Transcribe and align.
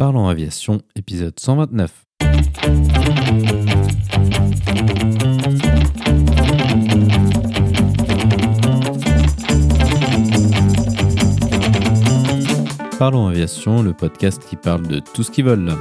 Parlons 0.00 0.28
aviation, 0.28 0.80
épisode 0.96 1.38
129. 1.38 2.06
Parlons 12.98 13.26
aviation, 13.26 13.82
le 13.82 13.92
podcast 13.92 14.42
qui 14.48 14.56
parle 14.56 14.86
de 14.86 15.00
tout 15.00 15.22
ce 15.22 15.30
qui 15.30 15.42
vole. 15.42 15.74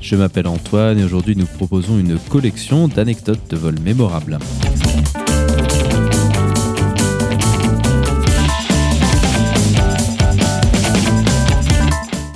Je 0.00 0.16
m'appelle 0.16 0.46
Antoine 0.46 0.98
et 0.98 1.04
aujourd'hui 1.04 1.36
nous 1.36 1.44
proposons 1.44 1.98
une 1.98 2.18
collection 2.18 2.88
d'anecdotes 2.88 3.46
de 3.50 3.56
vol 3.56 3.78
mémorables. 3.80 4.38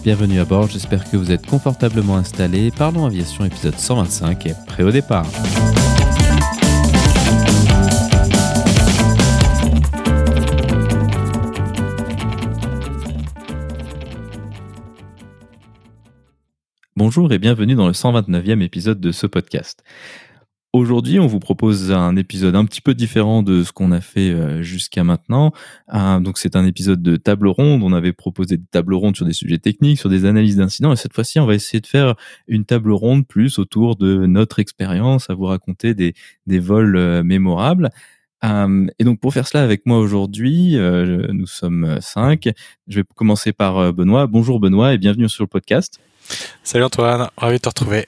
Bienvenue 0.09 0.41
à 0.41 0.47
bord, 0.47 0.69
j'espère 0.69 1.05
que 1.11 1.19
vous 1.19 1.33
êtes 1.33 1.45
confortablement 1.45 2.17
installés. 2.17 2.71
Parlons 2.71 3.05
Aviation 3.05 3.45
épisode 3.45 3.75
125 3.75 4.47
est 4.47 4.67
prêt 4.67 4.83
au 4.83 4.91
départ. 4.91 5.27
Bonjour 16.97 17.31
et 17.31 17.39
bienvenue 17.39 17.75
dans 17.75 17.87
le 17.87 17.93
129e 17.93 18.63
épisode 18.63 19.01
de 19.01 19.13
ce 19.13 19.27
podcast. 19.27 19.85
Aujourd'hui, 20.75 21.19
on 21.19 21.27
vous 21.27 21.39
propose 21.39 21.93
un 21.93 22.15
épisode 22.17 22.55
un 22.55 22.67
petit 22.67 22.83
peu 22.83 22.93
différent 22.93 23.43
de 23.43 23.65
ce 23.65 23.73
qu'on 23.73 23.91
a 23.91 24.03
fait 24.03 24.31
euh, 24.31 24.61
jusqu'à 24.63 25.03
maintenant. 25.03 25.51
Euh, 25.95 26.21
donc, 26.21 26.37
c'est 26.37 26.57
un 26.57 26.67
épisode 26.67 27.03
de 27.03 27.17
table 27.17 27.49
ronde. 27.49 27.83
On 27.83 27.95
avait 27.95 28.13
proposé 28.13 28.59
des 28.59 28.67
tables 28.71 28.93
rondes 28.93 29.17
sur 29.17 29.25
des 29.25 29.33
sujets 29.33 29.57
techniques, 29.57 29.99
sur 29.99 30.11
des 30.11 30.27
analyses 30.27 30.57
d'incidents. 30.57 30.93
Et 30.93 30.97
cette 30.97 31.15
fois-ci, 31.15 31.41
on 31.41 31.47
va 31.47 31.55
essayer 31.55 31.81
de 31.81 31.87
faire 31.87 32.17
une 32.49 32.67
table 32.67 32.93
ronde 32.93 33.27
plus 33.27 33.59
autour 33.59 33.97
de 33.97 34.27
notre 34.27 34.59
expérience, 34.59 35.31
à 35.31 35.35
vous 35.35 35.47
raconter 35.47 35.95
des, 35.95 36.13
des 36.47 36.59
vols 36.59 36.97
euh, 36.97 37.23
mémorables. 37.23 37.89
et 38.43 39.05
donc, 39.05 39.21
pour 39.21 39.33
faire 39.33 39.49
cela 39.49 39.65
avec 39.65 39.87
moi 39.87 39.99
aujourd'hui, 39.99 40.77
nous 40.77 41.47
sommes 41.47 41.99
cinq. 42.01 42.51
Je 42.87 43.01
vais 43.01 43.07
commencer 43.17 43.53
par 43.53 43.93
Benoît. 43.95 44.27
Bonjour 44.27 44.61
Benoît 44.61 44.93
et 44.93 44.99
bienvenue 44.99 45.31
sur 45.31 45.43
le 45.45 45.49
podcast. 45.49 45.99
Salut 46.63 46.85
Antoine, 46.85 47.31
ravi 47.39 47.57
de 47.57 47.63
te 47.63 47.69
retrouver. 47.71 48.07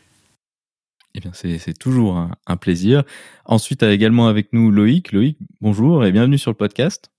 Eh 1.14 1.20
bien, 1.20 1.32
c'est 1.32 1.76
toujours 1.78 2.28
un, 2.46 2.56
plaisir. 2.56 3.02
Ensuite, 3.44 3.82
également 3.82 4.28
avec 4.28 4.52
nous 4.52 4.70
Loïc. 4.70 5.12
Loïc, 5.12 5.38
bonjour 5.60 6.04
et 6.04 6.12
bienvenue 6.12 6.38
sur 6.38 6.52
le 6.52 6.56
podcast. 6.56 7.10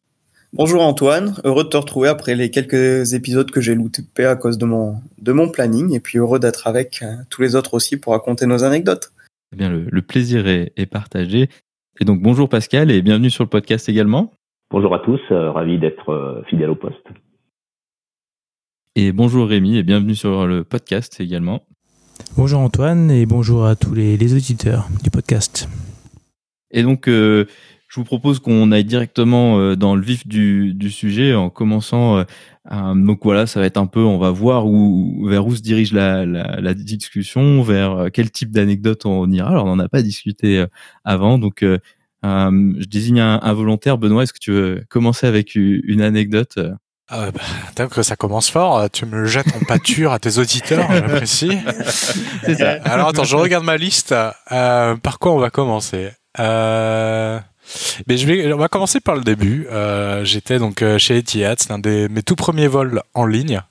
Bonjour 0.53 0.81
Antoine, 0.81 1.35
heureux 1.45 1.63
de 1.63 1.69
te 1.69 1.77
retrouver 1.77 2.09
après 2.09 2.35
les 2.35 2.51
quelques 2.51 3.13
épisodes 3.13 3.49
que 3.51 3.61
j'ai 3.61 3.73
loupés 3.73 4.25
à 4.25 4.35
cause 4.35 4.57
de 4.57 4.65
mon, 4.65 4.95
de 5.17 5.31
mon 5.31 5.49
planning 5.49 5.93
et 5.95 6.01
puis 6.01 6.17
heureux 6.17 6.39
d'être 6.39 6.67
avec 6.67 7.01
euh, 7.01 7.15
tous 7.29 7.41
les 7.41 7.55
autres 7.55 7.73
aussi 7.73 7.97
pour 7.97 8.11
raconter 8.11 8.45
nos 8.45 8.65
anecdotes. 8.65 9.13
Eh 9.53 9.57
bien, 9.57 9.69
le, 9.69 10.01
plaisir 10.01 10.47
est, 10.47 10.85
partagé. 10.91 11.49
Et 11.99 12.05
donc, 12.05 12.21
bonjour 12.21 12.49
Pascal 12.49 12.91
et 12.91 13.01
bienvenue 13.01 13.29
sur 13.29 13.45
le 13.45 13.49
podcast 13.49 13.87
également. 13.87 14.33
Bonjour 14.71 14.93
à 14.93 14.99
tous, 14.99 15.21
euh, 15.31 15.51
ravi 15.51 15.79
d'être 15.79 16.09
euh, 16.09 16.43
fidèle 16.49 16.69
au 16.69 16.75
poste. 16.75 17.07
Et 18.95 19.13
bonjour 19.13 19.47
Rémi 19.47 19.77
et 19.77 19.83
bienvenue 19.83 20.15
sur 20.15 20.47
le 20.47 20.65
podcast 20.65 21.19
également. 21.21 21.65
Bonjour 22.37 22.59
Antoine 22.59 23.11
et 23.11 23.25
bonjour 23.25 23.65
à 23.65 23.75
tous 23.75 23.93
les, 23.93 24.33
auditeurs 24.33 24.87
du 25.03 25.09
podcast. 25.09 25.69
Et 26.71 26.83
donc, 26.83 27.07
euh, 27.07 27.45
je 27.87 27.99
vous 27.99 28.03
propose 28.03 28.39
qu'on 28.39 28.71
aille 28.71 28.85
directement 28.85 29.59
euh, 29.59 29.75
dans 29.75 29.95
le 29.95 30.01
vif 30.01 30.27
du, 30.27 30.89
sujet 30.89 31.33
en 31.35 31.49
commençant. 31.49 32.19
Euh, 32.71 32.93
donc 32.95 33.19
voilà, 33.23 33.47
ça 33.47 33.59
va 33.59 33.65
être 33.65 33.77
un 33.77 33.87
peu, 33.87 34.01
on 34.01 34.17
va 34.17 34.31
voir 34.31 34.65
où, 34.67 35.25
vers 35.27 35.45
où 35.45 35.55
se 35.55 35.61
dirige 35.61 35.93
la, 35.93 36.73
discussion, 36.73 37.61
vers 37.61 38.07
quel 38.13 38.31
type 38.31 38.51
d'anecdote 38.51 39.05
on 39.05 39.29
ira. 39.31 39.49
Alors, 39.49 39.65
on 39.65 39.75
n'en 39.75 39.83
a 39.83 39.89
pas 39.89 40.01
discuté 40.01 40.65
avant, 41.03 41.37
donc 41.37 41.63
je 42.23 42.85
désigne 42.87 43.19
un, 43.19 43.39
un 43.41 43.53
volontaire. 43.53 43.97
Benoît, 43.97 44.23
est-ce 44.23 44.33
que 44.33 44.39
tu 44.39 44.51
veux 44.51 44.83
commencer 44.89 45.27
avec 45.27 45.55
une 45.55 46.01
anecdote 46.01 46.59
ah 47.11 47.27
bah, 47.31 47.87
que 47.87 48.01
ça 48.03 48.15
commence 48.15 48.49
fort. 48.49 48.89
Tu 48.91 49.05
me 49.05 49.25
jettes 49.25 49.53
en 49.55 49.65
pâture 49.65 50.11
à 50.13 50.19
tes 50.19 50.37
auditeurs, 50.37 50.87
j'apprécie. 50.91 51.57
Alors 52.85 53.09
attends, 53.09 53.25
je 53.25 53.35
regarde 53.35 53.65
ma 53.65 53.77
liste. 53.77 54.15
Euh, 54.51 54.95
par 54.95 55.19
quoi 55.19 55.33
on 55.33 55.39
va 55.39 55.49
commencer? 55.49 56.11
Euh... 56.39 57.39
Mais 58.07 58.17
je 58.17 58.27
vais, 58.27 58.53
on 58.53 58.57
va 58.57 58.67
commencer 58.67 58.99
par 58.99 59.15
le 59.15 59.21
début. 59.21 59.67
Euh, 59.71 60.23
j'étais 60.23 60.59
donc 60.59 60.81
euh, 60.81 60.97
chez 60.97 61.17
Etihad, 61.17 61.59
c'est 61.59 61.71
un 61.71 61.79
des 61.79 62.09
mes 62.09 62.23
tout 62.23 62.35
premiers 62.35 62.67
vols 62.67 63.01
en 63.13 63.25
ligne. 63.25 63.61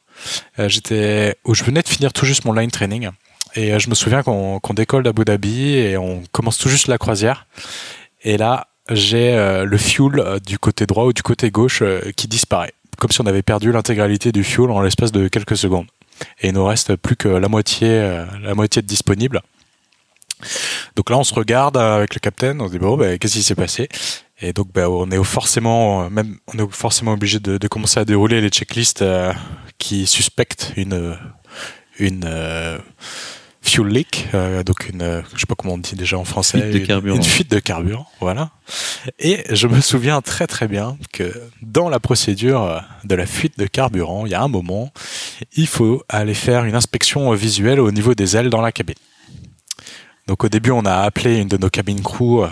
Euh, 0.58 0.68
j'étais 0.68 1.36
où 1.44 1.54
je 1.54 1.64
venais 1.64 1.82
de 1.82 1.88
finir 1.88 2.12
tout 2.12 2.26
juste 2.26 2.44
mon 2.44 2.52
line 2.52 2.70
training 2.70 3.10
et 3.54 3.78
je 3.80 3.90
me 3.90 3.94
souviens 3.94 4.22
qu'on 4.22 4.60
décolle 4.74 5.02
d'Abu 5.02 5.24
Dhabi 5.24 5.74
et 5.74 5.96
on 5.96 6.22
commence 6.30 6.58
tout 6.58 6.68
juste 6.68 6.86
la 6.86 6.98
croisière. 6.98 7.46
Et 8.22 8.36
là, 8.36 8.68
j'ai 8.90 9.34
le 9.64 9.76
fuel 9.76 10.38
du 10.46 10.58
côté 10.60 10.86
droit 10.86 11.04
ou 11.06 11.12
du 11.12 11.24
côté 11.24 11.50
gauche 11.50 11.82
qui 12.16 12.28
disparaît 12.28 12.74
comme 13.00 13.10
si 13.10 13.20
on 13.20 13.26
avait 13.26 13.42
perdu 13.42 13.72
l'intégralité 13.72 14.30
du 14.30 14.44
fuel 14.44 14.70
en 14.70 14.80
l'espace 14.80 15.10
de 15.10 15.26
quelques 15.26 15.56
secondes. 15.56 15.86
Et 16.40 16.48
il 16.48 16.54
nous 16.54 16.64
reste 16.64 16.94
plus 16.96 17.16
que 17.16 17.28
la 17.28 17.48
moitié, 17.48 17.88
euh, 17.88 18.26
la 18.42 18.54
moitié 18.54 18.82
de 18.82 18.86
disponible. 18.86 19.40
Donc 20.96 21.10
là, 21.10 21.18
on 21.18 21.24
se 21.24 21.34
regarde 21.34 21.76
avec 21.76 22.14
le 22.14 22.20
capitaine, 22.20 22.60
on 22.60 22.66
se 22.66 22.72
dit 22.72 22.78
bon, 22.78 22.96
ben, 22.96 23.18
qu'est-ce 23.18 23.34
qui 23.34 23.42
s'est 23.42 23.54
passé? 23.54 23.88
Et 24.40 24.52
donc, 24.52 24.72
ben, 24.72 24.86
on 24.86 25.10
est 25.10 25.22
forcément, 25.24 26.08
même, 26.08 26.38
on 26.46 26.58
est 26.58 26.72
forcément 26.72 27.12
obligé 27.12 27.40
de, 27.40 27.68
commencer 27.68 28.00
à 28.00 28.04
dérouler 28.04 28.40
les 28.40 28.48
checklists 28.48 29.02
euh, 29.02 29.32
qui 29.78 30.06
suspectent 30.06 30.72
une, 30.76 31.16
une 31.98 32.24
euh, 32.26 32.78
fuel 33.62 33.88
leak, 33.88 34.28
euh, 34.34 34.62
donc 34.62 34.88
une, 34.88 35.02
euh, 35.02 35.22
je 35.34 35.40
sais 35.40 35.46
pas 35.46 35.54
comment 35.54 35.74
on 35.74 35.78
dit 35.78 35.94
déjà 35.94 36.18
en 36.18 36.24
français, 36.24 36.60
fuite 36.60 36.72
de 36.72 36.86
carburant. 36.86 37.16
Une, 37.16 37.22
fuite 37.22 37.50
de 37.50 37.58
carburant, 37.58 38.06
voilà. 38.20 38.50
Et 39.18 39.44
je 39.50 39.66
me 39.66 39.80
souviens 39.80 40.22
très 40.22 40.46
très 40.46 40.66
bien 40.66 40.96
que 41.12 41.32
dans 41.62 41.88
la 41.88 42.00
procédure 42.00 42.62
euh, 42.62 42.78
de 43.04 43.14
la 43.14 43.26
fuite 43.26 43.58
de 43.58 43.66
carburant, 43.66 44.24
il 44.24 44.32
y 44.32 44.34
a 44.34 44.42
un 44.42 44.48
moment, 44.48 44.92
il 45.56 45.66
faut 45.66 46.02
aller 46.08 46.34
faire 46.34 46.64
une 46.64 46.74
inspection 46.74 47.30
visuelle 47.32 47.80
au 47.80 47.90
niveau 47.90 48.14
des 48.14 48.36
ailes 48.36 48.50
dans 48.50 48.62
la 48.62 48.72
cabine. 48.72 48.96
Donc 50.26 50.44
au 50.44 50.48
début, 50.48 50.70
on 50.70 50.84
a 50.84 50.94
appelé 50.94 51.38
une 51.38 51.48
de 51.48 51.56
nos 51.56 51.70
cabines 51.70 52.02
crew 52.02 52.46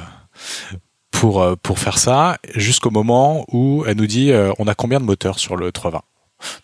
pour 1.11 1.57
pour 1.63 1.79
faire 1.79 1.99
ça, 1.99 2.39
jusqu'au 2.55 2.91
moment 2.91 3.47
où 3.51 3.85
elle 3.87 3.97
nous 3.97 4.07
dit 4.07 4.33
on 4.59 4.67
a 4.67 4.75
combien 4.75 5.01
de 5.01 5.05
moteurs 5.05 5.39
sur 5.39 5.57
le 5.57 5.73
320. 5.73 6.03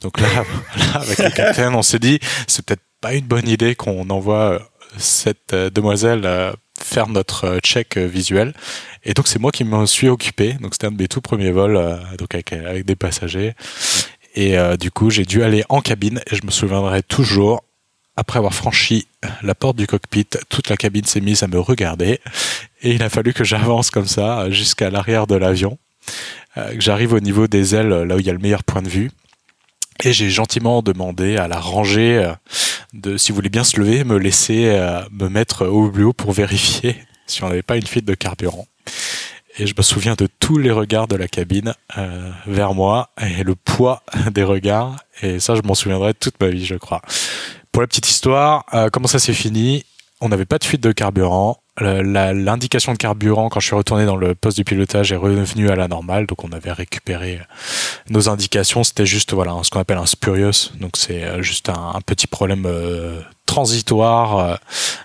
Donc 0.00 0.20
là, 0.20 0.28
là 0.76 1.00
avec 1.00 1.18
le 1.18 1.30
capitaine, 1.30 1.74
on 1.74 1.82
s'est 1.82 1.98
dit 1.98 2.18
c'est 2.46 2.64
peut-être 2.64 2.82
pas 3.04 3.12
une 3.12 3.26
bonne 3.26 3.46
idée 3.46 3.74
qu'on 3.74 4.08
envoie 4.08 4.54
euh, 4.54 4.58
cette 4.96 5.52
euh, 5.52 5.68
demoiselle 5.68 6.22
euh, 6.24 6.54
faire 6.80 7.06
notre 7.06 7.58
check 7.58 7.98
visuel. 7.98 8.54
Et 9.04 9.12
donc 9.12 9.28
c'est 9.28 9.38
moi 9.38 9.52
qui 9.52 9.62
m'en 9.62 9.84
suis 9.84 10.08
occupé. 10.08 10.54
Donc 10.54 10.72
c'était 10.72 10.86
un 10.86 10.90
de 10.90 10.96
mes 10.96 11.06
tout 11.06 11.20
premiers 11.20 11.50
vols, 11.50 11.78
donc 12.18 12.34
avec, 12.34 12.54
avec, 12.54 12.86
des 12.86 12.96
passagers. 12.96 13.52
Et 14.34 14.56
du 14.78 14.90
coup 14.90 15.10
j'ai 15.10 15.24
dû 15.24 15.44
aller 15.44 15.62
en 15.68 15.80
cabine 15.80 16.20
et 16.30 16.34
je 16.34 16.44
me 16.44 16.50
souviendrai 16.50 17.02
toujours. 17.02 17.62
Après 18.16 18.38
avoir 18.38 18.54
franchi 18.54 19.06
la 19.42 19.54
porte 19.54 19.76
du 19.76 19.86
cockpit, 19.86 20.26
toute 20.48 20.68
la 20.68 20.76
cabine 20.76 21.04
s'est 21.04 21.20
mise 21.20 21.42
à 21.42 21.46
me 21.46 21.60
regarder 21.60 22.20
et 22.82 22.92
il 22.92 23.02
a 23.02 23.08
fallu 23.08 23.32
que 23.32 23.44
j'avance 23.44 23.90
comme 23.90 24.06
ça 24.06 24.50
jusqu'à 24.50 24.90
l'arrière 24.90 25.26
de 25.26 25.36
l'avion, 25.36 25.78
que 26.56 26.80
j'arrive 26.80 27.12
au 27.12 27.20
niveau 27.20 27.46
des 27.46 27.74
ailes, 27.74 27.88
là 27.88 28.16
où 28.16 28.18
il 28.18 28.26
y 28.26 28.30
a 28.30 28.34
le 28.34 28.40
meilleur 28.40 28.64
point 28.64 28.82
de 28.82 28.88
vue. 28.88 29.10
Et 30.02 30.12
j'ai 30.12 30.28
gentiment 30.30 30.82
demandé 30.82 31.36
à 31.36 31.46
la 31.48 31.60
rangée 31.60 32.34
de, 32.94 33.16
si 33.16 33.32
vous 33.32 33.36
voulez 33.36 33.48
bien 33.48 33.64
se 33.64 33.78
lever, 33.78 34.04
me 34.04 34.16
laisser 34.16 34.66
euh, 34.66 35.02
me 35.10 35.28
mettre 35.28 35.66
au 35.66 35.90
haut 35.90 36.12
pour 36.12 36.32
vérifier 36.32 36.96
si 37.26 37.42
on 37.42 37.48
n'avait 37.48 37.62
pas 37.62 37.76
une 37.76 37.86
fuite 37.86 38.04
de 38.04 38.14
carburant. 38.14 38.66
Et 39.58 39.66
je 39.66 39.74
me 39.76 39.82
souviens 39.82 40.14
de 40.14 40.28
tous 40.40 40.58
les 40.58 40.70
regards 40.70 41.06
de 41.06 41.16
la 41.16 41.28
cabine 41.28 41.74
euh, 41.96 42.30
vers 42.46 42.74
moi 42.74 43.10
et 43.20 43.44
le 43.44 43.54
poids 43.54 44.02
des 44.32 44.42
regards. 44.42 44.96
Et 45.22 45.40
ça, 45.40 45.54
je 45.54 45.62
m'en 45.62 45.74
souviendrai 45.74 46.14
toute 46.14 46.40
ma 46.40 46.48
vie, 46.48 46.64
je 46.64 46.74
crois. 46.74 47.02
Pour 47.72 47.82
la 47.82 47.88
petite 47.88 48.08
histoire, 48.08 48.64
euh, 48.74 48.88
comment 48.90 49.08
ça 49.08 49.18
s'est 49.18 49.32
fini? 49.32 49.84
On 50.20 50.28
n'avait 50.28 50.44
pas 50.44 50.58
de 50.58 50.64
fuite 50.64 50.82
de 50.82 50.92
carburant 50.92 51.58
l'indication 51.80 52.92
de 52.92 52.98
carburant 52.98 53.48
quand 53.48 53.60
je 53.60 53.66
suis 53.66 53.74
retourné 53.74 54.06
dans 54.06 54.16
le 54.16 54.34
poste 54.34 54.56
du 54.56 54.64
pilotage 54.64 55.10
est 55.12 55.16
revenue 55.16 55.70
à 55.70 55.76
la 55.76 55.88
normale. 55.88 56.26
Donc 56.26 56.44
on 56.44 56.52
avait 56.52 56.72
récupéré 56.72 57.40
nos 58.10 58.28
indications. 58.28 58.84
C'était 58.84 59.06
juste 59.06 59.32
voilà 59.32 59.56
ce 59.62 59.70
qu'on 59.70 59.80
appelle 59.80 59.98
un 59.98 60.06
spurious. 60.06 60.70
Donc 60.78 60.92
c'est 60.96 61.24
euh, 61.24 61.42
juste 61.42 61.68
un, 61.68 62.00
petit 62.06 62.26
problème 62.26 62.64
euh, 62.66 63.20
transitoire 63.46 64.38
euh, 64.38 64.56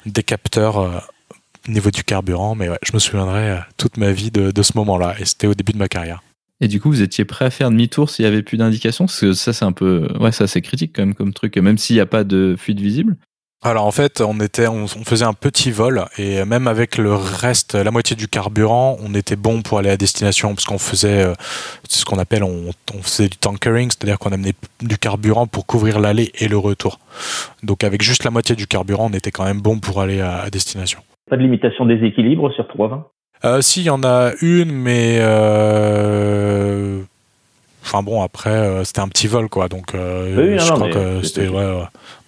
des 0.06 0.24
capteurs 0.24 0.78
au 0.78 1.72
niveau 1.72 1.90
du 1.90 2.04
carburant. 2.04 2.56
Mais 2.56 2.70
ouais, 2.70 2.80
je 2.84 2.94
me 2.94 3.00
souviendrai 3.00 3.60
toute 3.78 3.98
ma 3.98 4.12
vie 4.12 4.32
de, 4.32 4.62
ce 4.62 4.74
moment 4.76 4.98
là 4.98 5.16
et 5.20 5.26
c'était 5.26 5.48
au 5.48 5.56
début 5.56 5.72
de 5.72 5.80
ma 5.80 5.88
carrière. 5.88 6.22
Et 6.62 6.68
du 6.68 6.82
coup, 6.82 6.90
vous 6.90 7.02
étiez 7.02 7.24
prêt 7.24 7.46
à 7.46 7.50
faire 7.52 7.72
demi-tour 7.72 8.10
s'il 8.10 8.26
y 8.26 8.28
avait 8.28 8.44
plus 8.44 8.58
d'indications? 8.58 9.06
Parce 9.06 9.22
que 9.22 9.32
ça, 9.32 9.54
c'est 9.54 9.64
un 9.64 9.72
peu, 9.72 10.10
ouais, 10.20 10.34
ça 10.34 10.46
c'est 10.46 10.62
critique 10.62 10.92
quand 10.94 11.04
même 11.06 11.16
comme 11.16 11.34
truc, 11.34 11.58
même 11.58 11.78
s'il 11.78 11.96
n'y 11.96 12.02
a 12.02 12.06
pas 12.06 12.26
de 12.26 12.56
fuite 12.60 12.82
visible? 12.82 13.16
Alors 13.62 13.86
en 13.86 13.92
fait, 13.92 14.22
on 14.22 14.40
était, 14.40 14.68
on, 14.68 14.88
faisait 14.88 15.26
un 15.26 15.34
petit 15.34 15.70
vol 15.70 16.06
et 16.18 16.46
même 16.46 16.66
avec 16.68 16.98
le 16.98 17.14
reste, 17.14 17.76
la 17.76 17.92
moitié 17.92 18.16
du 18.16 18.30
carburant, 18.30 18.98
on 19.06 19.14
était 19.14 19.36
bon 19.36 19.62
pour 19.62 19.80
aller 19.80 19.90
à 19.90 19.98
destination 19.98 20.56
parce 20.56 20.64
qu'on 20.64 20.78
faisait 20.78 21.26
euh, 21.26 21.34
ce 21.90 22.06
qu'on 22.06 22.20
appelle, 22.20 22.44
on, 22.44 22.72
faisait 23.02 23.28
du 23.28 23.36
tankering, 23.36 23.90
c'est-à-dire 23.92 24.18
qu'on 24.18 24.32
amenait 24.32 24.54
du 24.82 24.98
carburant 24.98 25.46
pour 25.46 25.66
couvrir 25.66 26.00
l'aller 26.00 26.32
et 26.40 26.48
le 26.48 26.58
retour. 26.58 27.00
Donc 27.62 27.84
avec 27.84 28.02
juste 28.02 28.24
la 28.24 28.32
moitié 28.32 28.56
du 28.56 28.66
carburant, 28.66 29.10
on 29.12 29.14
était 29.14 29.32
quand 29.32 29.44
même 29.44 29.60
bon 29.60 29.80
pour 29.80 30.00
aller 30.00 30.22
à, 30.22 30.50
destination. 30.50 31.02
Pas 31.30 31.36
de 31.36 31.42
limitation 31.42 31.86
des 31.86 32.02
équilibres 32.06 32.54
sur 32.54 32.66
320 32.66 33.08
euh, 33.44 33.62
Si, 33.62 33.82
il 33.82 33.88
y 33.88 33.90
en 33.90 34.04
a 34.06 34.32
une, 34.42 34.72
mais 34.72 35.18
euh, 35.20 37.02
Enfin 37.90 38.04
bon, 38.04 38.22
après, 38.22 38.52
euh, 38.52 38.84
c'était 38.84 39.00
un 39.00 39.08
petit 39.08 39.26
vol, 39.26 39.50
quoi. 39.50 39.68
Donc, 39.68 39.96
euh, 39.96 40.60
je 40.60 40.72
crois 40.72 40.90
que 40.90 41.24
c'était. 41.24 41.48
Ouais, 41.48 41.66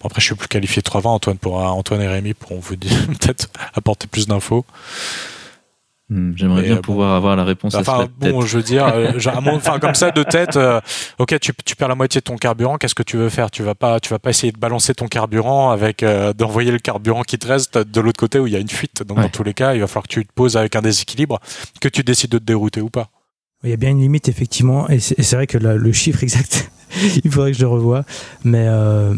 Bon, 0.00 0.08
après, 0.08 0.20
je 0.20 0.26
suis 0.26 0.34
plus 0.34 0.48
qualifié 0.48 0.80
de 0.80 0.84
320. 0.84 1.14
Antoine, 1.14 1.38
pour, 1.38 1.56
Antoine 1.58 2.02
et 2.02 2.08
Rémi 2.08 2.34
pourront 2.34 2.58
vous 2.58 2.74
dire, 2.74 2.90
peut-être 3.06 3.48
apporter 3.72 4.08
plus 4.08 4.26
d'infos. 4.26 4.64
Hmm, 6.08 6.32
j'aimerais 6.34 6.62
bien 6.62 6.78
pouvoir 6.78 7.14
avoir 7.14 7.36
la 7.36 7.44
réponse 7.44 7.76
enfin, 7.76 8.00
à 8.00 8.06
Bon, 8.18 8.40
je 8.40 8.56
veux 8.56 8.64
dire, 8.64 8.86
euh, 8.86 9.12
enfin 9.46 9.78
comme 9.78 9.94
ça 9.94 10.10
de 10.10 10.24
tête, 10.24 10.58
ok, 11.18 11.38
tu, 11.38 11.52
tu, 11.64 11.76
perds 11.76 11.88
la 11.88 11.94
moitié 11.94 12.20
de 12.20 12.24
ton 12.24 12.36
carburant. 12.36 12.76
Qu'est-ce 12.76 12.96
que 12.96 13.04
tu 13.04 13.16
veux 13.16 13.28
faire? 13.28 13.52
Tu 13.52 13.62
vas 13.62 13.76
pas, 13.76 14.00
tu 14.00 14.10
vas 14.10 14.18
pas 14.18 14.30
essayer 14.30 14.52
de 14.52 14.58
balancer 14.58 14.94
ton 14.94 15.06
carburant 15.06 15.70
avec 15.70 16.04
d'envoyer 16.36 16.72
le 16.72 16.80
carburant 16.80 17.22
qui 17.22 17.38
te 17.38 17.46
reste 17.46 17.78
de 17.78 18.00
l'autre 18.00 18.18
côté 18.18 18.40
où 18.40 18.48
il 18.48 18.52
y 18.52 18.56
a 18.56 18.58
une 18.58 18.68
fuite. 18.68 19.04
Donc 19.04 19.20
dans 19.20 19.28
tous 19.28 19.44
les 19.44 19.54
cas, 19.54 19.74
il 19.74 19.80
va 19.80 19.86
falloir 19.86 20.02
que 20.02 20.12
tu 20.12 20.26
te 20.26 20.32
poses 20.32 20.56
avec 20.56 20.74
un 20.74 20.82
déséquilibre, 20.82 21.38
que 21.80 21.88
tu 21.88 22.02
décides 22.02 22.32
de 22.32 22.38
te 22.38 22.44
dérouter 22.44 22.80
ou 22.80 22.90
pas. 22.90 23.08
Il 23.64 23.70
y 23.70 23.72
a 23.72 23.76
bien 23.76 23.90
une 23.90 24.00
limite, 24.00 24.28
effectivement, 24.28 24.88
et 24.88 24.98
c'est 24.98 25.32
vrai 25.32 25.46
que 25.46 25.58
le 25.58 25.92
chiffre 25.92 26.22
exact, 26.22 26.70
il 27.24 27.30
faudrait 27.30 27.52
que 27.52 27.58
je 27.58 27.62
le 27.62 27.68
revoie, 27.68 28.04
mais, 28.44 28.66
euh, 28.68 29.14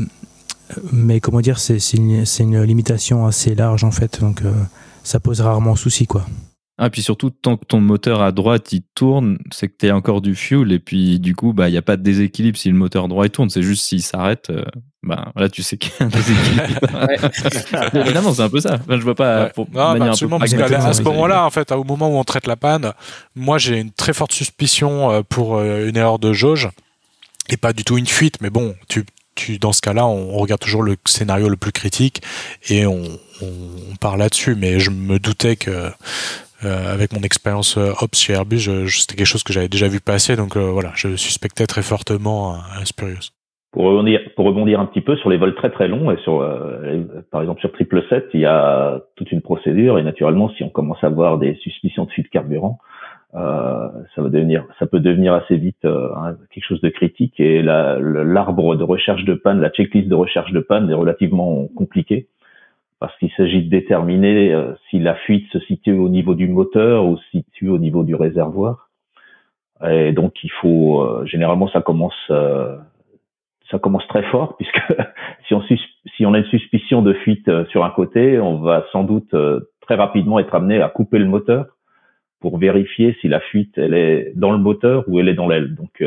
comment 1.23 1.41
dire, 1.41 1.59
c'est 1.59 1.79
une, 1.95 2.63
limitation 2.63 3.27
assez 3.27 3.55
large, 3.55 3.85
en 3.85 3.91
fait, 3.91 4.21
donc 4.21 4.43
euh, 4.43 4.53
ça 5.03 5.21
pose 5.21 5.41
rarement 5.41 5.77
souci, 5.77 6.07
quoi. 6.07 6.27
Ah, 6.77 6.91
puis 6.91 7.03
surtout, 7.03 7.31
tant 7.31 7.57
que 7.57 7.65
ton 7.65 7.81
moteur 7.81 8.21
à 8.21 8.33
droite 8.33 8.73
il 8.73 8.83
tourne, 8.97 9.39
c'est 9.53 9.69
que 9.69 9.75
tu 9.79 9.89
as 9.89 9.97
encore 9.97 10.21
du 10.21 10.35
fuel, 10.35 10.73
et 10.73 10.81
puis 10.81 11.21
du 11.21 11.37
coup, 11.37 11.53
bah, 11.53 11.69
il 11.69 11.73
n'y 11.73 11.79
a 11.79 11.83
pas 11.83 11.97
de 11.97 12.03
déséquilibre 12.03 12.59
si 12.59 12.69
le 12.69 12.75
moteur 12.75 13.07
droit 13.07 13.29
tourne, 13.29 13.49
c'est 13.49 13.63
juste 13.63 13.85
s'il 13.85 14.03
s'arrête, 14.03 14.51
euh, 14.51 14.65
bah, 15.05 15.33
là, 15.37 15.49
tu 15.49 15.63
sais 15.63 15.77
qu'il 15.77 15.93
y 15.99 16.03
a 16.03 16.07
un 16.07 16.09
déséquilibre. 16.09 16.81
Évidemment, 17.95 18.33
c'est 18.35 18.43
un 18.43 18.49
peu 18.49 18.61
ça. 18.61 18.79
je 18.89 18.97
vois 18.97 19.15
pas. 19.15 19.47
Pour 19.51 19.67
non, 19.73 19.97
bah, 19.97 20.07
absolument, 20.07 20.39
parce 20.39 20.53
qu'à 20.55 20.93
ce 20.93 21.03
moment-là, 21.03 21.45
en 21.45 21.51
fait, 21.51 21.71
au 21.73 21.85
moment 21.85 22.09
où 22.09 22.17
on 22.17 22.25
traite 22.25 22.47
la 22.47 22.57
panne, 22.57 22.93
moi, 23.35 23.59
j'ai 23.59 23.79
une 23.79 23.93
très 23.93 24.13
forte 24.13 24.33
suspicion 24.33 25.11
euh, 25.11 25.23
pour 25.23 25.57
euh, 25.57 25.89
une 25.89 25.97
erreur 25.97 26.19
de 26.19 26.33
jauge, 26.33 26.69
et 27.49 27.57
pas 27.57 27.73
du 27.73 27.85
tout 27.85 27.99
une 27.99 28.07
fuite, 28.07 28.41
mais 28.41 28.51
bon, 28.51 28.75
tu, 28.89 29.05
tu, 29.35 29.59
dans 29.59 29.73
ce 29.73 29.81
cas-là, 29.83 30.07
on 30.07 30.39
regarde 30.39 30.61
toujours 30.61 30.83
le 30.83 30.97
scénario 31.07 31.49
le 31.49 31.57
plus 31.57 31.73
critique 31.73 32.23
et 32.69 32.87
on, 32.87 33.03
on, 33.43 33.47
on 33.93 33.97
part 33.97 34.17
là-dessus. 34.17 34.55
Mais 34.55 34.81
je 34.81 34.91
me 34.91 35.19
doutais 35.19 35.57
que 35.57 35.91
euh, 36.65 36.93
avec 36.93 37.13
mon 37.13 37.21
expérience 37.21 37.77
euh, 37.77 37.93
Ops 38.01 38.19
chez 38.19 38.33
Airbus, 38.33 38.61
c'était 38.89 39.17
quelque 39.17 39.27
chose 39.27 39.43
que 39.43 39.53
j'avais 39.53 39.69
déjà 39.69 39.89
vu 39.89 40.01
passer, 40.01 40.37
donc 40.37 40.57
euh, 40.57 40.71
voilà, 40.71 40.93
je 40.95 41.17
suspectais 41.17 41.67
très 41.67 41.83
fortement 41.83 42.55
un 42.55 42.85
Spurious. 42.85 43.31
Pour 43.75 43.87
rebondir, 43.87 44.21
pour 44.37 44.47
rebondir 44.47 44.79
un 44.79 44.87
petit 44.87 45.01
peu 45.01 45.17
sur 45.17 45.31
les 45.31 45.37
vols 45.37 45.57
très 45.57 45.71
très 45.71 45.89
longs 45.89 46.13
et 46.13 46.17
sur, 46.19 46.49
par 47.33 47.41
exemple 47.41 47.61
sur 47.61 47.73
triple 47.73 48.05
7, 48.09 48.29
il 48.33 48.41
y 48.41 48.47
a 48.47 49.01
toute 49.17 49.33
une 49.33 49.41
procédure 49.41 49.99
et 49.99 50.05
naturellement, 50.05 50.49
si 50.51 50.63
on 50.63 50.69
commence 50.69 51.03
à 51.03 51.09
avoir 51.09 51.39
des 51.39 51.57
suspicions 51.57 52.05
de 52.05 52.11
fuite 52.11 52.27
de 52.27 52.31
carburant, 52.31 52.79
euh, 53.35 53.89
ça 54.15 54.23
va 54.23 54.29
devenir, 54.29 54.65
ça 54.79 54.87
peut 54.87 55.01
devenir 55.01 55.35
assez 55.35 55.57
vite 55.57 55.85
hein, 55.85 56.37
quelque 56.53 56.65
chose 56.65 56.81
de 56.83 56.89
critique 56.89 57.41
et 57.41 57.63
l'arbre 57.63 58.77
de 58.77 58.85
recherche 58.85 59.25
de 59.25 59.35
panne, 59.35 59.61
la 59.61 59.71
checklist 59.71 60.09
de 60.09 60.15
recherche 60.15 60.53
de 60.53 60.61
panne 60.61 60.89
est 60.89 60.95
relativement 60.95 61.67
compliquée 61.77 62.29
parce 63.01 63.19
qu'il 63.19 63.31
s'agit 63.33 63.63
de 63.65 63.69
déterminer 63.69 64.55
euh, 64.55 64.73
si 64.89 64.99
la 64.99 65.15
fuite 65.15 65.51
se 65.53 65.59
situe 65.61 65.99
au 65.99 66.09
niveau 66.09 66.35
du 66.35 66.49
moteur 66.49 67.07
ou 67.07 67.17
se 67.17 67.31
situe 67.33 67.69
au 67.69 67.79
niveau 67.79 68.05
du 68.05 68.15
réservoir. 68.15 68.89
Et 69.85 70.13
donc 70.13 70.33
il 70.45 70.51
faut 70.51 71.03
euh, 71.03 71.27
généralement 71.27 71.69
ça 71.69 71.83
commence 71.83 72.15
euh, 72.31 72.77
ça 73.71 73.79
commence 73.79 74.07
très 74.09 74.23
fort 74.25 74.57
puisque 74.59 74.81
si 75.47 75.55
on 75.55 75.63
si 76.17 76.27
on 76.27 76.35
a 76.35 76.39
une 76.39 76.45
suspicion 76.47 77.03
de 77.03 77.13
fuite 77.13 77.51
sur 77.71 77.85
un 77.85 77.91
côté, 77.91 78.39
on 78.39 78.59
va 78.59 78.87
sans 78.93 79.05
doute 79.05 79.35
très 79.81 79.95
rapidement 79.95 80.39
être 80.39 80.55
amené 80.55 80.81
à 80.81 80.89
couper 80.89 81.19
le 81.19 81.27
moteur 81.27 81.67
pour 82.41 82.59
vérifier 82.59 83.17
si 83.21 83.29
la 83.29 83.41
fuite 83.41 83.77
elle 83.77 83.95
est 83.95 84.33
dans 84.37 84.53
le 84.53 84.59
moteur 84.59 85.05
ou 85.09 85.19
elle 85.19 85.29
est 85.29 85.35
dans 85.35 85.49
l'aile. 85.49 85.75
Donc 85.75 86.03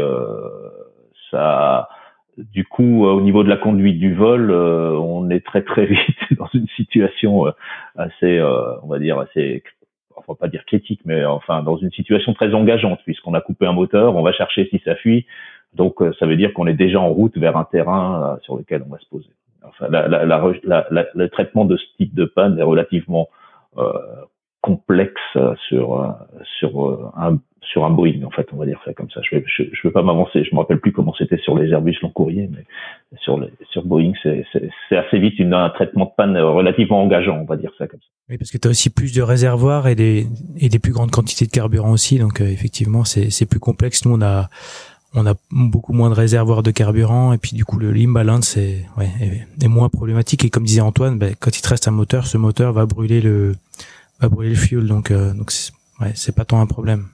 ça 1.32 1.90
du 2.38 2.66
coup, 2.66 3.06
euh, 3.06 3.12
au 3.12 3.22
niveau 3.22 3.44
de 3.44 3.50
la 3.50 3.58
conduite 3.58 3.98
du 3.98 4.14
vol, 4.14 4.52
euh, 4.52 4.92
on 4.92 5.30
est 5.30 5.46
très 5.46 5.64
très 5.64 5.86
vite 5.88 6.38
dans 6.38 6.50
une 6.54 6.68
situation 6.76 7.48
euh, 7.48 7.52
assez, 7.96 8.40
on 8.84 8.88
va 8.88 9.00
dire 9.00 9.20
assez, 9.20 9.64
enfin 10.16 10.36
pas 10.36 10.48
dire 10.48 10.66
critique, 10.66 11.02
mais 11.06 11.26
enfin 11.26 11.64
dans 11.64 11.78
une 11.78 11.92
situation 11.92 12.34
très 12.34 12.54
engageante 12.54 13.00
puisqu'on 13.06 13.34
a 13.34 13.42
coupé 13.42 13.66
un 13.66 13.74
moteur, 13.74 14.16
on 14.16 14.22
va 14.22 14.34
chercher 14.34 14.68
si 14.70 14.82
ça 14.86 14.96
fuit, 14.96 15.26
donc 15.74 15.96
ça 16.20 16.26
veut 16.26 16.38
dire 16.38 16.54
qu'on 16.54 16.68
est 16.68 16.74
déjà 16.74 17.00
en 17.00 17.10
route 17.10 17.38
vers 17.38 17.58
un 17.58 17.66
terrain 17.66 18.38
sur 18.42 18.58
lequel 18.58 18.84
on 18.88 18.92
va 18.92 19.00
se 19.00 19.08
poser. 19.10 19.30
Enfin, 19.64 19.88
la, 19.90 20.08
la, 20.08 20.26
la, 20.64 21.08
le 21.14 21.30
traitement 21.30 21.66
de 21.66 21.78
ce 21.78 21.84
type 21.98 22.16
de 22.16 22.26
panne 22.26 22.58
est 22.60 22.64
relativement 22.64 23.30
complexe 24.62 25.22
sur 25.68 26.16
sur 26.60 27.12
un 27.16 27.40
sur 27.62 27.84
un 27.84 27.90
Boeing, 27.90 28.24
en 28.24 28.32
fait, 28.32 28.48
on 28.54 28.56
va 28.56 28.66
dire 28.66 28.80
ça 28.86 28.94
comme 28.94 29.10
ça. 29.10 29.20
Je 29.30 29.36
ne 29.36 29.42
je, 29.46 29.64
je 29.72 29.82
veux 29.84 29.92
pas 29.92 30.02
m'avancer, 30.02 30.44
je 30.44 30.56
me 30.56 30.60
rappelle 30.60 30.80
plus 30.80 30.94
comment 30.94 31.14
c'était 31.18 31.38
sur 31.38 31.58
les 31.58 31.70
Airbus 31.72 31.98
long 32.02 32.10
courrier, 32.10 32.50
mais 32.50 32.64
sur, 33.20 33.38
les, 33.40 33.50
sur 33.72 33.84
Boeing, 33.86 34.14
c'est 34.24 34.96
assez 34.96 35.20
vite 35.20 35.38
une, 35.38 35.54
un 35.54 35.70
traitement 35.70 36.06
de 36.06 36.12
panne 36.16 36.38
relativement 36.38 37.02
engageant, 37.02 37.38
on 37.38 37.44
va 37.44 37.58
dire 37.58 37.72
ça 37.78 37.88
comme 37.88 38.00
ça. 38.00 38.08
Oui, 38.30 38.38
parce 38.38 38.52
que 38.52 38.58
tu 38.58 38.68
as 38.68 38.72
aussi 38.72 38.90
plus 38.90 39.14
de 39.14 39.22
réservoirs 39.22 39.88
et 39.88 39.96
des, 39.96 40.28
et 40.58 40.70
des 40.70 40.80
plus 40.80 40.94
grandes 40.94 41.12
quantités 41.12 41.46
de 41.46 41.52
carburant 41.52 41.92
aussi, 41.92 42.20
donc 42.20 42.40
euh, 42.40 42.46
effectivement, 42.46 43.04
c'est 43.04 43.50
plus 43.50 43.60
complexe. 43.60 44.06
Nous, 44.06 44.16
on 44.16 44.22
a, 44.22 44.50
on 45.14 45.26
a 45.26 45.36
beaucoup 45.52 45.94
moins 45.94 46.10
de 46.10 46.16
réservoirs 46.16 46.64
de 46.64 46.72
carburant, 46.72 47.34
et 47.34 47.38
puis 47.38 47.56
du 47.56 47.66
coup, 47.66 47.80
le 47.80 47.96
imbalance 47.96 48.58
est, 48.58 48.86
ouais, 48.98 49.10
moins 49.68 49.90
problématique. 49.90 50.46
Et 50.46 50.50
comme 50.50 50.64
disait 50.64 50.82
Antoine, 50.82 51.18
ben, 51.18 51.36
quand 51.40 51.58
il 51.58 51.62
te 51.62 51.70
reste 51.70 51.88
un 51.88 51.92
moteur, 51.92 52.28
ce 52.28 52.38
moteur 52.38 52.74
va 52.74 52.86
brûler 52.86 53.22
le, 53.22 53.56
va 54.20 54.30
brûler 54.30 54.52
le 54.52 54.56
fuel, 54.56 54.88
donc, 54.88 55.12
euh, 55.12 55.34
donc 55.34 55.52
ouais, 56.02 56.12
c'est 56.16 56.36
pas 56.36 56.46
tant 56.46 56.62
un 56.62 56.66
problème. 56.66 57.08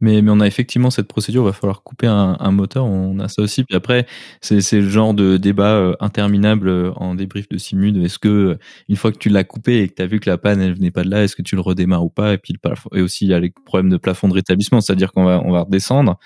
Mais, 0.00 0.20
mais 0.20 0.30
on 0.30 0.40
a 0.40 0.46
effectivement 0.46 0.90
cette 0.90 1.08
procédure, 1.08 1.42
il 1.42 1.46
va 1.46 1.52
falloir 1.54 1.82
couper 1.82 2.06
un, 2.06 2.50
moteur, 2.50 2.84
on 2.84 3.18
a 3.18 3.28
ça 3.28 3.40
aussi. 3.40 3.64
Puis 3.64 3.74
après, 3.74 4.06
c'est 4.42 4.60
le 4.72 4.88
genre 4.88 5.14
de 5.14 5.38
débat 5.38 5.72
euh, 5.72 5.96
interminable 6.00 6.68
euh, 6.68 6.92
en 6.96 7.14
débrief 7.14 7.48
de 7.48 7.56
Simude. 7.56 7.96
Est-ce 7.96 8.18
que, 8.18 8.58
une 8.90 8.96
fois 8.96 9.10
que 9.10 9.16
tu 9.16 9.30
l'as 9.30 9.44
coupé 9.44 9.80
et 9.80 9.88
que 9.88 9.94
tu 9.94 10.02
as 10.02 10.06
vu 10.06 10.20
que 10.20 10.28
la 10.28 10.36
panne, 10.36 10.60
elle 10.60 10.74
venait 10.74 10.90
pas 10.90 11.02
de 11.02 11.08
là, 11.08 11.24
est-ce 11.24 11.34
que 11.34 11.40
tu 11.40 11.54
le 11.54 11.62
redémarres 11.62 12.04
ou 12.04 12.10
pas? 12.10 12.34
Et 12.34 12.38
puis, 12.38 12.54
et 12.94 13.00
aussi, 13.00 13.24
il 13.24 13.30
y 13.30 13.34
a 13.34 13.40
les 13.40 13.50
problèmes 13.64 13.90
de 13.90 13.96
plafond 13.96 14.28
de 14.28 14.34
rétablissement, 14.34 14.82
c'est-à-dire 14.82 15.12
qu'on 15.12 15.24
va, 15.24 15.40
on 15.42 15.50
va 15.50 15.62
redescendre. 15.62 16.18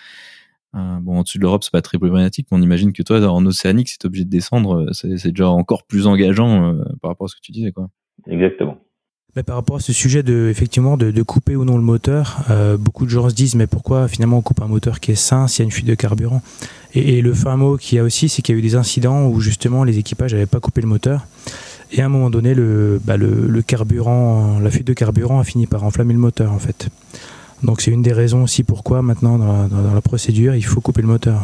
Euh, 0.76 0.98
bon, 1.00 1.20
au-dessus 1.20 1.38
de 1.38 1.42
l'Europe, 1.42 1.64
c'est 1.64 1.72
pas 1.72 1.82
très 1.82 1.98
problématique, 1.98 2.46
mais 2.50 2.58
on 2.58 2.62
imagine 2.62 2.92
que 2.92 3.02
toi, 3.02 3.20
en 3.28 3.44
océanique, 3.46 3.88
si 3.88 3.98
tu 3.98 4.06
es 4.06 4.08
obligé 4.08 4.24
de 4.24 4.30
descendre, 4.30 4.86
c'est 4.92 5.08
déjà 5.26 5.48
encore 5.48 5.84
plus 5.84 6.06
engageant 6.06 6.76
par 7.02 7.10
rapport 7.10 7.24
à 7.26 7.28
ce 7.28 7.36
que 7.36 7.40
tu 7.42 7.52
disais. 7.52 7.72
Quoi. 7.72 7.88
Exactement 8.26 8.78
par 9.46 9.56
rapport 9.56 9.76
à 9.76 9.80
ce 9.80 9.92
sujet 9.92 10.22
de 10.22 10.48
effectivement 10.50 10.96
de, 10.96 11.10
de 11.10 11.22
couper 11.22 11.56
ou 11.56 11.64
non 11.64 11.76
le 11.76 11.82
moteur, 11.82 12.44
euh, 12.50 12.76
beaucoup 12.76 13.04
de 13.04 13.10
gens 13.10 13.28
se 13.28 13.34
disent 13.34 13.54
mais 13.54 13.66
pourquoi 13.66 14.08
finalement 14.08 14.38
on 14.38 14.42
coupe 14.42 14.60
un 14.60 14.66
moteur 14.66 15.00
qui 15.00 15.12
est 15.12 15.16
sain 15.16 15.46
s'il 15.46 15.60
y 15.60 15.62
a 15.62 15.66
une 15.66 15.70
fuite 15.70 15.86
de 15.86 15.94
carburant? 15.94 16.42
Et, 16.94 17.18
et, 17.18 17.22
le 17.22 17.32
fin 17.32 17.56
mot 17.56 17.76
qu'il 17.76 17.96
y 17.96 17.98
a 18.00 18.04
aussi, 18.04 18.28
c'est 18.28 18.42
qu'il 18.42 18.54
y 18.54 18.56
a 18.56 18.58
eu 18.58 18.62
des 18.62 18.74
incidents 18.74 19.28
où 19.28 19.40
justement 19.40 19.84
les 19.84 19.98
équipages 19.98 20.34
n'avaient 20.34 20.46
pas 20.46 20.60
coupé 20.60 20.80
le 20.80 20.88
moteur 20.88 21.26
et 21.92 22.02
à 22.02 22.06
un 22.06 22.08
moment 22.08 22.30
donné 22.30 22.54
le, 22.54 23.00
bah, 23.04 23.16
le, 23.16 23.46
le, 23.46 23.62
carburant, 23.62 24.58
la 24.58 24.70
fuite 24.70 24.86
de 24.86 24.92
carburant 24.92 25.38
a 25.38 25.44
fini 25.44 25.66
par 25.66 25.84
enflammer 25.84 26.12
le 26.12 26.20
moteur 26.20 26.52
en 26.52 26.58
fait. 26.58 26.88
Donc 27.62 27.80
c'est 27.80 27.90
une 27.90 28.02
des 28.02 28.12
raisons 28.12 28.42
aussi 28.42 28.64
pourquoi 28.64 29.02
maintenant 29.02 29.38
dans 29.38 29.52
la, 29.52 29.68
dans 29.68 29.94
la 29.94 30.00
procédure 30.00 30.54
il 30.54 30.64
faut 30.64 30.80
couper 30.80 31.02
le 31.02 31.08
moteur. 31.08 31.42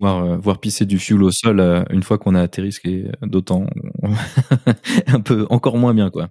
Voir, 0.00 0.24
euh, 0.24 0.36
voir, 0.36 0.58
pisser 0.58 0.86
du 0.86 0.98
fuel 0.98 1.24
au 1.24 1.30
sol 1.32 1.58
euh, 1.58 1.82
une 1.90 2.04
fois 2.04 2.18
qu'on 2.18 2.36
a 2.36 2.40
atterri, 2.40 2.70
ce 2.70 2.78
qui 2.80 3.00
est 3.00 3.26
d'autant 3.26 3.64
un 5.12 5.20
peu 5.20 5.46
encore 5.50 5.76
moins 5.76 5.92
bien 5.92 6.08
quoi. 6.10 6.28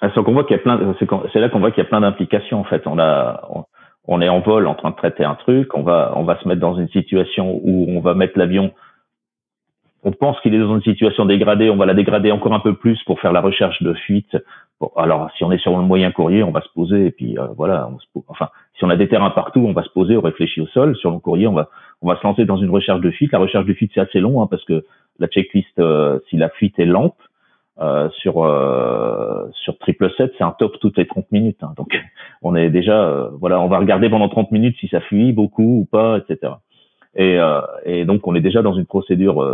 Ah, 0.00 0.10
c'est 0.14 0.20
voit 0.20 0.44
qu'il 0.44 0.56
y 0.56 0.60
a 0.60 0.62
plein, 0.62 0.94
c'est 1.32 1.40
là 1.40 1.48
qu'on 1.48 1.60
voit 1.60 1.70
qu'il 1.70 1.82
y 1.82 1.86
a 1.86 1.88
plein 1.88 2.02
d'implications 2.02 2.60
en 2.60 2.64
fait. 2.64 2.86
On 2.86 2.98
a, 2.98 3.48
on, 4.06 4.20
est 4.20 4.28
en 4.28 4.40
vol 4.40 4.66
en 4.66 4.74
train 4.74 4.90
de 4.90 4.96
traiter 4.96 5.24
un 5.24 5.34
truc, 5.34 5.74
on 5.74 5.82
va, 5.82 6.12
on 6.16 6.24
va 6.24 6.38
se 6.40 6.46
mettre 6.46 6.60
dans 6.60 6.76
une 6.76 6.90
situation 6.90 7.58
où 7.64 7.86
on 7.88 8.00
va 8.00 8.14
mettre 8.14 8.38
l'avion. 8.38 8.72
On 10.02 10.12
pense 10.12 10.38
qu'il 10.40 10.54
est 10.54 10.58
dans 10.58 10.74
une 10.74 10.82
situation 10.82 11.24
dégradée, 11.24 11.70
on 11.70 11.76
va 11.76 11.86
la 11.86 11.94
dégrader 11.94 12.30
encore 12.32 12.52
un 12.52 12.60
peu 12.60 12.74
plus 12.74 13.02
pour 13.04 13.18
faire 13.20 13.32
la 13.32 13.40
recherche 13.40 13.82
de 13.82 13.94
fuite. 13.94 14.36
Bon, 14.78 14.90
alors 14.96 15.30
si 15.38 15.44
on 15.44 15.52
est 15.52 15.58
sur 15.58 15.74
le 15.74 15.84
moyen 15.84 16.12
courrier, 16.12 16.42
on 16.42 16.50
va 16.50 16.60
se 16.60 16.68
poser 16.74 17.06
et 17.06 17.10
puis 17.10 17.38
euh, 17.38 17.46
voilà. 17.56 17.88
On 17.88 17.98
se, 17.98 18.06
enfin, 18.28 18.50
si 18.76 18.84
on 18.84 18.90
a 18.90 18.96
des 18.96 19.08
terrains 19.08 19.30
partout, 19.30 19.60
on 19.60 19.72
va 19.72 19.84
se 19.84 19.90
poser, 19.90 20.16
on 20.16 20.20
réfléchit 20.20 20.60
au 20.60 20.66
sol. 20.66 20.96
Sur 20.96 21.10
le 21.10 21.18
courrier, 21.18 21.46
on 21.46 21.52
va, 21.52 21.68
on 22.02 22.08
va 22.08 22.16
se 22.16 22.26
lancer 22.26 22.44
dans 22.44 22.56
une 22.56 22.70
recherche 22.70 23.00
de 23.00 23.10
fuite. 23.10 23.32
La 23.32 23.38
recherche 23.38 23.66
de 23.66 23.74
fuite 23.74 23.92
c'est 23.94 24.00
assez 24.00 24.20
long 24.20 24.42
hein, 24.42 24.48
parce 24.48 24.64
que 24.64 24.84
la 25.18 25.28
checklist, 25.28 25.78
euh, 25.78 26.18
si 26.28 26.36
la 26.36 26.48
fuite 26.48 26.78
est 26.78 26.86
lente, 26.86 27.16
euh, 27.80 28.08
sur 28.10 28.44
euh, 28.44 29.48
sur 29.52 29.76
triple 29.78 30.08
7 30.16 30.32
c'est 30.38 30.44
un 30.44 30.52
top 30.52 30.78
toutes 30.78 30.96
les 30.96 31.08
30 31.08 31.32
minutes 31.32 31.58
hein. 31.62 31.72
donc 31.76 32.00
on 32.42 32.54
est 32.54 32.70
déjà 32.70 33.02
euh, 33.02 33.30
voilà 33.40 33.60
on 33.60 33.66
va 33.66 33.80
regarder 33.80 34.08
pendant 34.08 34.28
30 34.28 34.52
minutes 34.52 34.76
si 34.78 34.86
ça 34.86 35.00
fuit 35.00 35.32
beaucoup 35.32 35.80
ou 35.80 35.84
pas 35.84 36.18
etc 36.18 36.52
et, 37.16 37.36
et 37.84 38.04
donc 38.04 38.28
on 38.28 38.36
est 38.36 38.40
déjà 38.40 38.62
dans 38.62 38.74
une 38.74 38.86
procédure 38.86 39.44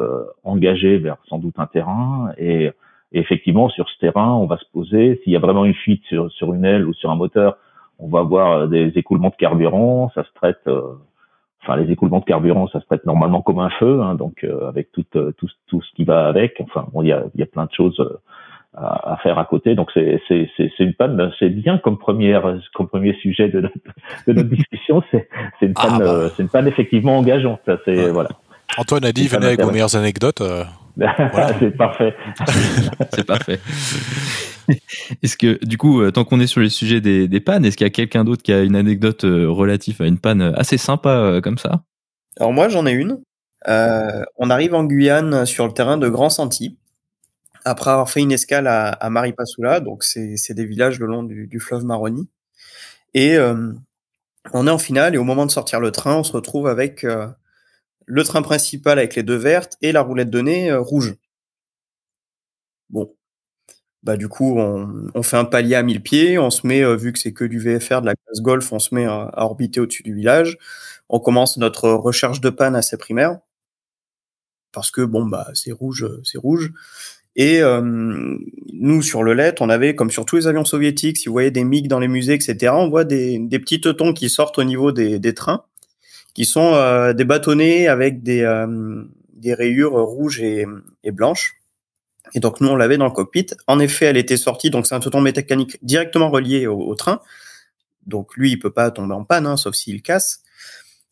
engagée 0.45 0.99
vers 0.99 1.17
sans 1.31 1.39
doute 1.39 1.55
un 1.57 1.65
terrain 1.65 2.31
et 2.37 2.73
Et 3.13 3.21
effectivement, 3.21 3.69
sur 3.69 3.89
ce 3.89 3.99
terrain, 3.99 4.33
on 4.35 4.47
va 4.47 4.57
se 4.57 4.65
poser, 4.73 5.21
s'il 5.23 5.33
y 5.33 5.37
a 5.37 5.41
vraiment 5.41 5.65
une 5.65 5.75
fuite 5.75 6.05
sur, 6.05 6.31
sur 6.31 6.55
une 6.55 6.65
aile 6.65 6.87
ou 6.87 6.95
sur 6.95 7.11
un 7.11 7.17
moteur, 7.17 7.57
on 8.01 8.09
va 8.09 8.21
avoir 8.21 8.69
des 8.69 8.93
écoulements 8.97 9.31
de 9.31 9.37
carburant, 9.37 10.11
ça 10.15 10.25
se 10.25 10.33
traite, 10.35 10.69
enfin 11.63 11.77
les 11.77 11.91
écoulements 11.93 12.21
de 12.21 12.25
carburant, 12.25 12.69
ça 12.69 12.81
se 12.81 12.87
traite 12.87 13.05
normalement 13.05 13.43
comme 13.43 13.59
un 13.59 13.71
feu, 13.71 14.01
hein, 14.03 14.15
donc 14.15 14.47
avec 14.67 14.91
tout, 14.93 15.05
tout, 15.13 15.49
tout 15.67 15.83
ce 15.83 15.95
qui 15.95 16.05
va 16.05 16.27
avec. 16.27 16.57
Enfin, 16.61 16.87
bon, 16.93 17.03
il 17.03 17.09
y 17.09 17.13
a, 17.13 17.25
il 17.35 17.41
y 17.41 17.43
a 17.43 17.47
plein 17.47 17.67
de 17.67 17.73
choses 17.73 18.01
à, 18.77 19.19
faire 19.23 19.39
à 19.39 19.45
côté. 19.45 19.75
Donc 19.75 19.91
c'est 19.93 20.21
c'est 20.29 20.49
c'est 20.57 20.73
une 20.79 20.95
panne. 20.95 21.33
C'est 21.39 21.49
bien 21.49 21.79
comme 21.79 21.99
première 21.99 22.59
comme 22.75 22.89
premier 22.89 23.15
sujet 23.15 23.49
de 23.49 23.61
notre, 23.61 23.77
de 24.27 24.33
notre 24.33 24.49
discussion. 24.49 25.03
C'est 25.11 25.29
c'est 25.59 25.67
une 25.67 25.75
ah, 25.77 25.87
panne 25.87 25.99
bah. 25.99 26.29
c'est 26.35 26.43
une 26.43 26.49
panne 26.49 26.67
effectivement 26.67 27.19
engageante. 27.19 27.61
C'est 27.85 28.11
voilà. 28.11 28.31
Antoine 28.79 29.05
a 29.05 29.13
dit 29.13 29.27
venez 29.27 29.47
avec 29.47 29.61
vos 29.61 29.71
meilleures 29.71 29.97
anecdotes. 29.97 30.41
Euh, 30.41 30.65
c'est 31.59 31.77
parfait. 31.77 32.15
c'est 33.11 33.27
parfait. 33.27 33.59
Est-ce 35.23 35.37
que, 35.37 35.65
du 35.65 35.77
coup, 35.79 36.01
euh, 36.01 36.11
tant 36.11 36.25
qu'on 36.25 36.41
est 36.41 36.47
sur 36.47 36.61
les 36.61 36.71
sujets 36.71 37.01
des, 37.01 37.41
pannes, 37.41 37.65
est-ce 37.65 37.77
qu'il 37.77 37.87
y 37.87 37.89
a 37.89 37.91
quelqu'un 37.91 38.25
d'autre 38.25 38.43
qui 38.43 38.53
a 38.53 38.63
une 38.63 38.77
anecdote 38.77 39.25
euh, 39.25 39.51
relative 39.51 40.03
à 40.03 40.07
une 40.07 40.19
panne 40.19 40.43
assez 40.43 40.79
sympa 40.79 41.41
comme 41.43 41.59
ça? 41.59 41.83
Alors 42.39 42.53
moi, 42.53 42.69
j'en 42.69 42.87
ai 42.87 42.93
une. 42.93 43.21
on 43.67 44.51
arrive 44.51 44.75
en 44.75 44.85
Guyane 44.85 45.47
sur 45.47 45.67
le 45.67 45.73
terrain 45.73 45.99
de 45.99 46.09
Grand 46.09 46.31
Santi 46.31 46.77
après 47.65 47.91
avoir 47.91 48.11
fait 48.11 48.21
une 48.21 48.33
escale 48.33 48.67
à, 48.67 48.89
à 48.89 49.11
Maripasoula, 49.11 49.81
donc 49.81 50.05
c'est 50.05 50.55
des 50.55 50.65
villages 50.65 50.99
le 50.99 51.07
long 51.07 51.23
du, 51.23 51.61
fleuve 51.61 51.85
Maroni. 51.85 52.29
Et 53.15 53.37
euh, 53.37 53.73
on 54.53 54.67
est 54.67 54.71
en 54.71 54.79
finale 54.79 55.15
et 55.15 55.19
au 55.19 55.25
moment 55.25 55.47
de 55.47 55.51
sortir 55.51 55.81
le 55.81 55.91
train, 55.91 56.17
on 56.17 56.25
se 56.25 56.33
retrouve 56.33 56.69
avec 56.69 57.05
euh, 57.05 57.27
le 58.07 58.25
train 58.25 58.43
principal 58.43 58.99
avec 58.99 59.15
les 59.17 59.23
deux 59.23 59.37
vertes 59.37 59.77
et 59.83 59.93
la 59.93 60.03
roulette 60.03 60.31
de 60.31 60.41
nez 60.41 60.71
euh, 60.71 60.81
rouge. 60.81 61.17
Bon, 62.89 63.13
bah 64.03 64.17
du 64.17 64.29
coup 64.29 64.59
on, 64.59 65.09
on, 65.15 65.23
fait 65.23 65.37
un 65.37 65.45
palier 65.45 65.75
à 65.75 65.83
1000 65.83 66.03
pieds, 66.03 66.39
on 66.39 66.51
se 66.51 66.67
met 66.67 66.83
vu 66.97 67.13
que 67.13 67.19
c'est 67.19 67.33
que 67.33 67.45
du 67.45 67.59
VFR 67.59 68.01
de 68.01 68.07
la 68.07 68.15
classe 68.15 68.41
golf, 68.41 68.73
on 68.73 68.79
se 68.79 68.95
met 68.95 69.07
à, 69.07 69.31
orbiter 69.37 69.81
au-dessus 69.81 70.03
du 70.03 70.15
village. 70.15 70.57
On 71.09 71.21
commence 71.21 71.57
notre 71.59 71.91
recherche 71.91 72.41
de 72.41 72.51
panne 72.51 72.77
assez 72.77 72.97
primaire 72.97 73.39
parce 74.73 74.91
que 74.91 75.03
bon 75.03 75.27
bah 75.27 75.49
c'est 75.55 75.73
rouge, 75.73 76.07
c'est 76.25 76.39
rouge. 76.39 76.73
Et 77.37 77.63
euh, 77.63 77.81
nous, 78.73 79.03
sur 79.03 79.23
le 79.23 79.35
LED, 79.35 79.57
on 79.61 79.69
avait, 79.69 79.95
comme 79.95 80.11
sur 80.11 80.25
tous 80.25 80.37
les 80.37 80.47
avions 80.47 80.65
soviétiques, 80.65 81.17
si 81.17 81.29
vous 81.29 81.33
voyez 81.33 81.51
des 81.51 81.65
MiG 81.65 81.87
dans 81.87 82.01
les 82.01 82.09
musées, 82.09 82.35
etc., 82.35 82.73
on 82.75 82.89
voit 82.89 83.05
des, 83.05 83.39
des 83.39 83.59
petits 83.59 83.81
teutons 83.81 84.13
qui 84.13 84.29
sortent 84.29 84.59
au 84.59 84.65
niveau 84.65 84.91
des, 84.91 85.19
des 85.19 85.35
trains, 85.35 85.65
qui 86.35 86.45
sont 86.45 86.75
euh, 86.75 87.13
des 87.13 87.25
bâtonnets 87.25 87.87
avec 87.87 88.23
des, 88.23 88.43
euh, 88.43 89.05
des 89.33 89.55
rayures 89.55 89.93
rouges 89.93 90.41
et, 90.41 90.67
et, 91.05 91.13
blanches. 91.13 91.60
Et 92.35 92.41
donc, 92.41 92.61
nous, 92.61 92.69
on 92.69 92.77
l'avait 92.77 92.99
dans 92.99 93.07
le 93.07 93.11
cockpit. 93.11 93.47
En 93.67 93.79
effet, 93.81 94.07
elle 94.07 94.17
était 94.17 94.37
sortie, 94.37 94.71
donc 94.71 94.87
c'est 94.87 94.95
un 94.95 95.01
teuton 95.01 95.21
mécanique 95.21 95.79
directement 95.83 96.31
relié 96.31 96.67
au, 96.67 96.95
train. 96.95 97.21
Donc, 98.07 98.37
lui, 98.37 98.53
il 98.53 98.59
peut 98.59 98.73
pas 98.73 98.91
tomber 98.91 99.15
en 99.15 99.25
panne, 99.25 99.47
hein, 99.47 99.57
sauf 99.57 99.75
s'il 99.75 100.03
casse. 100.03 100.43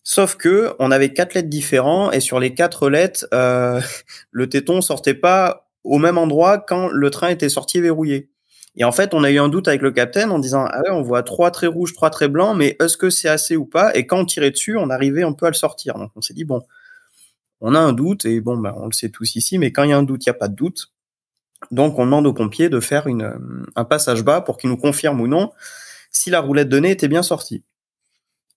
Sauf 0.04 0.36
que 0.36 0.74
on 0.78 0.90
avait 0.90 1.12
quatre 1.12 1.34
lettres 1.34 1.50
différents 1.50 2.10
et 2.12 2.20
sur 2.20 2.40
les 2.40 2.54
quatre 2.54 2.88
lettres, 2.88 3.26
euh, 3.34 3.80
le 4.30 4.48
téton 4.48 4.80
sortait 4.80 5.14
pas 5.14 5.68
au 5.84 5.98
même 5.98 6.16
endroit 6.18 6.58
quand 6.58 6.88
le 6.88 7.10
train 7.10 7.28
était 7.28 7.48
sorti 7.50 7.80
verrouillé. 7.80 8.30
Et 8.76 8.84
en 8.84 8.92
fait, 8.92 9.12
on 9.12 9.24
a 9.24 9.30
eu 9.30 9.38
un 9.38 9.48
doute 9.48 9.68
avec 9.68 9.82
le 9.82 9.90
capitaine 9.90 10.30
en 10.30 10.38
disant 10.38 10.64
ah 10.66 10.82
on 10.92 11.02
voit 11.02 11.22
trois 11.22 11.50
traits 11.50 11.70
rouges, 11.70 11.94
trois 11.94 12.10
traits 12.10 12.30
blancs, 12.30 12.56
mais 12.56 12.76
est-ce 12.80 12.96
que 12.96 13.10
c'est 13.10 13.28
assez 13.28 13.56
ou 13.56 13.66
pas? 13.66 13.94
Et 13.94 14.06
quand 14.06 14.20
on 14.20 14.24
tirait 14.24 14.50
dessus, 14.50 14.76
on 14.76 14.88
arrivait 14.88 15.24
un 15.24 15.32
peu 15.32 15.46
à 15.46 15.50
le 15.50 15.54
sortir. 15.54 15.98
Donc 15.98 16.10
on 16.14 16.20
s'est 16.20 16.34
dit 16.34 16.44
bon, 16.44 16.62
on 17.60 17.74
a 17.74 17.78
un 17.80 17.92
doute 17.92 18.24
et 18.24 18.40
bon 18.40 18.56
ben 18.56 18.72
on 18.76 18.86
le 18.86 18.92
sait 18.92 19.10
tous 19.10 19.34
ici, 19.36 19.58
mais 19.58 19.72
quand 19.72 19.82
il 19.82 19.90
y 19.90 19.92
a 19.92 19.98
un 19.98 20.04
doute, 20.04 20.24
il 20.24 20.28
n'y 20.28 20.36
a 20.36 20.38
pas 20.38 20.48
de 20.48 20.54
doute. 20.54 20.92
Donc 21.70 21.98
on 21.98 22.04
demande 22.04 22.26
aux 22.26 22.32
pompiers 22.32 22.68
de 22.68 22.80
faire 22.80 23.06
une, 23.06 23.66
un 23.74 23.84
passage 23.84 24.22
bas 24.22 24.40
pour 24.40 24.58
qu'ils 24.58 24.70
nous 24.70 24.76
confirment 24.76 25.20
ou 25.20 25.26
non 25.26 25.52
si 26.10 26.30
la 26.30 26.40
roulette 26.40 26.72
nez 26.72 26.90
était 26.92 27.08
bien 27.08 27.22
sortie. 27.22 27.64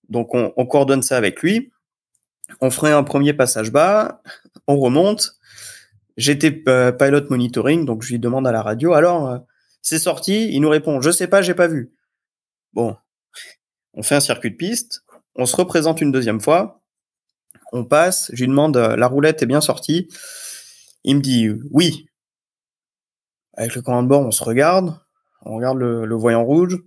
Donc 0.10 0.34
on, 0.34 0.53
on 0.58 0.65
coordonne 0.65 1.03
ça 1.03 1.17
avec 1.17 1.41
lui. 1.41 1.72
On 2.60 2.70
ferait 2.70 2.91
un 2.91 3.03
premier 3.03 3.34
passage 3.34 3.72
bas, 3.72 4.22
on 4.67 4.77
remonte, 4.77 5.38
J'étais 6.17 6.63
euh, 6.67 6.91
pilot 6.91 7.29
monitoring, 7.29 7.86
donc 7.86 8.03
je 8.03 8.10
lui 8.10 8.20
demande 8.20 8.46
à 8.46 8.51
la 8.51 8.62
radio, 8.62 8.93
alors, 8.93 9.27
euh, 9.27 9.38
c'est 9.81 10.00
sorti? 10.00 10.50
Il 10.51 10.60
nous 10.62 10.70
répond, 10.70 11.01
je 11.01 11.10
sais 11.10 11.27
pas, 11.27 11.41
j'ai 11.41 11.53
pas 11.53 11.67
vu. 11.67 11.93
Bon, 12.74 12.96
on 13.93 14.03
fait 14.03 14.15
un 14.15 14.20
circuit 14.20 14.51
de 14.51 14.55
piste, 14.55 15.03
on 15.36 15.46
se 15.46 15.55
représente 15.55 16.01
une 16.01 16.12
deuxième 16.12 16.41
fois, 16.41 16.81
on 17.72 17.86
passe, 17.86 18.29
je 18.34 18.41
lui 18.43 18.50
demande, 18.50 18.77
euh, 18.77 18.96
la 18.96 19.08
roulette 19.08 19.41
est 19.41 19.48
bien 19.48 19.62
sortie? 19.62 20.10
Il 21.03 21.15
me 21.15 21.22
dit, 21.22 21.50
oui. 21.72 22.08
Avec 23.61 23.75
le 23.75 23.83
commande 23.83 24.07
bord, 24.07 24.21
on 24.21 24.31
se 24.31 24.43
regarde, 24.43 24.97
on 25.43 25.55
regarde 25.55 25.77
le, 25.77 26.15
voyant 26.15 26.43
rouge, 26.43 26.79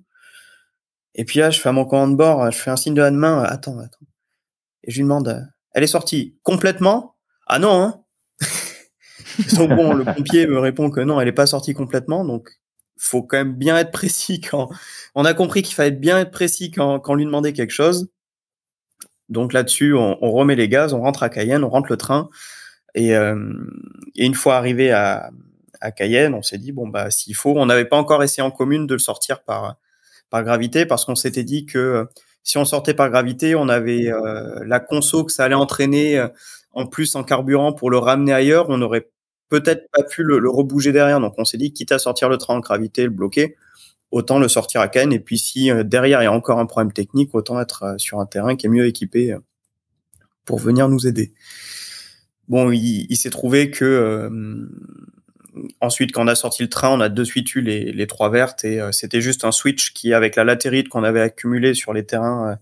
et 1.14 1.24
puis 1.24 1.38
là, 1.38 1.50
je 1.50 1.60
fais 1.60 1.68
à 1.68 1.72
mon 1.72 1.84
commande 1.84 2.16
bord, 2.16 2.50
je 2.50 2.58
fais 2.58 2.72
un 2.72 2.76
signe 2.76 2.94
de 2.94 3.00
la 3.00 3.12
main, 3.12 3.44
attends, 3.44 3.78
attends. 3.78 4.06
Et 4.82 4.90
je 4.90 4.96
lui 4.96 5.04
demande, 5.04 5.48
elle 5.70 5.84
est 5.84 5.86
sortie 5.86 6.36
complètement? 6.42 7.14
Ah 7.46 7.60
non, 7.60 7.80
hein. 7.80 8.02
Donc 9.56 9.70
bon, 9.70 9.94
le 9.94 10.04
pompier 10.04 10.48
me 10.48 10.58
répond 10.58 10.90
que 10.90 10.98
non, 10.98 11.20
elle 11.20 11.26
n'est 11.26 11.32
pas 11.32 11.46
sortie 11.46 11.74
complètement, 11.74 12.24
donc 12.24 12.50
faut 12.98 13.22
quand 13.22 13.36
même 13.36 13.54
bien 13.54 13.78
être 13.78 13.92
précis 13.92 14.40
quand 14.40 14.68
on 15.14 15.24
a 15.24 15.32
compris 15.32 15.62
qu'il 15.62 15.76
fallait 15.76 15.92
bien 15.92 16.18
être 16.18 16.32
précis 16.32 16.72
quand, 16.72 16.98
quand 16.98 17.12
on 17.12 17.16
lui 17.16 17.24
demandait 17.24 17.52
quelque 17.52 17.70
chose. 17.70 18.10
Donc 19.28 19.52
là-dessus, 19.52 19.94
on, 19.94 20.18
on, 20.24 20.32
remet 20.32 20.56
les 20.56 20.68
gaz, 20.68 20.92
on 20.92 21.02
rentre 21.02 21.22
à 21.22 21.28
Cayenne, 21.28 21.62
on 21.62 21.68
rentre 21.68 21.92
le 21.92 21.96
train, 21.96 22.30
et, 22.96 23.14
euh, 23.14 23.54
et 24.16 24.26
une 24.26 24.34
fois 24.34 24.56
arrivé 24.56 24.90
à, 24.90 25.30
à 25.84 25.92
Cayenne, 25.92 26.34
on 26.34 26.42
s'est 26.42 26.58
dit 26.58 26.72
bon 26.72 26.88
bah 26.88 27.10
s'il 27.10 27.34
faut, 27.34 27.54
on 27.56 27.66
n'avait 27.66 27.84
pas 27.84 27.96
encore 27.96 28.22
essayé 28.22 28.42
en 28.42 28.50
commune 28.50 28.86
de 28.86 28.94
le 28.94 28.98
sortir 28.98 29.42
par 29.42 29.76
gravité 30.32 30.86
parce 30.86 31.04
qu'on 31.04 31.14
s'était 31.14 31.44
dit 31.44 31.64
que 31.66 32.08
si 32.42 32.58
on 32.58 32.64
sortait 32.64 32.94
par 32.94 33.08
gravité, 33.08 33.54
on 33.54 33.68
avait 33.68 34.10
euh, 34.10 34.64
la 34.66 34.80
conso 34.80 35.24
que 35.24 35.32
ça 35.32 35.44
allait 35.44 35.54
entraîner 35.54 36.18
euh, 36.18 36.28
en 36.72 36.86
plus 36.86 37.14
en 37.14 37.24
carburant 37.24 37.72
pour 37.72 37.90
le 37.90 37.98
ramener 37.98 38.32
ailleurs, 38.32 38.66
on 38.68 38.82
aurait 38.82 39.08
peut-être 39.48 39.88
pas 39.92 40.02
pu 40.02 40.22
le, 40.22 40.48
rebouger 40.48 40.92
derrière. 40.92 41.20
Donc 41.20 41.34
on 41.38 41.44
s'est 41.44 41.56
dit, 41.58 41.72
quitte 41.72 41.92
à 41.92 41.98
sortir 41.98 42.28
le 42.28 42.38
train 42.38 42.54
en 42.56 42.60
gravité, 42.60 43.04
le 43.04 43.10
bloquer, 43.10 43.56
autant 44.10 44.38
le 44.38 44.48
sortir 44.48 44.80
à 44.80 44.88
Cannes. 44.88 45.12
Et 45.12 45.20
puis 45.20 45.38
si 45.38 45.70
euh, 45.70 45.84
derrière 45.84 46.20
il 46.20 46.24
y 46.24 46.28
a 46.28 46.32
encore 46.32 46.58
un 46.58 46.66
problème 46.66 46.92
technique, 46.92 47.34
autant 47.34 47.60
être 47.60 47.82
euh, 47.84 47.98
sur 47.98 48.20
un 48.20 48.26
terrain 48.26 48.56
qui 48.56 48.66
est 48.66 48.70
mieux 48.70 48.86
équipé 48.86 49.32
euh, 49.32 49.38
pour 50.44 50.58
venir 50.58 50.88
nous 50.88 51.06
aider. 51.06 51.32
Bon, 52.48 52.70
il, 52.70 53.16
s'est 53.16 53.30
trouvé 53.30 53.70
que 53.70 53.84
euh, 53.86 54.68
ensuite, 55.80 56.12
quand 56.12 56.24
on 56.24 56.28
a 56.28 56.34
sorti 56.34 56.62
le 56.62 56.68
train, 56.68 56.90
on 56.90 57.00
a 57.00 57.08
de 57.08 57.24
suite 57.24 57.54
eu 57.54 57.60
les, 57.60 58.06
trois 58.06 58.30
vertes 58.30 58.64
et 58.64 58.80
c'était 58.92 59.20
juste 59.20 59.44
un 59.44 59.52
switch 59.52 59.92
qui, 59.92 60.12
avec 60.12 60.36
la 60.36 60.44
latérite 60.44 60.88
qu'on 60.88 61.04
avait 61.04 61.20
accumulée 61.20 61.74
sur 61.74 61.92
les 61.92 62.04
terrains 62.04 62.58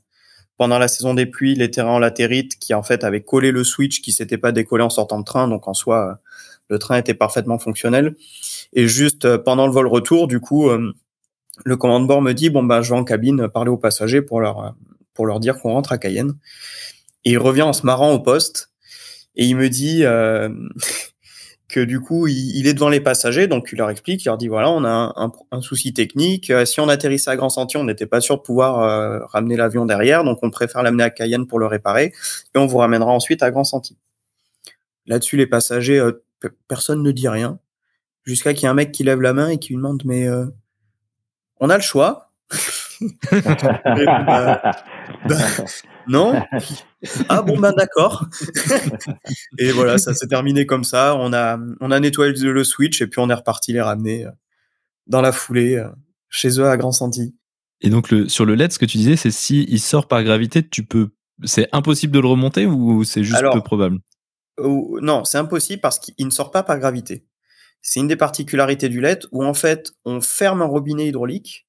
pendant 0.56 0.78
la 0.78 0.88
saison 0.88 1.14
des 1.14 1.26
pluies, 1.26 1.54
les 1.54 1.70
terrains 1.70 1.92
en 1.92 1.98
latérite 1.98 2.58
qui 2.58 2.74
en 2.74 2.82
fait 2.82 3.04
avait 3.04 3.22
collé 3.22 3.50
le 3.50 3.64
switch 3.64 4.00
qui 4.00 4.12
s'était 4.12 4.38
pas 4.38 4.52
décollé 4.52 4.84
en 4.84 4.90
sortant 4.90 5.18
de 5.18 5.24
train. 5.24 5.48
Donc 5.48 5.66
en 5.66 5.74
soi, 5.74 6.20
le 6.68 6.78
train 6.78 6.96
était 6.96 7.14
parfaitement 7.14 7.58
fonctionnel. 7.58 8.14
Et 8.72 8.86
juste 8.86 9.24
euh, 9.24 9.38
pendant 9.38 9.66
le 9.66 9.72
vol 9.72 9.86
retour, 9.86 10.28
du 10.28 10.40
coup, 10.40 10.68
euh, 10.68 10.92
le 11.64 11.76
commande 11.76 12.06
bord 12.06 12.22
me 12.22 12.32
dit 12.32 12.50
bon 12.50 12.62
ben 12.62 12.82
je 12.82 12.90
vais 12.90 12.98
en 12.98 13.04
cabine 13.04 13.48
parler 13.48 13.70
aux 13.70 13.76
passagers 13.76 14.22
pour 14.22 14.40
leur 14.40 14.60
euh, 14.60 14.70
pour 15.14 15.26
leur 15.26 15.40
dire 15.40 15.58
qu'on 15.58 15.72
rentre 15.72 15.92
à 15.92 15.98
Cayenne. 15.98 16.34
Et 17.24 17.32
il 17.32 17.38
revient 17.38 17.62
en 17.62 17.72
se 17.72 17.84
marrant 17.84 18.12
au 18.12 18.18
poste 18.18 18.70
et 19.36 19.44
il 19.44 19.56
me 19.56 19.68
dit 19.68 20.04
euh, 20.04 20.48
que 21.72 21.80
du 21.80 22.00
coup 22.00 22.26
il, 22.26 22.66
est 22.66 22.74
devant 22.74 22.90
les 22.90 23.00
passagers, 23.00 23.46
donc 23.46 23.70
il 23.72 23.78
leur 23.78 23.88
explique, 23.88 24.24
il 24.24 24.28
leur 24.28 24.36
dit 24.36 24.46
voilà 24.46 24.70
on 24.70 24.84
a 24.84 25.32
un, 25.50 25.60
souci 25.62 25.94
technique, 25.94 26.52
si 26.66 26.80
on 26.80 26.88
atterrissait 26.88 27.30
à 27.30 27.36
Grand 27.36 27.48
Sentier, 27.48 27.80
on 27.80 27.84
n'était 27.84 28.06
pas 28.06 28.20
sûr 28.20 28.36
de 28.36 28.42
pouvoir 28.42 28.80
euh, 28.80 29.24
ramener 29.26 29.56
l'avion 29.56 29.86
derrière, 29.86 30.22
donc 30.22 30.38
on 30.42 30.50
préfère 30.50 30.82
l'amener 30.82 31.02
à 31.02 31.10
Cayenne 31.10 31.46
pour 31.46 31.58
le 31.58 31.66
réparer 31.66 32.12
et 32.54 32.58
on 32.58 32.66
vous 32.66 32.76
ramènera 32.76 33.10
ensuite 33.10 33.42
à 33.42 33.50
Grand 33.50 33.64
Sentier. 33.64 33.96
Là-dessus 35.06 35.38
les 35.38 35.46
passagers 35.46 35.98
euh, 35.98 36.22
personne 36.68 37.02
ne 37.02 37.10
dit 37.10 37.28
rien, 37.28 37.58
jusqu'à 38.24 38.52
qu'il 38.52 38.64
y 38.64 38.66
ait 38.66 38.70
un 38.70 38.74
mec 38.74 38.92
qui 38.92 39.02
lève 39.02 39.22
la 39.22 39.32
main 39.32 39.48
et 39.48 39.58
qui 39.58 39.70
lui 39.70 39.76
demande 39.76 40.02
mais 40.04 40.28
euh, 40.28 40.44
on 41.58 41.70
a 41.70 41.76
le 41.76 41.82
choix. 41.82 42.30
non. 46.06 46.34
Ah 47.28 47.42
bon 47.42 47.58
ben 47.58 47.72
d'accord. 47.72 48.28
et 49.58 49.72
voilà, 49.72 49.98
ça 49.98 50.14
s'est 50.14 50.28
terminé 50.28 50.66
comme 50.66 50.84
ça. 50.84 51.16
On 51.16 51.32
a 51.32 51.58
on 51.80 51.90
a 51.90 51.98
nettoyé 51.98 52.32
le 52.32 52.62
switch 52.62 53.02
et 53.02 53.08
puis 53.08 53.18
on 53.20 53.28
est 53.28 53.34
reparti 53.34 53.72
les 53.72 53.80
ramener 53.80 54.24
euh, 54.24 54.30
dans 55.08 55.20
la 55.20 55.32
foulée 55.32 55.74
euh, 55.74 55.88
chez 56.28 56.60
eux 56.60 56.66
à 56.68 56.76
Grand 56.76 56.92
Santi. 56.92 57.34
Et 57.80 57.90
donc 57.90 58.10
le, 58.10 58.28
sur 58.28 58.44
le 58.44 58.54
LED, 58.54 58.72
ce 58.72 58.78
que 58.78 58.86
tu 58.86 58.98
disais, 58.98 59.16
c'est 59.16 59.32
si 59.32 59.66
il 59.68 59.80
sort 59.80 60.06
par 60.06 60.22
gravité, 60.22 60.66
tu 60.66 60.84
peux, 60.84 61.08
c'est 61.44 61.68
impossible 61.72 62.14
de 62.14 62.20
le 62.20 62.28
remonter 62.28 62.66
ou 62.66 63.02
c'est 63.02 63.24
juste 63.24 63.38
Alors, 63.38 63.54
peu 63.54 63.60
probable? 63.60 63.98
non, 64.58 65.24
c'est 65.24 65.38
impossible 65.38 65.80
parce 65.80 65.98
qu'il 65.98 66.24
ne 66.24 66.30
sort 66.30 66.52
pas 66.52 66.62
par 66.62 66.78
gravité. 66.78 67.26
C'est 67.80 67.98
une 67.98 68.06
des 68.06 68.16
particularités 68.16 68.88
du 68.88 69.00
LED 69.00 69.26
où 69.32 69.44
en 69.44 69.54
fait 69.54 69.90
on 70.04 70.20
ferme 70.20 70.62
un 70.62 70.66
robinet 70.66 71.08
hydraulique, 71.08 71.66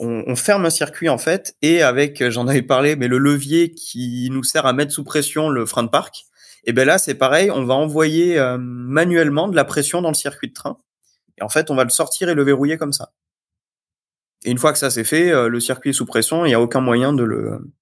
on, 0.00 0.36
ferme 0.36 0.66
un 0.66 0.70
circuit 0.70 1.08
en 1.08 1.18
fait, 1.18 1.56
et 1.62 1.82
avec, 1.82 2.28
j'en 2.30 2.48
avais 2.48 2.62
parlé, 2.62 2.96
mais 2.96 3.08
le 3.08 3.18
levier 3.18 3.70
qui 3.70 4.28
nous 4.30 4.42
sert 4.42 4.66
à 4.66 4.72
mettre 4.72 4.92
sous 4.92 5.04
pression 5.04 5.48
le 5.48 5.66
frein 5.66 5.84
de 5.84 5.88
parc, 5.88 6.24
et 6.64 6.72
ben 6.72 6.86
là 6.86 6.98
c'est 6.98 7.14
pareil, 7.14 7.50
on 7.50 7.64
va 7.64 7.74
envoyer 7.74 8.38
euh, 8.38 8.58
manuellement 8.58 9.48
de 9.48 9.56
la 9.56 9.64
pression 9.64 10.02
dans 10.02 10.08
le 10.08 10.14
circuit 10.14 10.48
de 10.48 10.54
train 10.54 10.78
Et 11.38 11.42
en 11.42 11.48
fait, 11.48 11.70
on 11.70 11.74
va 11.74 11.84
le 11.84 11.90
sortir 11.90 12.28
et 12.28 12.34
le 12.34 12.42
verrouiller 12.42 12.76
comme 12.76 12.92
ça. 12.92 13.12
Et 14.44 14.50
une 14.50 14.58
fois 14.58 14.72
que 14.72 14.78
ça 14.78 14.90
c'est 14.90 15.04
fait, 15.04 15.30
euh, 15.30 15.48
le 15.48 15.60
circuit 15.60 15.90
est 15.90 15.94
sous 15.94 16.06
pression, 16.06 16.44
il 16.44 16.48
n'y 16.48 16.54
a 16.54 16.60
aucun 16.60 16.80
moyen 16.80 17.12
de 17.12 17.22
le, 17.22 17.72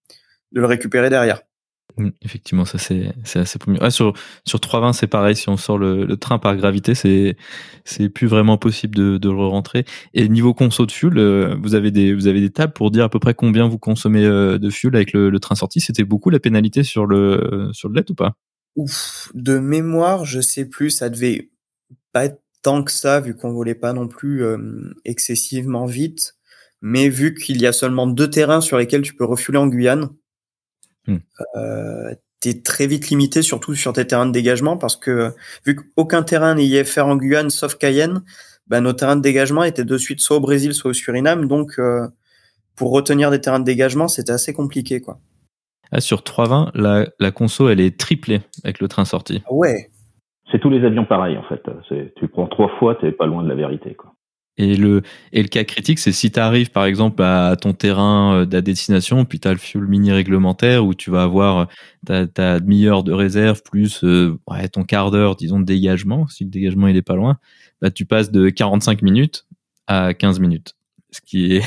de 0.53 0.61
le 0.61 0.67
récupérer 0.67 1.11
derrière. 1.11 1.43
Effectivement, 2.23 2.65
ça 2.65 2.79
c'est 2.79 3.13
assez 3.35 3.59
ah, 3.81 3.91
sur 3.91 4.15
sur 4.47 4.61
320, 4.61 4.95
c'est 4.95 5.07
pareil. 5.07 5.37
Si 5.37 5.49
on 5.49 5.59
sort 5.59 5.77
le, 5.77 6.17
train 6.17 6.39
par 6.39 6.57
gravité, 6.57 6.95
c'est 6.95 7.37
c'est 7.85 8.09
plus 8.09 8.27
vraiment 8.27 8.57
possible 8.57 8.95
de, 8.95 9.19
de 9.19 9.29
le 9.29 9.37
rentrer. 9.37 9.85
Et 10.15 10.29
niveau 10.29 10.55
conso 10.55 10.87
de 10.87 10.93
fuel, 10.93 11.19
euh, 11.19 11.55
vous 11.63 11.75
avez 11.75 11.91
des 11.91 12.15
vous 12.15 12.29
avez 12.29 12.41
des 12.41 12.51
tables 12.51 12.73
pour 12.73 12.91
dire 12.91 13.05
à 13.05 13.09
peu 13.11 13.19
près 13.19 13.35
combien 13.35 13.69
vous 13.69 13.79
consommez 13.79 14.25
euh, 14.25 14.59
de 14.59 14.71
fuel 14.71 14.97
avec 14.97 15.13
le, 15.13 15.39
train 15.39 15.55
sorti. 15.55 15.81
C'était 15.81 16.05
beaucoup 16.05 16.31
la 16.31 16.41
pénalité 16.41 16.83
sur 16.83 17.05
le 17.05 17.69
sur 17.73 17.89
le 17.91 17.97
LED 17.97 18.11
ou 18.11 18.15
pas? 18.15 18.37
Ouf, 18.75 19.31
de 19.35 19.59
mémoire, 19.59 20.25
je 20.25 20.41
sais 20.41 20.65
plus. 20.65 20.91
Ça 20.91 21.11
devait 21.11 21.51
pas 22.13 22.25
être 22.25 22.41
tant 22.63 22.83
que 22.83 22.93
ça, 22.93 23.21
vu 23.21 23.35
qu'on 23.35 23.53
volait 23.53 23.75
pas 23.75 23.93
non 23.93 24.09
plus 24.09 24.45
euh, 24.45 24.95
excessivement 25.05 25.85
vite. 25.85 26.37
Mais 26.81 27.09
vu 27.09 27.35
qu'il 27.35 27.61
y 27.61 27.67
a 27.67 27.73
seulement 27.73 28.07
deux 28.07 28.31
terrains 28.31 28.61
sur 28.61 28.79
lesquels 28.79 29.03
tu 29.03 29.15
peux 29.15 29.25
refueler 29.25 29.59
en 29.59 29.69
Guyane, 29.69 30.09
hmm. 31.07 31.17
euh, 31.57 32.15
tu 32.41 32.49
es 32.49 32.63
très 32.63 32.87
vite 32.87 33.09
limité, 33.09 33.43
surtout 33.43 33.75
sur 33.75 33.93
tes 33.93 34.07
terrains 34.07 34.27
de 34.27 34.33
dégagement, 34.33 34.77
parce 34.77 34.97
que 34.97 35.33
vu 35.65 35.77
qu'aucun 35.77 36.23
terrain 36.23 36.55
n'est 36.55 36.67
IFR 36.67 37.07
en 37.07 37.17
Guyane 37.17 37.51
sauf 37.51 37.77
Cayenne, 37.77 38.23
bah, 38.67 38.81
nos 38.81 38.93
terrains 38.93 39.17
de 39.17 39.23
dégagement 39.23 39.65
étaient 39.65 39.85
de 39.85 39.99
suite 39.99 40.21
soit 40.21 40.37
au 40.37 40.41
Brésil, 40.41 40.75
soit 40.75 40.91
au 40.91 40.95
Suriname. 40.95 41.47
Donc, 41.47 41.79
euh, 41.79 42.09
pour 42.77 42.91
retenir 42.91 43.31
des 43.31 43.41
terrains 43.41 43.61
de 43.61 43.65
dégagement, 43.65 44.09
c'était 44.09 44.33
assez 44.33 44.53
compliqué. 44.53 45.01
quoi. 45.01 45.19
Ah, 45.91 46.01
sur 46.01 46.25
320, 46.25 46.73
la, 46.75 47.07
la 47.21 47.31
conso, 47.31 47.69
elle 47.69 47.81
est 47.81 47.99
triplée 47.99 48.41
avec 48.65 48.81
le 48.81 48.89
train 48.89 49.05
sorti. 49.05 49.43
Ouais. 49.51 49.91
C'est 50.51 50.59
tous 50.59 50.71
les 50.71 50.85
avions 50.85 51.05
pareils, 51.05 51.37
en 51.37 51.45
fait. 51.45 51.63
Tu 52.17 52.29
prends 52.29 52.47
trois 52.47 52.71
fois, 52.79 52.95
tu 52.97 53.11
pas 53.13 53.27
loin 53.27 53.43
de 53.43 53.49
la 53.49 53.55
vérité. 53.55 53.95
Quoi. 53.95 54.12
Et 54.59 54.77
le, 54.77 55.03
et 55.33 55.43
le 55.43 55.49
cas 55.49 55.65
critique, 55.65 55.99
c'est 55.99 56.13
si 56.13 56.31
tu 56.31 56.39
arrives 56.39 56.71
par 56.71 56.85
exemple 56.85 57.23
à 57.23 57.57
ton 57.57 57.73
terrain 57.73 58.41
euh, 58.41 58.45
de 58.45 58.61
destination, 58.61 59.25
puis 59.25 59.41
tu 59.41 59.49
as 59.49 59.53
le 59.53 59.59
fuel 59.59 59.85
mini 59.85 60.13
réglementaire 60.13 60.85
où 60.85 60.93
tu 60.95 61.11
vas 61.11 61.23
avoir 61.23 61.69
ta, 62.07 62.27
ta 62.27 62.61
demi-heure 62.61 63.03
de 63.03 63.13
réserve 63.13 63.63
plus 63.63 64.05
euh, 64.05 64.39
ouais, 64.47 64.69
ton 64.69 64.85
quart 64.85 65.11
d'heure, 65.11 65.37
disons, 65.37 65.59
de 65.59 65.65
dégagement. 65.65 66.27
Si 66.29 66.45
le 66.45 66.51
dégagement 66.51 66.87
il 66.89 66.97
est 66.97 67.03
pas 67.03 67.17
loin, 67.17 67.39
bah, 67.81 67.91
tu 67.91 68.05
passes 68.05 68.31
de 68.31 68.51
45 68.51 69.01
minutes 69.01 69.47
à 69.87 70.13
15 70.13 70.39
minutes. 70.39 70.75
Ce 71.11 71.21
qui 71.23 71.57
est 71.57 71.63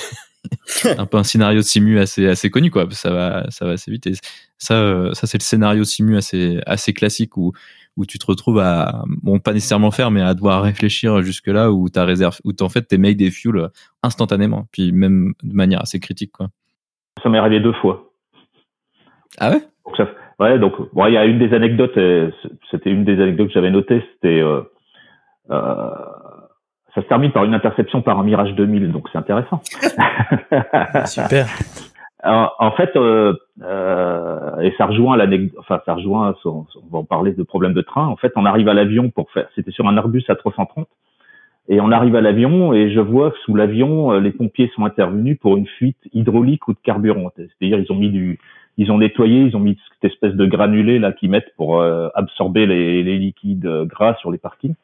un 1.00 1.08
peu 1.08 1.18
un 1.18 1.24
scénario 1.24 1.62
de 1.62 1.66
simu 1.66 2.00
assez, 2.00 2.28
assez 2.28 2.52
connu, 2.52 2.70
quoi. 2.70 2.88
Ça 2.92 3.12
va, 3.12 3.48
ça 3.50 3.66
va 3.66 3.72
assez 3.72 3.90
vite. 3.90 4.06
Et 4.06 4.14
ça, 4.60 4.76
euh, 4.76 5.14
ça 5.14 5.26
c'est 5.26 5.40
le 5.40 5.44
scénario 5.44 5.84
simu 5.84 6.18
assez, 6.18 6.60
assez 6.68 6.94
classique 6.94 7.36
où 7.36 7.52
où 7.98 8.06
tu 8.06 8.20
te 8.20 8.26
retrouves 8.26 8.60
à, 8.60 9.04
bon, 9.24 9.40
pas 9.40 9.54
nécessairement 9.54 9.92
faire, 9.92 10.12
mais 10.12 10.22
à 10.22 10.34
devoir 10.34 10.64
réfléchir 10.64 11.22
jusque 11.22 11.48
là 11.48 11.72
où 11.72 11.90
ta 11.90 12.06
réserve, 12.06 12.40
où 12.44 12.52
en 12.62 12.70
fait 12.70 12.84
t'es 12.84 12.98
made 12.98 13.18
des 13.18 13.32
fuels 13.32 13.70
instantanément, 14.04 14.66
puis 14.72 14.92
même 14.92 15.34
de 15.44 15.54
manière 15.54 15.82
assez 15.82 16.00
critique, 16.00 16.32
quoi. 16.32 16.48
Ça 17.24 17.30
m'est 17.30 17.38
arrivé 17.38 17.62
deux 17.62 17.74
fois. 17.74 18.12
Ah 19.40 19.52
ouais? 19.52 19.62
Donc 19.86 19.96
ça, 19.96 20.10
ouais, 20.40 20.60
donc, 20.60 20.74
bon, 20.94 21.06
il 21.08 21.14
y 21.14 21.18
a 21.18 21.26
une 21.26 21.40
des 21.40 21.54
anecdotes, 21.54 21.98
c'était 22.72 22.90
une 22.90 23.06
des 23.06 23.22
anecdotes 23.22 23.48
que 23.48 23.54
j'avais 23.54 23.72
notées, 23.72 24.04
c'était, 24.14 24.42
euh, 24.42 24.62
euh, 25.52 25.90
ça 26.94 27.02
se 27.02 27.08
termine 27.08 27.32
par 27.32 27.46
une 27.46 27.54
interception 27.54 28.02
par 28.02 28.20
un 28.20 28.24
Mirage 28.24 28.54
2000, 28.56 28.92
donc 28.92 29.08
c'est 29.12 29.18
intéressant. 29.18 29.62
Super 31.06 31.48
en 32.26 32.72
fait, 32.72 32.96
euh, 32.96 33.34
euh, 33.62 34.60
et 34.60 34.74
ça 34.78 34.88
rejoint 34.88 35.16
l'anecdote, 35.18 35.58
enfin 35.60 35.82
ça 35.86 35.94
rejoint, 35.94 36.36
on 36.46 36.66
va 36.92 37.00
en 37.00 37.04
parler 37.04 37.34
de 37.34 37.44
problème 37.44 37.74
de 37.74 37.82
train. 37.82 38.08
En 38.08 38.16
fait, 38.16 38.34
on 38.36 38.46
arrive 38.46 38.68
à 38.68 38.74
l'avion 38.74 39.10
pour 39.10 39.32
faire, 39.32 39.48
c'était 39.56 39.72
sur 39.72 39.88
un 39.88 39.96
Airbus 39.96 40.24
à 40.30 40.36
330, 40.36 40.88
et 41.70 41.80
on 41.80 41.92
arrive 41.92 42.16
à 42.16 42.22
l'avion 42.22 42.74
et 42.74 42.92
je 42.92 43.00
vois 43.00 43.32
que 43.32 43.38
sous 43.40 43.56
l'avion, 43.56 44.12
euh, 44.12 44.20
les 44.20 44.32
pompiers 44.32 44.72
sont 44.76 44.86
intervenus 44.86 45.38
pour 45.40 45.58
une 45.58 45.68
fuite 45.68 45.98
hydraulique 46.14 46.68
ou 46.68 46.74
de 46.74 46.80
carburant. 46.84 47.32
C'est-à-dire 47.36 47.80
ils 47.80 47.92
ont 47.92 47.96
mis 47.96 48.10
du, 48.10 48.40
ils 48.78 48.92
ont 48.92 48.98
nettoyé, 48.98 49.42
ils 49.42 49.56
ont 49.56 49.60
mis 49.60 49.78
cette 49.94 50.12
espèce 50.12 50.34
de 50.34 50.46
granulé 50.46 51.00
là 51.00 51.12
qu'ils 51.12 51.30
mettent 51.30 51.54
pour 51.58 51.80
euh, 51.80 52.10
absorber 52.16 52.66
les, 52.66 53.04
les 53.04 53.18
liquides 53.18 53.68
gras 53.86 54.16
sur 54.16 54.32
les 54.32 54.38
parkings. 54.38 54.76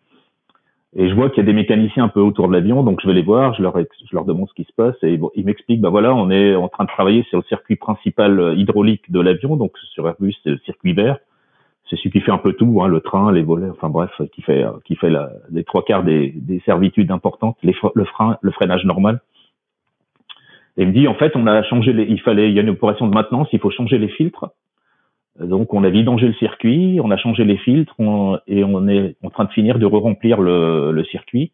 Et 0.94 1.08
je 1.08 1.16
vois 1.16 1.30
qu'il 1.30 1.38
y 1.38 1.42
a 1.42 1.46
des 1.46 1.54
mécaniciens 1.54 2.04
un 2.04 2.10
peu 2.10 2.20
autour 2.20 2.50
de 2.50 2.54
l'avion, 2.54 2.84
donc 2.84 3.00
je 3.02 3.08
vais 3.08 3.14
les 3.14 3.22
voir, 3.22 3.54
je 3.54 3.62
leur, 3.62 3.78
je 3.80 4.14
leur 4.14 4.26
demande 4.26 4.50
ce 4.50 4.54
qui 4.54 4.66
se 4.66 4.74
passe 4.74 4.96
et 5.04 5.18
ils 5.36 5.46
m'expliquent, 5.46 5.80
bah 5.80 5.90
voilà, 5.90 6.14
on 6.14 6.30
est 6.30 6.54
en 6.54 6.68
train 6.68 6.84
de 6.84 6.90
travailler 6.90 7.24
sur 7.30 7.38
le 7.38 7.46
circuit 7.46 7.78
principal 7.78 8.40
euh, 8.40 8.56
hydraulique 8.56 9.10
de 9.10 9.22
l'avion, 9.22 9.56
donc 9.56 9.78
sur 9.94 10.06
Airbus 10.06 10.36
c'est 10.44 10.50
le 10.50 10.58
circuit 10.66 10.92
vert, 10.92 11.18
c'est 11.90 11.96
celui 11.96 12.12
qui 12.12 12.20
fait 12.20 12.32
un 12.32 12.38
peu 12.38 12.52
tout, 12.52 12.82
hein, 12.84 12.90
le 12.90 13.00
train, 13.00 13.32
les 13.32 13.42
volets, 13.42 13.70
enfin 13.70 13.88
bref, 13.88 14.12
qui 14.34 14.42
fait 14.42 14.66
euh, 14.66 14.72
qui 14.84 14.98
fait 14.98 15.10
la, 15.10 15.30
les 15.50 15.64
trois 15.64 15.86
quarts 15.86 16.04
des, 16.04 16.34
des 16.36 16.60
servitudes 16.66 17.12
importantes, 17.12 17.58
le 17.64 17.72
frein, 18.04 18.38
le 18.42 18.52
freinage 18.52 18.84
normal. 18.84 19.22
Et 20.76 20.82
il 20.82 20.90
me 20.90 20.94
dit 20.94 21.08
en 21.08 21.16
fait 21.16 21.32
on 21.36 21.48
a 21.48 21.64
changé 21.64 21.94
les, 21.94 22.04
il 22.04 22.20
fallait, 22.20 22.50
il 22.50 22.54
y 22.54 22.60
a 22.60 22.64
une 22.64 22.70
opération 22.70 23.08
de 23.08 23.14
maintenance, 23.14 23.48
il 23.54 23.60
faut 23.60 23.72
changer 23.72 23.98
les 23.98 24.10
filtres 24.10 24.50
donc 25.40 25.74
on 25.74 25.84
a 25.84 25.90
vidangé 25.90 26.28
le 26.28 26.34
circuit, 26.34 27.00
on 27.02 27.10
a 27.12 27.18
changé 27.18 27.46
les 27.46 27.58
filtres 27.58 27.96
et 28.48 28.64
on 28.64 28.88
est 28.88 29.16
en 29.24 29.30
train 29.30 29.46
de 29.46 29.52
finir 29.52 29.80
de 29.80 29.86
re-remplir 29.86 30.42
le, 30.42 30.92
le, 30.92 31.04
circuit. 31.06 31.52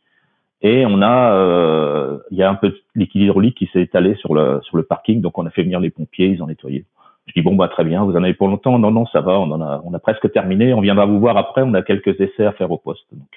Et 0.62 0.86
on 0.88 1.02
a, 1.04 1.34
euh, 1.34 2.18
il 2.32 2.38
y 2.38 2.44
a 2.44 2.50
un 2.50 2.56
peu 2.56 2.70
de 2.70 2.78
liquide 2.96 3.22
hydraulique 3.22 3.56
qui 3.56 3.70
s'est 3.72 3.82
étalé 3.82 4.16
sur 4.16 4.34
le 4.34 4.60
sur 4.64 4.78
le 4.78 4.84
parking, 4.84 5.22
donc 5.22 5.38
on 5.38 5.46
a 5.46 5.52
fait 5.52 5.62
venir 5.62 5.80
les 5.80 5.92
pompiers, 5.92 6.28
ils 6.28 6.42
ont 6.42 6.48
nettoyé. 6.48 6.86
Je 7.28 7.34
dis 7.34 7.42
bon 7.42 7.56
bah 7.56 7.68
très 7.68 7.84
bien, 7.84 8.04
vous 8.04 8.14
en 8.14 8.24
avez 8.24 8.34
pour 8.34 8.48
longtemps 8.48 8.80
Non 8.80 8.90
non 8.90 9.06
ça 9.06 9.22
va, 9.22 9.40
on 9.40 9.52
en 9.52 9.62
a 9.62 9.82
on 9.86 9.94
a 9.94 10.00
presque 10.00 10.32
terminé, 10.32 10.74
on 10.74 10.82
viendra 10.82 11.06
vous 11.06 11.20
voir 11.20 11.38
après, 11.38 11.62
on 11.62 11.76
a 11.76 11.84
quelques 11.84 12.20
essais 12.20 12.46
à 12.46 12.54
faire 12.54 12.72
au 12.72 12.78
poste. 12.78 13.06
Donc 13.12 13.28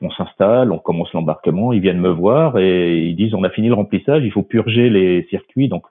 on 0.00 0.10
s'installe, 0.10 0.72
on 0.72 0.78
commence 0.78 1.12
l'embarquement, 1.12 1.74
ils 1.74 1.80
viennent 1.80 2.00
me 2.00 2.08
voir 2.08 2.58
et 2.58 3.00
ils 3.00 3.16
disent 3.16 3.34
on 3.34 3.44
a 3.44 3.50
fini 3.50 3.68
le 3.68 3.74
remplissage, 3.74 4.24
il 4.24 4.32
faut 4.32 4.42
purger 4.42 4.88
les 4.88 5.26
circuits, 5.28 5.68
donc 5.68 5.84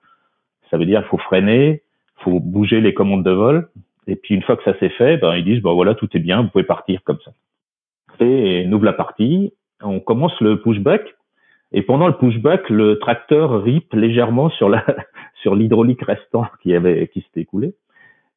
ça 0.72 0.78
veut 0.78 0.86
dire 0.88 1.02
il 1.06 1.10
faut 1.10 1.20
freiner, 1.20 1.83
faut 2.18 2.40
bouger 2.40 2.82
les 2.82 2.94
commandes 2.94 3.24
de 3.24 3.32
vol. 3.32 3.70
Et 4.08 4.16
puis 4.16 4.36
une 4.36 4.44
fois 4.44 4.58
que 4.58 4.64
ça 4.64 4.78
s'est 4.80 4.90
fait, 4.90 5.18
ben 5.18 5.36
ils 5.36 5.46
disent 5.46 5.62
ben 5.62 5.74
voilà 5.74 5.96
tout 5.96 6.10
est 6.14 6.20
bien, 6.20 6.42
vous 6.42 6.50
pouvez 6.50 6.64
partir 6.64 7.02
comme 7.04 7.20
ça. 7.24 7.32
Et 8.20 8.66
nous 8.66 8.82
la 8.82 8.94
partie, 8.94 9.54
on 9.82 10.00
commence 10.00 10.40
le 10.42 10.62
pushback. 10.62 11.16
Et 11.72 11.82
pendant 11.82 12.08
le 12.08 12.14
pushback, 12.14 12.70
le 12.70 13.00
tracteur 13.00 13.64
rip 13.64 13.94
légèrement 13.94 14.50
sur 14.50 14.70
la 14.70 14.84
sur 15.42 15.56
l'hydraulique 15.56 16.04
restant 16.04 16.46
qui 16.62 16.74
avait 16.76 17.08
qui 17.08 17.22
s'était 17.22 17.42
écoulé. 17.42 17.74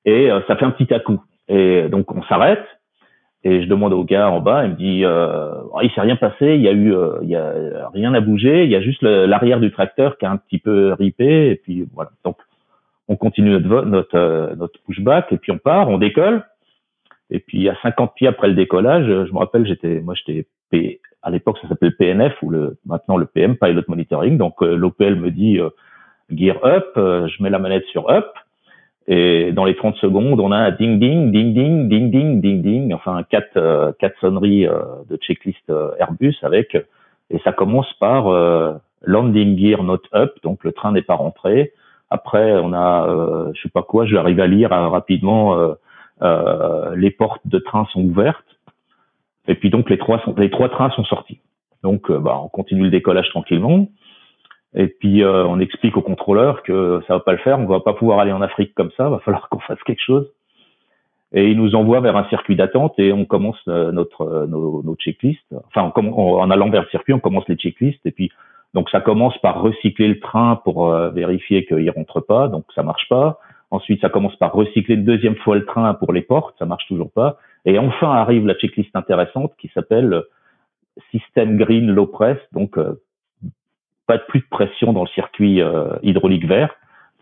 Et 0.05 0.31
euh, 0.31 0.41
ça 0.47 0.57
fait 0.57 0.65
un 0.65 0.71
petit 0.71 0.93
à-coup. 0.93 1.21
Et 1.49 1.89
donc 1.89 2.13
on 2.15 2.23
s'arrête. 2.25 2.65
Et 3.45 3.63
je 3.63 3.69
demande 3.69 3.93
au 3.93 4.03
gars 4.03 4.29
en 4.29 4.41
bas, 4.41 4.65
il 4.65 4.73
me 4.73 4.77
dit, 4.77 5.05
euh, 5.05 5.53
oh, 5.73 5.79
il 5.81 5.91
s'est 5.93 6.01
rien 6.01 6.17
passé, 6.17 6.57
il 6.57 6.63
y 6.63 6.69
a 6.69 6.73
eu, 6.73 6.93
euh, 6.93 7.19
il 7.23 7.29
y 7.29 7.37
a 7.37 7.89
rien 7.95 8.13
à 8.13 8.21
bouger, 8.21 8.65
il 8.65 8.71
y 8.71 8.75
a 8.75 8.81
juste 8.81 9.03
l'arrière 9.03 9.61
du 9.61 9.71
tracteur 9.71 10.19
qui 10.19 10.27
a 10.27 10.33
un 10.33 10.37
petit 10.37 10.59
peu 10.59 10.95
ripé, 10.95 11.51
et 11.51 11.55
puis 11.55 11.87
voilà. 11.95 12.11
Donc 12.25 12.39
on 13.09 13.17
continue 13.17 13.51
notre, 13.51 13.87
notre, 13.87 14.17
euh, 14.17 14.55
notre 14.57 14.81
pushback 14.83 15.33
et 15.33 15.39
puis 15.39 15.53
on 15.53 15.59
part, 15.59 15.89
on 15.89 15.99
décolle. 15.99 16.45
Et 17.31 17.41
puis 17.41 17.69
à 17.69 17.77
50 17.83 18.15
pieds 18.15 18.29
après 18.29 18.49
le 18.49 18.55
décollage, 18.55 19.07
je 19.07 19.33
me 19.33 19.39
rappelle, 19.39 19.67
j'étais, 19.67 20.01
moi 20.01 20.15
j'étais 20.15 20.47
à 21.23 21.31
l'époque 21.31 21.59
ça 21.61 21.69
s'appelait 21.69 21.91
PNF 21.91 22.35
ou 22.43 22.51
le 22.51 22.79
maintenant 22.87 23.17
le 23.17 23.27
PM, 23.27 23.57
Pilot 23.57 23.83
Monitoring. 23.89 24.37
Donc 24.37 24.63
euh, 24.63 24.77
l'OPL 24.77 25.17
me 25.17 25.31
dit 25.31 25.59
euh, 25.59 25.71
gear 26.31 26.65
up, 26.65 26.93
je 26.97 27.43
mets 27.43 27.51
la 27.51 27.59
manette 27.59 27.85
sur 27.87 28.11
up. 28.11 28.27
Et 29.09 29.53
dans 29.53 29.65
les 29.65 29.77
30 29.77 29.97
secondes, 29.97 30.41
on 30.41 30.51
a 30.51 30.57
un 30.57 30.71
ding 30.73 30.99
ding 30.99 31.31
ding 31.31 31.55
ding 31.55 31.89
ding 31.89 32.11
ding 32.11 32.41
ding 32.41 32.63
ding, 32.63 32.93
enfin 32.93 33.23
quatre 33.29 33.95
quatre 34.01 34.19
sonneries 34.21 34.67
de 34.67 35.17
checklist 35.17 35.73
Airbus 36.01 36.37
avec 36.43 36.77
et 37.31 37.39
ça 37.45 37.53
commence 37.53 37.93
par 38.01 38.25
landing 39.03 39.57
gear 39.57 39.85
not 39.85 40.03
up, 40.13 40.35
donc 40.43 40.65
le 40.65 40.73
train 40.73 40.91
n'est 40.91 41.03
pas 41.03 41.15
rentré. 41.15 41.73
Après, 42.11 42.53
on 42.53 42.73
a, 42.73 43.09
euh, 43.09 43.53
je 43.55 43.63
sais 43.63 43.69
pas 43.69 43.83
quoi, 43.83 44.07
je 44.07 44.17
arrive 44.17 44.41
à 44.41 44.47
lire 44.47 44.73
euh, 44.73 44.89
rapidement. 44.89 45.57
Euh, 45.57 45.75
euh, 46.23 46.95
les 46.97 47.11
portes 47.11 47.47
de 47.47 47.59
train 47.59 47.87
sont 47.93 48.03
ouvertes. 48.03 48.45
Et 49.49 49.55
puis 49.55 49.71
donc 49.71 49.91
les 49.91 49.99
trois 49.99 50.21
sont, 50.21 50.35
les 50.37 50.51
trois 50.51 50.69
trains 50.69 50.91
sont 50.91 51.05
sortis. 51.05 51.41
Donc 51.83 52.11
bah, 52.11 52.41
on 52.43 52.49
continue 52.49 52.85
le 52.85 52.91
décollage 52.91 53.29
tranquillement. 53.31 53.89
Et 54.75 54.89
puis 54.89 55.25
on 55.25 55.61
explique 55.61 55.97
au 55.97 56.03
contrôleur 56.03 56.63
que 56.63 57.01
ça 57.07 57.15
va 57.15 57.21
pas 57.21 57.33
le 57.33 57.39
faire, 57.39 57.59
on 57.59 57.67
va 57.67 57.81
pas 57.81 57.95
pouvoir 57.95 58.19
aller 58.19 58.33
en 58.33 58.43
Afrique 58.43 58.75
comme 58.75 58.91
ça, 58.97 59.09
va 59.09 59.21
falloir 59.21 59.49
qu'on 59.51 59.61
fasse 59.61 59.83
quelque 59.85 60.03
chose. 60.03 60.29
Et 61.33 61.51
il 61.51 61.59
nous 61.59 61.75
envoie 61.75 62.01
vers 62.01 62.17
un 62.17 62.29
circuit 62.29 62.57
d'attente 62.57 62.99
et 62.99 63.13
on 63.13 63.25
commence 63.25 63.65
notre 63.67 64.47
nos, 64.47 64.83
nos 64.83 64.97
checklists. 64.97 65.55
Enfin, 65.69 65.93
en 65.95 66.51
allant 66.51 66.71
vers 66.71 66.83
le 66.83 66.89
circuit, 66.89 67.13
on 67.13 67.21
commence 67.21 67.47
les 67.49 67.57
checklists 67.57 68.05
et 68.05 68.11
puis 68.11 68.33
donc 68.77 68.91
ça 68.91 69.01
commence 69.01 69.37
par 69.39 69.63
recycler 69.63 70.07
le 70.07 70.21
train 70.21 70.61
pour 70.63 70.93
euh, 70.93 71.09
vérifier 71.09 71.65
qu'il 71.65 71.91
rentre 71.91 72.21
pas, 72.21 72.49
donc 72.49 72.67
ça 72.75 72.83
marche 72.83 73.09
pas. 73.09 73.41
Ensuite, 73.71 74.03
ça 74.03 74.11
commence 74.11 74.37
par 74.37 74.53
recycler 74.53 74.97
une 74.97 75.05
deuxième 75.07 75.35
fois 75.37 75.57
le 75.57 75.65
train 75.65 75.95
pour 75.95 76.13
les 76.13 76.21
portes, 76.21 76.55
ça 76.59 76.67
marche 76.67 76.87
toujours 76.87 77.11
pas. 77.11 77.39
Et 77.65 77.79
enfin 77.79 78.13
arrive 78.13 78.47
la 78.47 78.55
checklist 78.55 78.95
intéressante 78.95 79.55
qui 79.59 79.69
s'appelle 79.73 80.13
euh, 80.13 80.23
système 81.11 81.57
green 81.57 81.91
low 81.91 82.05
press, 82.05 82.37
donc 82.53 82.77
euh, 82.77 83.01
pas 84.07 84.19
de 84.19 84.25
plus 84.29 84.41
de 84.41 84.47
pression 84.51 84.93
dans 84.93 85.05
le 85.05 85.09
circuit 85.09 85.61
hydraulique 86.03 86.47
vert, 86.47 86.75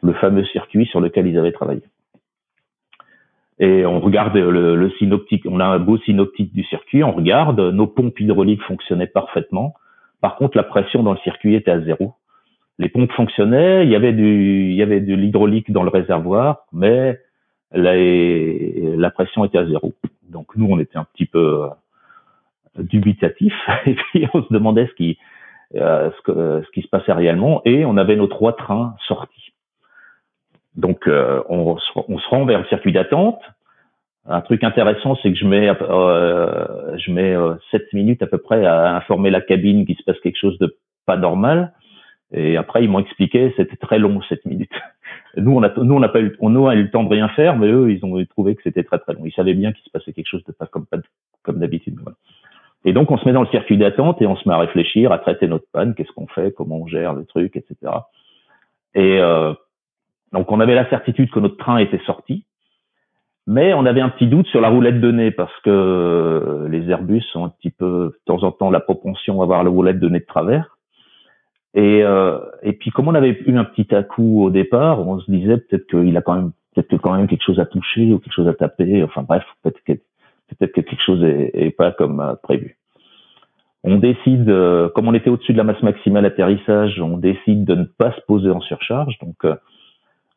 le 0.03 0.13
fameux 0.15 0.45
circuit 0.47 0.87
sur 0.87 1.01
lequel 1.01 1.29
ils 1.29 1.39
avaient 1.39 1.53
travaillé. 1.53 1.83
Et 3.61 3.87
on 3.87 4.01
regarde 4.01 4.37
le, 4.37 4.75
le, 4.75 4.91
synoptique, 4.99 5.47
on 5.49 5.61
a 5.61 5.65
un 5.65 5.79
beau 5.79 5.99
synoptique 5.99 6.53
du 6.53 6.65
circuit, 6.65 7.05
on 7.05 7.13
regarde, 7.13 7.61
nos 7.61 7.87
pompes 7.87 8.19
hydrauliques 8.21 8.63
fonctionnaient 8.63 9.07
parfaitement. 9.07 9.75
Par 10.25 10.37
contre, 10.37 10.57
la 10.57 10.63
pression 10.63 11.03
dans 11.03 11.13
le 11.13 11.19
circuit 11.19 11.55
était 11.55 11.71
à 11.71 11.83
zéro. 11.83 12.15
Les 12.79 12.89
pompes 12.89 13.13
fonctionnaient, 13.13 13.85
il 13.85 13.91
y 13.91 13.95
avait 13.95 14.15
de 14.15 15.15
l'hydraulique 15.15 15.71
dans 15.71 15.83
le 15.83 15.91
réservoir, 15.91 16.65
mais 16.73 17.21
la, 17.73 19.11
pression 19.11 19.45
était 19.45 19.59
à 19.59 19.67
zéro. 19.67 19.93
Donc 20.23 20.57
nous, 20.57 20.67
on 20.67 20.79
était 20.79 20.97
un 20.97 21.05
petit 21.05 21.27
peu 21.27 21.65
euh, 21.65 21.69
dubitatif 22.79 23.53
et 23.85 23.97
puis 23.97 24.27
on 24.33 24.43
se 24.43 24.51
demandait 24.51 24.87
ce 24.87 24.95
qui, 24.95 25.19
euh, 25.75 26.11
ce, 26.25 26.71
qui 26.71 26.81
se 26.81 26.89
passait 26.89 27.13
réellement 27.13 27.61
et 27.67 27.85
on 27.85 27.99
avait 27.99 28.17
nos 28.17 28.27
trois 28.27 28.55
trains 28.55 28.97
sortis. 29.07 29.53
Donc, 30.75 31.07
euh, 31.07 31.43
on, 31.51 31.77
se 31.77 32.29
rend 32.31 32.47
vers 32.47 32.61
le 32.61 32.67
circuit 32.69 32.93
d'attente. 32.93 33.43
Un 34.27 34.41
truc 34.41 34.65
intéressant, 34.65 35.17
c'est 35.23 35.31
que 35.31 35.39
je 35.39 35.47
mets, 35.47 35.69
euh, 35.69 36.97
je 36.97 37.13
mets 37.13 37.35
euh, 37.35 37.55
7 37.71 37.93
minutes 37.93 38.23
à 38.23 38.27
peu 38.27 38.39
près 38.39 38.65
à 38.65 38.97
informer 38.97 39.31
la 39.31 39.41
cabine 39.41 39.85
qu'il 39.85 39.97
se 39.97 40.03
passe 40.03 40.19
quelque 40.21 40.39
chose 40.39 40.59
de 40.59 40.77
pas 41.07 41.17
normal. 41.17 41.75
Et 42.33 42.57
après, 42.57 42.83
ils 42.83 42.91
m'ont 42.91 43.01
expliqué, 43.01 43.53
c'était 43.57 43.77
très 43.77 43.99
long, 43.99 44.21
7 44.23 44.47
minutes. 44.47 44.73
Nous, 45.37 45.51
on 45.53 45.63
a, 45.65 45.73
nous, 45.77 45.95
on 45.95 46.01
n'a 46.01 46.09
pas 46.09 46.21
eu, 46.21 46.37
on 46.39 46.67
a 46.67 46.75
eu 46.77 46.83
le 46.85 46.91
temps 46.91 47.03
de 47.03 47.09
rien 47.09 47.29
faire, 47.29 47.57
mais 47.57 47.67
eux, 47.67 47.91
ils 47.91 48.05
ont 48.05 48.25
trouvé 48.27 48.55
que 48.55 48.63
c'était 48.63 48.85
très 48.85 49.01
très 49.01 49.15
long. 49.15 49.23
Ils 49.25 49.33
savaient 49.33 49.55
bien 49.55 49.73
qu'il 49.73 49.83
se 49.83 49.91
passait 49.91 50.13
quelque 50.13 50.29
chose 50.29 50.45
de 50.45 50.53
pas 50.53 50.67
comme, 50.67 50.87
comme 51.43 51.59
d'habitude. 51.59 51.99
Et 52.85 52.93
donc, 52.93 53.11
on 53.11 53.19
se 53.19 53.25
met 53.27 53.33
dans 53.33 53.43
le 53.43 53.49
circuit 53.49 53.77
d'attente 53.77 54.23
et 54.23 54.29
on 54.29 54.37
se 54.37 54.49
met 54.49 54.55
à 54.55 54.59
réfléchir, 54.59 55.11
à 55.11 55.19
traiter 55.19 55.49
notre 55.49 55.67
panne, 55.73 55.97
qu'est-ce 55.97 56.13
qu'on 56.13 56.29
fait, 56.29 56.55
comment 56.55 56.77
on 56.77 56.87
gère 56.87 57.15
le 57.15 57.25
truc, 57.25 57.57
etc. 57.57 57.77
Et 58.95 59.19
euh, 59.19 59.53
donc 60.33 60.51
on 60.51 60.61
avait 60.61 60.75
la 60.75 60.89
certitude 60.89 61.31
que 61.31 61.41
notre 61.41 61.57
train 61.57 61.79
était 61.79 62.01
sorti, 62.07 62.45
mais 63.47 63.75
on 63.75 63.85
avait 63.85 64.01
un 64.01 64.09
petit 64.09 64.27
doute 64.27 64.47
sur 64.47 64.61
la 64.61 64.69
roulette 64.69 65.01
de 65.01 65.11
nez 65.11 65.31
parce 65.31 65.53
que 65.63 66.67
les 66.71 66.89
Airbus 66.89 67.25
ont 67.35 67.45
un 67.45 67.49
petit 67.51 67.71
peu 67.71 68.13
de 68.15 68.21
temps 68.25 68.43
en 68.43 68.53
temps 68.53 68.71
la 68.71 68.81
propension 68.81 69.41
à 69.41 69.45
avoir 69.45 69.65
la 69.65 69.71
roulette 69.71 70.01
de 70.01 70.09
nez 70.09 70.21
de 70.21 70.25
travers. 70.25 70.79
Et, 71.75 72.03
euh, 72.03 72.39
et 72.63 72.73
puis 72.73 72.91
comme 72.91 73.09
on 73.09 73.15
avait 73.15 73.37
eu 73.47 73.57
un 73.57 73.65
petit 73.65 73.95
à-coup 73.95 74.45
au 74.45 74.51
départ, 74.51 75.07
on 75.07 75.19
se 75.19 75.31
disait 75.31 75.59
peut-être 75.59 75.87
qu'il 75.89 76.17
a 76.17 76.23
quand 76.23 76.35
même 76.35 76.53
peut-être 76.75 76.89
que 76.89 76.97
quand 76.97 77.15
même 77.15 77.27
quelque 77.27 77.45
chose 77.45 77.61
à 77.61 77.67
toucher 77.67 78.13
ou 78.13 78.19
quelque 78.19 78.35
chose 78.35 78.49
à 78.49 78.55
taper. 78.55 79.03
Enfin 79.03 79.23
bref, 79.23 79.45
peut-être 79.63 79.83
que 79.85 79.93
peut-être 79.93 80.73
que 80.73 80.81
quelque 80.81 81.03
chose 81.05 81.23
est, 81.25 81.51
est 81.55 81.71
pas 81.71 81.93
comme 81.93 82.21
euh, 82.21 82.35
prévu. 82.43 82.79
On 83.87 83.99
décide, 83.99 84.49
euh, 84.49 84.89
comme 84.89 85.09
on 85.09 85.15
était 85.15 85.29
au-dessus 85.29 85.53
de 85.53 85.59
la 85.59 85.65
masse 85.65 85.83
maximale 85.83 86.25
atterrissage, 86.25 86.99
on 87.01 87.19
décide 87.19 87.67
de 87.67 87.75
ne 87.75 87.85
pas 87.85 88.13
se 88.13 88.21
poser 88.27 88.51
en 88.51 88.63
surcharge. 88.63 89.19
Donc 89.19 89.37
euh, 89.45 89.51
euh, 89.51 89.57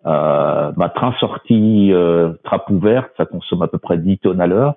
bah, 0.07 0.89
train 0.95 1.13
sorti, 1.19 1.91
euh, 1.91 2.33
trappe 2.43 2.69
ouverte, 2.69 3.11
ça 3.17 3.25
consomme 3.25 3.61
à 3.61 3.67
peu 3.67 3.77
près 3.77 3.97
10 3.97 4.19
tonnes 4.19 4.41
à 4.41 4.47
l'heure. 4.47 4.75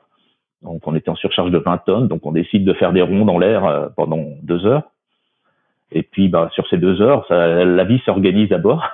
Donc 0.63 0.87
on 0.87 0.95
était 0.95 1.11
en 1.11 1.15
surcharge 1.15 1.51
de 1.51 1.59
20 1.59 1.79
tonnes, 1.79 2.09
donc 2.09 2.27
on 2.27 2.33
décide 2.33 2.65
de 2.65 2.73
faire 2.75 2.93
des 2.93 3.03
ronds 3.03 3.25
dans 3.25 3.39
l'air 3.39 3.65
euh, 3.65 3.89
pendant 3.97 4.25
deux 4.43 4.67
heures. 4.67 4.91
Et 5.93 6.03
puis 6.03 6.29
bah, 6.29 6.51
sur 6.53 6.67
ces 6.69 6.77
deux 6.77 7.01
heures, 7.01 7.27
ça, 7.29 7.65
la 7.65 7.85
vie 7.85 8.01
s'organise 8.05 8.53
à 8.53 8.59
bord. 8.59 8.87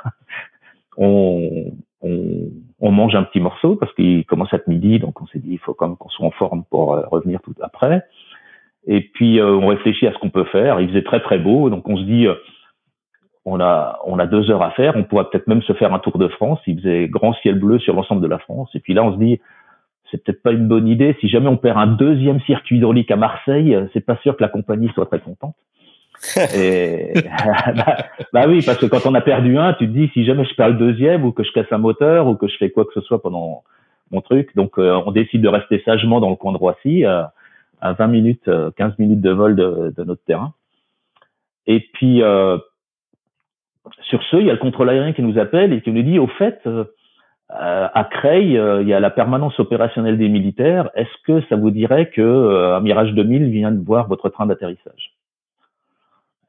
on, 0.97 1.73
on, 2.03 2.51
on, 2.81 2.91
mange 2.91 3.15
un 3.15 3.25
petit 3.25 3.41
morceau 3.41 3.77
parce 3.77 3.93
qu'il 3.95 4.25
commence 4.27 4.53
à 4.53 4.57
être 4.57 4.69
midi, 4.69 4.99
donc 4.99 5.21
on 5.21 5.27
s'est 5.27 5.41
dit 5.41 5.53
il 5.53 5.59
faut 5.59 5.75
quand 5.75 5.89
même 5.89 5.97
qu'on 5.97 6.09
soit 6.09 6.27
en 6.27 6.31
forme 6.31 6.65
pour 6.71 6.95
euh, 6.95 7.03
revenir 7.11 7.41
tout 7.43 7.55
après. 7.61 8.03
Et 8.87 9.01
puis 9.01 9.41
euh, 9.41 9.51
on 9.51 9.67
réfléchit 9.67 10.07
à 10.07 10.13
ce 10.13 10.19
qu'on 10.19 10.31
peut 10.31 10.45
faire. 10.45 10.81
Il 10.81 10.89
faisait 10.89 11.03
très 11.03 11.21
très 11.21 11.39
beau, 11.39 11.69
donc 11.69 11.89
on 11.89 11.97
se 11.97 12.05
dit 12.05 12.27
on 13.47 13.61
a, 13.61 14.01
on 14.05 14.19
a 14.19 14.27
deux 14.27 14.51
heures 14.51 14.63
à 14.63 14.73
faire. 14.73 14.95
On 14.97 15.05
pourrait 15.05 15.25
peut-être 15.31 15.47
même 15.47 15.63
se 15.63 15.73
faire 15.73 15.95
un 15.95 15.99
tour 15.99 16.19
de 16.19 16.29
France. 16.29 16.59
Il 16.67 16.79
faisait 16.79 17.09
grand 17.09 17.33
ciel 17.35 17.59
bleu 17.59 17.79
sur 17.79 17.95
l'ensemble 17.95 18.21
de 18.21 18.27
la 18.27 18.39
France. 18.39 18.69
Et 18.75 18.81
puis 18.81 18.93
là, 18.93 19.05
on 19.05 19.13
se 19.15 19.19
dit, 19.19 19.41
c'est 20.11 20.23
peut-être 20.23 20.43
pas 20.43 20.53
une 20.53 20.69
bonne 20.69 20.89
idée. 20.89 21.17
Si 21.21 21.29
jamais 21.29 21.49
on 21.49 21.57
perd 21.57 21.79
un 21.79 21.87
deuxième 21.87 22.41
circuit 22.41 22.77
hydraulique 22.77 23.11
à 23.11 23.17
Marseille, 23.17 23.77
c'est 23.93 24.05
pas 24.05 24.17
sûr 24.23 24.37
que 24.37 24.43
la 24.43 24.49
compagnie 24.49 24.91
soit 24.95 25.07
très 25.07 25.21
contente. 25.21 25.55
Et, 26.55 27.13
bah, 27.77 27.97
bah, 28.33 28.45
oui, 28.49 28.63
parce 28.65 28.79
que 28.79 28.87
quand 28.87 29.07
on 29.07 29.15
a 29.15 29.21
perdu 29.21 29.59
un, 29.59 29.75
tu 29.75 29.87
te 29.87 29.93
dis 29.93 30.11
si 30.13 30.25
jamais 30.25 30.45
je 30.45 30.55
perds 30.55 30.71
le 30.71 30.75
deuxième 30.75 31.25
ou 31.25 31.33
que 31.33 31.45
je 31.45 31.53
casse 31.53 31.71
un 31.71 31.79
moteur 31.79 32.27
ou 32.27 32.35
que 32.35 32.49
je 32.49 32.57
fais 32.57 32.71
quoi 32.71 32.85
que 32.85 32.93
ce 32.95 33.01
soit 33.01 33.23
pendant 33.23 33.63
mon 34.11 34.21
truc, 34.21 34.55
donc 34.55 34.79
euh, 34.79 35.01
on 35.05 35.11
décide 35.11 35.43
de 35.43 35.49
rester 35.49 35.83
sagement 35.85 36.21
dans 36.21 36.31
le 36.31 36.37
coin 36.37 36.53
de 36.53 36.59
Roissy 36.59 37.05
à, 37.05 37.33
à 37.81 37.93
20 37.93 38.07
minutes, 38.07 38.45
15 38.45 38.51
euh, 38.51 38.95
minutes 38.99 39.21
de 39.21 39.31
vol 39.31 39.57
de, 39.57 39.93
de 39.97 40.05
notre 40.05 40.23
terrain. 40.25 40.55
Et 41.67 41.81
puis 41.93 42.23
euh, 42.23 42.59
sur 44.03 44.23
ce, 44.25 44.37
il 44.37 44.47
y 44.47 44.51
a 44.51 44.53
le 44.53 44.59
contrôle 44.59 44.91
aérien 44.91 45.13
qui 45.13 45.23
nous 45.23 45.39
appelle 45.39 45.73
et 45.73 45.81
qui 45.81 45.93
nous 45.93 46.03
dit, 46.03 46.19
au 46.19 46.27
fait, 46.27 46.61
euh, 47.53 47.89
à 47.95 48.05
Creil, 48.05 48.59
euh, 48.59 48.83
il 48.83 48.89
y 48.89 48.93
a 48.93 48.99
la 48.99 49.11
permanence 49.11 49.59
opérationnelle 49.61 50.19
des 50.19 50.29
militaires. 50.29 50.91
Est-ce 50.95 51.23
que 51.25 51.47
ça 51.49 51.57
vous 51.57 51.71
dirait 51.71 52.11
que 52.11 52.21
euh, 52.21 52.77
un 52.77 52.81
Mirage 52.81 53.13
2000 53.13 53.51
vient 53.51 53.71
de 53.71 53.85
voir 53.85 54.09
votre 54.09 54.29
train 54.31 54.47
d'atterrissage? 54.47 55.13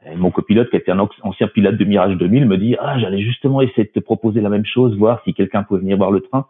Et 0.06 0.16
Mon 0.16 0.32
copilote, 0.32 0.70
qui 0.72 0.76
était 0.76 0.92
un 0.92 1.08
ancien 1.22 1.48
pilote 1.48 1.78
de 1.78 1.86
Mirage 1.86 2.16
2000, 2.18 2.46
me 2.46 2.58
dit, 2.58 2.76
ah, 2.80 2.98
j'allais 2.98 3.22
justement 3.22 3.62
essayer 3.62 3.84
de 3.84 3.92
te 3.92 4.00
proposer 4.00 4.42
la 4.42 4.50
même 4.50 4.66
chose, 4.66 4.98
voir 4.98 5.22
si 5.24 5.34
quelqu'un 5.34 5.64
pouvait 5.64 5.82
venir 5.82 5.98
voir 5.98 6.12
le 6.12 6.22
train, 6.22 6.48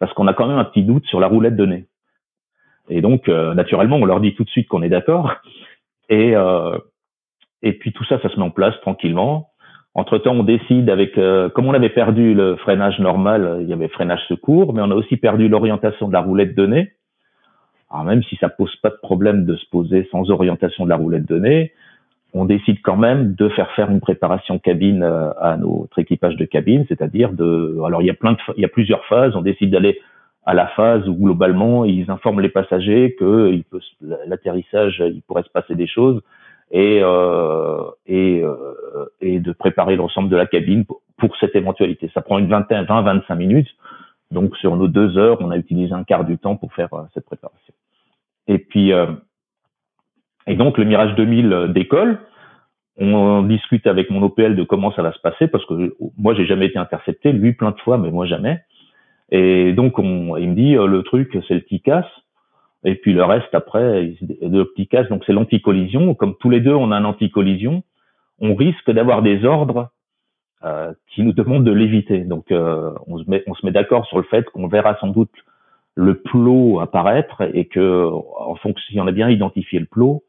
parce 0.00 0.12
qu'on 0.14 0.26
a 0.26 0.34
quand 0.34 0.48
même 0.48 0.58
un 0.58 0.64
petit 0.64 0.82
doute 0.82 1.06
sur 1.06 1.20
la 1.20 1.28
roulette 1.28 1.58
nez. 1.58 1.86
Et 2.88 3.00
donc, 3.00 3.28
naturellement, 3.28 3.96
on 3.96 4.04
leur 4.04 4.20
dit 4.20 4.34
tout 4.34 4.44
de 4.44 4.50
suite 4.50 4.68
qu'on 4.68 4.82
est 4.82 4.88
d'accord. 4.90 5.34
Et, 6.10 6.34
et 7.62 7.72
puis 7.72 7.92
tout 7.92 8.04
ça, 8.04 8.20
ça 8.20 8.28
se 8.28 8.36
met 8.36 8.42
en 8.42 8.50
place 8.50 8.78
tranquillement. 8.82 9.50
Entre-temps, 9.96 10.32
on 10.32 10.42
décide 10.42 10.90
avec, 10.90 11.16
euh, 11.18 11.48
comme 11.48 11.66
on 11.66 11.74
avait 11.74 11.88
perdu 11.88 12.34
le 12.34 12.56
freinage 12.56 12.98
normal, 12.98 13.58
il 13.60 13.68
y 13.68 13.72
avait 13.72 13.88
freinage 13.88 14.26
secours, 14.28 14.74
mais 14.74 14.82
on 14.82 14.90
a 14.90 14.94
aussi 14.94 15.16
perdu 15.16 15.48
l'orientation 15.48 16.08
de 16.08 16.12
la 16.12 16.20
roulette 16.20 16.56
de 16.56 16.66
nez. 16.66 16.92
Alors 17.90 18.04
même 18.04 18.24
si 18.24 18.34
ça 18.36 18.48
pose 18.48 18.74
pas 18.76 18.90
de 18.90 18.98
problème 19.00 19.44
de 19.44 19.54
se 19.54 19.66
poser 19.70 20.08
sans 20.10 20.30
orientation 20.30 20.84
de 20.84 20.90
la 20.90 20.96
roulette 20.96 21.26
de 21.26 21.38
nez, 21.38 21.72
on 22.32 22.44
décide 22.44 22.82
quand 22.82 22.96
même 22.96 23.34
de 23.34 23.48
faire 23.50 23.70
faire 23.72 23.88
une 23.88 24.00
préparation 24.00 24.58
cabine 24.58 25.04
euh, 25.04 25.30
à 25.40 25.56
notre 25.56 25.96
équipage 26.00 26.34
de 26.34 26.44
cabine, 26.44 26.84
c'est-à-dire 26.88 27.32
de, 27.32 27.78
alors 27.86 28.02
il 28.02 28.06
y 28.06 28.10
a 28.10 28.14
plein 28.14 28.32
de, 28.32 28.38
il 28.56 28.62
y 28.62 28.64
a 28.64 28.68
plusieurs 28.68 29.04
phases. 29.04 29.36
On 29.36 29.42
décide 29.42 29.70
d'aller 29.70 30.00
à 30.44 30.54
la 30.54 30.66
phase 30.66 31.08
où 31.08 31.14
globalement 31.14 31.84
ils 31.84 32.10
informent 32.10 32.40
les 32.40 32.48
passagers 32.48 33.14
que 33.16 33.62
l'atterrissage, 34.26 35.00
il 35.06 35.22
pourrait 35.22 35.44
se 35.44 35.50
passer 35.50 35.76
des 35.76 35.86
choses 35.86 36.20
et, 36.74 36.98
euh, 37.02 37.84
et, 38.04 38.42
euh, 38.42 39.06
et 39.20 39.38
de 39.38 39.52
préparer 39.52 39.94
l'ensemble 39.94 40.28
de 40.28 40.36
la 40.36 40.46
cabine 40.46 40.84
pour, 40.84 41.00
cette 41.40 41.56
éventualité. 41.56 42.10
Ça 42.12 42.20
prend 42.20 42.38
une 42.38 42.48
vingtaine, 42.48 42.84
20-25 42.84 43.34
minutes. 43.36 43.68
Donc 44.30 44.54
sur 44.58 44.76
nos 44.76 44.88
deux 44.88 45.16
heures, 45.16 45.38
on 45.40 45.50
a 45.50 45.56
utilisé 45.56 45.94
un 45.94 46.04
quart 46.04 46.24
du 46.24 46.36
temps 46.36 46.56
pour 46.56 46.74
faire 46.74 46.92
euh, 46.92 47.02
cette 47.14 47.24
préparation. 47.24 47.72
Et 48.46 48.58
puis 48.58 48.92
et 50.46 50.56
donc 50.56 50.76
le 50.76 50.84
Mirage 50.84 51.14
2000 51.14 51.52
euh, 51.52 51.68
décolle. 51.68 52.18
On 52.98 53.42
discute 53.42 53.86
avec 53.86 54.10
mon 54.10 54.22
OPL 54.22 54.54
de 54.54 54.62
comment 54.62 54.92
ça 54.92 55.02
va 55.02 55.12
se 55.12 55.18
passer 55.20 55.48
parce 55.48 55.64
que 55.64 55.96
moi 56.18 56.34
j'ai 56.34 56.44
jamais 56.44 56.66
été 56.66 56.78
intercepté, 56.78 57.32
lui 57.32 57.52
plein 57.54 57.70
de 57.70 57.80
fois, 57.80 57.96
mais 57.96 58.10
moi 58.10 58.26
jamais. 58.26 58.62
Et 59.30 59.72
donc 59.72 59.98
on, 59.98 60.36
il 60.36 60.50
me 60.50 60.54
dit 60.54 60.74
le 60.74 61.02
truc 61.02 61.36
c'est 61.48 61.54
le 61.54 61.64
TICAS 61.64 62.06
et 62.84 62.96
puis 62.96 63.14
le 63.14 63.24
reste 63.24 63.54
après 63.54 64.14
de 64.42 65.08
donc 65.08 65.24
c'est 65.26 65.32
l'anticollision. 65.32 66.14
Comme 66.14 66.36
tous 66.36 66.50
les 66.50 66.60
deux, 66.60 66.74
on 66.74 66.92
a 66.92 66.96
un 66.96 67.04
anticollision, 67.04 67.82
on 68.40 68.54
risque 68.54 68.90
d'avoir 68.90 69.22
des 69.22 69.44
ordres 69.44 69.88
euh, 70.64 70.92
qui 71.08 71.22
nous 71.22 71.32
demandent 71.32 71.64
de 71.64 71.72
l'éviter. 71.72 72.20
Donc 72.20 72.50
euh, 72.50 72.92
on 73.06 73.18
se 73.18 73.28
met, 73.28 73.42
on 73.46 73.54
se 73.54 73.64
met 73.64 73.72
d'accord 73.72 74.06
sur 74.06 74.18
le 74.18 74.24
fait 74.24 74.44
qu'on 74.50 74.68
verra 74.68 74.96
sans 75.00 75.08
doute 75.08 75.32
le 75.94 76.14
plot 76.20 76.80
apparaître 76.80 77.42
et 77.54 77.66
que 77.66 78.06
en 78.06 78.54
fonction, 78.56 78.82
si 78.90 79.00
on 79.00 79.06
a 79.06 79.12
bien 79.12 79.30
identifié 79.30 79.78
le 79.78 79.86
plot, 79.86 80.22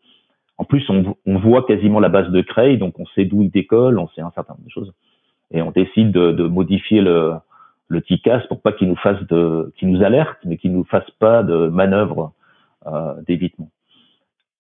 en 0.58 0.64
plus 0.64 0.88
on, 0.90 1.16
on 1.26 1.38
voit 1.40 1.64
quasiment 1.64 2.00
la 2.00 2.10
base 2.10 2.30
de 2.30 2.42
Cray, 2.42 2.78
donc 2.78 3.00
on 3.00 3.06
sait 3.08 3.26
d'où 3.26 3.42
il 3.42 3.50
décolle, 3.50 4.00
on 4.00 4.08
sait 4.10 4.22
un 4.22 4.32
certain 4.36 4.54
nombre 4.54 4.66
de 4.66 4.72
choses, 4.72 4.94
et 5.52 5.62
on 5.62 5.72
décide 5.72 6.12
de, 6.12 6.32
de 6.32 6.48
modifier 6.48 7.02
le, 7.02 7.34
le 7.88 8.02
TICAS 8.02 8.42
pour 8.48 8.62
pas 8.62 8.72
qu'il 8.72 8.88
nous 8.88 8.96
fasse 8.96 9.22
de, 9.28 9.74
qu'il 9.76 9.90
nous 9.90 10.04
alerte, 10.04 10.38
mais 10.46 10.58
qu'il 10.58 10.72
nous 10.72 10.84
fasse 10.86 11.10
pas 11.20 11.44
de 11.44 11.68
manœuvre 11.68 12.34
d'évitement. 13.28 13.70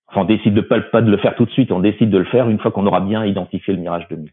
Enfin, 0.07 0.21
on 0.21 0.25
décide 0.25 0.53
de 0.53 0.61
pas, 0.61 0.79
pas 0.79 1.01
de 1.01 1.09
le 1.09 1.17
faire 1.17 1.35
tout 1.35 1.45
de 1.45 1.51
suite, 1.51 1.71
on 1.71 1.79
décide 1.79 2.09
de 2.09 2.17
le 2.17 2.25
faire 2.25 2.49
une 2.49 2.59
fois 2.59 2.71
qu'on 2.71 2.85
aura 2.85 3.01
bien 3.01 3.25
identifié 3.25 3.73
le 3.73 3.79
Mirage 3.79 4.07
2000. 4.09 4.31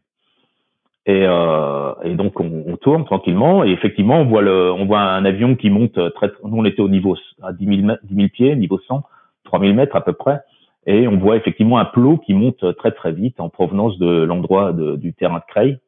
Et, 1.05 1.25
euh, 1.27 1.95
et 2.05 2.15
donc 2.15 2.39
on, 2.39 2.77
tourne 2.77 3.05
tranquillement 3.05 3.65
et 3.65 3.71
effectivement 3.71 4.21
on 4.21 4.25
voit 4.25 4.43
le, 4.43 4.71
on 4.71 4.87
voit 4.87 5.01
un 5.01 5.25
avion 5.25 5.57
qui 5.57 5.69
monte 5.69 5.99
très, 6.15 6.31
nous 6.45 6.57
on 6.57 6.65
était 6.65 6.81
au 6.81 6.89
niveau 6.89 7.17
à 7.43 7.53
10 7.53 7.83
000, 7.83 7.97
10 8.05 8.15
000 8.15 8.29
pieds, 8.29 8.55
niveau 8.55 8.79
100, 8.87 9.03
3000 9.45 9.75
mètres 9.75 9.97
à 9.97 10.01
peu 10.03 10.13
près, 10.13 10.43
et 10.87 11.09
on 11.09 11.17
voit 11.17 11.37
effectivement 11.37 11.79
un 11.79 11.85
plot 11.87 12.19
qui 12.19 12.35
monte 12.35 12.77
très 12.77 12.93
très 12.93 13.11
vite 13.11 13.41
en 13.41 13.49
provenance 13.49 13.99
de 13.99 14.23
l'endroit 14.23 14.73
du 14.73 15.13
terrain 15.13 15.39
de 15.39 15.45
Creil. 15.49 15.79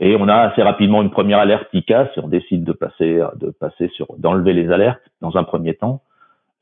Et 0.00 0.16
on 0.16 0.28
a 0.28 0.36
assez 0.36 0.62
rapidement 0.62 1.02
une 1.02 1.10
première 1.10 1.40
alerte 1.40 1.68
ICAS 1.74 2.08
et 2.16 2.20
on 2.20 2.28
décide 2.28 2.64
de 2.64 2.72
passer, 2.72 3.20
de 3.36 3.50
passer 3.50 3.88
sur, 3.88 4.06
d'enlever 4.16 4.54
les 4.54 4.70
alertes 4.70 5.02
dans 5.20 5.36
un 5.36 5.44
premier 5.44 5.74
temps 5.74 6.02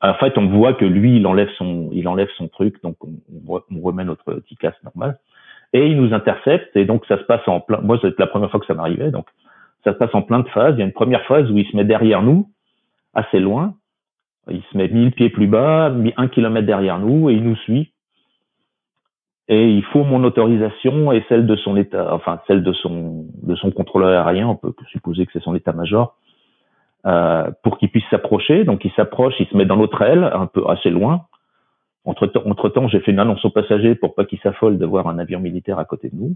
en 0.01 0.13
fait, 0.15 0.37
on 0.37 0.47
voit 0.47 0.73
que 0.73 0.85
lui, 0.85 1.17
il 1.17 1.25
enlève 1.25 1.49
son, 1.57 1.89
il 1.91 2.07
enlève 2.07 2.29
son 2.37 2.47
truc, 2.47 2.81
donc 2.83 2.97
on, 3.03 3.61
on 3.71 3.81
remet 3.81 4.03
notre 4.03 4.41
casque 4.59 4.83
normal. 4.83 5.19
Et 5.73 5.87
il 5.87 5.97
nous 5.99 6.13
intercepte, 6.13 6.75
et 6.75 6.85
donc 6.85 7.05
ça 7.07 7.17
se 7.17 7.23
passe 7.23 7.45
en 7.47 7.59
plein. 7.59 7.79
Moi, 7.81 7.97
c'est 8.01 8.17
la 8.19 8.27
première 8.27 8.51
fois 8.51 8.59
que 8.59 8.67
ça 8.67 8.73
m'arrivait, 8.73 9.11
donc 9.11 9.27
ça 9.83 9.93
se 9.93 9.97
passe 9.97 10.13
en 10.13 10.21
plein 10.21 10.39
de 10.39 10.49
phases. 10.49 10.75
Il 10.75 10.79
y 10.79 10.81
a 10.81 10.85
une 10.85 10.93
première 10.93 11.25
phase 11.25 11.49
où 11.51 11.57
il 11.57 11.65
se 11.67 11.75
met 11.75 11.83
derrière 11.83 12.21
nous, 12.21 12.49
assez 13.13 13.39
loin. 13.39 13.73
Il 14.49 14.61
se 14.71 14.77
met 14.77 14.87
1000 14.87 15.11
pieds 15.11 15.29
plus 15.29 15.47
bas, 15.47 15.91
un 16.15 16.27
kilomètre 16.27 16.67
derrière 16.67 16.99
nous 16.99 17.29
et 17.29 17.33
il 17.33 17.43
nous 17.43 17.55
suit. 17.57 17.91
Et 19.49 19.69
il 19.71 19.83
faut 19.85 20.03
mon 20.03 20.23
autorisation 20.23 21.11
et 21.11 21.25
celle 21.29 21.47
de 21.47 21.55
son 21.55 21.77
état, 21.77 22.13
enfin 22.13 22.41
celle 22.47 22.63
de 22.63 22.73
son 22.73 23.25
de 23.43 23.55
son 23.55 23.71
contrôleur 23.71 24.27
aérien. 24.27 24.47
On 24.47 24.55
peut 24.55 24.73
supposer 24.91 25.25
que 25.25 25.31
c'est 25.33 25.43
son 25.43 25.55
état-major 25.55 26.17
euh, 27.05 27.51
pour 27.63 27.77
qu'il 27.77 27.89
puisse 27.89 28.07
s'approcher. 28.09 28.63
Donc 28.63 28.85
il 28.85 28.91
s'approche, 28.91 29.35
il 29.39 29.47
se 29.47 29.55
met 29.55 29.65
dans 29.65 29.75
l'autre 29.75 30.01
aile, 30.01 30.23
un 30.23 30.47
peu 30.47 30.67
assez 30.69 30.89
loin. 30.89 31.25
Entre, 32.05 32.31
entre 32.45 32.69
temps, 32.69 32.87
j'ai 32.87 32.99
fait 33.01 33.11
une 33.11 33.19
annonce 33.19 33.43
aux 33.43 33.49
passagers 33.49 33.95
pour 33.95 34.15
pas 34.15 34.25
qu'ils 34.25 34.39
s'affolent 34.39 34.77
de 34.77 34.85
voir 34.85 35.07
un 35.07 35.19
avion 35.19 35.39
militaire 35.39 35.77
à 35.77 35.85
côté 35.85 36.09
de 36.09 36.15
nous. 36.15 36.35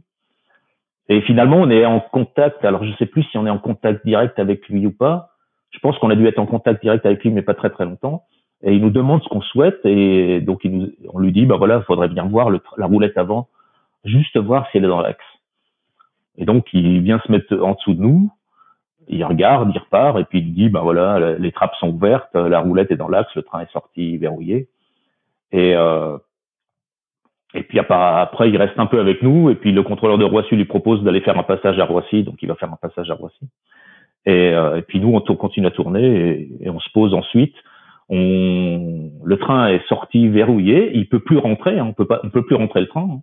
Et 1.10 1.21
finalement, 1.21 1.58
on 1.58 1.69
est 1.69 1.86
en 1.86 2.00
contact. 2.00 2.63
Alors, 2.65 2.84
je 2.84 2.93
sais 2.97 3.06
plus 3.06 3.24
si 3.24 3.38
on 3.38 3.45
est 3.45 3.50
en 3.50 3.58
contact 3.58 4.06
direct 4.06 4.38
avec 4.39 4.67
lui 4.67 4.86
ou 4.86 4.91
pas. 4.91 5.30
Je 5.71 5.80
pense 5.80 5.97
qu'on 5.97 6.10
a 6.10 6.15
dû 6.15 6.28
être 6.28 6.39
en 6.39 6.45
contact 6.45 6.82
direct 6.82 7.06
avec 7.06 7.24
lui, 7.24 7.32
mais 7.32 7.41
pas 7.41 7.54
très 7.54 7.69
très 7.69 7.86
longtemps. 7.86 8.24
Et 8.63 8.74
il 8.74 8.82
nous 8.82 8.91
demande 8.91 9.24
ce 9.24 9.30
qu'on 9.30 9.41
souhaite, 9.41 9.80
et 9.86 10.39
donc 10.41 10.63
il 10.63 10.78
nous, 10.78 10.89
on 11.12 11.19
lui 11.19 11.32
dit, 11.32 11.45
bah 11.45 11.56
voilà, 11.58 11.78
il 11.78 11.84
faudrait 11.84 12.10
bien 12.10 12.26
voir 12.26 12.50
le, 12.50 12.62
la 12.78 12.86
roulette 12.86 13.17
avant, 13.17 13.47
juste 14.06 14.38
voir 14.38 14.69
si 14.69 14.78
elle 14.78 14.86
est 14.86 14.89
dans 14.89 15.02
l'axe. 15.02 15.26
Et 16.38 16.45
donc 16.45 16.67
il 16.74 17.02
vient 17.02 17.19
se 17.26 17.32
mettre 17.32 17.60
en 17.60 17.74
dessous 17.74 17.95
de 17.95 18.02
nous, 18.02 18.32
il 19.12 19.24
regarde, 19.26 19.71
il 19.74 19.80
repart, 19.80 20.17
et 20.19 20.24
puis 20.24 20.39
il 20.39 20.54
dit, 20.54 20.69
bah 20.69 20.82
voilà, 20.82 21.36
les 21.38 21.52
trappes 21.52 21.76
sont 21.76 21.89
ouvertes, 21.89 22.34
la 22.36 22.60
roulette 22.60 22.91
est 22.91 22.97
dans 22.97 23.10
l'axe, 23.10 23.34
le 23.36 23.43
train 23.43 23.62
est 23.62 23.71
sorti 23.71 24.17
verrouillé. 24.17 24.69
Et 25.52 25.76
euh, 25.76 26.17
et 27.54 27.63
puis 27.63 27.80
après, 27.80 28.50
il 28.50 28.56
reste 28.56 28.80
un 28.80 28.86
peu 28.86 29.00
avec 29.00 29.21
nous, 29.21 29.50
et 29.50 29.56
puis 29.56 29.74
le 29.74 29.84
contrôleur 29.84 30.17
de 30.17 30.24
Roissy 30.24 30.56
lui 30.56 30.65
propose 30.65 31.04
d'aller 31.04 31.19
faire 31.19 31.38
un 31.38 31.43
passage 31.43 31.78
à 31.80 31.86
Roissy, 31.86 32.24
donc 32.24 32.36
il 32.41 32.47
va 32.47 32.56
faire 32.56 32.71
un 32.71 32.78
passage 32.82 33.10
à 33.12 33.13
Roissy. 33.13 33.50
Et, 34.26 34.54
euh, 34.54 34.78
et 34.78 34.82
puis 34.84 35.02
nous, 35.02 35.13
on 35.13 35.36
continue 35.36 35.67
à 35.67 35.71
tourner, 35.71 36.47
et, 36.62 36.69
on 36.69 36.80
se 36.80 36.89
pose 36.91 37.13
ensuite. 37.13 37.56
Le 38.10 39.36
train 39.36 39.67
est 39.67 39.86
sorti 39.88 40.30
verrouillé, 40.30 40.91
il 40.95 41.10
peut 41.10 41.19
plus 41.19 41.38
rentrer, 41.38 41.78
hein, 41.78 41.86
on 41.89 41.93
peut 41.93 42.08
pas, 42.08 42.21
on 42.24 42.30
peut 42.30 42.43
plus 42.43 42.56
rentrer 42.56 42.82
le 42.82 42.88
train. 42.88 43.10
Hein. 43.12 43.19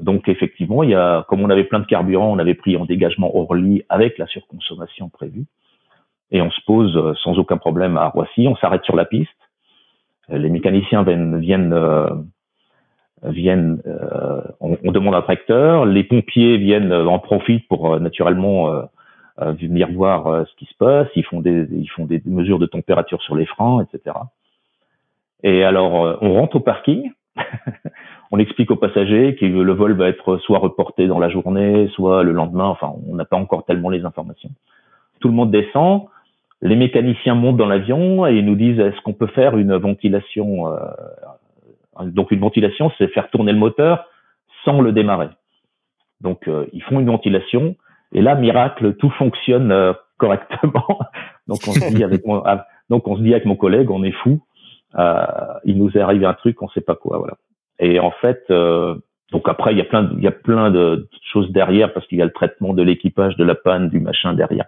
Donc 0.00 0.28
effectivement, 0.28 0.82
il 0.82 0.90
y 0.90 0.94
a, 0.94 1.24
comme 1.28 1.42
on 1.42 1.50
avait 1.50 1.64
plein 1.64 1.80
de 1.80 1.86
carburant, 1.86 2.30
on 2.32 2.38
avait 2.38 2.54
pris 2.54 2.76
en 2.76 2.84
dégagement 2.84 3.34
Orly 3.36 3.84
avec 3.88 4.18
la 4.18 4.26
surconsommation 4.26 5.08
prévue, 5.08 5.44
et 6.30 6.40
on 6.42 6.50
se 6.50 6.60
pose 6.66 6.96
euh, 6.96 7.14
sans 7.22 7.38
aucun 7.38 7.58
problème 7.58 7.96
à 7.96 8.08
Roissy. 8.08 8.46
On 8.48 8.56
s'arrête 8.56 8.84
sur 8.84 8.96
la 8.96 9.04
piste. 9.04 9.30
Les 10.28 10.48
mécaniciens 10.48 11.02
viennent, 11.02 11.40
viennent 11.40 11.72
euh, 11.72 12.08
viennent, 13.22 13.82
euh, 13.86 14.40
on, 14.60 14.92
demande 14.92 15.14
un 15.14 15.22
tracteur, 15.22 15.84
les 15.84 16.04
pompiers 16.04 16.56
viennent 16.56 16.92
euh, 16.92 17.06
en 17.06 17.18
profitent 17.18 17.68
pour 17.68 17.94
euh, 17.94 17.98
naturellement 17.98 18.70
venir 19.38 19.90
voir 19.90 20.46
ce 20.46 20.54
qui 20.56 20.66
se 20.66 20.74
passe, 20.74 21.08
ils 21.16 21.24
font 21.24 21.40
des 21.40 21.66
ils 21.72 21.88
font 21.88 22.04
des 22.04 22.20
mesures 22.26 22.58
de 22.58 22.66
température 22.66 23.22
sur 23.22 23.34
les 23.34 23.46
freins, 23.46 23.82
etc. 23.82 24.14
Et 25.42 25.64
alors 25.64 26.18
on 26.20 26.34
rentre 26.34 26.56
au 26.56 26.60
parking, 26.60 27.10
on 28.30 28.38
explique 28.38 28.70
aux 28.70 28.76
passagers 28.76 29.36
que 29.36 29.44
le 29.44 29.72
vol 29.72 29.94
va 29.94 30.08
être 30.08 30.38
soit 30.38 30.58
reporté 30.58 31.06
dans 31.06 31.18
la 31.18 31.28
journée, 31.28 31.88
soit 31.94 32.22
le 32.22 32.32
lendemain. 32.32 32.66
Enfin, 32.66 32.92
on 33.08 33.14
n'a 33.16 33.24
pas 33.24 33.36
encore 33.36 33.64
tellement 33.64 33.90
les 33.90 34.04
informations. 34.04 34.50
Tout 35.20 35.28
le 35.28 35.34
monde 35.34 35.50
descend, 35.50 36.06
les 36.62 36.76
mécaniciens 36.76 37.34
montent 37.34 37.56
dans 37.56 37.66
l'avion 37.66 38.26
et 38.26 38.36
ils 38.36 38.44
nous 38.44 38.54
disent 38.54 38.78
est-ce 38.78 39.00
qu'on 39.02 39.14
peut 39.14 39.26
faire 39.26 39.58
une 39.58 39.74
ventilation 39.76 40.66
donc 42.06 42.30
une 42.30 42.40
ventilation, 42.40 42.90
c'est 42.98 43.08
faire 43.08 43.30
tourner 43.30 43.52
le 43.52 43.58
moteur 43.58 44.06
sans 44.64 44.80
le 44.80 44.92
démarrer. 44.92 45.28
Donc 46.20 46.48
euh, 46.48 46.66
ils 46.72 46.82
font 46.82 47.00
une 47.00 47.06
ventilation 47.06 47.76
et 48.12 48.20
là 48.20 48.34
miracle, 48.34 48.94
tout 48.96 49.10
fonctionne 49.10 49.72
euh, 49.72 49.92
correctement. 50.18 50.98
donc 51.46 51.60
on 51.66 51.72
se 51.72 51.94
dit 51.94 52.04
avec 52.04 52.24
mon, 52.26 52.42
ah, 52.44 52.66
donc 52.88 53.06
on 53.08 53.16
se 53.16 53.22
dit 53.22 53.32
avec 53.32 53.46
mon 53.46 53.56
collègue, 53.56 53.90
on 53.90 54.02
est 54.02 54.12
fou. 54.12 54.40
Euh, 54.98 55.24
il 55.64 55.78
nous 55.78 55.96
est 55.96 56.00
arrivé 56.00 56.26
un 56.26 56.34
truc, 56.34 56.60
on 56.62 56.68
sait 56.68 56.80
pas 56.80 56.96
quoi, 56.96 57.18
voilà. 57.18 57.34
Et 57.80 57.98
en 57.98 58.10
fait, 58.10 58.44
donc 58.48 59.48
après 59.48 59.72
il 59.72 59.78
y 59.78 59.80
a 59.80 59.84
plein, 59.84 60.10
il 60.16 60.22
y 60.22 60.28
a 60.28 60.32
plein 60.32 60.70
de 60.70 61.08
choses 61.32 61.50
derrière 61.50 61.92
parce 61.92 62.06
qu'il 62.06 62.18
y 62.18 62.22
a 62.22 62.26
le 62.26 62.32
traitement 62.32 62.74
de 62.74 62.82
l'équipage, 62.82 63.36
de 63.36 63.44
la 63.44 63.54
panne, 63.54 63.88
du 63.88 64.00
machin 64.00 64.34
derrière. 64.34 64.66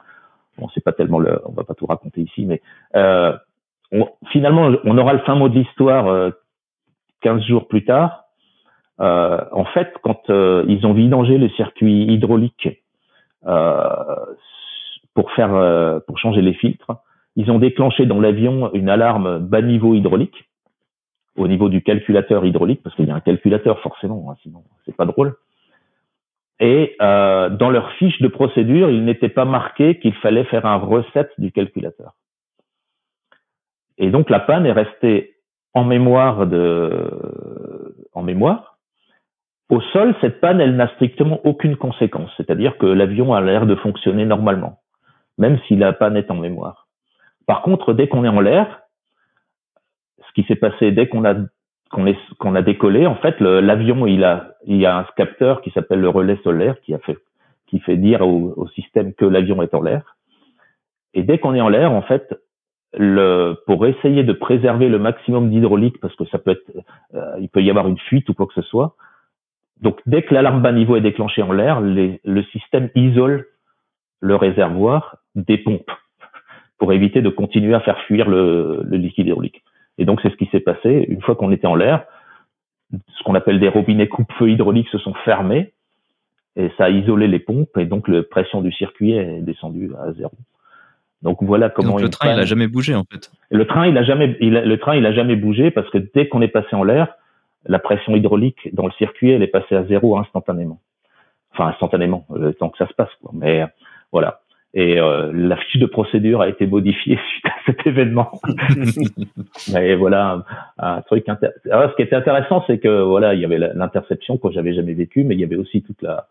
Bon, 0.58 0.68
c'est 0.74 0.82
pas 0.82 0.92
tellement 0.92 1.18
le, 1.18 1.40
on 1.44 1.52
va 1.52 1.64
pas 1.64 1.74
tout 1.74 1.86
raconter 1.86 2.22
ici, 2.22 2.46
mais 2.46 2.62
finalement 4.30 4.72
on 4.84 4.98
aura 4.98 5.12
le 5.12 5.20
fin 5.20 5.34
mot 5.34 5.48
de 5.48 5.58
l'histoire 5.58 6.32
15 7.20 7.42
jours 7.44 7.68
plus 7.68 7.84
tard, 7.84 8.22
euh, 9.00 9.40
en 9.52 9.64
fait, 9.64 9.92
quand 10.02 10.30
euh, 10.30 10.64
ils 10.68 10.86
ont 10.86 10.92
vidangé 10.92 11.38
le 11.38 11.48
circuit 11.50 12.04
hydraulique 12.04 12.68
euh, 13.46 13.94
pour 15.14 15.32
faire 15.32 15.54
euh, 15.54 15.98
pour 16.06 16.18
changer 16.18 16.42
les 16.42 16.54
filtres, 16.54 16.92
ils 17.34 17.50
ont 17.50 17.58
déclenché 17.58 18.06
dans 18.06 18.20
l'avion 18.20 18.72
une 18.74 18.88
alarme 18.88 19.38
bas 19.40 19.62
niveau 19.62 19.94
hydraulique 19.94 20.48
au 21.36 21.48
niveau 21.48 21.68
du 21.68 21.82
calculateur 21.82 22.44
hydraulique 22.44 22.82
parce 22.82 22.94
qu'il 22.96 23.06
y 23.06 23.10
a 23.10 23.14
un 23.14 23.20
calculateur 23.20 23.80
forcément, 23.80 24.30
hein, 24.30 24.36
sinon 24.42 24.64
c'est 24.84 24.96
pas 24.96 25.06
drôle. 25.06 25.34
Et 26.60 26.94
euh, 27.00 27.48
dans 27.48 27.70
leur 27.70 27.90
fiche 27.94 28.20
de 28.20 28.28
procédure, 28.28 28.90
il 28.90 29.04
n'était 29.04 29.28
pas 29.28 29.44
marqué 29.44 29.98
qu'il 29.98 30.14
fallait 30.14 30.44
faire 30.44 30.66
un 30.66 30.76
reset 30.76 31.28
du 31.38 31.50
calculateur. 31.50 32.14
Et 33.98 34.10
donc 34.10 34.30
la 34.30 34.40
panne 34.40 34.66
est 34.66 34.72
restée 34.72 35.36
en 35.74 35.84
mémoire 35.84 36.46
de, 36.46 37.96
en 38.12 38.22
mémoire. 38.22 38.78
Au 39.70 39.80
sol, 39.80 40.14
cette 40.20 40.40
panne, 40.40 40.60
elle 40.60 40.76
n'a 40.76 40.88
strictement 40.94 41.40
aucune 41.44 41.76
conséquence. 41.76 42.30
C'est-à-dire 42.36 42.76
que 42.76 42.86
l'avion 42.86 43.32
a 43.32 43.40
l'air 43.40 43.66
de 43.66 43.74
fonctionner 43.76 44.26
normalement, 44.26 44.80
même 45.38 45.58
si 45.66 45.76
la 45.76 45.92
panne 45.94 46.16
est 46.16 46.30
en 46.30 46.36
mémoire. 46.36 46.88
Par 47.46 47.62
contre, 47.62 47.94
dès 47.94 48.06
qu'on 48.06 48.24
est 48.24 48.28
en 48.28 48.40
l'air, 48.40 48.81
ce 50.32 50.40
qui 50.40 50.46
s'est 50.46 50.56
passé 50.56 50.92
dès 50.92 51.08
qu'on 51.08 51.24
a 51.24 51.34
qu'on 51.90 52.54
a 52.54 52.62
décollé, 52.62 53.06
en 53.06 53.16
fait, 53.16 53.38
l'avion 53.40 54.06
il 54.06 54.24
a 54.24 54.54
il 54.66 54.78
y 54.78 54.86
a 54.86 54.96
un 54.96 55.04
capteur 55.14 55.60
qui 55.60 55.70
s'appelle 55.72 56.00
le 56.00 56.08
relais 56.08 56.38
solaire 56.42 56.80
qui 56.80 56.94
a 56.94 56.98
fait 56.98 57.18
qui 57.66 57.80
fait 57.80 57.96
dire 57.96 58.22
au, 58.22 58.54
au 58.56 58.66
système 58.68 59.12
que 59.12 59.26
l'avion 59.26 59.62
est 59.62 59.74
en 59.74 59.82
l'air. 59.82 60.16
Et 61.14 61.22
dès 61.22 61.38
qu'on 61.38 61.54
est 61.54 61.60
en 61.60 61.68
l'air, 61.68 61.92
en 61.92 62.02
fait, 62.02 62.34
le, 62.94 63.56
pour 63.66 63.86
essayer 63.86 64.24
de 64.24 64.32
préserver 64.32 64.88
le 64.88 64.98
maximum 64.98 65.50
d'hydraulique, 65.50 65.98
parce 66.00 66.14
que 66.16 66.24
ça 66.26 66.38
peut 66.38 66.52
être, 66.52 66.84
euh, 67.14 67.36
il 67.40 67.48
peut 67.48 67.62
y 67.62 67.70
avoir 67.70 67.88
une 67.88 67.98
fuite 67.98 68.28
ou 68.28 68.34
quoi 68.34 68.46
que 68.46 68.54
ce 68.54 68.62
soit. 68.62 68.96
Donc, 69.80 70.00
dès 70.06 70.22
que 70.22 70.34
l'alarme 70.34 70.62
bas 70.62 70.72
niveau 70.72 70.96
est 70.96 71.00
déclenchée 71.00 71.42
en 71.42 71.52
l'air, 71.52 71.80
le 71.80 72.42
système 72.52 72.90
isole 72.94 73.46
le 74.20 74.36
réservoir 74.36 75.16
des 75.34 75.58
pompes 75.58 75.90
pour 76.78 76.92
éviter 76.92 77.22
de 77.22 77.28
continuer 77.28 77.74
à 77.74 77.80
faire 77.80 77.98
fuir 78.02 78.28
le, 78.28 78.82
le 78.84 78.96
liquide 78.96 79.26
hydraulique. 79.26 79.62
Et 80.02 80.04
donc, 80.04 80.20
c'est 80.20 80.30
ce 80.30 80.36
qui 80.36 80.46
s'est 80.46 80.58
passé. 80.58 81.06
Une 81.08 81.22
fois 81.22 81.36
qu'on 81.36 81.52
était 81.52 81.68
en 81.68 81.76
l'air, 81.76 82.04
ce 82.90 83.22
qu'on 83.22 83.36
appelle 83.36 83.60
des 83.60 83.68
robinets 83.68 84.08
coupe-feu 84.08 84.50
hydrauliques 84.50 84.88
se 84.88 84.98
sont 84.98 85.14
fermés 85.24 85.72
et 86.56 86.72
ça 86.76 86.86
a 86.86 86.90
isolé 86.90 87.28
les 87.28 87.38
pompes 87.38 87.78
et 87.78 87.86
donc 87.86 88.08
la 88.08 88.24
pression 88.24 88.62
du 88.62 88.72
circuit 88.72 89.12
est 89.12 89.40
descendue 89.42 89.92
à 90.04 90.12
zéro. 90.14 90.32
Donc 91.22 91.40
voilà 91.40 91.70
comment. 91.70 91.98
le 91.98 92.08
train, 92.08 92.32
il 92.32 92.40
a 92.40 92.44
jamais 92.44 92.66
bougé 92.66 92.96
en 92.96 93.04
fait. 93.04 93.30
Le 93.52 93.64
train, 93.64 93.86
il 93.86 93.96
a 93.96 94.02
jamais, 94.02 94.36
il 94.40 94.54
le 94.54 94.76
train, 94.76 94.96
il 94.96 95.06
a 95.06 95.12
jamais 95.12 95.36
bougé 95.36 95.70
parce 95.70 95.88
que 95.90 95.98
dès 95.98 96.26
qu'on 96.26 96.42
est 96.42 96.48
passé 96.48 96.74
en 96.74 96.82
l'air, 96.82 97.14
la 97.64 97.78
pression 97.78 98.16
hydraulique 98.16 98.74
dans 98.74 98.86
le 98.86 98.92
circuit, 98.92 99.30
elle 99.30 99.44
est 99.44 99.46
passée 99.46 99.76
à 99.76 99.84
zéro 99.84 100.18
instantanément. 100.18 100.80
Enfin 101.52 101.68
instantanément, 101.68 102.26
le 102.34 102.52
temps 102.54 102.70
que 102.70 102.78
ça 102.78 102.88
se 102.88 102.94
passe. 102.94 103.14
Quoi. 103.22 103.30
Mais 103.34 103.64
voilà. 104.10 104.41
Et 104.74 104.98
euh, 104.98 105.30
la 105.34 105.56
fiche 105.56 105.80
de 105.80 105.86
procédure 105.86 106.40
a 106.40 106.48
été 106.48 106.66
modifiée 106.66 107.18
suite 107.30 107.46
à 107.46 107.54
cet 107.66 107.86
événement. 107.86 108.32
Mais 109.72 109.94
voilà, 109.94 110.44
un, 110.78 111.02
truc. 111.02 111.26
Alors, 111.70 111.90
ce 111.90 111.96
qui 111.96 112.02
était 112.02 112.16
intéressant, 112.16 112.64
c'est 112.66 112.78
que 112.78 113.02
voilà, 113.02 113.34
il 113.34 113.40
y 113.40 113.44
avait 113.44 113.58
l'interception 113.58 114.38
que 114.38 114.50
j'avais 114.50 114.72
jamais 114.74 114.94
vécu, 114.94 115.24
mais 115.24 115.34
il 115.34 115.40
y 115.40 115.44
avait 115.44 115.56
aussi 115.56 115.82
toute 115.82 116.00
la 116.00 116.26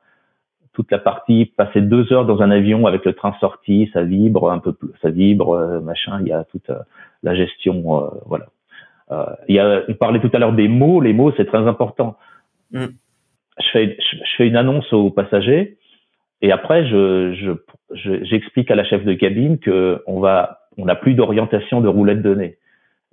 toute 0.73 0.91
la 0.91 0.99
partie 0.99 1.45
passer 1.45 1.82
deux 1.82 2.12
heures 2.13 2.25
dans 2.25 2.41
un 2.41 2.49
avion 2.49 2.88
avec 2.88 3.04
le 3.06 3.13
train 3.13 3.36
sorti, 3.39 3.89
ça 3.93 4.04
vibre 4.04 4.51
un 4.51 4.60
peu 4.60 4.73
plus, 4.73 4.89
ça 5.01 5.10
vibre, 5.10 5.54
euh, 5.54 5.80
machin. 5.82 6.19
Il 6.21 6.27
y 6.27 6.32
a 6.32 6.43
toute 6.45 6.69
euh, 6.69 6.80
la 7.23 7.36
gestion, 7.36 8.06
euh, 8.06 8.10
voilà. 8.25 8.47
il 9.49 9.56
y 9.56 9.60
a, 9.60 9.84
on 9.88 9.93
parlait 9.93 10.21
tout 10.21 10.30
à 10.34 10.39
l'heure 10.39 10.54
des 10.54 10.67
mots. 10.67 11.01
Les 11.01 11.13
mots, 11.13 11.34
c'est 11.36 11.45
très 11.45 11.67
important. 11.67 12.17
Mm. 12.71 12.86
Je 13.60 13.69
fais, 13.73 13.97
je, 13.99 14.36
fais 14.38 14.47
une 14.47 14.56
annonce 14.56 14.91
aux 14.93 15.10
passagers 15.10 15.77
et 16.41 16.51
après, 16.51 16.86
je, 16.88 17.34
je, 17.93 18.23
j'explique 18.23 18.71
à 18.71 18.75
la 18.75 18.84
chef 18.84 19.04
de 19.06 19.13
cabine 19.13 19.60
que 19.60 20.01
on 20.08 20.19
va, 20.19 20.62
on 20.77 20.86
n'a 20.86 20.95
plus 20.95 21.13
d'orientation 21.13 21.82
de 21.82 21.88
roulette 21.88 22.25
nez. 22.25 22.58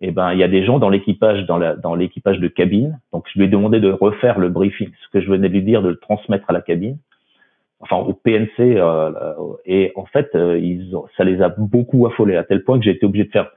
Et 0.00 0.08
eh 0.08 0.10
ben, 0.12 0.32
il 0.32 0.38
y 0.38 0.44
a 0.44 0.48
des 0.48 0.64
gens 0.64 0.78
dans 0.78 0.90
l'équipage, 0.90 1.44
dans 1.46 1.58
la, 1.58 1.74
dans 1.74 1.96
l'équipage 1.96 2.38
de 2.38 2.46
cabine. 2.46 3.00
Donc, 3.12 3.24
je 3.32 3.38
lui 3.38 3.46
ai 3.46 3.48
demandé 3.48 3.80
de 3.80 3.90
refaire 3.90 4.38
le 4.38 4.48
briefing, 4.48 4.90
ce 5.02 5.08
que 5.08 5.20
je 5.20 5.28
venais 5.28 5.48
de 5.48 5.52
lui 5.54 5.62
dire, 5.62 5.82
de 5.82 5.88
le 5.88 5.96
transmettre 5.96 6.48
à 6.48 6.52
la 6.52 6.60
cabine 6.60 6.98
enfin 7.80 7.96
au 7.96 8.12
PNC 8.12 8.48
euh, 8.58 9.12
et 9.64 9.92
en 9.94 10.06
fait 10.06 10.34
euh, 10.34 10.58
ils 10.58 10.96
ça 11.16 11.24
les 11.24 11.40
a 11.42 11.48
beaucoup 11.48 12.06
affolés 12.06 12.36
à 12.36 12.44
tel 12.44 12.64
point 12.64 12.78
que 12.78 12.84
j'ai 12.84 12.90
été 12.90 13.06
obligé 13.06 13.24
de 13.24 13.30
faire 13.30 13.50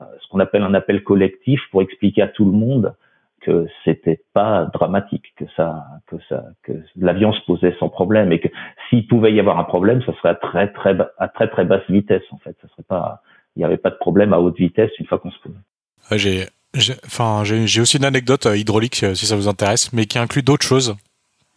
euh, 0.00 0.04
ce 0.20 0.28
qu'on 0.28 0.38
appelle 0.38 0.62
un 0.62 0.74
appel 0.74 1.02
collectif 1.02 1.60
pour 1.70 1.82
expliquer 1.82 2.22
à 2.22 2.28
tout 2.28 2.44
le 2.44 2.52
monde 2.52 2.94
que 3.40 3.66
c'était 3.84 4.20
pas 4.32 4.66
dramatique 4.72 5.32
que 5.36 5.44
ça 5.56 5.84
que 6.06 6.16
ça 6.28 6.44
que 6.62 6.72
l'avion 6.96 7.32
se 7.32 7.40
posait 7.46 7.74
sans 7.78 7.88
problème 7.88 8.32
et 8.32 8.40
que 8.40 8.48
s'il 8.88 9.06
pouvait 9.06 9.32
y 9.32 9.40
avoir 9.40 9.58
un 9.58 9.64
problème 9.64 10.02
ce 10.02 10.12
serait 10.12 10.30
à 10.30 10.34
très 10.34 10.72
très 10.72 10.96
à 11.18 11.28
très 11.28 11.48
très 11.48 11.64
basse 11.64 11.88
vitesse 11.88 12.22
en 12.30 12.38
fait 12.38 12.56
ce 12.60 12.68
serait 12.68 12.84
pas 12.88 13.22
il 13.56 13.60
n'y 13.60 13.64
avait 13.64 13.76
pas 13.76 13.90
de 13.90 13.96
problème 13.96 14.32
à 14.32 14.38
haute 14.38 14.56
vitesse 14.56 14.90
une 15.00 15.06
fois 15.06 15.18
qu'on 15.18 15.32
se 15.32 15.38
posait. 15.40 16.16
j'ai, 16.16 16.46
j'ai 16.74 17.80
aussi 17.80 17.96
une 17.96 18.04
anecdote 18.04 18.46
hydraulique 18.54 19.04
si 19.14 19.26
ça 19.26 19.34
vous 19.34 19.48
intéresse, 19.48 19.92
mais 19.92 20.06
qui 20.06 20.18
inclut 20.18 20.42
d'autres 20.42 20.64
choses. 20.64 20.96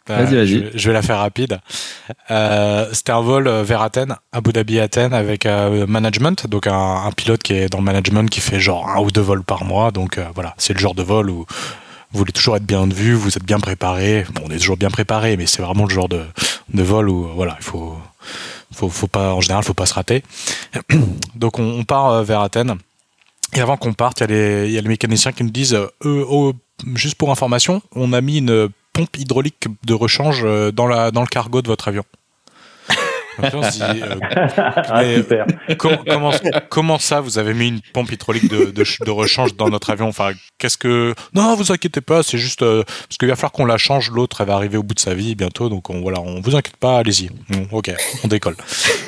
Vas-y, 0.08 0.34
vas-y. 0.34 0.70
Je, 0.74 0.88
vais 0.88 0.92
la 0.92 1.02
faire 1.02 1.18
rapide. 1.18 1.60
Euh, 2.30 2.88
C'était 2.92 3.12
un 3.12 3.20
vol 3.20 3.48
vers 3.48 3.82
Athènes, 3.82 4.16
Abu 4.32 4.52
Dhabi 4.52 4.80
Athènes, 4.80 5.12
avec 5.14 5.46
euh, 5.46 5.86
management, 5.86 6.46
donc 6.48 6.66
un, 6.66 7.04
un, 7.06 7.12
pilote 7.12 7.42
qui 7.42 7.54
est 7.54 7.68
dans 7.68 7.78
le 7.78 7.84
management 7.84 8.28
qui 8.28 8.40
fait 8.40 8.60
genre 8.60 8.88
un 8.88 9.00
ou 9.00 9.10
deux 9.10 9.20
vols 9.20 9.44
par 9.44 9.64
mois. 9.64 9.90
Donc 9.90 10.18
euh, 10.18 10.24
voilà, 10.34 10.54
c'est 10.58 10.74
le 10.74 10.80
genre 10.80 10.94
de 10.94 11.02
vol 11.02 11.30
où 11.30 11.46
vous 12.12 12.18
voulez 12.18 12.32
toujours 12.32 12.56
être 12.56 12.66
bien 12.66 12.86
vu, 12.86 13.14
vous 13.14 13.36
êtes 13.36 13.44
bien 13.44 13.60
préparé. 13.60 14.26
Bon, 14.34 14.42
on 14.46 14.50
est 14.50 14.58
toujours 14.58 14.76
bien 14.76 14.90
préparé, 14.90 15.36
mais 15.36 15.46
c'est 15.46 15.62
vraiment 15.62 15.84
le 15.84 15.94
genre 15.94 16.08
de, 16.08 16.22
de 16.74 16.82
vol 16.82 17.08
où 17.08 17.28
voilà, 17.34 17.56
il 17.58 17.64
faut, 17.64 17.96
faut, 18.72 18.88
faut 18.88 19.06
pas, 19.06 19.32
en 19.32 19.40
général, 19.40 19.64
faut 19.64 19.74
pas 19.74 19.86
se 19.86 19.94
rater. 19.94 20.22
donc 21.34 21.58
on, 21.58 21.78
on 21.78 21.84
part 21.84 22.10
euh, 22.10 22.22
vers 22.22 22.40
Athènes. 22.40 22.76
Et 23.54 23.60
avant 23.60 23.76
qu'on 23.76 23.92
parte, 23.92 24.20
il 24.20 24.22
y, 24.22 24.24
a 24.24 24.26
les, 24.28 24.70
y 24.70 24.78
a 24.78 24.80
les 24.80 24.88
mécaniciens 24.88 25.32
qui 25.32 25.44
nous 25.44 25.50
disent, 25.50 25.74
euh, 25.74 25.88
oh, 26.02 26.54
juste 26.94 27.16
pour 27.16 27.30
information, 27.30 27.82
on 27.94 28.12
a 28.14 28.20
mis 28.20 28.38
une 28.38 28.70
pompe 28.92 29.16
hydraulique 29.16 29.66
de 29.84 29.94
rechange 29.94 30.42
euh, 30.44 30.70
dans, 30.72 30.86
la, 30.86 31.10
dans 31.10 31.22
le 31.22 31.26
cargo 31.26 31.62
de 31.62 31.68
votre 31.68 31.88
avion. 31.88 32.04
on 33.54 33.62
se 33.62 33.78
dit, 33.78 34.02
euh, 34.02 34.16
ah, 34.88 35.02
super. 35.14 35.46
comment, 35.78 36.32
comment, 36.68 36.98
ça, 36.98 37.20
vous 37.20 37.38
avez 37.38 37.54
mis 37.54 37.68
une 37.68 37.80
pompe 37.94 38.12
hydraulique 38.12 38.50
de, 38.50 38.66
de, 38.66 38.84
de 39.04 39.10
rechange 39.10 39.56
dans 39.56 39.70
notre 39.70 39.90
avion? 39.90 40.08
Enfin, 40.08 40.32
qu'est-ce 40.58 40.76
que 40.76 41.14
Non, 41.32 41.54
vous 41.54 41.72
inquiétez 41.72 42.02
pas, 42.02 42.22
c'est 42.22 42.38
juste 42.38 42.62
euh, 42.62 42.82
parce 42.84 43.16
qu'il 43.18 43.28
va 43.28 43.36
falloir 43.36 43.52
qu'on 43.52 43.64
la 43.64 43.78
change. 43.78 44.10
L'autre, 44.10 44.42
elle 44.42 44.48
va 44.48 44.54
arriver 44.54 44.76
au 44.76 44.82
bout 44.82 44.94
de 44.94 45.00
sa 45.00 45.14
vie 45.14 45.34
bientôt, 45.34 45.70
donc 45.70 45.88
on, 45.88 46.02
voilà, 46.02 46.20
on 46.20 46.40
vous 46.40 46.56
inquiète 46.56 46.76
pas, 46.76 46.98
allez-y. 46.98 47.30
ok, 47.70 47.90
on 48.24 48.28
décolle. 48.28 48.56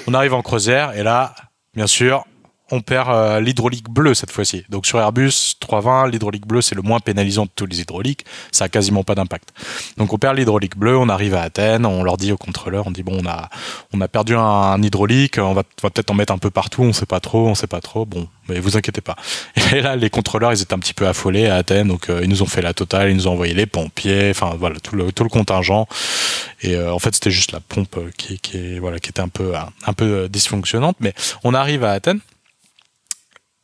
On 0.07 0.15
arrive 0.15 0.33
en 0.33 0.43
croisière 0.43 0.97
et 0.97 1.03
là, 1.03 1.35
bien 1.75 1.87
sûr, 1.87 2.25
on 2.75 2.81
perd 2.81 3.09
euh, 3.09 3.41
l'hydraulique 3.41 3.89
bleue 3.89 4.15
cette 4.15 4.33
fois-ci. 4.33 4.65
Donc 4.69 4.87
sur 4.87 4.99
Airbus 4.99 5.55
320, 5.61 6.09
l'hydraulique 6.09 6.47
bleue 6.47 6.61
c'est 6.61 6.75
le 6.75 6.83
moins 6.83 6.99
pénalisant 6.99 7.45
de 7.45 7.51
tous 7.55 7.67
les 7.67 7.81
hydrauliques, 7.81 8.25
ça 8.51 8.65
a 8.65 8.69
quasiment 8.69 9.05
pas 9.05 9.15
d'impact. 9.15 9.51
Donc 9.97 10.13
on 10.13 10.19
perd 10.19 10.37
l'hydraulique 10.37 10.77
bleue, 10.77 10.99
on 10.99 11.09
arrive 11.09 11.35
à 11.35 11.43
Athènes, 11.43 11.87
on 11.87 12.03
leur 12.03 12.17
dit 12.17 12.33
au 12.33 12.37
contrôleur, 12.37 12.87
on 12.87 12.91
dit 12.91 13.03
bon 13.03 13.19
on 13.23 13.27
a 13.27 13.49
on 13.93 14.01
a 14.01 14.09
perdu 14.09 14.35
un, 14.35 14.83
hydraulique, 14.83 15.39
on 15.39 15.55
va, 15.55 15.63
peut-être 15.63 16.11
en 16.11 16.15
mettre 16.15 16.33
un 16.33 16.39
peu 16.39 16.51
partout, 16.51 16.83
on 16.83 16.93
sait 16.93 17.07
pas 17.07 17.21
trop, 17.21 17.47
on 17.47 17.55
sait 17.55 17.69
pas 17.69 17.81
trop. 17.81 18.05
Bon, 18.07 18.29
mais 18.49 18.59
vous 18.59 18.77
inquiétez 18.77 19.01
pas. 19.01 19.17
Et 19.73 19.81
là 19.81 19.95
les 19.95 20.11
contrôleurs 20.11 20.53
ils 20.53 20.61
étaient 20.61 20.75
un 20.75 20.81
petit 20.81 20.95
peu 20.95 21.07
affolés 21.07 21.47
à 21.47 21.57
Athènes, 21.57 21.89
donc 21.89 22.11
euh, 22.11 22.21
ils 22.23 22.29
nous 22.29 22.43
ont 22.43 22.47
fait 22.47 22.63
la 22.63 22.75
totale, 22.75 23.11
ils 23.11 23.17
nous 23.17 23.29
ont 23.29 23.33
envoyé 23.33 23.55
les 23.55 23.67
pompiers, 23.67 24.31
enfin 24.31 24.57
voilà 24.59 24.81
tout 24.81 24.97
le 24.97 25.13
tout 25.13 25.23
le 25.23 25.31
contingent. 25.31 25.87
Et 26.63 26.75
euh, 26.75 26.93
en 26.93 26.99
fait 26.99 27.15
c'était 27.15 27.31
juste 27.31 27.53
la 27.53 27.61
pompe 27.61 27.99
qui 28.17 28.39
qui 28.41 28.79
voilà 28.81 28.99
qui 28.99 29.11
était 29.11 29.21
un 29.21 29.29
peu 29.29 29.53
un 29.55 29.93
peu 29.93 30.29
dysfonctionnante, 30.29 30.97
mais 30.99 31.15
on 31.45 31.55
arrive 31.55 31.85
à 31.85 31.93
Athènes 31.93 32.21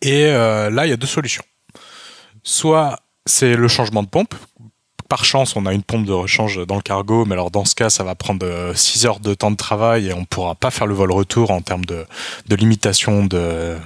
et 0.03 0.27
euh, 0.27 0.71
là, 0.71 0.87
il 0.87 0.91
y 0.91 0.93
a 0.93 0.97
deux 0.97 1.07
solutions. 1.07 1.45
Soit 2.43 2.99
c'est 3.27 3.55
le 3.55 3.69
changement 3.69 4.03
de 4.03 4.09
pompe. 4.09 4.35
Par 5.09 5.25
chance, 5.25 5.57
on 5.57 5.67
a 5.67 5.73
une 5.73 5.83
pompe 5.83 6.07
de 6.07 6.13
rechange 6.13 6.65
dans 6.67 6.77
le 6.77 6.83
cargo, 6.83 7.25
mais 7.25 7.33
alors 7.33 7.51
dans 7.51 7.65
ce 7.65 7.75
cas, 7.75 7.91
ça 7.91 8.05
va 8.05 8.15
prendre 8.15 8.73
6 8.75 9.05
euh, 9.05 9.09
heures 9.09 9.21
de 9.21 9.35
temps 9.35 9.51
de 9.51 9.57
travail 9.57 10.09
et 10.09 10.13
on 10.13 10.21
ne 10.21 10.25
pourra 10.25 10.55
pas 10.55 10.71
faire 10.71 10.87
le 10.87 10.95
vol 10.95 11.11
retour 11.11 11.51
en 11.51 11.61
termes 11.63 11.85
de, 11.85 12.07
de 12.47 12.57
limitation 12.57 13.25
de 13.25 13.77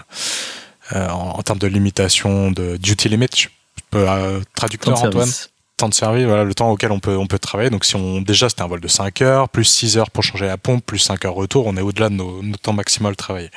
euh, 0.92 1.09
en, 1.09 1.42
termes 1.42 1.59
de 1.59 1.66
limitation 1.66 2.50
de 2.50 2.77
duty 2.77 3.09
limit. 3.09 3.29
Je 3.35 3.48
peux 3.90 4.07
euh, 4.07 4.40
traducteur 4.55 5.03
Antoine? 5.03 5.31
temps 5.79 5.88
de 5.88 5.94
service, 5.94 6.24
voilà 6.24 6.44
le 6.44 6.55
temps 6.55 6.70
auquel 6.70 6.92
on 6.92 7.00
peut 7.00 7.16
on 7.16 7.27
peut 7.27 7.38
travailler. 7.38 7.70
Donc 7.70 7.87
si 7.87 7.96
on 7.96 8.20
déjà 8.20 8.50
c'était 8.50 8.62
un 8.62 8.66
vol 8.66 8.81
de 8.81 8.88
5 8.88 9.22
heures, 9.22 9.48
plus 9.48 9.64
6 9.64 9.96
heures 9.96 10.11
pour 10.11 10.22
changer 10.22 10.46
la 10.46 10.59
pompe, 10.59 10.85
plus 10.85 10.98
5 10.98 11.24
heures 11.24 11.35
retour, 11.35 11.66
on 11.66 11.77
est 11.77 11.81
au-delà 11.81 12.11
de 12.11 12.14
nos, 12.14 12.42
nos 12.42 12.57
temps 12.57 12.74
maximaux 12.74 13.11
de 13.11 13.14
travail. 13.14 13.50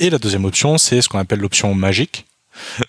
Et 0.00 0.08
la 0.08 0.18
deuxième 0.18 0.46
option, 0.46 0.78
c'est 0.78 1.02
ce 1.02 1.10
qu'on 1.10 1.18
appelle 1.18 1.40
l'option 1.40 1.74
magique. 1.74 2.24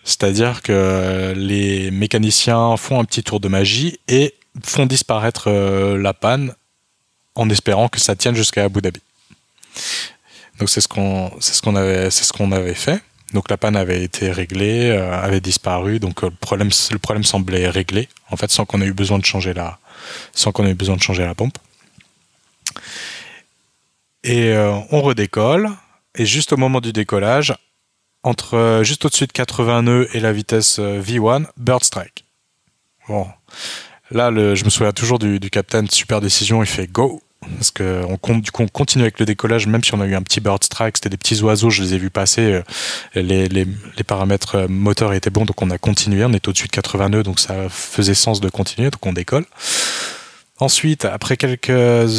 C'est-à-dire 0.05 0.61
que 0.61 1.33
les 1.35 1.91
mécaniciens 1.91 2.77
font 2.77 3.01
un 3.01 3.03
petit 3.03 3.21
tour 3.21 3.41
de 3.41 3.49
magie 3.49 3.99
et 4.07 4.33
font 4.63 4.85
disparaître 4.85 5.49
euh, 5.49 5.97
la 5.97 6.13
panne 6.13 6.53
en 7.35 7.49
espérant 7.49 7.89
que 7.89 7.99
ça 7.99 8.15
tienne 8.15 8.33
jusqu'à 8.33 8.63
Abu 8.63 8.81
Dhabi. 8.81 9.01
Donc 10.57 10.69
c'est 10.69 10.79
ce 10.79 10.87
qu'on 10.87 11.31
c'est 11.41 11.53
ce 11.53 11.61
qu'on 11.61 11.75
avait 11.75 12.09
c'est 12.11 12.23
ce 12.23 12.31
qu'on 12.31 12.53
avait 12.53 12.73
fait. 12.73 13.03
Donc 13.33 13.49
la 13.49 13.57
panne 13.57 13.75
avait 13.75 14.03
été 14.03 14.31
réglée, 14.31 14.89
euh, 14.89 15.13
avait 15.13 15.41
disparu, 15.41 15.99
donc 15.99 16.23
euh, 16.23 16.29
le 16.29 16.35
problème 16.35 16.69
le 16.91 16.99
problème 16.99 17.23
semblait 17.25 17.67
réglé 17.67 18.07
en 18.29 18.37
fait 18.37 18.51
sans 18.51 18.65
qu'on 18.65 18.81
ait 18.81 18.85
eu 18.85 18.93
besoin 18.93 19.19
de 19.19 19.25
changer 19.25 19.53
la 19.53 19.79
sans 20.33 20.53
qu'on 20.53 20.65
ait 20.65 20.71
eu 20.71 20.75
besoin 20.75 20.95
de 20.95 21.01
changer 21.01 21.25
la 21.25 21.35
pompe. 21.35 21.57
Et 24.23 24.53
on 24.91 25.01
redécolle 25.01 25.71
et 26.15 26.25
juste 26.25 26.53
au 26.53 26.57
moment 26.57 26.81
du 26.81 26.93
décollage, 26.93 27.55
entre 28.23 28.55
euh, 28.55 28.83
juste 28.83 29.05
au-dessus 29.05 29.27
de 29.27 29.31
80 29.31 29.83
nœuds 29.83 30.07
et 30.13 30.19
la 30.19 30.31
vitesse 30.31 30.79
euh, 30.79 31.01
V1, 31.01 31.45
Bird 31.57 31.83
Strike. 31.83 32.25
Bon, 33.07 33.27
là, 34.11 34.31
je 34.31 34.63
me 34.63 34.69
souviens 34.69 34.91
toujours 34.91 35.19
du, 35.19 35.39
du 35.39 35.49
capitaine 35.49 35.89
super 35.89 36.21
décision, 36.21 36.61
il 36.61 36.67
fait 36.67 36.87
go. 36.87 37.21
Parce 37.57 37.71
que 37.71 38.03
on, 38.07 38.37
du 38.37 38.51
coup, 38.51 38.61
on 38.61 38.67
continue 38.67 39.03
avec 39.03 39.19
le 39.19 39.25
décollage, 39.25 39.65
même 39.65 39.83
si 39.83 39.95
on 39.95 40.01
a 40.01 40.05
eu 40.05 40.13
un 40.13 40.21
petit 40.21 40.39
bird 40.39 40.63
strike, 40.63 40.97
c'était 40.97 41.09
des 41.09 41.17
petits 41.17 41.41
oiseaux, 41.41 41.71
je 41.71 41.81
les 41.81 41.95
ai 41.95 41.97
vus 41.97 42.11
passer, 42.11 42.61
euh, 43.15 43.21
les, 43.21 43.65
paramètres 44.05 44.67
moteurs 44.69 45.13
étaient 45.13 45.31
bons, 45.31 45.45
donc 45.45 45.59
on 45.59 45.71
a 45.71 45.79
continué, 45.79 46.23
on 46.23 46.33
est 46.33 46.47
au-dessus 46.47 46.67
de 46.67 46.71
80 46.71 47.09
nœuds, 47.09 47.23
donc 47.23 47.39
ça 47.39 47.67
faisait 47.69 48.13
sens 48.13 48.41
de 48.41 48.49
continuer, 48.49 48.91
donc 48.91 49.03
on 49.07 49.13
décolle. 49.13 49.45
Ensuite, 50.59 51.05
après 51.05 51.35
quelques 51.35 51.71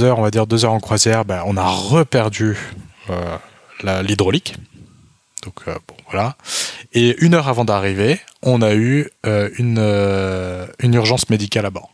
heures, 0.02 0.18
on 0.18 0.22
va 0.22 0.32
dire 0.32 0.48
deux 0.48 0.64
heures 0.64 0.72
en 0.72 0.80
croisière, 0.80 1.24
ben, 1.24 1.44
on 1.46 1.56
a 1.56 1.68
reperdu 1.68 2.58
l'hydraulique. 3.82 4.54
Donc 5.42 5.54
euh, 5.68 5.74
voilà. 6.10 6.36
Et 6.92 7.16
une 7.24 7.34
heure 7.34 7.48
avant 7.48 7.64
d'arriver, 7.64 8.20
on 8.42 8.62
a 8.62 8.74
eu 8.74 9.08
euh, 9.26 9.48
euh, 9.60 10.66
une 10.78 10.94
urgence 10.94 11.30
médicale 11.30 11.66
à 11.66 11.70
bord. 11.70 11.92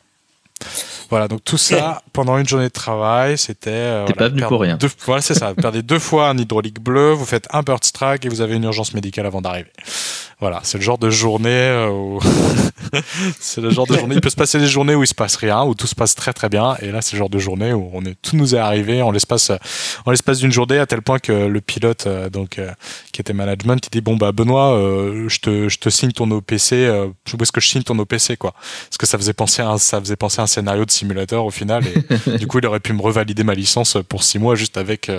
Voilà, 1.10 1.28
donc 1.28 1.42
tout 1.44 1.56
ça 1.58 2.02
pendant 2.12 2.36
une 2.38 2.46
journée 2.46 2.66
de 2.68 2.72
travail, 2.72 3.38
c'était. 3.38 3.70
Euh, 3.70 4.06
T'es 4.06 4.12
pas 4.12 4.28
venu 4.28 4.42
pour 4.42 4.60
rien. 4.60 4.78
voilà, 5.06 5.22
c'est 5.22 5.34
ça. 5.34 5.48
Vous 5.56 5.60
perdez 5.60 5.82
deux 5.82 5.98
fois 5.98 6.28
un 6.28 6.38
hydraulique 6.38 6.80
bleu, 6.80 7.12
vous 7.12 7.24
faites 7.24 7.46
un 7.50 7.62
bird 7.62 7.84
strike 7.84 8.24
et 8.24 8.28
vous 8.28 8.40
avez 8.40 8.56
une 8.56 8.64
urgence 8.64 8.94
médicale 8.94 9.26
avant 9.26 9.40
d'arriver. 9.40 9.70
Voilà, 10.40 10.60
c'est 10.62 10.78
le 10.78 10.84
genre 10.84 10.98
de 10.98 11.10
journée 11.10 11.50
euh, 11.50 11.88
où 11.88 12.20
c'est 13.40 13.60
le 13.60 13.70
genre 13.70 13.88
de 13.88 13.94
journée. 13.94 14.14
Il 14.14 14.20
peut 14.20 14.30
se 14.30 14.36
passer 14.36 14.60
des 14.60 14.68
journées 14.68 14.94
où 14.94 15.02
il 15.02 15.06
se 15.08 15.14
passe 15.14 15.34
rien, 15.34 15.64
où 15.64 15.74
tout 15.74 15.88
se 15.88 15.96
passe 15.96 16.14
très 16.14 16.32
très 16.32 16.48
bien, 16.48 16.76
et 16.80 16.92
là 16.92 17.02
c'est 17.02 17.14
le 17.14 17.18
genre 17.18 17.28
de 17.28 17.40
journée 17.40 17.72
où 17.72 17.90
on 17.92 18.04
est 18.04 18.14
tout 18.22 18.36
nous 18.36 18.54
est 18.54 18.58
arrivé 18.58 19.02
en 19.02 19.10
l'espace 19.10 19.50
en 20.06 20.12
l'espace 20.12 20.38
d'une 20.38 20.52
journée 20.52 20.78
à 20.78 20.86
tel 20.86 21.02
point 21.02 21.18
que 21.18 21.32
le 21.32 21.60
pilote 21.60 22.06
euh, 22.06 22.30
donc 22.30 22.60
euh, 22.60 22.70
qui 23.12 23.20
était 23.20 23.32
management, 23.32 23.84
il 23.84 23.90
dit 23.90 24.00
bon 24.00 24.16
bah 24.16 24.30
Benoît, 24.30 24.78
je 25.26 25.38
te 25.40 25.68
je 25.68 25.78
te 25.78 25.88
signe 25.88 26.12
ton 26.12 26.30
OPC, 26.30 26.72
où 26.72 27.42
est-ce 27.42 27.52
que 27.52 27.60
je 27.60 27.68
signe 27.68 27.82
ton 27.82 27.98
OPC 27.98 28.36
quoi? 28.38 28.52
Parce 28.52 28.98
que 28.98 29.06
ça 29.06 29.18
faisait 29.18 29.32
penser 29.32 29.62
à 29.62 29.70
un, 29.70 29.78
ça 29.78 29.98
faisait 30.00 30.14
penser 30.16 30.40
à 30.40 30.44
un 30.44 30.46
scénario 30.46 30.84
de 30.84 30.90
simulateur 30.98 31.44
au 31.44 31.50
final, 31.50 31.84
et 31.86 32.38
du 32.38 32.46
coup 32.46 32.58
il 32.58 32.66
aurait 32.66 32.80
pu 32.80 32.92
me 32.92 33.02
revalider 33.02 33.44
ma 33.44 33.54
licence 33.54 33.96
pour 34.08 34.22
six 34.22 34.38
mois 34.38 34.54
juste 34.54 34.76
avec 34.76 35.10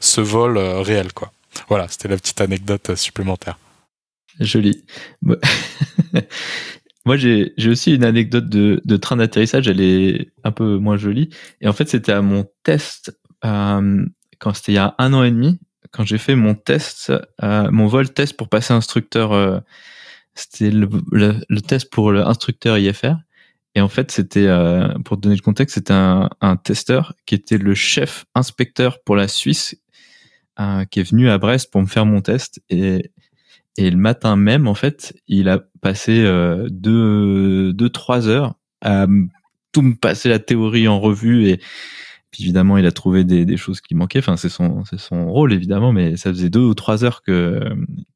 ce 0.00 0.20
vol 0.20 0.58
réel 0.58 1.12
quoi. 1.12 1.32
Voilà, 1.68 1.86
c'était 1.88 2.08
la 2.08 2.16
petite 2.16 2.40
anecdote 2.40 2.94
supplémentaire. 2.94 3.58
Joli. 4.40 4.84
Moi, 5.22 7.16
j'ai 7.16 7.52
aussi 7.66 7.94
une 7.94 8.04
anecdote 8.04 8.48
de, 8.48 8.96
train 8.96 9.16
d'atterrissage. 9.16 9.68
Elle 9.68 9.80
est 9.80 10.32
un 10.42 10.52
peu 10.52 10.78
moins 10.78 10.96
jolie. 10.96 11.30
Et 11.60 11.68
en 11.68 11.72
fait, 11.72 11.88
c'était 11.88 12.12
à 12.12 12.22
mon 12.22 12.46
test, 12.62 13.16
euh, 13.44 14.04
quand 14.38 14.54
c'était 14.54 14.72
il 14.72 14.76
y 14.76 14.78
a 14.78 14.94
un 14.98 15.12
an 15.12 15.22
et 15.22 15.30
demi, 15.30 15.58
quand 15.92 16.04
j'ai 16.04 16.18
fait 16.18 16.34
mon 16.34 16.54
test, 16.54 17.12
euh, 17.42 17.70
mon 17.70 17.86
vol 17.86 18.10
test 18.10 18.36
pour 18.36 18.48
passer 18.48 18.72
instructeur. 18.72 19.32
Euh, 19.32 19.60
c'était 20.34 20.72
le, 20.72 21.60
test 21.60 21.90
pour 21.90 22.10
l'instructeur 22.10 22.76
IFR. 22.76 23.14
Et 23.74 23.80
en 23.80 23.88
fait, 23.88 24.10
c'était, 24.10 24.46
euh, 24.46 24.88
pour 25.04 25.16
donner 25.16 25.34
le 25.34 25.42
contexte, 25.42 25.74
c'était 25.74 25.92
un, 25.92 26.30
un 26.40 26.56
testeur 26.56 27.14
qui 27.26 27.34
était 27.34 27.58
le 27.58 27.74
chef 27.74 28.24
inspecteur 28.34 29.02
pour 29.02 29.16
la 29.16 29.28
Suisse, 29.28 29.76
euh, 30.60 30.84
qui 30.84 31.00
est 31.00 31.10
venu 31.10 31.28
à 31.28 31.38
Brest 31.38 31.72
pour 31.72 31.80
me 31.80 31.86
faire 31.86 32.06
mon 32.06 32.20
test. 32.20 32.60
Et 32.70 33.10
et 33.76 33.90
le 33.90 33.96
matin 33.96 34.36
même, 34.36 34.68
en 34.68 34.74
fait, 34.74 35.14
il 35.26 35.48
a 35.48 35.60
passé 35.80 36.20
euh, 36.20 36.68
deux, 36.70 37.72
deux, 37.72 37.90
trois 37.90 38.28
heures 38.28 38.54
à 38.80 39.06
tout 39.72 39.82
me 39.82 39.94
passer 39.94 40.28
la 40.28 40.38
théorie 40.38 40.86
en 40.86 41.00
revue 41.00 41.48
et 41.48 41.60
puis 42.34 42.42
évidemment, 42.42 42.78
il 42.78 42.84
a 42.84 42.90
trouvé 42.90 43.22
des, 43.22 43.44
des 43.44 43.56
choses 43.56 43.80
qui 43.80 43.94
manquaient. 43.94 44.18
Enfin, 44.18 44.36
c'est 44.36 44.48
son, 44.48 44.84
c'est 44.86 44.98
son 44.98 45.30
rôle 45.30 45.52
évidemment, 45.52 45.92
mais 45.92 46.16
ça 46.16 46.30
faisait 46.30 46.50
deux 46.50 46.64
ou 46.64 46.74
trois 46.74 47.04
heures 47.04 47.22
que 47.22 47.60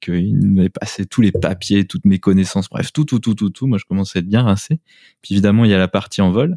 qu'il 0.00 0.36
m'avait 0.44 0.70
passé 0.70 1.06
tous 1.06 1.20
les 1.20 1.30
papiers, 1.30 1.86
toutes 1.86 2.04
mes 2.04 2.18
connaissances, 2.18 2.68
bref, 2.68 2.92
tout, 2.92 3.04
tout, 3.04 3.20
tout, 3.20 3.36
tout, 3.36 3.50
tout. 3.50 3.68
Moi, 3.68 3.78
je 3.78 3.84
commençais 3.84 4.18
à 4.18 4.20
être 4.20 4.26
bien 4.26 4.42
rincé. 4.42 4.80
Puis 5.22 5.34
évidemment, 5.34 5.64
il 5.64 5.70
y 5.70 5.74
a 5.74 5.78
la 5.78 5.86
partie 5.86 6.20
en 6.20 6.32
vol. 6.32 6.56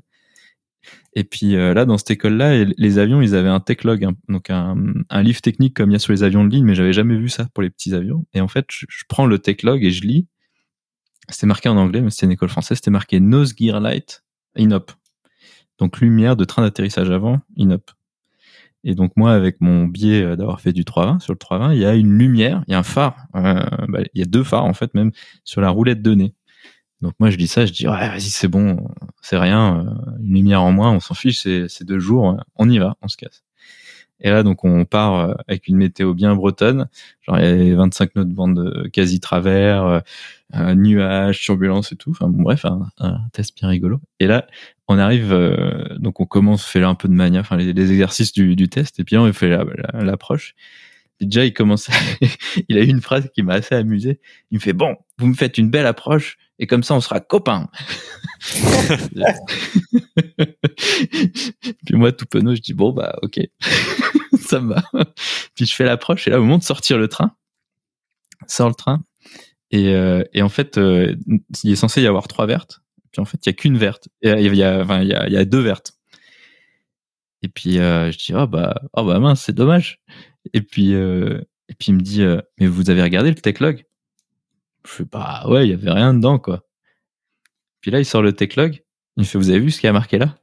Et 1.14 1.24
puis 1.24 1.56
euh, 1.56 1.76
là, 1.76 1.86
dans 1.86 2.00
cette 2.00 2.10
école-là, 2.10 2.66
les 2.76 2.98
avions, 2.98 3.22
ils 3.22 3.36
avaient 3.36 3.48
un 3.48 3.60
tech-log, 3.60 4.08
donc 4.28 4.50
un, 4.50 4.76
un, 5.12 5.22
livre 5.22 5.42
technique 5.42 5.76
comme 5.76 5.92
il 5.92 5.94
y 5.94 5.96
a 5.98 6.00
sur 6.00 6.14
les 6.14 6.24
avions 6.24 6.44
de 6.44 6.50
ligne, 6.50 6.66
mais 6.66 6.74
j'avais 6.74 6.94
jamais 6.94 7.16
vu 7.16 7.30
ça 7.30 7.48
pour 7.54 7.62
les 7.62 7.70
petits 7.70 7.94
avions. 7.94 8.26
Et 8.34 8.42
en 8.42 8.48
fait, 8.48 8.66
je, 8.70 9.04
prends 9.08 9.28
le 9.28 9.38
tech-log 9.38 9.84
et 9.84 9.92
je 9.92 10.02
lis. 10.02 10.26
C'était 11.30 11.46
marqué 11.46 11.70
en 11.70 11.78
anglais, 11.78 12.02
mais 12.02 12.10
c'était 12.10 12.26
une 12.26 12.32
école 12.32 12.50
française. 12.50 12.78
C'était 12.80 12.90
marqué 12.90 13.20
Nose 13.20 13.54
Gear 13.56 13.80
Light 13.80 14.24
INOP. 14.56 14.94
Donc 15.78 16.00
lumière 16.00 16.36
de 16.36 16.46
train 16.46 16.62
d'atterrissage 16.62 17.10
avant 17.10 17.40
INOP. 17.58 17.92
Et 18.84 18.96
donc 18.96 19.12
moi, 19.16 19.34
avec 19.34 19.62
mon 19.62 19.86
biais 19.86 20.24
euh, 20.24 20.36
d'avoir 20.36 20.60
fait 20.62 20.74
du 20.74 20.86
320, 20.86 21.20
sur 21.20 21.34
le 21.34 21.38
320, 21.38 21.74
il 21.74 21.80
y 21.80 21.86
a 21.86 21.94
une 21.94 22.18
lumière, 22.18 22.64
il 22.68 22.72
y 22.72 22.76
a 22.76 22.80
un 22.80 22.84
phare, 22.84 23.16
euh, 23.36 23.64
bah, 23.88 24.00
il 24.14 24.20
y 24.20 24.24
a 24.24 24.26
deux 24.26 24.44
phares 24.44 24.66
en 24.66 24.74
fait 24.74 24.94
même 24.96 25.12
sur 25.44 25.62
la 25.62 25.70
roulette 25.70 26.02
de 26.02 26.16
nez. 26.16 26.34
Donc 27.02 27.14
moi 27.20 27.30
je 27.30 27.38
dis 27.38 27.48
ça, 27.48 27.66
je 27.66 27.74
dis 27.74 27.88
ouais 27.88 28.10
vas-y 28.10 28.22
c'est 28.22 28.48
bon, 28.48 28.88
c'est 29.22 29.38
rien, 29.38 29.86
euh, 29.88 30.20
une 30.24 30.36
lumière 30.36 30.62
en 30.62 30.72
moins, 30.72 30.92
on 30.92 31.00
s'en 31.00 31.14
fiche, 31.16 31.42
c'est 31.42 31.84
deux 31.84 32.00
jours, 32.00 32.38
on 32.56 32.70
y 32.70 32.78
va, 32.80 32.96
on 33.02 33.08
se 33.08 33.18
casse. 33.18 33.44
Et 34.20 34.30
là 34.30 34.44
donc 34.44 34.64
on 34.64 34.86
part 34.86 35.36
avec 35.48 35.68
une 35.68 35.78
météo 35.78 36.14
bien 36.14 36.36
bretonne, 36.36 36.88
genre 37.22 37.40
il 37.40 37.70
y 37.70 37.72
a 37.72 37.76
25 37.76 38.16
nœuds 38.16 38.26
de 38.26 38.34
bande 38.34 38.90
quasi 38.94 39.20
travers, 39.20 40.04
un 40.54 40.76
nuage, 40.76 41.42
turbulence 41.42 41.92
et 41.92 41.96
tout. 41.96 42.12
Enfin 42.12 42.28
bon, 42.28 42.44
bref, 42.44 42.66
un, 42.66 43.22
test 43.34 43.56
bien 43.58 43.70
rigolo. 43.70 44.00
Et 44.20 44.28
là, 44.28 44.48
on 44.92 44.98
arrive, 44.98 45.32
euh, 45.32 45.98
donc 45.98 46.20
on 46.20 46.26
commence, 46.26 46.66
fait 46.66 46.84
un 46.84 46.96
peu 46.96 47.08
de 47.08 47.14
mania, 47.14 47.39
enfin 47.42 47.58
les, 47.58 47.70
exercices 47.70 48.32
du, 48.34 48.70
test, 48.70 49.00
et 49.00 49.04
puis 49.04 49.18
on 49.18 49.32
fait 49.34 49.58
l'approche. 49.94 50.56
déjà, 51.20 51.46
il 51.46 51.54
commence, 51.54 51.89
il 52.70 52.78
a 52.78 52.82
eu 52.82 52.88
une 52.88 53.02
phrase 53.02 53.30
qui 53.34 53.44
m'a 53.44 53.54
assez 53.56 53.76
amusé. 53.76 54.20
Il 54.52 54.56
me 54.56 54.60
fait 54.60 54.74
bon, 54.74 54.96
vous 55.18 55.28
me 55.28 55.34
faites 55.34 55.58
une 55.58 55.70
belle 55.70 55.86
approche, 55.86 56.38
et 56.60 56.68
comme 56.68 56.84
ça, 56.84 56.94
on 56.94 57.02
sera 57.02 57.20
copains. 57.20 57.70
puis 61.86 61.96
moi, 61.96 62.12
tout 62.12 62.26
penaud, 62.26 62.56
je 62.56 62.62
dis 62.62 62.74
bon 62.74 62.92
bah 62.92 63.16
ok, 63.22 63.39
ça 64.39 64.60
me 64.60 64.74
va. 64.74 64.84
Puis 65.56 65.66
je 65.66 65.76
fais 65.76 65.86
l'approche, 65.86 66.28
et 66.28 66.32
là, 66.32 66.39
au 66.39 66.44
moment 66.44 66.58
de 66.58 66.64
sortir 66.64 66.98
le 66.98 67.08
train, 67.08 67.36
sort 68.48 68.70
le 68.70 68.76
train, 68.76 69.04
et, 69.72 69.96
euh, 69.96 70.24
en 70.39 70.50
fait, 70.50 70.78
euh, 70.78 71.16
il 71.64 71.72
est 71.72 71.76
censé 71.76 72.02
y 72.02 72.08
avoir 72.08 72.28
trois 72.28 72.46
vertes. 72.46 72.82
Puis 73.12 73.22
en 73.22 73.26
fait, 73.26 73.38
il 73.45 73.49
y 73.49 73.51
a 73.51 73.53
qu'une 73.53 73.78
verte. 73.78 74.09
Et 74.22 74.30
il 74.32 74.53
y 74.53 74.57
y 74.57 74.64
a, 74.64 75.03
y 75.30 75.38
a 75.38 75.45
deux 75.45 75.59
vertes. 75.62 75.93
Et 77.43 77.47
puis 77.49 77.80
euh, 77.80 78.12
je 78.12 78.18
dis 78.18 78.34
oh 78.36 78.47
bah 78.47 78.82
oh 78.93 79.03
bah 79.03 79.20
mince, 79.20 79.41
c'est 79.43 79.53
dommage. 79.55 79.99
Et 80.53 80.62
puis 80.62 80.93
euh, 80.93 81.41
et 81.70 81.74
puis 81.76 81.88
il 81.89 81.95
me 81.95 82.01
dit 82.01 82.24
mais 82.59 82.68
vous 82.68 82.89
avez 82.89 83.01
regardé 83.01 83.30
le 83.30 83.36
techlog? 83.36 83.86
Je 84.86 84.91
fais 84.91 85.05
bah 85.05 85.43
ouais, 85.47 85.68
il 85.68 85.72
y 85.72 85.74
avait 85.74 85.91
rien 85.91 86.14
dedans 86.14 86.39
quoi. 86.39 86.66
Puis 87.82 87.91
là, 87.91 87.99
il 87.99 88.05
sort 88.05 88.22
le 88.22 88.34
techlog. 88.34 88.84
Il 89.18 89.22
me 89.22 89.26
fait 89.26 89.38
vous 89.38 89.49
avez 89.49 89.59
vu 89.59 89.72
ce 89.72 89.80
qui 89.82 89.88
a 89.88 89.93
marqué 89.93 90.18
là? 90.18 90.38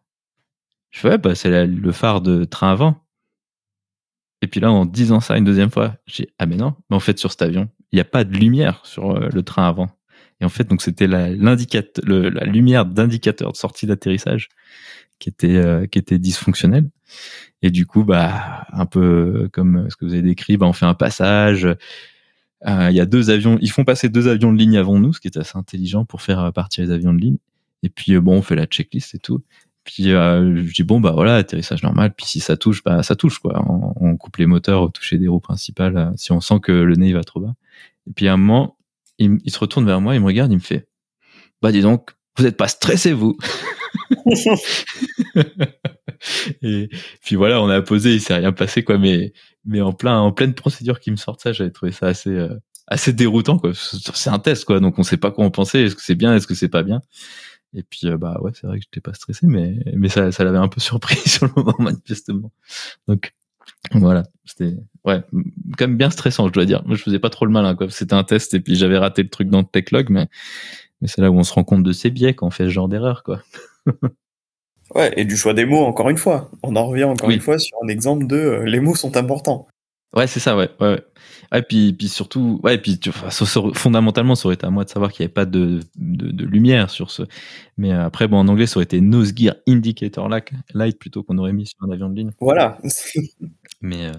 Je 0.90 1.00
fais 1.00 1.10
ouais 1.10 1.18
bah 1.18 1.34
c'est 1.34 1.66
le 1.66 1.92
phare 1.92 2.20
de 2.20 2.44
train 2.44 2.72
avant. 2.72 3.04
Et 4.42 4.46
puis 4.46 4.60
là, 4.60 4.70
en 4.70 4.84
disant 4.86 5.20
ça 5.20 5.36
une 5.36 5.44
deuxième 5.44 5.70
fois, 5.70 5.96
j'ai 6.06 6.32
ah 6.38 6.46
mais 6.46 6.56
non, 6.56 6.74
mais 6.90 6.96
en 6.96 7.00
fait 7.00 7.18
sur 7.18 7.30
cet 7.32 7.42
avion, 7.42 7.68
il 7.92 7.96
n'y 7.96 8.00
a 8.00 8.04
pas 8.04 8.24
de 8.24 8.36
lumière 8.36 8.84
sur 8.86 9.10
euh, 9.16 9.28
le 9.32 9.42
train 9.42 9.66
avant. 9.68 9.88
Et 10.40 10.44
en 10.44 10.48
fait, 10.48 10.64
donc 10.64 10.82
c'était 10.82 11.06
la, 11.06 11.30
la 11.30 12.44
lumière 12.44 12.86
d'indicateur 12.86 13.52
de 13.52 13.56
sortie 13.56 13.86
d'atterrissage 13.86 14.48
qui 15.18 15.28
était 15.28 15.56
euh, 15.56 15.86
qui 15.86 15.98
était 15.98 16.18
dysfonctionnelle. 16.18 16.88
Et 17.62 17.70
du 17.70 17.86
coup, 17.86 18.04
bah 18.04 18.66
un 18.72 18.86
peu 18.86 19.48
comme 19.52 19.90
ce 19.90 19.96
que 19.96 20.04
vous 20.04 20.12
avez 20.12 20.22
décrit, 20.22 20.56
bah, 20.56 20.66
on 20.66 20.72
fait 20.72 20.86
un 20.86 20.94
passage. 20.94 21.64
Euh, 22.66 22.88
il 22.90 22.96
y 22.96 23.00
a 23.00 23.06
deux 23.06 23.30
avions, 23.30 23.58
ils 23.60 23.70
font 23.70 23.84
passer 23.84 24.08
deux 24.08 24.28
avions 24.28 24.52
de 24.52 24.58
ligne 24.58 24.76
avant 24.76 24.98
nous, 24.98 25.12
ce 25.12 25.20
qui 25.20 25.28
est 25.28 25.36
assez 25.36 25.56
intelligent 25.56 26.04
pour 26.04 26.22
faire 26.22 26.52
partir 26.52 26.84
les 26.84 26.90
avions 26.92 27.12
de 27.12 27.20
ligne. 27.20 27.38
Et 27.82 27.88
puis 27.88 28.18
bon, 28.18 28.38
on 28.38 28.42
fait 28.42 28.56
la 28.56 28.66
checklist 28.66 29.14
et 29.14 29.18
tout. 29.18 29.42
Puis 29.88 30.12
euh, 30.12 30.66
je 30.66 30.74
dis 30.74 30.82
bon 30.82 31.00
bah 31.00 31.12
voilà 31.12 31.36
atterrissage 31.36 31.82
normal. 31.82 32.12
Puis 32.14 32.26
si 32.26 32.40
ça 32.40 32.58
touche, 32.58 32.84
bah 32.84 33.02
ça 33.02 33.16
touche 33.16 33.38
quoi. 33.38 33.64
On, 33.66 34.16
coupe 34.18 34.36
les 34.36 34.44
moteurs 34.44 34.82
au 34.82 34.90
toucher 34.90 35.16
des 35.16 35.28
roues 35.28 35.40
principales 35.40 35.96
euh, 35.96 36.10
si 36.16 36.30
on 36.30 36.42
sent 36.42 36.60
que 36.62 36.72
le 36.72 36.94
nez 36.96 37.14
va 37.14 37.24
trop 37.24 37.40
bas. 37.40 37.54
Et 38.06 38.12
puis 38.12 38.28
à 38.28 38.34
un 38.34 38.36
moment, 38.36 38.76
il, 39.18 39.50
se 39.50 39.58
retourne 39.58 39.86
vers 39.86 40.00
moi, 40.00 40.14
il 40.14 40.20
me 40.20 40.26
regarde, 40.26 40.52
il 40.52 40.56
me 40.56 40.60
fait 40.60 40.88
bah 41.60 41.72
dis 41.72 41.80
donc, 41.80 42.12
vous 42.36 42.44
n'êtes 42.44 42.56
pas 42.56 42.68
stressé 42.68 43.12
vous? 43.12 43.36
et 46.62 46.88
puis 47.22 47.36
voilà, 47.36 47.60
on 47.60 47.68
a 47.68 47.82
posé, 47.82 48.14
il 48.14 48.20
s'est 48.20 48.34
rien 48.34 48.52
passé 48.52 48.84
quoi. 48.84 48.98
Mais 48.98 49.32
mais 49.64 49.80
en 49.80 49.92
plein 49.92 50.18
en 50.18 50.32
pleine 50.32 50.54
procédure 50.54 51.00
qui 51.00 51.10
me 51.10 51.16
sort 51.16 51.40
ça, 51.40 51.52
j'avais 51.52 51.70
trouvé 51.70 51.90
ça 51.92 52.06
assez 52.06 52.30
euh, 52.30 52.54
assez 52.86 53.12
déroutant 53.12 53.58
quoi. 53.58 53.72
C'est 53.74 54.30
un 54.30 54.38
test 54.38 54.64
quoi, 54.64 54.78
donc 54.80 54.98
on 54.98 55.02
sait 55.02 55.16
pas 55.16 55.30
quoi 55.32 55.44
en 55.44 55.50
penser. 55.50 55.80
Est-ce 55.80 55.96
que 55.96 56.02
c'est 56.02 56.14
bien, 56.14 56.34
est-ce 56.36 56.46
que 56.46 56.54
c'est 56.54 56.68
pas 56.68 56.82
bien. 56.82 57.00
Et 57.74 57.82
puis, 57.82 58.06
euh, 58.08 58.16
bah 58.16 58.38
ouais, 58.40 58.52
c'est 58.54 58.66
vrai 58.66 58.78
que 58.78 58.84
j'étais 58.84 59.00
pas 59.00 59.14
stressé, 59.14 59.46
mais, 59.46 59.76
mais 59.94 60.08
ça, 60.08 60.32
ça 60.32 60.44
l'avait 60.44 60.58
un 60.58 60.68
peu 60.68 60.80
surpris 60.80 61.16
sur 61.16 61.46
le 61.46 61.52
moment, 61.56 61.74
manifestement. 61.78 62.52
Donc, 63.06 63.34
voilà, 63.92 64.24
c'était, 64.44 64.74
ouais, 65.08 65.22
quand 65.76 65.88
même 65.88 65.96
bien 65.96 66.10
stressant, 66.10 66.46
je 66.46 66.52
dois 66.52 66.64
dire. 66.64 66.82
Moi, 66.86 66.96
je 66.96 67.02
faisais 67.02 67.18
pas 67.18 67.30
trop 67.30 67.46
le 67.46 67.50
malin, 67.50 67.74
quoi. 67.74 67.88
C'était 67.90 68.14
un 68.14 68.24
test 68.24 68.54
et 68.54 68.60
puis 68.60 68.76
j'avais 68.76 68.98
raté 68.98 69.22
le 69.22 69.28
truc 69.28 69.48
dans 69.48 69.58
le 69.58 69.64
techlog, 69.64 70.08
mais, 70.10 70.26
mais 71.00 71.08
c'est 71.08 71.20
là 71.20 71.30
où 71.30 71.38
on 71.38 71.42
se 71.42 71.52
rend 71.52 71.64
compte 71.64 71.82
de 71.82 71.92
ses 71.92 72.10
biais 72.10 72.34
quand 72.34 72.46
on 72.46 72.50
fait 72.50 72.64
ce 72.64 72.70
genre 72.70 72.88
d'erreur, 72.88 73.22
quoi. 73.22 73.42
ouais, 74.94 75.12
et 75.16 75.24
du 75.24 75.36
choix 75.36 75.54
des 75.54 75.64
mots, 75.64 75.84
encore 75.84 76.10
une 76.10 76.18
fois. 76.18 76.50
On 76.62 76.76
en 76.76 76.86
revient 76.86 77.04
encore 77.04 77.30
une 77.30 77.40
fois 77.40 77.58
sur 77.58 77.78
un 77.82 77.88
exemple 77.88 78.26
de 78.26 78.36
euh, 78.36 78.64
les 78.64 78.80
mots 78.80 78.94
sont 78.94 79.16
importants. 79.16 79.66
Ouais, 80.16 80.26
c'est 80.26 80.40
ça, 80.40 80.56
ouais. 80.56 80.70
ouais, 80.80 81.02
ouais. 81.52 81.62
puis, 81.62 81.92
puis 81.92 82.08
surtout, 82.08 82.60
ouais, 82.62 82.78
puis 82.78 82.98
fondamentalement, 83.74 84.34
ça 84.34 84.46
aurait 84.46 84.54
été 84.54 84.66
à 84.66 84.70
moi 84.70 84.84
de 84.84 84.88
savoir 84.88 85.12
qu'il 85.12 85.22
n'y 85.22 85.26
avait 85.26 85.34
pas 85.34 85.44
de, 85.44 85.80
de, 85.96 86.30
de, 86.30 86.44
lumière 86.46 86.88
sur 86.88 87.10
ce. 87.10 87.24
Mais 87.76 87.92
euh, 87.92 88.06
après, 88.06 88.26
bon, 88.26 88.38
en 88.38 88.48
anglais, 88.48 88.66
ça 88.66 88.78
aurait 88.78 88.84
été 88.84 89.02
nose 89.02 89.34
gear 89.36 89.54
indicator 89.68 90.30
light 90.72 90.98
plutôt 90.98 91.22
qu'on 91.22 91.36
aurait 91.36 91.52
mis 91.52 91.66
sur 91.66 91.76
un 91.82 91.90
avion 91.90 92.08
de 92.08 92.16
ligne. 92.16 92.30
Voilà. 92.40 92.78
mais, 93.80 94.06
euh, 94.06 94.12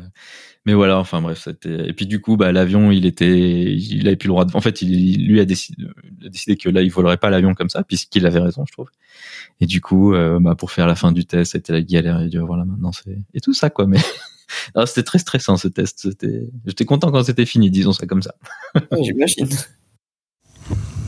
mais 0.66 0.74
voilà, 0.74 1.00
enfin 1.00 1.22
bref, 1.22 1.42
c'était. 1.44 1.90
Et 1.90 1.94
puis 1.94 2.08
du 2.08 2.22
coup, 2.22 2.38
bah, 2.38 2.52
l'avion, 2.52 2.92
il 2.92 3.06
était, 3.06 3.74
il 3.74 4.08
avait 4.08 4.16
plus 4.16 4.28
le 4.28 4.32
droit 4.34 4.46
de. 4.46 4.56
En 4.56 4.62
fait, 4.62 4.82
lui 4.82 5.40
a 5.40 5.46
décidé, 5.46 5.84
a 6.26 6.30
décidé 6.30 6.56
que 6.56 6.70
là, 6.70 6.82
il 6.82 6.92
volerait 6.92 7.18
pas 7.18 7.30
l'avion 7.30 7.54
comme 7.54 7.70
ça, 7.70 7.84
puisqu'il 7.84 8.26
avait 8.26 8.40
raison, 8.40 8.64
je 8.66 8.72
trouve. 8.72 8.90
Et 9.60 9.66
du 9.66 9.82
coup, 9.82 10.14
euh, 10.14 10.40
bah, 10.40 10.56
pour 10.56 10.72
faire 10.72 10.88
la 10.88 10.96
fin 10.96 11.12
du 11.12 11.26
test, 11.26 11.54
c'était 11.54 11.74
la 11.74 11.82
galère. 11.82 12.22
Il 12.22 12.30
dit, 12.30 12.38
voilà, 12.38 12.64
maintenant 12.66 12.92
c'est 12.92 13.18
et 13.34 13.42
tout 13.42 13.54
ça, 13.54 13.70
quoi. 13.70 13.86
Mais 13.86 14.00
c'était 14.86 15.04
très 15.04 15.20
stressant 15.20 15.58
ce 15.58 15.68
test. 15.68 16.08
J'étais 16.66 16.86
content 16.86 17.12
quand 17.12 17.24
c'était 17.24 17.46
fini, 17.46 17.70
disons 17.70 17.92
ça 17.92 18.08
comme 18.08 18.22
ça. 18.22 18.36
J'imagine. 19.02 19.50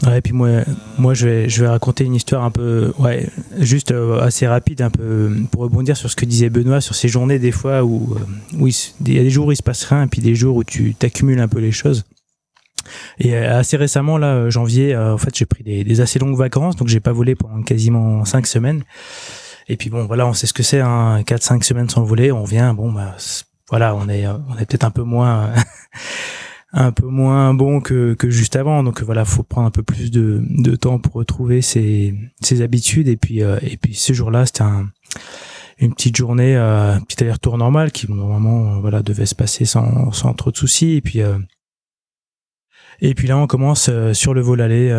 Ouais, 0.03 0.17
et 0.17 0.21
puis 0.21 0.33
moi, 0.33 0.49
moi 0.97 1.13
je, 1.13 1.27
vais, 1.27 1.49
je 1.49 1.61
vais 1.61 1.67
raconter 1.67 2.05
une 2.05 2.15
histoire 2.15 2.43
un 2.43 2.49
peu, 2.49 2.91
ouais, 2.97 3.29
juste 3.59 3.91
euh, 3.91 4.19
assez 4.19 4.47
rapide, 4.47 4.81
un 4.81 4.89
peu 4.89 5.31
pour 5.51 5.61
rebondir 5.61 5.95
sur 5.95 6.09
ce 6.09 6.15
que 6.15 6.25
disait 6.25 6.49
Benoît 6.49 6.81
sur 6.81 6.95
ces 6.95 7.07
journées 7.07 7.37
des 7.37 7.51
fois 7.51 7.83
où, 7.83 8.15
euh, 8.15 8.57
où 8.57 8.67
il 8.67 9.13
y 9.13 9.19
a 9.19 9.23
des 9.23 9.29
jours 9.29 9.47
où 9.47 9.51
il 9.51 9.55
se 9.55 9.63
passe 9.63 9.83
rien, 9.83 10.03
et 10.03 10.07
puis 10.07 10.21
des 10.21 10.33
jours 10.33 10.55
où 10.55 10.63
tu 10.63 10.95
t'accumules 10.95 11.39
un 11.39 11.47
peu 11.47 11.59
les 11.59 11.71
choses. 11.71 12.03
Et 13.19 13.35
euh, 13.35 13.59
assez 13.59 13.77
récemment, 13.77 14.17
là, 14.17 14.49
janvier, 14.49 14.97
en 14.97 15.19
fait, 15.19 15.37
j'ai 15.37 15.45
pris 15.45 15.63
des, 15.63 15.83
des, 15.83 16.01
assez 16.01 16.17
longues 16.17 16.37
vacances, 16.37 16.75
donc 16.75 16.87
j'ai 16.87 16.99
pas 16.99 17.11
volé 17.11 17.35
pendant 17.35 17.61
quasiment 17.61 18.25
cinq 18.25 18.47
semaines. 18.47 18.83
Et 19.67 19.77
puis 19.77 19.91
bon, 19.91 20.05
voilà, 20.07 20.25
on 20.25 20.33
sait 20.33 20.47
ce 20.47 20.53
que 20.53 20.63
c'est, 20.63 20.81
hein, 20.81 21.21
4-5 21.21 21.61
semaines 21.61 21.89
sans 21.89 22.03
voler, 22.03 22.31
on 22.31 22.43
vient, 22.43 22.73
bon, 22.73 22.91
bah, 22.91 23.15
voilà, 23.69 23.95
on 23.95 24.09
est, 24.09 24.25
on 24.27 24.57
est 24.57 24.65
peut-être 24.65 24.83
un 24.83 24.91
peu 24.91 25.03
moins, 25.03 25.51
un 26.73 26.91
peu 26.91 27.05
moins 27.05 27.53
bon 27.53 27.81
que, 27.81 28.13
que 28.13 28.29
juste 28.29 28.55
avant. 28.55 28.83
Donc 28.83 29.01
voilà, 29.01 29.25
faut 29.25 29.43
prendre 29.43 29.67
un 29.67 29.71
peu 29.71 29.83
plus 29.83 30.11
de, 30.11 30.41
de 30.49 30.75
temps 30.75 30.99
pour 30.99 31.13
retrouver 31.13 31.61
ses, 31.61 32.15
ses 32.41 32.61
habitudes. 32.61 33.07
Et 33.07 33.17
puis, 33.17 33.43
euh, 33.43 33.59
et 33.61 33.77
puis 33.77 33.93
ce 33.93 34.13
jour-là, 34.13 34.45
c'était 34.45 34.63
un, 34.63 34.89
une 35.79 35.93
petite 35.93 36.15
journée, 36.15 36.55
euh, 36.55 36.95
un 36.95 37.01
petit 37.01 37.23
aller-retour 37.23 37.57
normal 37.57 37.91
qui 37.91 38.09
normalement, 38.11 38.75
euh, 38.75 38.79
voilà, 38.79 39.03
devait 39.03 39.25
se 39.25 39.35
passer 39.35 39.65
sans, 39.65 40.11
sans 40.11 40.33
trop 40.33 40.51
de 40.51 40.57
soucis. 40.57 40.93
Et 40.93 41.01
puis, 41.01 41.21
et 43.01 43.15
puis 43.15 43.27
là, 43.27 43.37
on 43.37 43.47
commence 43.47 43.89
sur 44.13 44.33
le 44.33 44.41
vol 44.41 44.61
aller. 44.61 44.89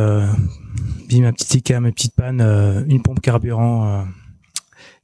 bim, 1.08 1.20
ma 1.20 1.32
petite 1.32 1.54
ICA, 1.54 1.80
ma 1.80 1.92
petite 1.92 2.14
panne, 2.14 2.40
une 2.88 3.02
pompe 3.02 3.20
carburant 3.20 4.04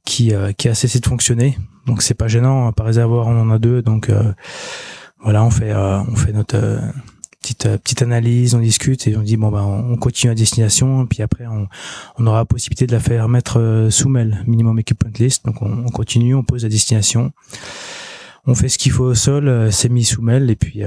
qui, 0.09 0.33
euh, 0.33 0.51
qui 0.53 0.67
a 0.67 0.75
cessé 0.75 0.99
de 0.99 1.05
fonctionner. 1.05 1.57
Donc 1.85 2.01
c'est 2.01 2.13
pas 2.15 2.27
gênant. 2.27 2.71
Par 2.73 2.87
réservoir, 2.87 3.27
on 3.27 3.39
en 3.39 3.49
a 3.51 3.59
deux. 3.59 3.81
Donc 3.81 4.09
euh, 4.09 4.33
voilà, 5.21 5.43
on 5.43 5.49
fait 5.49 5.71
euh, 5.71 5.99
on 6.01 6.15
fait 6.15 6.33
notre 6.33 6.79
petite 7.41 7.67
petite 7.77 8.01
analyse, 8.01 8.55
on 8.55 8.59
discute 8.59 9.07
et 9.07 9.15
on 9.15 9.21
dit 9.21 9.37
bon 9.37 9.49
bah 9.49 9.63
on 9.63 9.97
continue 9.97 10.31
à 10.31 10.35
destination. 10.35 11.05
Puis 11.07 11.21
après 11.21 11.45
on, 11.47 11.67
on 12.17 12.27
aura 12.27 12.39
la 12.39 12.45
possibilité 12.45 12.87
de 12.87 12.91
la 12.91 12.99
faire 12.99 13.27
mettre 13.27 13.87
sous 13.91 14.09
mail, 14.09 14.43
minimum 14.47 14.79
equipment 14.79 15.11
list. 15.19 15.45
Donc 15.45 15.61
on, 15.61 15.85
on, 15.85 15.89
continue, 15.89 16.35
on 16.35 16.43
pose 16.43 16.63
la 16.63 16.69
destination. 16.69 17.31
On 18.45 18.55
fait 18.55 18.69
ce 18.69 18.77
qu'il 18.77 18.91
faut 18.91 19.05
au 19.05 19.15
sol, 19.15 19.71
c'est 19.71 19.89
mis 19.89 20.03
sous 20.03 20.21
mail 20.21 20.49
et 20.49 20.55
puis 20.55 20.81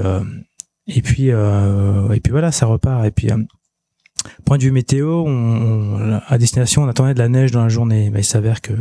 et 0.87 1.03
puis 1.03 1.29
et 1.29 2.21
puis 2.21 2.31
voilà, 2.31 2.53
ça 2.53 2.67
repart. 2.67 3.05
Et 3.05 3.11
puis 3.11 3.29
Point 4.45 4.59
de 4.59 4.63
vue 4.63 4.71
météo, 4.71 5.25
on, 5.27 6.21
à 6.27 6.39
destination, 6.39 6.83
on 6.83 6.89
attendait 6.89 7.15
de 7.15 7.19
la 7.19 7.29
neige 7.29 7.51
dans 7.51 7.63
la 7.63 7.69
journée. 7.69 8.11
Mais 8.11 8.21
il 8.21 8.25
s'avère 8.25 8.61
que 8.61 8.73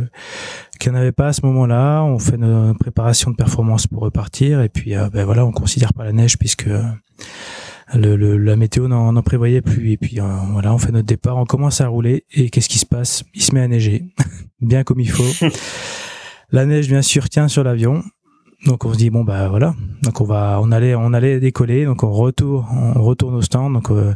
qu'il 0.78 0.90
n'y 0.90 0.98
en 0.98 1.00
avait 1.00 1.12
pas 1.12 1.28
à 1.28 1.32
ce 1.32 1.44
moment-là. 1.46 2.02
On 2.02 2.18
fait 2.18 2.36
nos 2.36 2.74
préparations 2.74 3.30
de 3.30 3.36
performance 3.36 3.86
pour 3.86 4.02
repartir. 4.02 4.60
Et 4.62 4.68
puis, 4.68 4.96
euh, 4.96 5.08
ben 5.10 5.24
voilà, 5.24 5.46
on 5.46 5.52
considère 5.52 5.94
pas 5.94 6.04
la 6.04 6.12
neige 6.12 6.38
puisque 6.38 6.66
euh, 6.66 6.82
le, 7.94 8.36
la 8.36 8.56
météo 8.56 8.88
n'en 8.88 9.22
prévoyait 9.22 9.62
plus. 9.62 9.92
Et 9.92 9.96
puis, 9.96 10.20
euh, 10.20 10.26
voilà, 10.50 10.74
on 10.74 10.78
fait 10.78 10.92
notre 10.92 11.06
départ. 11.06 11.36
On 11.36 11.44
commence 11.44 11.80
à 11.80 11.88
rouler. 11.88 12.24
Et 12.32 12.50
qu'est-ce 12.50 12.68
qui 12.68 12.78
se 12.78 12.86
passe? 12.86 13.24
Il 13.34 13.42
se 13.42 13.54
met 13.54 13.60
à 13.60 13.68
neiger. 13.68 14.14
Bien 14.60 14.82
comme 14.84 15.00
il 15.00 15.10
faut. 15.10 15.46
la 16.50 16.66
neige, 16.66 16.88
bien 16.88 17.02
sûr, 17.02 17.28
tient 17.28 17.48
sur 17.48 17.64
l'avion. 17.64 18.02
Donc 18.66 18.84
on 18.84 18.92
se 18.92 18.98
dit 18.98 19.10
bon 19.10 19.24
bah 19.24 19.48
voilà. 19.48 19.74
Donc 20.02 20.20
on 20.20 20.24
va 20.24 20.60
on 20.62 20.70
allait 20.70 20.94
on 20.94 21.12
allait 21.12 21.40
décoller. 21.40 21.84
Donc 21.84 22.04
on 22.04 22.12
retourne 22.12 22.64
on 22.94 23.02
retourne 23.02 23.34
au 23.34 23.42
stand. 23.42 23.72
Donc 23.72 23.90
euh, 23.90 24.14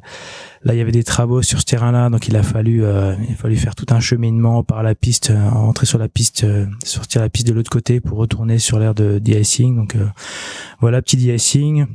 là 0.63 0.75
il 0.75 0.79
y 0.79 0.81
avait 0.81 0.93
des 0.93 1.03
travaux 1.03 1.43
sur 1.43 1.59
ce 1.61 1.65
terrain 1.65 1.91
là 1.91 2.11
donc 2.11 2.29
il 2.29 2.37
a 2.37 2.43
fallu 2.43 2.85
euh, 2.85 3.17
il 3.27 3.33
a 3.33 3.37
fallu 3.37 3.57
faire 3.57 3.75
tout 3.75 3.87
un 3.91 3.99
cheminement 3.99 4.63
par 4.63 4.83
la 4.85 4.95
piste 4.95 5.31
euh, 5.31 5.49
entrer 5.51 5.87
sur 5.87 5.99
la 5.99 6.09
piste 6.09 6.47
sortir 6.85 7.23
la 7.23 7.29
piste 7.29 7.49
de 7.49 7.53
l'autre 7.53 7.71
côté 7.71 8.01
pour 8.01 8.19
retourner 8.19 8.59
sur 8.59 8.79
l'air 8.79 8.95
de 8.95 9.19
de-icing. 9.19 9.77
Donc 9.77 9.97
voilà 10.81 11.03
petit 11.03 11.17
de-icing. 11.17 11.87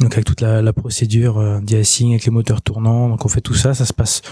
Donc 0.00 0.12
avec 0.12 0.24
toute 0.24 0.40
la, 0.40 0.62
la 0.62 0.72
procédure 0.72 1.60
de-icing 1.62 2.10
avec 2.10 2.24
les 2.24 2.32
moteurs 2.32 2.62
tournants. 2.62 3.08
Donc 3.08 3.24
on 3.24 3.28
fait 3.28 3.40
tout 3.40 3.54
ça. 3.54 3.74
Ça 3.74 3.84
se 3.84 3.92
passe 3.92 4.22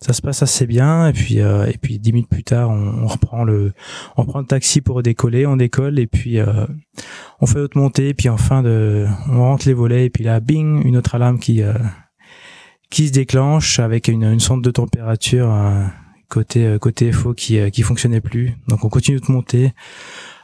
ça 0.00 0.14
se 0.14 0.22
passe 0.22 0.42
assez 0.42 0.66
bien 0.66 1.08
et 1.08 1.12
puis 1.12 1.40
euh, 1.40 1.66
et 1.66 1.76
puis 1.76 1.98
dix 1.98 2.12
minutes 2.12 2.30
plus 2.30 2.42
tard 2.42 2.70
on, 2.70 3.02
on, 3.02 3.06
reprend 3.06 3.44
le 3.44 3.72
on 4.16 4.24
prend 4.24 4.40
le 4.40 4.46
taxi 4.46 4.80
pour 4.80 5.02
décoller 5.02 5.46
on 5.46 5.56
décolle 5.56 5.98
et 5.98 6.06
puis 6.06 6.38
euh, 6.38 6.66
on 7.40 7.46
fait 7.46 7.58
notre 7.58 7.78
montée 7.78 8.08
et 8.08 8.14
puis 8.14 8.30
en 8.30 8.38
fin 8.38 8.62
de 8.62 9.06
on 9.28 9.40
rentre 9.40 9.66
les 9.66 9.74
volets 9.74 10.06
et 10.06 10.10
puis 10.10 10.24
là 10.24 10.40
bing 10.40 10.82
une 10.86 10.96
autre 10.96 11.14
alarme 11.14 11.38
qui 11.38 11.62
euh, 11.62 11.74
qui 12.88 13.08
se 13.08 13.12
déclenche 13.12 13.78
avec 13.78 14.08
une, 14.08 14.24
une 14.24 14.40
sonde 14.40 14.64
de 14.64 14.70
température 14.70 15.54
côté 16.28 16.76
côté 16.80 17.12
FO 17.12 17.34
qui 17.34 17.70
qui 17.70 17.82
fonctionnait 17.82 18.20
plus. 18.20 18.56
Donc 18.66 18.84
on 18.84 18.88
continue 18.88 19.20
de 19.20 19.30
monter 19.30 19.72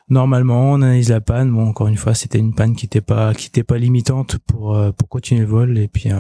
normalement 0.09 0.71
on 0.71 0.83
analyse 0.83 1.09
la 1.09 1.21
panne. 1.21 1.51
Bon 1.51 1.67
encore 1.67 1.89
une 1.89 1.97
fois 1.97 2.15
c'était 2.15 2.39
une 2.39 2.55
panne 2.55 2.77
qui 2.77 2.87
était 2.87 3.01
pas 3.01 3.35
qui 3.35 3.49
était 3.49 3.65
pas 3.65 3.79
limitante 3.79 4.39
pour 4.47 4.79
pour 4.97 5.09
continuer 5.09 5.41
le 5.41 5.49
vol 5.49 5.77
et 5.77 5.89
puis 5.89 6.11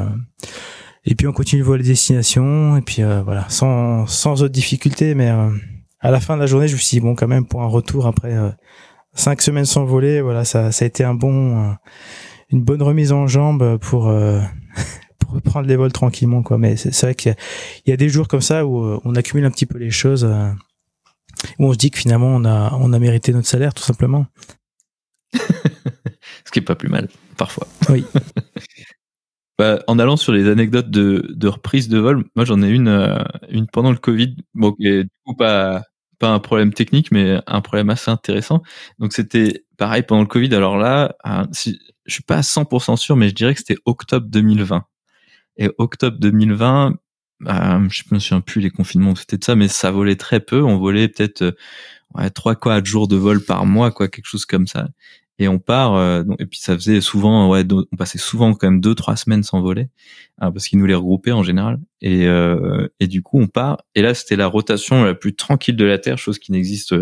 et 1.07 1.15
puis 1.15 1.27
on 1.29 1.33
continue 1.33 1.61
de 1.61 1.67
voir 1.67 1.79
les 1.79 1.85
destinations 1.85 2.77
et 2.77 2.83
puis 2.83 3.03
euh, 3.03 3.23
voilà, 3.23 3.49
sans 3.49 4.07
sans 4.07 4.43
autre 4.43 4.53
difficulté. 4.53 5.15
Mais 5.15 5.31
euh, 5.31 5.51
à 6.01 6.11
la 6.11 6.21
fin 6.21 6.35
de 6.35 6.41
la 6.41 6.47
journée, 6.47 6.69
je 6.69 6.75
me 6.75 6.79
suis 6.79 6.97
dit 6.97 7.01
bon 7.01 7.15
quand 7.15 7.29
même 7.29 7.47
pour 7.47 7.63
un 7.63 7.69
retour 7.69 8.07
après 8.07 8.35
euh, 8.35 8.51
cinq 9.15 9.41
semaines 9.41 9.65
sans 9.65 9.85
voler, 9.85 10.21
voilà 10.21 10.45
ça 10.45 10.73
ça 10.73 10.85
a 10.85 10.89
été 10.89 11.05
un 11.05 11.15
bon 11.15 11.75
une 12.51 12.63
bonne 12.63 12.83
remise 12.83 13.13
en 13.13 13.29
jambe 13.29 13.79
pour 13.79 14.13
pour 15.19 15.31
reprendre 15.33 15.69
les 15.69 15.77
vols 15.77 15.93
tranquillement 15.93 16.43
quoi. 16.43 16.59
Mais 16.59 16.77
c'est 16.77 17.01
vrai 17.01 17.15
qu'il 17.15 17.37
y, 17.87 17.91
y, 17.91 17.93
a 17.93 17.97
des 17.97 18.09
jours 18.09 18.27
comme 18.27 18.43
ça 18.43 18.67
où 18.67 19.01
on 19.05 19.15
accumule 19.15 19.45
un 19.45 19.51
petit 19.51 19.67
peu 19.67 19.79
les 19.79 19.91
choses, 19.91 20.25
où 21.59 21.67
on 21.67 21.73
se 21.73 21.79
dit 21.79 21.93
que 21.93 21.99
finalement 21.99 22.35
on 22.35 22.45
a 22.45 22.77
on 22.81 22.93
a 22.93 22.99
mérité 22.99 23.33
notre 23.33 23.49
salaire 23.49 23.75
tout 23.75 23.85
simplement. 23.85 24.27
Ce 26.45 26.51
qui 26.53 26.59
est 26.59 26.63
pas 26.63 26.75
plus 26.75 26.89
mal 26.89 27.09
parfois. 27.37 27.67
Oui. 27.91 28.05
Bah, 29.59 29.79
en 29.87 29.99
allant 29.99 30.19
sur 30.19 30.33
les 30.35 30.49
anecdotes 30.49 30.91
de, 30.91 31.27
de 31.35 31.49
reprise 31.49 31.89
de 31.89 31.99
vol, 31.99 32.25
moi 32.37 32.45
j'en 32.45 32.63
ai 32.63 32.69
une, 32.69 32.89
euh, 32.89 33.25
une 33.49 33.67
pendant 33.67 33.91
le 33.91 33.97
Covid, 33.97 34.37
bon, 34.55 34.75
et 34.81 35.05
du 35.05 35.11
coup 35.25 35.35
pas, 35.35 35.83
pas 36.19 36.29
un 36.29 36.41
problème 36.41 36.75
technique, 36.75 37.11
mais 37.11 37.41
un 37.47 37.61
problème 37.63 37.89
assez 37.89 38.11
intéressant. 38.11 38.63
Donc 38.99 39.15
c'était 39.15 39.65
pareil 39.79 40.03
pendant 40.03 40.21
le 40.21 40.27
Covid. 40.27 40.55
Alors 40.55 40.77
là, 40.77 41.17
euh, 41.27 41.47
si, 41.53 41.81
je 42.05 42.13
suis 42.13 42.23
pas 42.23 42.37
à 42.39 42.43
100% 42.43 42.97
sûr, 42.97 43.17
mais 43.17 43.31
je 43.31 43.35
dirais 43.35 43.55
que 43.55 43.61
c'était 43.61 43.79
octobre 43.87 44.27
2020. 44.29 44.85
Et 45.59 45.71
octobre 45.79 46.19
2020, 46.21 46.95
euh, 47.49 47.89
je 47.91 48.03
me 48.13 48.19
souviens 48.21 48.41
plus 48.43 48.61
les 48.61 48.71
confinements, 48.71 49.15
c'était 49.17 49.39
de 49.39 49.45
ça, 49.45 49.57
mais 49.57 49.69
ça 49.69 49.91
volait 49.91 50.17
très 50.17 50.41
peu. 50.41 50.63
On 50.63 50.79
volait 50.79 51.09
peut-être 51.09 51.43
euh, 51.43 51.53
ouais, 52.17 52.31
3 52.31 52.57
4 52.57 52.87
jours 52.87 53.09
de 53.09 53.17
vol 53.17 53.45
par 53.45 53.67
mois, 53.67 53.91
quoi, 53.93 54.09
quelque 54.09 54.27
chose 54.27 54.47
comme 54.47 54.67
ça 54.69 54.89
et 55.39 55.49
on 55.49 55.59
part 55.59 55.95
euh, 55.95 56.25
et 56.39 56.47
puis 56.47 56.59
ça 56.59 56.75
faisait 56.75 57.01
souvent 57.01 57.49
ouais 57.51 57.63
on 57.71 57.97
passait 57.97 58.19
souvent 58.19 58.55
quand 58.55 58.69
même 58.69 58.81
deux 58.81 58.95
trois 58.95 59.17
semaines 59.17 59.43
sans 59.43 59.61
voler 59.61 59.89
hein, 60.39 60.51
parce 60.51 60.67
qu'ils 60.69 60.79
nous 60.79 60.87
les 60.87 60.95
regroupaient 60.95 61.33
en 61.33 61.43
général. 61.43 61.79
Et 62.01 62.27
euh, 62.27 62.89
et 63.01 63.07
du 63.07 63.23
coup 63.23 63.39
on 63.41 63.47
part. 63.47 63.83
Et 63.95 64.03
là 64.03 64.15
c'était 64.15 64.37
la 64.37 64.47
rotation 64.47 65.05
la 65.05 65.15
plus 65.15 65.35
tranquille 65.35 65.77
de 65.77 65.85
la 65.85 65.99
terre 65.99 66.19
chose 66.19 66.39
qui 66.39 66.53
n'existe 66.53 66.95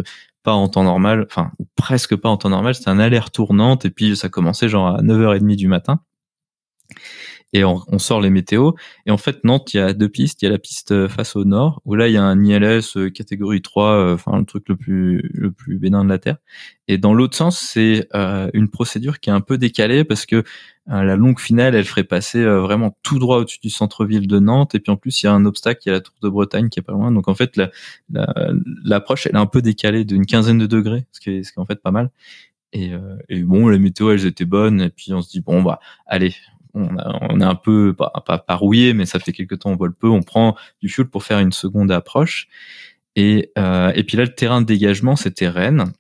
pas 0.43 0.53
en 0.53 0.69
temps 0.69 0.85
normal 0.85 1.27
enfin 1.29 1.53
presque 1.77 2.17
pas 2.17 2.29
en 2.29 2.37
temps 2.37 2.51
normal. 2.51 2.75
C'était 2.75 2.91
un 2.91 2.99
aller-retour 2.99 3.55
Nantes 3.55 3.85
et 3.85 3.91
puis 3.91 4.17
ça 4.17 4.29
commençait 4.29 4.69
genre 4.69 4.89
à 4.89 5.03
9h30 5.03 5.57
du 5.57 5.69
matin 5.69 6.01
et 7.55 7.65
on, 7.65 7.81
on, 7.87 7.99
sort 8.01 8.21
les 8.21 8.31
météos. 8.31 8.75
Et 9.07 9.13
en 9.13 9.17
fait, 9.17 9.45
Nantes, 9.45 9.73
il 9.73 9.77
y 9.77 9.81
a 9.81 9.93
deux 9.93 10.09
pistes. 10.09 10.43
Il 10.43 10.47
y 10.47 10.49
a 10.49 10.51
la 10.51 10.59
piste 10.59 10.91
euh, 10.91 11.09
face 11.09 11.37
au 11.37 11.45
nord, 11.45 11.81
où 11.85 11.95
là, 11.95 12.09
il 12.09 12.15
y 12.15 12.17
a 12.17 12.25
un 12.25 12.45
ILS 12.45 12.83
euh, 12.97 13.11
catégorie 13.11 13.63
3, 13.63 13.87
euh, 13.87 14.15
enfin, 14.15 14.37
le 14.37 14.45
truc 14.45 14.69
le 14.69 14.77
plus, 14.77 15.31
le 15.33 15.53
plus 15.53 15.79
bénin 15.79 16.05
de 16.05 16.09
la 16.09 16.19
Terre. 16.19 16.39
Et 16.89 16.99
dans 16.99 17.15
l'autre 17.15 17.37
sens, 17.37 17.59
c'est 17.59 18.09
euh, 18.15 18.51
une 18.55 18.69
procédure 18.69 19.21
qui 19.21 19.31
est 19.31 19.33
un 19.33 19.41
peu 19.41 19.57
décalée 19.57 20.05
parce 20.05 20.27
que 20.27 20.43
la 20.87 21.17
longue 21.17 21.41
finale, 21.41 21.75
elle 21.75 21.87
ferait 21.87 22.05
passer 22.05 22.45
vraiment 22.45 22.95
tout 23.03 23.19
droit 23.19 23.39
au-dessus 23.39 23.59
du 23.63 23.71
centre-ville 23.71 24.27
de 24.27 24.39
Nantes. 24.39 24.75
Et 24.75 24.81
puis 24.81 24.93
en 24.93 24.97
plus, 24.97 25.23
il 25.23 25.27
y 25.27 25.29
a 25.31 25.33
un 25.33 25.47
obstacle, 25.47 25.81
il 25.87 25.89
y 25.89 25.91
a 25.93 25.95
la 25.95 26.01
Tour 26.03 26.15
de 26.23 26.29
Bretagne 26.29 26.69
qui 26.69 26.79
est 26.79 26.83
pas 26.83 26.93
loin. 26.93 27.11
Donc 27.11 27.27
en 27.27 27.35
fait, 27.35 27.59
l'approche, 28.85 29.25
la, 29.25 29.31
elle 29.31 29.37
est 29.37 29.41
un 29.41 29.47
peu 29.47 29.63
décalée 29.63 30.05
d'une 30.05 30.27
quinzaine 30.27 30.59
de 30.59 30.67
degrés, 30.67 31.07
ce 31.11 31.21
qui 31.21 31.31
est, 31.31 31.43
ce 31.43 31.53
qui 31.53 31.59
est 31.59 31.63
en 31.63 31.65
fait 31.65 31.81
pas 31.81 31.91
mal. 31.91 32.11
Et, 32.75 32.93
et, 33.31 33.43
bon, 33.45 33.69
les 33.69 33.79
météos, 33.79 34.11
elles 34.11 34.27
étaient 34.27 34.45
bonnes. 34.45 34.83
Et 34.83 34.91
puis 34.91 35.15
on 35.15 35.23
se 35.23 35.31
dit 35.31 35.41
bon 35.41 35.63
bah 35.63 35.81
allez, 36.07 36.35
on, 36.75 36.97
a, 36.99 37.19
on 37.31 37.41
est 37.41 37.45
un 37.45 37.55
peu 37.55 37.95
pas, 37.95 38.11
pas, 38.25 38.55
rouillé, 38.55 38.95
mais 38.95 39.07
ça 39.07 39.19
fait 39.19 39.33
quelques 39.33 39.61
temps 39.61 39.71
on 39.71 39.77
vole 39.77 39.95
peu. 39.95 40.09
On 40.09 40.23
prend 40.23 40.57
du 40.81 40.89
fuel 40.89 41.07
pour 41.09 41.25
faire 41.25 41.39
une 41.39 41.53
seconde 41.53 41.91
approche. 41.91 42.49
Et, 43.17 43.53
euh, 43.59 43.93
et 43.95 44.05
puis 44.05 44.17
là, 44.17 44.25
le 44.25 44.35
terrain 44.35 44.61
de 44.61 44.67
dégagement, 44.67 45.17
c'était 45.17 45.49
Rennes. 45.49 45.93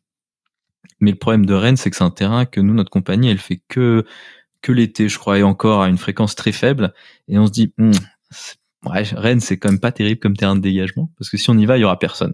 Mais 1.01 1.12
le 1.12 1.16
problème 1.16 1.47
de 1.47 1.55
Rennes, 1.55 1.77
c'est 1.77 1.91
que 1.91 1.97
c'est 1.97 2.05
un 2.05 2.11
terrain 2.11 2.45
que 2.45 2.61
nous, 2.61 2.75
notre 2.75 2.91
compagnie, 2.91 3.29
elle 3.29 3.39
fait 3.39 3.62
que 3.68 4.05
que 4.62 4.72
l'été, 4.72 5.11
je 5.11 5.18
crois, 5.18 5.39
et 5.39 5.43
encore 5.43 5.83
à 5.83 5.89
une 5.89 5.99
fréquence 5.99 6.35
très 6.35 6.53
faible. 6.53 6.95
Et 7.29 7.39
on 7.39 7.47
se 7.47 7.53
dit, 7.53 7.75
hmm, 7.77 7.93
ouais, 8.87 9.03
Rennes, 9.12 9.41
c'est 9.41 9.59
quand 9.59 9.68
même 9.68 9.79
pas 9.79 9.93
terrible 9.93 10.18
comme 10.20 10.37
terrain 10.37 10.57
de 10.57 10.62
dégagement, 10.62 11.11
parce 11.18 11.29
que 11.29 11.37
si 11.37 11.51
on 11.51 11.59
y 11.59 11.66
va, 11.66 11.77
il 11.77 11.83
y 11.83 11.85
aura 11.85 11.99
personne. 11.99 12.33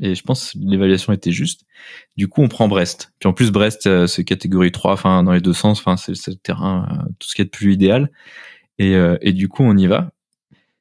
Et 0.00 0.14
je 0.14 0.22
pense 0.22 0.54
l'évaluation 0.54 1.12
était 1.12 1.32
juste. 1.32 1.64
Du 2.16 2.28
coup, 2.28 2.42
on 2.42 2.48
prend 2.48 2.68
Brest. 2.68 3.12
Puis 3.18 3.28
en 3.28 3.32
plus, 3.32 3.50
Brest, 3.50 3.86
euh, 3.86 4.06
c'est 4.06 4.24
catégorie 4.24 4.70
3, 4.70 4.92
enfin, 4.92 5.22
dans 5.24 5.32
les 5.32 5.40
deux 5.40 5.52
sens, 5.52 5.80
enfin, 5.80 5.96
c'est 5.96 6.12
le 6.28 6.36
terrain, 6.36 6.88
euh, 6.90 7.12
tout 7.18 7.28
ce 7.28 7.34
qui 7.34 7.42
est 7.42 7.46
de 7.46 7.50
plus 7.50 7.72
idéal. 7.72 8.10
Et, 8.78 8.94
euh, 8.94 9.16
et 9.20 9.32
du 9.32 9.48
coup, 9.48 9.64
on 9.64 9.76
y 9.76 9.86
va. 9.86 10.12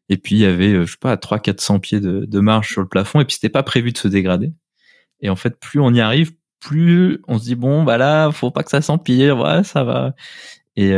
Et 0.09 0.18
puis, 0.18 0.36
il 0.36 0.41
y 0.41 0.45
avait, 0.45 0.86
je 0.86 0.91
sais 0.91 0.97
pas, 0.99 1.18
300-400 1.18 1.80
pieds 1.80 1.99
de, 1.99 2.26
de 2.26 2.39
marge 2.39 2.70
sur 2.72 2.82
le 2.82 2.88
plafond. 2.88 3.20
Et 3.22 3.26
puis, 3.26 3.36
c'était 3.36 3.49
pas 3.49 3.63
prévu 3.63 3.91
de 3.91 3.97
se 3.97 4.07
dégrader. 4.07 4.53
Et 5.22 5.30
en 5.30 5.36
fait, 5.36 5.59
plus 5.59 5.80
on 5.80 5.93
y 5.93 5.99
arrive, 5.99 6.34
plus 6.59 7.22
on 7.28 7.39
se 7.39 7.45
dit, 7.45 7.55
bon, 7.55 7.84
bah 7.84 7.97
là, 7.97 8.32
faut 8.32 8.51
pas 8.51 8.63
que 8.63 8.70
ça 8.70 8.82
s'empire. 8.82 9.39
Ouais, 9.39 9.63
ça 9.63 9.84
va. 9.84 10.13
Et, 10.76 10.95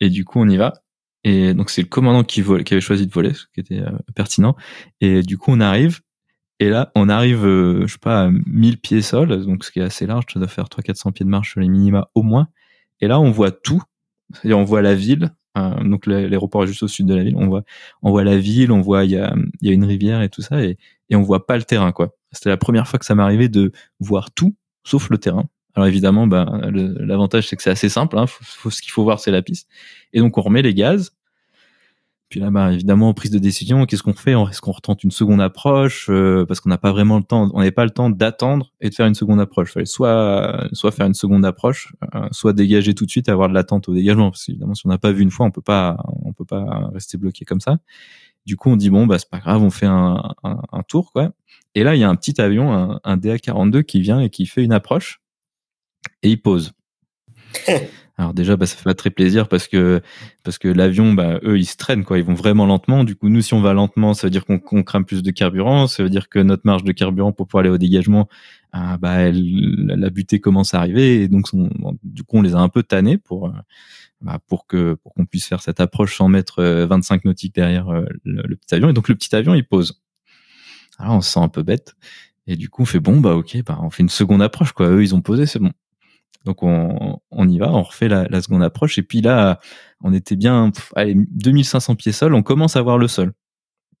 et 0.00 0.10
du 0.10 0.24
coup, 0.24 0.40
on 0.40 0.48
y 0.48 0.56
va. 0.56 0.72
Et 1.22 1.54
donc, 1.54 1.70
c'est 1.70 1.82
le 1.82 1.88
commandant 1.88 2.24
qui, 2.24 2.42
vole, 2.42 2.64
qui 2.64 2.74
avait 2.74 2.80
choisi 2.80 3.06
de 3.06 3.12
voler, 3.12 3.32
ce 3.32 3.44
qui 3.54 3.60
était 3.60 3.82
pertinent. 4.14 4.56
Et 5.00 5.22
du 5.22 5.38
coup, 5.38 5.52
on 5.52 5.60
arrive 5.60 6.00
et 6.60 6.68
là, 6.68 6.92
on 6.94 7.08
arrive, 7.08 7.46
euh, 7.46 7.86
je 7.86 7.94
sais 7.94 7.98
pas, 7.98 8.24
à 8.24 8.30
1000 8.30 8.78
pieds 8.78 9.00
sol, 9.00 9.46
donc 9.46 9.64
ce 9.64 9.70
qui 9.70 9.80
est 9.80 9.82
assez 9.82 10.06
large, 10.06 10.24
ça 10.30 10.38
doit 10.38 10.46
faire 10.46 10.66
300-400 10.66 11.12
pieds 11.12 11.24
de 11.24 11.30
marche 11.30 11.52
sur 11.52 11.60
les 11.60 11.68
minima 11.68 12.10
au 12.14 12.22
moins. 12.22 12.48
Et 13.00 13.08
là, 13.08 13.18
on 13.18 13.30
voit 13.30 13.50
tout. 13.50 13.82
C'est-à-dire, 14.34 14.58
on 14.58 14.64
voit 14.64 14.82
la 14.82 14.94
ville. 14.94 15.30
Euh, 15.56 15.82
donc 15.82 16.06
l'aéroport 16.06 16.64
est 16.64 16.66
juste 16.66 16.82
au 16.82 16.88
sud 16.88 17.06
de 17.06 17.14
la 17.14 17.24
ville. 17.24 17.34
On 17.36 17.46
voit, 17.48 17.62
on 18.02 18.10
voit 18.10 18.24
la 18.24 18.36
ville, 18.36 18.72
on 18.72 18.82
voit 18.82 19.04
il 19.06 19.12
y 19.12 19.16
a, 19.16 19.34
y 19.62 19.70
a 19.70 19.72
une 19.72 19.84
rivière 19.84 20.20
et 20.20 20.28
tout 20.28 20.42
ça, 20.42 20.62
et, 20.62 20.76
et 21.08 21.16
on 21.16 21.22
voit 21.22 21.46
pas 21.46 21.56
le 21.56 21.64
terrain 21.64 21.92
quoi. 21.92 22.14
C'était 22.30 22.50
la 22.50 22.56
première 22.56 22.86
fois 22.86 22.98
que 23.00 23.06
ça 23.06 23.16
m'arrivait 23.16 23.48
de 23.48 23.72
voir 23.98 24.30
tout 24.30 24.54
sauf 24.84 25.10
le 25.10 25.18
terrain. 25.18 25.46
Alors 25.74 25.88
évidemment, 25.88 26.26
ben, 26.28 26.70
l'avantage 26.72 27.48
c'est 27.48 27.56
que 27.56 27.62
c'est 27.62 27.70
assez 27.70 27.88
simple. 27.88 28.16
Hein, 28.18 28.26
ce 28.70 28.80
qu'il 28.82 28.92
faut 28.92 29.02
voir, 29.02 29.18
c'est 29.18 29.32
la 29.32 29.42
piste. 29.42 29.68
Et 30.12 30.20
donc 30.20 30.38
on 30.38 30.42
remet 30.42 30.62
les 30.62 30.74
gaz 30.74 31.12
puis 32.30 32.38
là, 32.38 32.50
bah, 32.52 32.72
évidemment, 32.72 33.12
prise 33.12 33.32
de 33.32 33.40
décision, 33.40 33.86
qu'est-ce 33.86 34.04
qu'on 34.04 34.14
fait? 34.14 34.32
Est-ce 34.32 34.60
qu'on 34.60 34.70
retente 34.70 35.02
une 35.02 35.10
seconde 35.10 35.40
approche 35.40 36.06
euh, 36.10 36.46
Parce 36.46 36.60
qu'on 36.60 36.68
n'a 36.68 36.78
pas 36.78 36.92
vraiment 36.92 37.18
le 37.18 37.24
temps, 37.24 37.50
on 37.52 37.58
n'avait 37.58 37.72
pas 37.72 37.84
le 37.84 37.90
temps 37.90 38.08
d'attendre 38.08 38.72
et 38.80 38.88
de 38.88 38.94
faire 38.94 39.06
une 39.06 39.16
seconde 39.16 39.40
approche. 39.40 39.70
Il 39.70 39.72
fallait 39.72 39.86
soit, 39.86 40.68
soit 40.72 40.92
faire 40.92 41.06
une 41.06 41.14
seconde 41.14 41.44
approche, 41.44 41.92
euh, 42.14 42.28
soit 42.30 42.52
dégager 42.52 42.94
tout 42.94 43.04
de 43.04 43.10
suite 43.10 43.28
et 43.28 43.32
avoir 43.32 43.48
de 43.48 43.54
l'attente 43.54 43.88
au 43.88 43.94
dégagement. 43.94 44.30
Parce 44.30 44.44
qu'évidemment, 44.44 44.74
si 44.74 44.86
on 44.86 44.90
n'a 44.90 44.98
pas 44.98 45.10
vu 45.10 45.24
une 45.24 45.32
fois, 45.32 45.44
on 45.44 45.50
peut 45.50 45.60
pas, 45.60 45.96
on 46.24 46.32
peut 46.32 46.44
pas 46.44 46.88
rester 46.94 47.18
bloqué 47.18 47.44
comme 47.44 47.60
ça. 47.60 47.78
Du 48.46 48.54
coup, 48.54 48.70
on 48.70 48.76
dit 48.76 48.90
bon, 48.90 49.08
bah 49.08 49.18
c'est 49.18 49.28
pas 49.28 49.40
grave, 49.40 49.60
on 49.64 49.70
fait 49.70 49.86
un, 49.86 50.22
un, 50.44 50.62
un, 50.70 50.82
tour, 50.84 51.10
quoi. 51.10 51.32
Et 51.74 51.82
là, 51.82 51.96
il 51.96 51.98
y 51.98 52.04
a 52.04 52.08
un 52.08 52.14
petit 52.14 52.40
avion, 52.40 52.72
un, 52.72 53.00
un 53.02 53.16
DA42 53.16 53.82
qui 53.82 54.00
vient 54.00 54.20
et 54.20 54.30
qui 54.30 54.46
fait 54.46 54.62
une 54.62 54.72
approche 54.72 55.20
et 56.22 56.30
il 56.30 56.40
pose. 56.40 56.72
Alors 58.20 58.34
déjà, 58.34 58.54
bah, 58.54 58.66
ça 58.66 58.76
fait 58.76 58.84
pas 58.84 58.92
très 58.92 59.08
plaisir 59.08 59.48
parce 59.48 59.66
que 59.66 60.02
parce 60.44 60.58
que 60.58 60.68
l'avion, 60.68 61.14
bah, 61.14 61.40
eux, 61.42 61.58
ils 61.58 61.64
se 61.64 61.78
traînent 61.78 62.04
quoi. 62.04 62.18
Ils 62.18 62.24
vont 62.24 62.34
vraiment 62.34 62.66
lentement. 62.66 63.02
Du 63.02 63.16
coup, 63.16 63.30
nous, 63.30 63.40
si 63.40 63.54
on 63.54 63.62
va 63.62 63.72
lentement, 63.72 64.12
ça 64.12 64.26
veut 64.26 64.30
dire 64.30 64.44
qu'on 64.44 64.82
crame 64.82 65.06
plus 65.06 65.22
de 65.22 65.30
carburant. 65.30 65.86
Ça 65.86 66.02
veut 66.02 66.10
dire 66.10 66.28
que 66.28 66.38
notre 66.38 66.64
marge 66.66 66.84
de 66.84 66.92
carburant 66.92 67.32
pour 67.32 67.46
pouvoir 67.46 67.62
aller 67.62 67.70
au 67.70 67.78
dégagement, 67.78 68.28
euh, 68.74 68.98
bah, 68.98 69.30
la 69.32 70.10
butée 70.10 70.38
commence 70.38 70.74
à 70.74 70.80
arriver. 70.80 71.22
Et 71.22 71.28
donc, 71.28 71.46
du 72.02 72.22
coup, 72.22 72.36
on 72.36 72.42
les 72.42 72.54
a 72.54 72.58
un 72.58 72.68
peu 72.68 72.82
tannés 72.82 73.16
pour 73.16 73.46
euh, 73.46 73.52
bah, 74.20 74.38
pour 74.48 74.66
que 74.66 74.92
pour 75.02 75.14
qu'on 75.14 75.24
puisse 75.24 75.46
faire 75.46 75.62
cette 75.62 75.80
approche 75.80 76.18
sans 76.18 76.28
mettre 76.28 76.62
25 76.62 77.14
euh, 77.14 77.20
nautiques 77.24 77.54
derrière 77.54 77.90
le, 78.24 78.54
petit 78.56 78.74
avion. 78.74 78.90
Et 78.90 78.92
donc, 78.92 79.08
le 79.08 79.14
petit 79.14 79.34
avion, 79.34 79.54
il 79.54 79.64
pose. 79.64 80.02
Alors, 80.98 81.14
on 81.14 81.20
se 81.22 81.32
sent 81.32 81.40
un 81.40 81.48
peu 81.48 81.62
bête. 81.62 81.94
Et 82.46 82.56
du 82.56 82.68
coup, 82.68 82.82
on 82.82 82.86
fait 82.86 83.00
bon, 83.00 83.18
bah 83.18 83.34
ok, 83.34 83.62
bah 83.64 83.78
on 83.80 83.88
fait 83.88 84.02
une 84.02 84.10
seconde 84.10 84.42
approche 84.42 84.72
quoi. 84.72 84.90
Eux, 84.90 85.02
ils 85.02 85.14
ont 85.14 85.22
posé, 85.22 85.46
c'est 85.46 85.58
bon. 85.58 85.72
Donc 86.44 86.62
on, 86.62 87.48
y 87.48 87.58
va, 87.58 87.70
on 87.70 87.82
refait 87.82 88.08
la, 88.08 88.40
seconde 88.40 88.62
approche 88.62 88.98
et 88.98 89.02
puis 89.02 89.20
là 89.20 89.60
on 90.02 90.14
était 90.14 90.36
bien, 90.36 90.72
allez 90.96 91.14
2500 91.14 91.96
pieds 91.96 92.12
sol, 92.12 92.34
on 92.34 92.42
commence 92.42 92.76
à 92.76 92.82
voir 92.82 92.96
le 92.96 93.08
sol. 93.08 93.32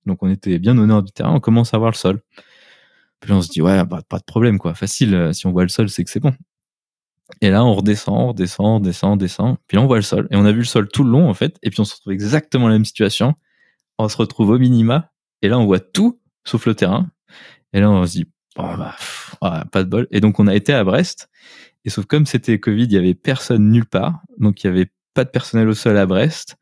Donc 0.06 0.22
on 0.22 0.30
était 0.30 0.58
bien 0.58 0.78
au 0.78 0.86
nord 0.86 1.02
du 1.02 1.12
terrain, 1.12 1.34
on 1.34 1.40
commence 1.40 1.74
à 1.74 1.78
voir 1.78 1.90
le 1.90 1.96
sol. 1.96 2.22
Puis 3.20 3.32
on 3.32 3.42
se 3.42 3.50
dit 3.50 3.60
ouais 3.60 3.84
bah, 3.84 4.00
pas 4.08 4.18
de 4.18 4.24
problème 4.24 4.58
quoi, 4.58 4.74
facile. 4.74 5.30
Si 5.34 5.46
on 5.46 5.52
voit 5.52 5.64
le 5.64 5.68
sol 5.68 5.90
c'est 5.90 6.02
que 6.02 6.10
c'est 6.10 6.20
bon. 6.20 6.32
Et 7.40 7.50
là, 7.50 7.64
on 7.64 7.74
redescend, 7.74 8.16
on 8.16 8.28
redescend, 8.28 8.66
on 8.66 8.74
redescend, 8.76 9.12
on 9.12 9.16
descend. 9.16 9.56
Puis 9.66 9.76
là, 9.76 9.82
on 9.82 9.86
voit 9.86 9.96
le 9.96 10.02
sol. 10.02 10.28
Et 10.30 10.36
on 10.36 10.44
a 10.44 10.52
vu 10.52 10.58
le 10.58 10.64
sol 10.64 10.88
tout 10.88 11.04
le 11.04 11.10
long, 11.10 11.28
en 11.28 11.34
fait. 11.34 11.56
Et 11.62 11.70
puis 11.70 11.80
on 11.80 11.84
se 11.84 11.94
retrouve 11.94 12.12
exactement 12.12 12.68
la 12.68 12.74
même 12.74 12.84
situation. 12.84 13.34
On 13.98 14.08
se 14.08 14.16
retrouve 14.16 14.50
au 14.50 14.58
minima. 14.58 15.10
Et 15.42 15.48
là, 15.48 15.58
on 15.58 15.66
voit 15.66 15.80
tout, 15.80 16.20
sauf 16.44 16.66
le 16.66 16.74
terrain. 16.74 17.10
Et 17.72 17.80
là, 17.80 17.90
on 17.90 18.04
se 18.06 18.12
dit, 18.12 18.26
oh, 18.56 18.62
bah, 18.62 18.94
pff, 18.96 19.36
ah, 19.40 19.64
pas 19.70 19.84
de 19.84 19.88
bol. 19.88 20.08
Et 20.10 20.20
donc, 20.20 20.40
on 20.40 20.46
a 20.46 20.54
été 20.54 20.72
à 20.72 20.84
Brest. 20.84 21.30
Et 21.84 21.90
sauf 21.90 22.06
comme 22.06 22.26
c'était 22.26 22.58
Covid, 22.58 22.84
il 22.84 22.92
y 22.92 22.98
avait 22.98 23.14
personne 23.14 23.70
nulle 23.70 23.86
part. 23.86 24.20
Donc, 24.38 24.62
il 24.62 24.66
y 24.66 24.70
avait 24.70 24.90
pas 25.14 25.24
de 25.24 25.30
personnel 25.30 25.68
au 25.68 25.74
sol 25.74 25.96
à 25.96 26.06
Brest. 26.06 26.56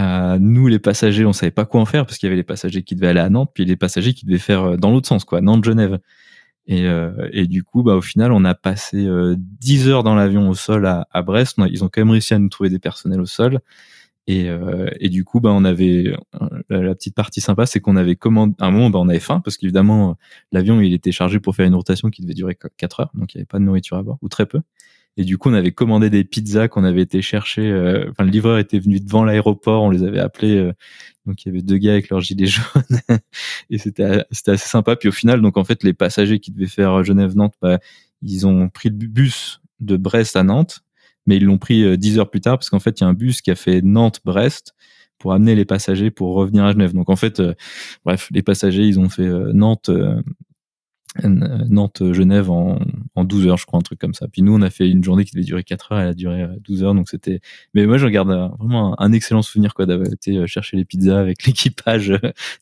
Euh, 0.00 0.38
nous, 0.40 0.66
les 0.66 0.78
passagers, 0.78 1.24
on 1.24 1.32
savait 1.32 1.52
pas 1.52 1.64
quoi 1.64 1.80
en 1.80 1.86
faire 1.86 2.06
parce 2.06 2.18
qu'il 2.18 2.26
y 2.26 2.28
avait 2.28 2.36
les 2.36 2.42
passagers 2.42 2.82
qui 2.82 2.94
devaient 2.96 3.08
aller 3.08 3.20
à 3.20 3.30
Nantes, 3.30 3.52
puis 3.54 3.64
les 3.64 3.76
passagers 3.76 4.12
qui 4.12 4.26
devaient 4.26 4.38
faire 4.38 4.64
euh, 4.64 4.76
dans 4.76 4.90
l'autre 4.90 5.08
sens, 5.08 5.24
quoi, 5.24 5.40
Nantes-Genève. 5.40 5.98
Et, 6.66 6.86
euh, 6.86 7.28
et 7.32 7.46
du 7.46 7.62
coup, 7.62 7.82
bah, 7.82 7.94
au 7.94 8.00
final, 8.00 8.32
on 8.32 8.44
a 8.44 8.54
passé 8.54 9.04
euh, 9.06 9.36
10 9.38 9.88
heures 9.88 10.02
dans 10.02 10.14
l'avion 10.14 10.48
au 10.48 10.54
sol 10.54 10.86
à, 10.86 11.06
à 11.10 11.22
Brest. 11.22 11.56
Ils 11.70 11.84
ont 11.84 11.88
quand 11.88 12.00
même 12.00 12.10
réussi 12.10 12.34
à 12.34 12.38
nous 12.38 12.48
trouver 12.48 12.70
des 12.70 12.78
personnels 12.78 13.20
au 13.20 13.26
sol. 13.26 13.60
Et, 14.26 14.48
euh, 14.48 14.88
et 15.00 15.10
du 15.10 15.22
coup, 15.24 15.40
bah, 15.40 15.50
on 15.52 15.64
avait 15.64 16.14
la, 16.70 16.80
la 16.82 16.94
petite 16.94 17.14
partie 17.14 17.42
sympa, 17.42 17.66
c'est 17.66 17.80
qu'on 17.80 17.96
avait 17.96 18.16
commandé. 18.16 18.54
À 18.58 18.66
un 18.66 18.70
moment, 18.70 18.88
bah, 18.90 18.98
on 19.00 19.08
avait 19.10 19.20
faim 19.20 19.40
parce 19.44 19.56
qu'évidemment, 19.58 20.16
l'avion 20.50 20.80
il 20.80 20.94
était 20.94 21.12
chargé 21.12 21.40
pour 21.40 21.54
faire 21.54 21.66
une 21.66 21.74
rotation 21.74 22.08
qui 22.10 22.22
devait 22.22 22.32
durer 22.34 22.56
4 22.78 23.00
heures, 23.00 23.10
donc 23.14 23.34
il 23.34 23.38
n'y 23.38 23.40
avait 23.42 23.46
pas 23.46 23.58
de 23.58 23.64
nourriture 23.64 23.98
à 23.98 24.02
bord 24.02 24.18
ou 24.22 24.28
très 24.30 24.46
peu. 24.46 24.60
Et 25.16 25.24
du 25.24 25.38
coup, 25.38 25.48
on 25.50 25.54
avait 25.54 25.70
commandé 25.72 26.10
des 26.10 26.24
pizzas 26.24 26.66
qu'on 26.68 26.82
avait 26.84 27.02
été 27.02 27.22
chercher. 27.22 27.70
euh, 27.70 28.06
Enfin, 28.10 28.24
le 28.24 28.30
livreur 28.30 28.58
était 28.58 28.80
venu 28.80 28.98
devant 28.98 29.24
l'aéroport, 29.24 29.82
on 29.84 29.90
les 29.90 30.02
avait 30.02 30.18
appelés. 30.18 30.56
euh, 30.56 30.72
donc 31.26 31.44
il 31.44 31.48
y 31.48 31.50
avait 31.52 31.62
deux 31.62 31.76
gars 31.78 31.92
avec 31.92 32.08
leurs 32.08 32.20
gilets 32.20 32.46
jaunes 32.48 32.98
et 33.70 33.78
c'était 33.78 34.24
c'était 34.30 34.52
assez 34.52 34.68
sympa. 34.68 34.96
Puis 34.96 35.08
au 35.08 35.12
final, 35.12 35.40
donc 35.42 35.56
en 35.56 35.64
fait, 35.64 35.84
les 35.84 35.92
passagers 35.92 36.40
qui 36.40 36.50
devaient 36.50 36.66
faire 36.66 37.04
Genève-Nantes, 37.04 37.54
bah, 37.62 37.78
ils 38.22 38.46
ont 38.46 38.68
pris 38.68 38.88
le 38.88 38.96
bu- 38.96 39.08
bus 39.08 39.60
de 39.80 39.96
Brest 39.96 40.34
à 40.36 40.42
Nantes, 40.42 40.80
mais 41.26 41.36
ils 41.36 41.44
l'ont 41.44 41.58
pris 41.58 41.84
euh, 41.84 41.96
10 41.96 42.18
heures 42.18 42.30
plus 42.30 42.40
tard 42.40 42.58
parce 42.58 42.70
qu'en 42.70 42.80
fait, 42.80 43.00
il 43.00 43.04
y 43.04 43.06
a 43.06 43.08
un 43.08 43.14
bus 43.14 43.40
qui 43.42 43.50
a 43.50 43.54
fait 43.56 43.82
Nantes-Brest 43.82 44.74
pour 45.18 45.32
amener 45.32 45.54
les 45.54 45.64
passagers 45.64 46.10
pour 46.10 46.34
revenir 46.34 46.64
à 46.64 46.72
Genève. 46.72 46.92
Donc 46.92 47.08
en 47.10 47.16
fait, 47.16 47.40
euh, 47.40 47.54
bref, 48.04 48.28
les 48.32 48.42
passagers, 48.42 48.84
ils 48.86 48.98
ont 49.00 49.08
fait 49.08 49.22
euh, 49.26 49.52
Nantes. 49.52 49.88
euh, 49.88 50.20
Nantes-Genève 51.22 52.50
en, 52.50 52.78
en 53.14 53.24
12 53.24 53.46
heures, 53.46 53.56
je 53.56 53.66
crois, 53.66 53.78
un 53.78 53.82
truc 53.82 54.00
comme 54.00 54.14
ça. 54.14 54.26
Puis 54.26 54.42
nous, 54.42 54.52
on 54.52 54.62
a 54.62 54.70
fait 54.70 54.88
une 54.88 55.04
journée 55.04 55.24
qui 55.24 55.32
devait 55.32 55.44
durer 55.44 55.62
4 55.62 55.92
heures, 55.92 56.00
elle 56.00 56.08
a 56.08 56.14
duré 56.14 56.42
euh, 56.42 56.56
12 56.64 56.82
heures, 56.82 56.94
donc 56.94 57.08
c'était. 57.08 57.40
Mais 57.72 57.86
moi, 57.86 57.98
je 57.98 58.08
garde 58.08 58.30
euh, 58.30 58.48
vraiment 58.58 59.00
un, 59.00 59.06
un 59.06 59.12
excellent 59.12 59.42
souvenir, 59.42 59.74
quoi, 59.74 59.86
d'avoir 59.86 60.08
été 60.12 60.36
euh, 60.38 60.46
chercher 60.46 60.76
les 60.76 60.84
pizzas 60.84 61.20
avec 61.20 61.44
l'équipage 61.46 62.10
euh, 62.10 62.18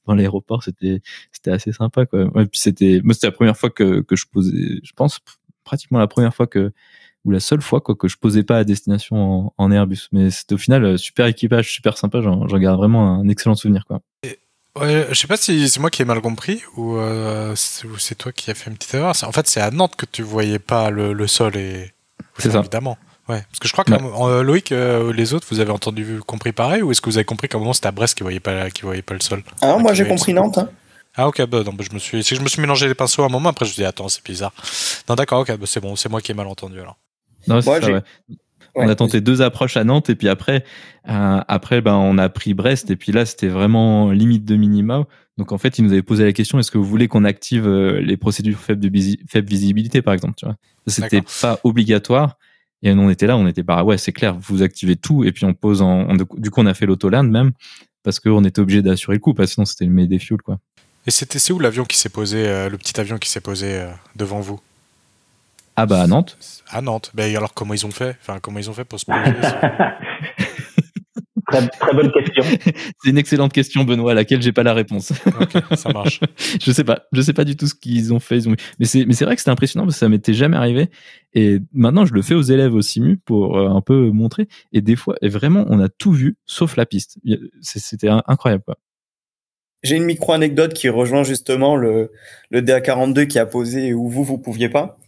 dans 0.07 0.15
l'aéroport. 0.15 0.63
C'était, 0.63 1.01
c'était 1.33 1.51
assez 1.51 1.73
sympa, 1.73 2.05
quoi. 2.05 2.25
Ouais, 2.35 2.47
puis 2.47 2.61
c'était, 2.61 3.01
moi, 3.03 3.15
c'était 3.15 3.29
la 3.29 3.33
première 3.33 3.57
fois 3.57 3.71
que, 3.71 4.01
que 4.03 4.17
je 4.17 4.27
posais, 4.31 4.81
je 4.83 4.93
pense, 4.95 5.21
pratiquement 5.65 5.99
la 5.99 6.07
première 6.09 6.35
fois 6.35 6.47
que, 6.47 6.73
ou 7.25 7.31
la 7.31 7.41
seule 7.41 7.62
fois, 7.62 7.81
quoi, 7.81 7.95
que 7.95 8.09
je 8.09 8.16
posais 8.16 8.43
pas 8.43 8.59
à 8.59 8.64
destination 8.64 9.16
en, 9.47 9.55
en 9.59 9.70
Airbus. 9.73 10.09
Mais 10.12 10.31
c'était 10.31 10.55
au 10.55 10.59
final 10.59 10.85
euh, 10.85 10.97
super 10.97 11.27
équipage, 11.27 11.73
super 11.73 11.97
sympa. 11.99 12.20
J'en, 12.20 12.49
j'en 12.49 12.59
garde 12.59 12.79
vraiment 12.79 13.14
un 13.20 13.29
excellent 13.29 13.55
souvenir, 13.55 13.85
quoi. 13.87 14.01
Ouais, 14.81 15.07
je 15.11 15.14
sais 15.14 15.27
pas 15.27 15.37
si 15.37 15.68
c'est 15.68 15.81
moi 15.81 15.91
qui 15.91 16.01
ai 16.01 16.07
mal 16.07 16.20
compris 16.23 16.62
ou 16.79 16.97
euh, 16.97 17.53
c'est 17.57 17.87
ou 17.87 17.99
c'est 17.99 18.14
toi 18.14 18.33
qui 18.33 18.51
as 18.51 18.55
fait 18.55 18.70
une 18.70 18.77
petite 18.79 18.95
erreur. 18.95 19.14
C'est- 19.14 19.27
En 19.27 19.33
fait, 19.33 19.47
c'est 19.47 19.61
à 19.61 19.70
Nantes 19.70 19.97
que 19.97 20.07
tu 20.07 20.23
voyais 20.23 20.59
pas 20.59 20.89
le, 20.91 21.12
le 21.12 21.27
sol 21.27 21.57
et. 21.57 21.93
C'est 22.39 22.51
ça. 22.51 22.61
Évidemment. 22.61 22.97
Ouais. 23.29 23.43
Parce 23.51 23.59
que 23.61 23.68
je 23.68 23.73
crois 23.75 23.85
que 23.85 23.93
Ouais. 23.93 24.01
euh, 24.31 24.43
Loïc, 24.43 24.73
euh, 24.73 25.12
les 25.12 25.35
autres, 25.35 25.47
vous 25.51 25.61
avez 25.61 25.70
entendu, 25.70 26.20
compris 26.27 26.53
pareil 26.53 26.81
ou 26.83 26.91
est-ce 26.91 27.01
que 27.03 27.11
vous 27.11 27.18
avez 27.18 27.25
compris 27.27 27.49
qu'à 27.49 27.59
un 27.59 27.61
moment 27.61 27.75
c'était 27.75 27.89
à 27.89 27.93
Brest 27.93 28.16
qui 28.16 28.23
voyait 28.23 28.41
pas, 28.41 28.70
qui 28.70 28.83
voyait 28.83 29.03
pas 29.03 29.12
le 29.14 29.20
sol? 29.20 29.45
Ah, 29.61 29.77
moi, 29.77 29.93
tu 29.93 29.99
j'ai 29.99 30.09
compris 30.09 30.33
Nantes. 30.33 30.57
hein. 30.59 30.70
Ah 31.14 31.29
ok, 31.29 31.45
bah, 31.47 31.62
non, 31.64 31.75
bah, 31.75 31.85
je 31.89 31.95
me 31.95 31.99
suis, 31.99 32.25
si 32.25 32.35
je 32.35 32.41
me 32.41 32.49
suis 32.49 32.61
mélangé 32.62 32.89
les 32.89 32.95
pinceaux 32.95 33.23
à 33.23 33.27
un 33.27 33.29
moment, 33.29 33.51
après 33.51 33.66
je 33.66 33.73
me 33.73 33.77
dis 33.77 33.85
attends 33.85 34.09
c'est 34.09 34.25
bizarre. 34.25 34.53
Non 35.11 35.14
d'accord, 35.14 35.41
ok, 35.41 35.55
bah, 35.59 35.66
c'est 35.66 35.81
bon, 35.81 35.95
c'est 35.97 36.09
moi 36.09 36.23
qui 36.23 36.33
ai 36.33 36.35
mal 36.35 36.47
entendu 36.47 36.81
alors. 36.81 36.97
Non, 37.49 37.61
c'est 37.61 37.66
Moi, 37.70 37.80
ça, 37.80 37.86
j'ai- 37.86 37.93
ouais. 37.95 38.03
on 38.74 38.88
a 38.88 38.95
tenté 38.95 39.20
deux 39.20 39.43
approches 39.43 39.76
à 39.76 39.84
Nantes 39.84 40.11
et 40.11 40.14
puis 40.14 40.28
après, 40.28 40.64
euh, 41.09 41.40
après 41.49 41.80
ben 41.80 41.95
on 41.95 42.18
a 42.18 42.28
pris 42.28 42.55
Brest 42.55 42.90
et 42.90 42.97
puis 42.97 43.12
là 43.12 43.26
c'était 43.26 43.49
vraiment 43.49 44.11
limite 44.12 44.45
de 44.45 44.57
minima. 44.57 45.05
Donc 45.38 45.51
en 45.53 45.59
fait, 45.59 45.78
ils 45.78 45.84
nous 45.84 45.93
avaient 45.93 46.03
posé 46.03 46.24
la 46.24 46.32
question 46.32 46.59
est-ce 46.59 46.70
que 46.70 46.78
vous 46.78 46.84
voulez 46.84 47.09
qu'on 47.09 47.24
active 47.24 47.66
euh, 47.66 48.01
les 48.01 48.16
procédures 48.16 48.59
faibles 48.59 48.80
de 48.80 48.88
visi- 48.88 49.18
faible 49.28 49.49
visibilité 49.49 50.03
par 50.03 50.14
exemple, 50.14 50.34
tu 50.36 50.45
vois? 50.47 50.57
C'était 50.86 51.22
pas 51.40 51.59
obligatoire. 51.64 52.36
Et 52.84 52.93
on 52.93 53.09
était 53.11 53.26
là, 53.28 53.36
on 53.36 53.47
était 53.47 53.62
bah 53.62 53.84
ouais 53.84 53.97
c'est 53.97 54.12
clair, 54.12 54.36
vous 54.40 54.62
activez 54.62 54.97
tout 54.97 55.22
et 55.24 55.30
puis 55.32 55.45
on 55.45 55.55
pose 55.55 55.82
en, 55.82 56.09
on- 56.11 56.16
du 56.16 56.51
coup 56.51 56.61
on 56.61 56.66
a 56.66 56.74
fait 56.74 56.84
l'autoland 56.86 57.22
même 57.24 57.53
parce 58.03 58.18
qu'on 58.20 58.43
était 58.45 58.61
obligé 58.61 58.82
d'assurer 58.82 59.14
le 59.16 59.20
coup 59.20 59.34
parce 59.34 59.51
que 59.51 59.55
sinon 59.55 59.64
c'était 59.64 59.84
le 59.86 60.07
des 60.07 60.18
fuel 60.18 60.43
quoi. 60.43 60.59
Et 61.07 61.11
c'était 61.11 61.38
c'est 61.38 61.53
où 61.53 61.59
l'avion 61.61 61.84
qui 61.84 61.97
s'est 61.97 62.09
posé, 62.09 62.47
euh, 62.47 62.68
le 62.68 62.76
petit 62.78 62.99
avion 63.01 63.18
qui 63.18 63.28
s'est 63.28 63.40
posé 63.40 63.76
euh, 63.76 63.88
devant 64.16 64.40
vous? 64.40 64.61
Ah 65.77 65.87
bah 65.87 66.03
à 66.03 66.07
Nantes. 66.07 66.37
À 66.68 66.81
Nantes. 66.81 67.11
Ben 67.14 67.35
alors 67.37 67.55
comment 67.55 67.75
ils 67.75 67.87
ont 67.87 67.91
fait? 67.91 68.16
Enfin 68.20 68.39
comment 68.41 68.59
ils 68.59 68.68
ont 68.68 68.75
fait 68.75 68.85
pour 68.85 69.01
se 69.01 69.07
poser 69.07 69.18
très, 71.53 71.68
très 71.68 71.95
bonne 71.95 72.12
question. 72.12 72.45
C'est 73.03 73.11
une 73.11 73.18
excellente 73.18 73.53
question 73.53 73.85
Benoît 73.85 74.12
à 74.12 74.14
laquelle 74.14 74.43
j'ai 74.43 74.53
pas 74.53 74.62
la 74.62 74.75
réponse. 74.75 75.12
Ok, 75.41 75.77
ça 75.77 75.93
marche. 75.93 76.20
je 76.62 76.73
sais 76.73 76.85
pas, 76.85 77.05
je 77.12 77.20
sais 77.20 77.33
pas 77.33 77.45
du 77.45 77.57
tout 77.57 77.66
ce 77.66 77.75
qu'ils 77.75 78.12
ont 78.12 78.20
fait. 78.20 78.39
Ils 78.39 78.49
ont... 78.49 78.55
Mais 78.79 78.87
c'est, 78.87 79.05
mais 79.05 79.14
c'est 79.14 79.25
vrai 79.25 79.35
que 79.35 79.41
c'était 79.41 79.51
impressionnant 79.51 79.85
parce 79.85 79.97
que 79.97 80.01
ça 80.01 80.09
m'était 80.09 80.35
jamais 80.35 80.57
arrivé. 80.57 80.89
Et 81.35 81.59
maintenant, 81.73 82.05
je 82.05 82.14
le 82.14 82.23
fais 82.23 82.35
aux 82.35 82.43
élèves 82.43 82.75
au 82.75 82.83
simu 82.83 83.16
pour 83.16 83.59
euh, 83.59 83.68
un 83.68 83.81
peu 83.81 84.11
montrer. 84.11 84.49
Et 84.73 84.81
des 84.81 84.97
fois, 84.97 85.16
et 85.23 85.29
vraiment, 85.29 85.64
on 85.68 85.81
a 85.81 85.89
tout 85.89 86.12
vu 86.12 86.37
sauf 86.47 86.77
la 86.77 86.87
piste. 86.87 87.18
C'était 87.61 88.09
incroyable. 88.27 88.64
Quoi. 88.64 88.77
J'ai 89.83 89.97
une 89.97 90.05
micro-anecdote 90.05 90.75
qui 90.75 90.89
rejoint 90.89 91.25
justement 91.25 91.75
le, 91.77 92.12
le 92.51 92.61
DA42 92.61 93.27
qui 93.27 93.39
a 93.39 93.47
posé 93.47 93.95
où 93.95 94.09
vous, 94.09 94.23
vous 94.23 94.39
pouviez 94.39 94.68
pas. 94.68 94.99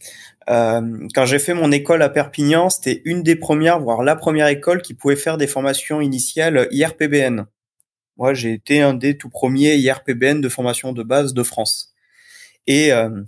Euh, 0.50 1.08
quand 1.14 1.24
j'ai 1.24 1.38
fait 1.38 1.54
mon 1.54 1.72
école 1.72 2.02
à 2.02 2.08
Perpignan, 2.08 2.68
c'était 2.68 3.02
une 3.04 3.22
des 3.22 3.36
premières, 3.36 3.80
voire 3.80 4.02
la 4.02 4.16
première 4.16 4.48
école 4.48 4.82
qui 4.82 4.94
pouvait 4.94 5.16
faire 5.16 5.38
des 5.38 5.46
formations 5.46 6.00
initiales 6.00 6.68
IRPBN. 6.70 7.46
Moi, 8.16 8.34
j'ai 8.34 8.52
été 8.52 8.80
un 8.80 8.94
des 8.94 9.16
tout 9.16 9.28
premiers 9.28 9.76
IRPBN 9.76 10.40
de 10.40 10.48
formation 10.48 10.92
de 10.92 11.02
base 11.02 11.34
de 11.34 11.42
France. 11.42 11.94
Et 12.66 12.92
euh, 12.92 13.22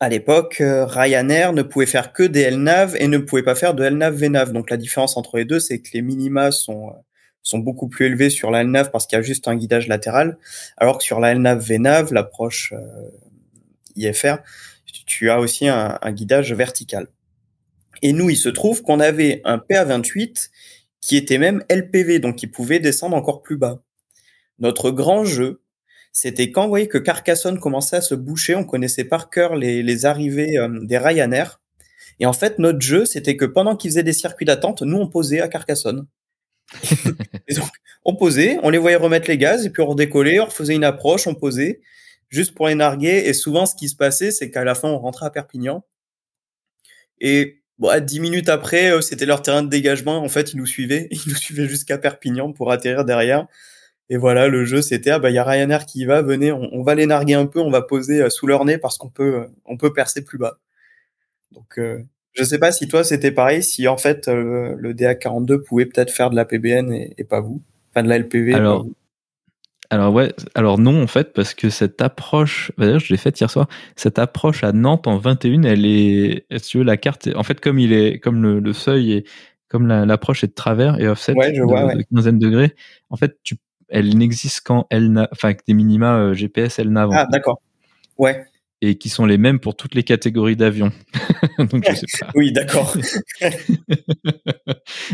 à 0.00 0.08
l'époque, 0.08 0.60
euh, 0.60 0.84
Ryanair 0.84 1.52
ne 1.52 1.62
pouvait 1.62 1.86
faire 1.86 2.12
que 2.12 2.22
des 2.22 2.50
LNAV 2.50 2.96
et 2.98 3.08
ne 3.08 3.18
pouvait 3.18 3.42
pas 3.42 3.54
faire 3.54 3.74
de 3.74 3.84
LNAV 3.84 4.14
VNAV. 4.14 4.52
Donc 4.52 4.70
la 4.70 4.76
différence 4.76 5.16
entre 5.16 5.38
les 5.38 5.44
deux, 5.44 5.60
c'est 5.60 5.80
que 5.80 5.90
les 5.94 6.02
minima 6.02 6.50
sont 6.50 6.90
euh, 6.90 6.92
sont 7.44 7.58
beaucoup 7.58 7.88
plus 7.88 8.06
élevés 8.06 8.30
sur 8.30 8.52
la 8.52 8.62
LNAV 8.62 8.92
parce 8.92 9.06
qu'il 9.06 9.16
y 9.16 9.18
a 9.18 9.22
juste 9.22 9.48
un 9.48 9.56
guidage 9.56 9.88
latéral, 9.88 10.38
alors 10.76 10.98
que 10.98 11.02
sur 11.02 11.18
la 11.18 11.34
LNAV 11.34 11.58
VNAV, 11.58 12.12
l'approche 12.12 12.72
IFR, 13.96 14.36
tu- 15.06 15.30
as 15.30 15.40
aussi 15.40 15.68
un, 15.68 15.98
un 16.00 16.12
guidage 16.12 16.52
vertical. 16.52 17.08
Et 18.02 18.12
nous, 18.12 18.30
il 18.30 18.36
se 18.36 18.48
trouve 18.48 18.82
qu'on 18.82 19.00
avait 19.00 19.40
un 19.44 19.58
PA28 19.58 20.50
qui 21.00 21.16
était 21.16 21.38
même 21.38 21.64
LPV, 21.68 22.18
donc 22.20 22.36
qui 22.36 22.46
pouvait 22.46 22.80
descendre 22.80 23.16
encore 23.16 23.42
plus 23.42 23.56
bas. 23.56 23.82
Notre 24.58 24.90
grand 24.90 25.24
jeu, 25.24 25.62
c'était 26.12 26.50
quand 26.50 26.64
vous 26.64 26.68
voyez 26.68 26.88
que 26.88 26.98
Carcassonne 26.98 27.58
commençait 27.58 27.96
à 27.96 28.00
se 28.00 28.14
boucher, 28.14 28.54
on 28.54 28.64
connaissait 28.64 29.04
par 29.04 29.30
cœur 29.30 29.56
les, 29.56 29.82
les 29.82 30.06
arrivées 30.06 30.58
euh, 30.58 30.68
des 30.82 30.98
Ryanair. 30.98 31.60
Et 32.20 32.26
en 32.26 32.32
fait, 32.32 32.58
notre 32.58 32.80
jeu, 32.80 33.04
c'était 33.04 33.36
que 33.36 33.44
pendant 33.44 33.76
qu'ils 33.76 33.90
faisaient 33.90 34.02
des 34.02 34.12
circuits 34.12 34.46
d'attente, 34.46 34.82
nous, 34.82 34.98
on 34.98 35.08
posait 35.08 35.40
à 35.40 35.48
Carcassonne. 35.48 36.06
Et 37.48 37.54
donc, 37.54 37.68
on 38.04 38.14
posait, 38.14 38.58
on 38.62 38.70
les 38.70 38.78
voyait 38.78 38.96
remettre 38.96 39.28
les 39.28 39.38
gaz, 39.38 39.64
et 39.66 39.70
puis 39.70 39.82
on 39.82 39.86
redécollait, 39.86 40.40
on 40.40 40.46
refaisait 40.46 40.74
une 40.74 40.84
approche, 40.84 41.26
on 41.26 41.34
posait, 41.34 41.80
juste 42.32 42.54
pour 42.54 42.66
les 42.66 42.74
narguer. 42.74 43.22
Et 43.26 43.32
souvent, 43.32 43.66
ce 43.66 43.76
qui 43.76 43.88
se 43.88 43.94
passait, 43.94 44.32
c'est 44.32 44.50
qu'à 44.50 44.64
la 44.64 44.74
fin, 44.74 44.88
on 44.88 44.98
rentrait 44.98 45.26
à 45.26 45.30
Perpignan. 45.30 45.84
Et 47.20 47.62
bon, 47.78 47.88
à 47.88 48.00
10 48.00 48.18
minutes 48.18 48.48
après, 48.48 48.90
euh, 48.90 49.00
c'était 49.00 49.26
leur 49.26 49.42
terrain 49.42 49.62
de 49.62 49.68
dégagement. 49.68 50.18
En 50.18 50.28
fait, 50.28 50.52
ils 50.52 50.56
nous 50.56 50.66
suivaient. 50.66 51.06
Ils 51.12 51.22
nous 51.28 51.36
suivaient 51.36 51.68
jusqu'à 51.68 51.98
Perpignan 51.98 52.52
pour 52.52 52.72
atterrir 52.72 53.04
derrière. 53.04 53.46
Et 54.10 54.16
voilà, 54.16 54.48
le 54.48 54.64
jeu, 54.64 54.82
c'était, 54.82 55.10
ah 55.10 55.18
bah, 55.18 55.30
il 55.30 55.34
y 55.34 55.38
a 55.38 55.44
Ryanair 55.44 55.86
qui 55.86 56.00
y 56.00 56.04
va, 56.04 56.20
venez, 56.20 56.52
on, 56.52 56.68
on 56.72 56.82
va 56.82 56.94
les 56.94 57.06
narguer 57.06 57.34
un 57.34 57.46
peu, 57.46 57.60
on 57.60 57.70
va 57.70 57.80
poser 57.80 58.20
euh, 58.20 58.30
sous 58.30 58.46
leur 58.46 58.64
nez 58.64 58.76
parce 58.76 58.98
qu'on 58.98 59.08
peut, 59.08 59.36
euh, 59.36 59.46
on 59.64 59.78
peut 59.78 59.92
percer 59.92 60.22
plus 60.24 60.38
bas. 60.38 60.58
Donc, 61.52 61.78
euh, 61.78 62.02
je 62.32 62.44
sais 62.44 62.58
pas 62.58 62.72
si 62.72 62.88
toi, 62.88 63.04
c'était 63.04 63.30
pareil, 63.30 63.62
si 63.62 63.86
en 63.88 63.96
fait, 63.96 64.28
euh, 64.28 64.74
le 64.78 64.94
DA42 64.94 65.62
pouvait 65.62 65.86
peut-être 65.86 66.10
faire 66.10 66.30
de 66.30 66.36
la 66.36 66.44
PBN 66.44 66.92
et, 66.92 67.14
et 67.18 67.24
pas 67.24 67.40
vous. 67.40 67.62
Enfin, 67.90 68.02
de 68.02 68.08
la 68.08 68.18
LPV. 68.18 68.50
et 68.50 68.52
pas 68.52 68.58
Alors, 68.58 68.84
vous. 68.84 68.94
Alors 69.92 70.12
ouais, 70.14 70.32
alors 70.54 70.78
non 70.78 71.02
en 71.02 71.06
fait 71.06 71.32
parce 71.34 71.52
que 71.54 71.68
cette 71.70 72.00
approche, 72.00 72.72
bah, 72.78 72.86
d'ailleurs 72.86 73.00
je 73.00 73.12
l'ai 73.12 73.18
faite 73.18 73.38
hier 73.38 73.50
soir. 73.50 73.68
Cette 73.94 74.18
approche 74.18 74.64
à 74.64 74.72
Nantes 74.72 75.06
en 75.06 75.18
21, 75.18 75.62
elle 75.64 75.84
est, 75.84 76.46
si 76.58 76.70
tu 76.70 76.78
veux, 76.78 76.84
la 76.84 76.96
carte, 76.96 77.26
est- 77.26 77.34
en 77.36 77.42
fait 77.42 77.60
comme 77.60 77.78
il 77.78 77.92
est, 77.92 78.18
comme 78.18 78.42
le, 78.42 78.58
le 78.58 78.72
seuil 78.72 79.12
est, 79.12 79.28
comme 79.68 79.86
la- 79.86 80.06
l'approche 80.06 80.44
est 80.44 80.48
de 80.48 80.54
travers 80.54 80.98
et 80.98 81.06
offset 81.08 81.34
Ouais, 81.34 81.54
je 81.54 81.60
de, 81.60 81.66
vois, 81.66 81.84
ouais. 81.86 81.96
de 81.96 82.02
quinzaine 82.10 82.38
de 82.38 82.46
degrés, 82.46 82.74
en 83.10 83.16
fait 83.16 83.38
tu, 83.42 83.56
elle 83.88 84.16
n'existe 84.16 84.62
qu'en 84.62 84.86
LNAV, 84.90 85.28
enfin 85.32 85.48
avec 85.48 85.66
des 85.66 85.74
minima 85.74 86.16
euh, 86.16 86.34
GPS 86.34 86.78
en 86.80 87.10
Ah, 87.12 87.26
d'accord. 87.30 87.60
Ouais, 88.16 88.46
et 88.84 88.96
qui 88.96 89.08
sont 89.08 89.26
les 89.26 89.38
mêmes 89.38 89.60
pour 89.60 89.76
toutes 89.76 89.94
les 89.94 90.02
catégories 90.02 90.56
d'avions. 90.56 90.90
Donc 91.58 91.84
je 91.88 91.94
sais 91.94 92.06
pas. 92.20 92.30
oui, 92.34 92.50
d'accord. 92.50 92.96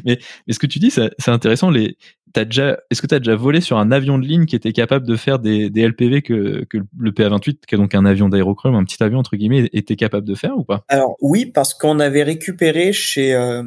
mais, 0.04 0.18
mais 0.46 0.52
ce 0.54 0.58
que 0.58 0.66
tu 0.66 0.78
dis, 0.78 0.90
c'est 0.90 1.10
c'est 1.18 1.30
intéressant. 1.30 1.70
Les, 1.70 1.96
déjà, 2.34 2.78
est-ce 2.90 3.02
que 3.02 3.06
tu 3.06 3.14
as 3.14 3.18
déjà 3.18 3.36
volé 3.36 3.60
sur 3.60 3.78
un 3.78 3.90
avion 3.90 4.18
de 4.18 4.26
ligne 4.26 4.46
qui 4.46 4.56
était 4.56 4.72
capable 4.72 5.06
de 5.06 5.16
faire 5.16 5.38
des, 5.38 5.70
LPV 5.70 6.22
que, 6.22 6.66
le 6.98 7.12
PA-28, 7.12 7.58
qui 7.66 7.74
est 7.74 7.78
donc 7.78 7.94
un 7.94 8.04
avion 8.04 8.28
d'aérochrome, 8.28 8.74
un 8.74 8.84
petit 8.84 9.02
avion 9.02 9.18
entre 9.18 9.36
guillemets, 9.36 9.68
était 9.72 9.96
capable 9.96 10.26
de 10.26 10.34
faire 10.34 10.56
ou 10.56 10.64
pas? 10.64 10.84
Alors 10.88 11.16
oui, 11.20 11.46
parce 11.46 11.74
qu'on 11.74 12.00
avait 12.00 12.22
récupéré 12.22 12.92
chez 12.92 13.34
euh, 13.34 13.62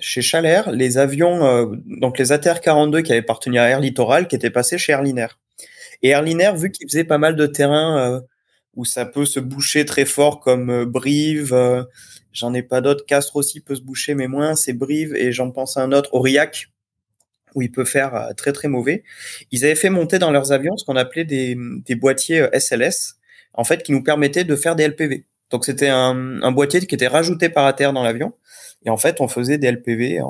chez 0.00 0.20
les 0.72 0.98
avions, 0.98 1.44
euh, 1.44 1.66
donc 1.86 2.18
les 2.18 2.32
ATR-42 2.32 3.02
qui 3.02 3.12
avaient 3.12 3.20
appartenu 3.20 3.58
à 3.58 3.68
Air 3.68 3.80
Littoral, 3.80 4.28
qui 4.28 4.36
étaient 4.36 4.50
passés 4.50 4.78
chez 4.78 4.92
Airlinair. 4.92 5.38
Et 6.02 6.10
Airlinair, 6.10 6.56
vu 6.56 6.70
qu'il 6.70 6.88
faisait 6.88 7.04
pas 7.04 7.18
mal 7.18 7.36
de 7.36 7.46
terrain 7.46 7.98
euh, 7.98 8.20
où 8.74 8.84
ça 8.84 9.06
peut 9.06 9.24
se 9.24 9.40
boucher 9.40 9.84
très 9.84 10.04
fort, 10.04 10.40
comme 10.40 10.84
Brive, 10.84 11.54
j'en 12.32 12.52
ai 12.52 12.62
pas 12.62 12.82
d'autres, 12.82 13.06
Castres 13.06 13.36
aussi 13.36 13.60
peut 13.60 13.74
se 13.74 13.80
boucher, 13.80 14.14
mais 14.14 14.28
moins, 14.28 14.54
c'est 14.54 14.74
Brive, 14.74 15.14
et 15.16 15.32
j'en 15.32 15.50
pense 15.50 15.78
à 15.78 15.82
un 15.82 15.92
autre, 15.92 16.12
Aurillac, 16.12 16.68
où 17.56 17.62
il 17.62 17.72
peut 17.72 17.84
faire 17.84 18.14
euh, 18.14 18.32
très 18.34 18.52
très 18.52 18.68
mauvais. 18.68 19.02
Ils 19.50 19.64
avaient 19.64 19.74
fait 19.74 19.90
monter 19.90 20.20
dans 20.20 20.30
leurs 20.30 20.52
avions 20.52 20.76
ce 20.76 20.84
qu'on 20.84 20.94
appelait 20.94 21.24
des, 21.24 21.56
boîtiers 21.96 22.46
SLS, 22.52 22.84
euh, 22.84 23.54
en 23.54 23.64
fait, 23.64 23.82
qui 23.82 23.90
nous 23.90 24.04
permettaient 24.04 24.44
de 24.44 24.54
faire 24.54 24.76
des 24.76 24.86
LPV. 24.86 25.24
Donc 25.50 25.64
c'était 25.64 25.88
un, 25.88 26.52
boîtier 26.52 26.80
qui 26.86 26.94
était 26.94 27.08
rajouté 27.08 27.48
par 27.48 27.74
terre 27.74 27.92
dans 27.92 28.04
l'avion. 28.04 28.34
Et 28.84 28.90
en 28.90 28.96
fait, 28.96 29.20
on 29.20 29.26
faisait 29.26 29.58
des 29.58 29.72
LPV. 29.72 30.20
Euh, 30.20 30.22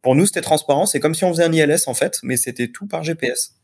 pour 0.00 0.16
nous, 0.16 0.26
c'était 0.26 0.40
transparent. 0.40 0.86
C'est 0.86 0.98
comme 0.98 1.14
si 1.14 1.24
on 1.24 1.32
faisait 1.32 1.44
un 1.44 1.52
ILS, 1.52 1.82
en 1.86 1.94
fait, 1.94 2.18
mais 2.24 2.36
c'était 2.36 2.68
tout 2.68 2.86
par 2.86 3.04
GPS. 3.04 3.54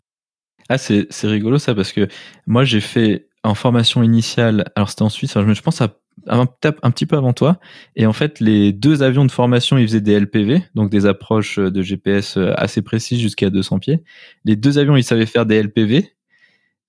Ah, 0.68 0.76
c'est 0.76 1.08
rigolo 1.24 1.58
ça, 1.58 1.74
parce 1.74 1.92
que 1.92 2.06
moi, 2.46 2.64
j'ai 2.64 2.82
fait 2.82 3.26
en 3.42 3.54
formation 3.54 4.02
initiale, 4.02 4.70
alors 4.76 4.90
c'était 4.90 5.02
en 5.02 5.08
Suisse, 5.08 5.32
je 5.34 5.62
pense 5.62 5.80
à 5.80 5.96
un, 6.28 6.46
un, 6.82 6.90
petit 6.90 7.06
peu 7.06 7.16
avant 7.16 7.32
toi. 7.32 7.58
Et 7.96 8.06
en 8.06 8.12
fait, 8.12 8.40
les 8.40 8.72
deux 8.72 9.02
avions 9.02 9.24
de 9.24 9.30
formation, 9.30 9.78
ils 9.78 9.86
faisaient 9.86 10.00
des 10.00 10.18
LPV, 10.18 10.62
donc 10.74 10.90
des 10.90 11.06
approches 11.06 11.58
de 11.58 11.82
GPS 11.82 12.36
euh, 12.36 12.52
assez 12.56 12.82
précises 12.82 13.20
jusqu'à 13.20 13.50
200 13.50 13.78
pieds. 13.78 14.02
Les 14.44 14.56
deux 14.56 14.78
avions, 14.78 14.96
ils 14.96 15.04
savaient 15.04 15.26
faire 15.26 15.46
des 15.46 15.62
LPV. 15.62 16.12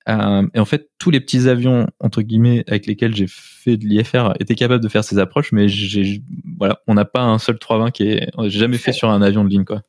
Euh, 0.08 0.48
et 0.54 0.60
en 0.60 0.66
fait, 0.66 0.90
tous 0.98 1.12
les 1.12 1.20
petits 1.20 1.48
avions, 1.48 1.88
entre 2.00 2.22
guillemets, 2.22 2.64
avec 2.68 2.88
lesquels 2.88 3.16
j'ai 3.16 3.28
fait 3.28 3.78
de 3.78 3.86
l'IFR 3.86 4.34
étaient 4.40 4.56
capables 4.56 4.84
de 4.84 4.90
faire 4.90 5.04
ces 5.04 5.20
approches, 5.20 5.52
mais 5.52 5.68
j'ai, 5.68 6.24
voilà, 6.58 6.82
on 6.88 6.94
n'a 6.94 7.06
pas 7.06 7.22
un 7.22 7.38
seul 7.38 7.60
320 7.60 7.92
qui 7.92 8.04
est, 8.04 8.32
j'ai 8.44 8.60
jamais 8.60 8.78
fait 8.78 8.94
sur 8.94 9.10
un 9.10 9.22
avion 9.22 9.44
de 9.44 9.50
ligne, 9.50 9.66
quoi. 9.66 9.84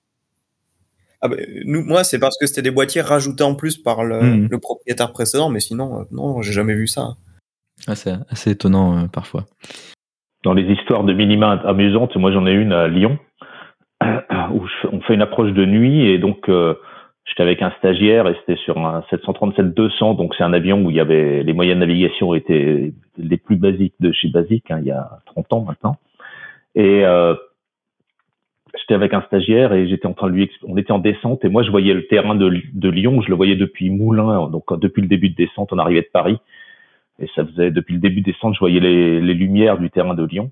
Ah 1.23 1.29
bah, 1.29 1.37
nous, 1.65 1.83
moi, 1.85 2.03
c'est 2.03 2.19
parce 2.19 2.39
que 2.39 2.47
c'était 2.47 2.63
des 2.63 2.71
boîtiers 2.71 3.03
rajoutés 3.03 3.45
en 3.45 3.55
plus 3.55 3.77
par 3.77 4.05
le, 4.05 4.23
mmh. 4.23 4.49
le 4.51 4.59
propriétaire 4.59 5.13
précédent, 5.13 5.51
mais 5.51 5.61
sinon, 5.61 6.01
euh, 6.01 6.05
non, 6.11 6.41
j'ai 6.41 6.53
jamais 6.53 6.75
vu 6.75 6.87
ça. 6.87 7.17
C'est 7.81 8.15
assez 8.29 8.51
étonnant 8.51 8.97
euh, 8.97 9.07
parfois. 9.13 9.45
Dans 10.43 10.55
les 10.55 10.65
histoires 10.73 11.05
de 11.05 11.13
minima 11.13 11.53
amusantes, 11.65 12.17
moi 12.17 12.33
j'en 12.33 12.47
ai 12.47 12.53
une 12.53 12.73
à 12.73 12.89
Lyon 12.89 13.19
où 14.53 14.67
on 14.91 15.01
fait 15.01 15.15
une 15.15 15.23
approche 15.23 15.53
de 15.53 15.65
nuit 15.65 16.07
et 16.07 16.19
donc 16.19 16.49
euh, 16.49 16.75
j'étais 17.27 17.43
avec 17.43 17.61
un 17.63 17.71
stagiaire 17.79 18.27
et 18.27 18.37
c'était 18.41 18.61
sur 18.63 18.79
un 18.79 19.05
737-200 19.13 20.17
donc 20.17 20.35
c'est 20.37 20.45
un 20.45 20.53
avion 20.53 20.83
où 20.83 20.91
il 20.91 20.97
y 20.97 21.01
avait 21.01 21.43
les 21.43 21.53
moyens 21.53 21.77
de 21.77 21.81
navigation 21.81 22.35
étaient 22.35 22.93
les 23.19 23.37
plus 23.37 23.57
basiques 23.57 23.95
de 24.01 24.13
chez 24.13 24.29
Basique 24.29 24.71
hein, 24.71 24.79
il 24.81 24.87
y 24.87 24.91
a 24.91 25.19
30 25.27 25.53
ans 25.53 25.61
maintenant 25.61 25.97
et 26.75 27.05
euh, 27.05 27.35
j'étais 28.79 28.95
avec 28.95 29.13
un 29.13 29.21
stagiaire 29.23 29.75
et 29.75 29.87
j'étais 29.87 30.07
en 30.07 30.15
train 30.15 30.29
de 30.29 30.33
lui 30.33 30.51
on 30.67 30.79
était 30.79 30.93
en 30.93 30.99
descente 30.99 31.45
et 31.45 31.51
moi 31.51 31.63
je 31.63 31.71
voyais 31.71 31.93
le 31.93 32.07
terrain 32.07 32.35
de, 32.35 32.63
de 32.73 32.89
Lyon 32.89 33.21
je 33.21 33.29
le 33.29 33.37
voyais 33.37 33.57
depuis 33.57 33.91
Moulins 33.91 34.49
donc 34.49 34.73
depuis 34.81 35.03
le 35.03 35.09
début 35.09 35.29
de 35.29 35.37
descente 35.37 35.73
on 35.73 35.79
arrivait 35.79 36.01
de 36.01 36.11
Paris 36.11 36.39
et 37.21 37.29
ça 37.35 37.45
faisait 37.45 37.71
depuis 37.71 37.95
le 37.95 38.01
début 38.01 38.23
décembre, 38.23 38.55
je 38.55 38.61
voyais 38.61 38.81
les, 38.81 39.21
les 39.21 39.35
lumières 39.35 39.79
du 39.79 39.91
terrain 39.91 40.15
de 40.15 40.25
Lyon. 40.25 40.51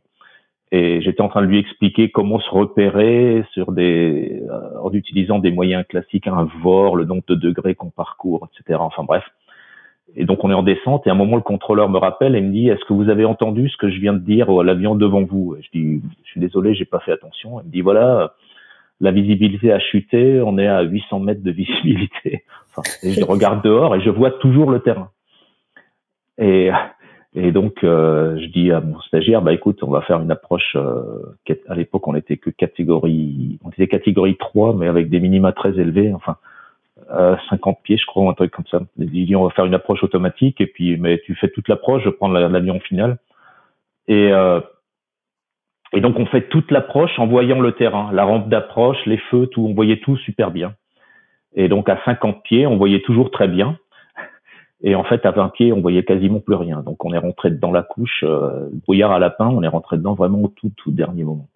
Et 0.71 1.01
j'étais 1.01 1.23
en 1.23 1.29
train 1.29 1.41
de 1.41 1.47
lui 1.47 1.59
expliquer 1.59 2.11
comment 2.11 2.41
se 2.41 2.51
repérer 2.51 3.43
sur 3.53 3.73
des, 3.73 4.43
euh, 4.51 4.81
en 4.83 4.93
utilisant 4.93 5.39
des 5.39 5.51
moyens 5.51 5.87
classiques, 5.89 6.27
un 6.27 6.47
VOR, 6.63 6.95
le 6.95 7.07
nombre 7.07 7.23
de 7.27 7.35
degrés 7.35 7.75
qu'on 7.75 7.89
parcourt, 7.89 8.49
etc. 8.53 8.79
Enfin 8.83 9.03
bref. 9.03 9.25
Et 10.15 10.25
donc 10.25 10.45
on 10.45 10.51
est 10.51 10.55
en 10.55 10.63
descente 10.63 11.07
et 11.07 11.11
à 11.11 11.13
un 11.13 11.17
moment 11.17 11.37
le 11.37 11.43
contrôleur 11.43 11.89
me 11.89 11.99
rappelle 11.99 12.35
et 12.35 12.41
me 12.41 12.53
dit 12.53 12.69
est-ce 12.69 12.85
que 12.85 12.93
vous 12.93 13.09
avez 13.09 13.25
entendu 13.25 13.69
ce 13.69 13.77
que 13.77 13.91
je 13.91 13.99
viens 13.99 14.15
de 14.15 14.19
dire 14.19 14.51
à 14.51 14.65
l'avion 14.65 14.95
devant 14.95 15.23
vous? 15.23 15.57
Je 15.61 15.69
dis 15.79 16.03
je 16.25 16.31
suis 16.31 16.41
désolé, 16.41 16.75
j'ai 16.75 16.87
pas 16.87 17.01
fait 17.01 17.13
attention. 17.13 17.61
Il 17.61 17.67
me 17.67 17.73
dit 17.73 17.81
voilà 17.81 18.35
la 19.01 19.11
visibilité 19.11 19.71
a 19.73 19.79
chuté, 19.79 20.41
on 20.45 20.59
est 20.59 20.67
à 20.67 20.83
800 20.83 21.21
mètres 21.21 21.43
de 21.43 21.51
visibilité. 21.63 22.45
Et 23.03 23.13
je 23.13 23.25
regarde 23.25 23.63
dehors 23.63 23.97
et 23.97 24.01
je 24.01 24.11
vois 24.11 24.33
toujours 24.33 24.71
le 24.71 24.81
terrain. 24.81 25.11
Et, 26.39 26.71
et 27.35 27.53
donc, 27.53 27.85
euh, 27.85 28.39
je 28.41 28.47
dis 28.47 28.71
à 28.73 28.81
mon 28.81 29.01
stagiaire, 29.01 29.43
bah 29.43 29.53
écoute, 29.53 29.83
on 29.83 29.91
va 29.91 30.03
faire 30.03 30.21
une 30.21 30.31
approche. 30.31 30.77
Euh, 30.77 31.37
à 31.69 31.75
l'époque, 31.75 32.07
on 32.07 32.15
était 32.15 32.37
que 32.37 32.51
catégorie, 32.51 33.59
on 33.65 33.71
était 33.71 33.89
catégorie 33.89 34.37
3, 34.37 34.75
mais 34.75 34.89
avec 34.89 35.11
des 35.11 35.21
minima 35.21 35.53
très 35.53 35.79
élevés. 35.79 36.13
Enfin, 36.15 36.37
50 37.51 37.79
pieds, 37.83 37.97
je 37.97 38.07
crois, 38.07 38.29
un 38.31 38.35
truc 38.35 38.51
comme 38.51 38.67
ça. 38.71 38.81
Il 38.99 39.11
dit, 39.27 39.37
on 39.37 39.45
va 39.45 39.51
faire 39.51 39.65
une 39.67 39.75
approche 39.75 40.03
automatique, 40.03 40.61
et 40.61 40.67
puis, 40.67 40.97
mais 40.97 41.21
tu 41.25 41.35
fais 41.35 41.49
toute 41.49 41.69
l'approche, 41.69 42.03
je 42.05 42.11
prends 42.11 42.29
l'avion 42.29 42.81
final. 42.81 43.19
Et 44.09 44.33
euh, 44.33 44.61
et 45.93 46.01
donc, 46.01 46.19
on 46.19 46.27
fait 46.27 46.49
toute 46.49 46.71
l'approche 46.71 47.19
en 47.19 47.27
voyant 47.27 47.61
le 47.61 47.73
terrain, 47.73 48.11
la 48.13 48.25
rampe 48.25 48.49
d'approche, 48.49 48.99
les 49.07 49.17
feux, 49.31 49.47
tout. 49.47 49.67
On 49.67 49.75
voyait 49.75 50.01
tout 50.01 50.17
super 50.19 50.51
bien. 50.51 50.75
Et 51.55 51.69
donc, 51.69 51.89
à 51.89 51.99
50 52.05 52.43
pieds, 52.43 52.67
on 52.67 52.77
voyait 52.77 53.01
toujours 53.01 53.31
très 53.31 53.49
bien. 53.49 53.79
Et 54.83 54.95
en 54.95 55.05
fait, 55.05 55.27
à 55.27 55.33
20 55.33 55.49
pieds, 55.51 55.73
on 55.73 55.81
voyait 55.81 56.05
quasiment 56.05 56.41
plus 56.41 56.55
rien. 56.55 56.83
Donc, 56.83 57.05
on 57.05 57.13
est 57.13 57.19
rentré 57.19 57.51
dans 57.51 57.73
la 57.73 57.83
couche, 57.83 58.23
euh, 58.23 58.69
brouillard 58.85 59.11
à 59.11 59.19
lapin, 59.19 59.49
on 59.49 59.63
est 59.63 59.69
rentré 59.69 59.97
dedans 59.97 60.15
vraiment 60.15 60.43
au 60.43 60.49
tout, 60.49 60.71
tout 60.77 60.93
dernier 60.93 61.25
moment. 61.25 61.49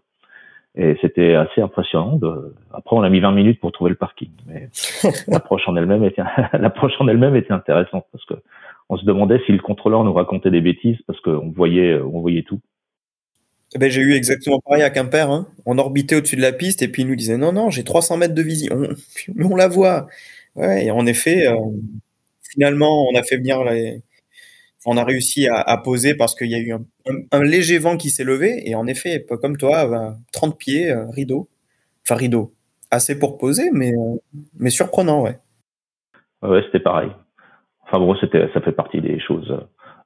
Et 0.74 0.96
c'était 1.00 1.34
assez 1.34 1.60
impressionnant. 1.60 2.16
De... 2.16 2.54
Après, 2.72 2.96
on 2.96 3.02
a 3.02 3.10
mis 3.10 3.20
20 3.20 3.32
minutes 3.32 3.60
pour 3.60 3.70
trouver 3.72 3.90
le 3.90 3.96
parking. 3.96 4.30
Mais 4.46 4.68
l'approche 5.28 5.68
en 5.68 5.76
elle-même 5.76 6.02
était, 6.04 6.22
l'approche 6.54 6.94
en 6.98 7.06
elle-même 7.08 7.36
était 7.36 7.52
intéressante 7.52 8.06
parce 8.10 8.24
que 8.24 8.34
on 8.88 8.96
se 8.96 9.04
demandait 9.04 9.40
si 9.46 9.52
le 9.52 9.58
contrôleur 9.58 10.04
nous 10.04 10.12
racontait 10.12 10.50
des 10.50 10.60
bêtises 10.60 10.98
parce 11.06 11.18
qu'on 11.20 11.50
voyait, 11.50 11.98
on 12.00 12.20
voyait 12.20 12.42
tout. 12.42 12.60
Eh 13.74 13.78
ben, 13.78 13.90
j'ai 13.90 14.02
eu 14.02 14.12
exactement 14.12 14.60
pareil 14.60 14.82
à 14.82 14.90
Quimper. 14.90 15.30
Hein. 15.30 15.46
On 15.64 15.78
orbitait 15.78 16.16
au-dessus 16.16 16.36
de 16.36 16.42
la 16.42 16.52
piste 16.52 16.82
et 16.82 16.88
puis 16.88 17.02
il 17.02 17.08
nous 17.08 17.16
disait 17.16 17.38
non, 17.38 17.52
non, 17.52 17.70
j'ai 17.70 17.84
300 17.84 18.18
mètres 18.18 18.34
de 18.34 18.42
vision. 18.42 18.76
Mais 19.34 19.44
on 19.44 19.56
la 19.56 19.68
voit. 19.68 20.08
Ouais, 20.56 20.86
et 20.86 20.90
en 20.90 21.06
effet, 21.06 21.46
euh, 21.46 21.56
finalement, 22.52 23.06
on 23.08 23.14
a 23.14 23.22
fait 23.22 23.36
venir. 23.36 23.60
On 24.84 24.96
a 24.96 25.04
réussi 25.04 25.48
à, 25.48 25.76
poser 25.78 26.14
parce 26.14 26.34
qu'il 26.34 26.50
y 26.50 26.54
a 26.54 26.58
eu 26.58 26.72
un, 26.72 27.42
léger 27.42 27.78
vent 27.78 27.96
qui 27.96 28.10
s'est 28.10 28.24
levé. 28.24 28.62
Et 28.68 28.74
en 28.74 28.86
effet, 28.86 29.24
comme 29.40 29.56
toi, 29.56 30.16
30 30.32 30.58
pieds, 30.58 30.90
euh, 30.90 31.06
rideau. 31.10 31.48
Enfin, 32.04 32.16
rideau. 32.16 32.52
Assez 32.90 33.18
pour 33.18 33.38
poser, 33.38 33.70
mais, 33.72 33.92
euh, 33.92 34.16
mais 34.58 34.70
surprenant, 34.70 35.22
ouais. 35.22 35.38
Ouais, 36.42 36.62
c'était 36.66 36.80
pareil. 36.80 37.10
Enfin 37.86 37.98
bon, 37.98 38.16
c'était, 38.20 38.48
ça 38.52 38.60
fait 38.60 38.72
partie 38.72 39.00
des 39.00 39.20
choses. 39.20 39.54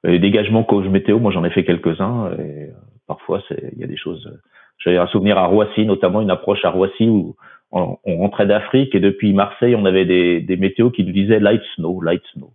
Les 0.03 0.19
dégagements 0.19 0.63
cause 0.63 0.87
météo, 0.87 1.19
moi 1.19 1.31
j'en 1.31 1.43
ai 1.43 1.49
fait 1.49 1.65
quelques-uns. 1.65 2.31
Et 2.37 2.69
parfois, 3.07 3.41
il 3.49 3.79
y 3.79 3.83
a 3.83 3.87
des 3.87 3.97
choses. 3.97 4.29
J'ai 4.83 4.97
un 4.97 5.07
souvenir 5.07 5.37
à 5.37 5.47
Roissy, 5.47 5.85
notamment 5.85 6.21
une 6.21 6.29
approche 6.29 6.63
à 6.63 6.69
Roissy 6.69 7.09
où 7.09 7.35
on, 7.71 7.97
rentrait 8.05 8.47
d'Afrique 8.47 8.95
et 8.95 8.99
depuis 8.99 9.33
Marseille, 9.33 9.75
on 9.75 9.85
avait 9.85 10.05
des, 10.05 10.41
des 10.41 10.57
météos 10.57 10.91
qui 10.91 11.03
nous 11.03 11.11
disaient 11.11 11.39
light 11.39 11.61
snow, 11.75 12.01
light 12.01 12.23
snow. 12.33 12.53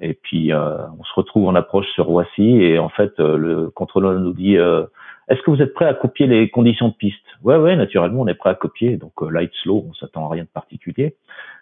Et 0.00 0.14
puis 0.14 0.52
euh, 0.52 0.86
on 0.98 1.02
se 1.02 1.12
retrouve 1.14 1.48
en 1.48 1.54
approche 1.54 1.88
sur 1.94 2.06
Roissy 2.06 2.62
et 2.62 2.78
en 2.78 2.88
fait 2.88 3.18
euh, 3.18 3.36
le 3.36 3.70
contrôleur 3.70 4.12
nous 4.14 4.32
dit 4.32 4.56
euh, 4.56 4.84
est-ce 5.28 5.42
que 5.42 5.50
vous 5.50 5.60
êtes 5.60 5.74
prêt 5.74 5.86
à 5.86 5.94
copier 5.94 6.28
les 6.28 6.48
conditions 6.50 6.88
de 6.88 6.94
piste? 6.94 7.26
Ouais 7.42 7.56
ouais 7.56 7.74
naturellement 7.74 8.22
on 8.22 8.28
est 8.28 8.34
prêt 8.34 8.50
à 8.50 8.54
copier 8.54 8.96
donc 8.96 9.12
light 9.20 9.50
slow 9.62 9.86
on 9.88 9.94
s'attend 9.94 10.26
à 10.26 10.32
rien 10.32 10.44
de 10.44 10.48
particulier. 10.48 11.16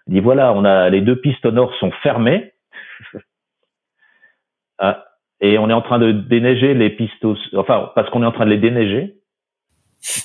Il 0.07 0.15
dit 0.15 0.21
voilà 0.21 0.53
on 0.53 0.65
a 0.65 0.91
les 0.91 1.01
deux 1.01 1.17
pistes 1.19 1.47
au 1.47 1.51
nord 1.51 1.75
sont 1.77 1.91
fermées 2.03 2.53
ah, 4.79 5.07
et 5.41 5.57
on 5.57 5.71
est 5.71 5.75
en 5.75 5.83
train 5.83 5.99
de 5.99 6.13
déneiger 6.13 6.75
les 6.75 6.91
pistes 6.91 7.25
enfin 7.55 7.91
parce 7.95 8.11
qu'on 8.11 8.23
est 8.23 8.27
en 8.27 8.33
train 8.33 8.45
de 8.45 8.51
les 8.51 8.59
déneiger. 8.59 9.17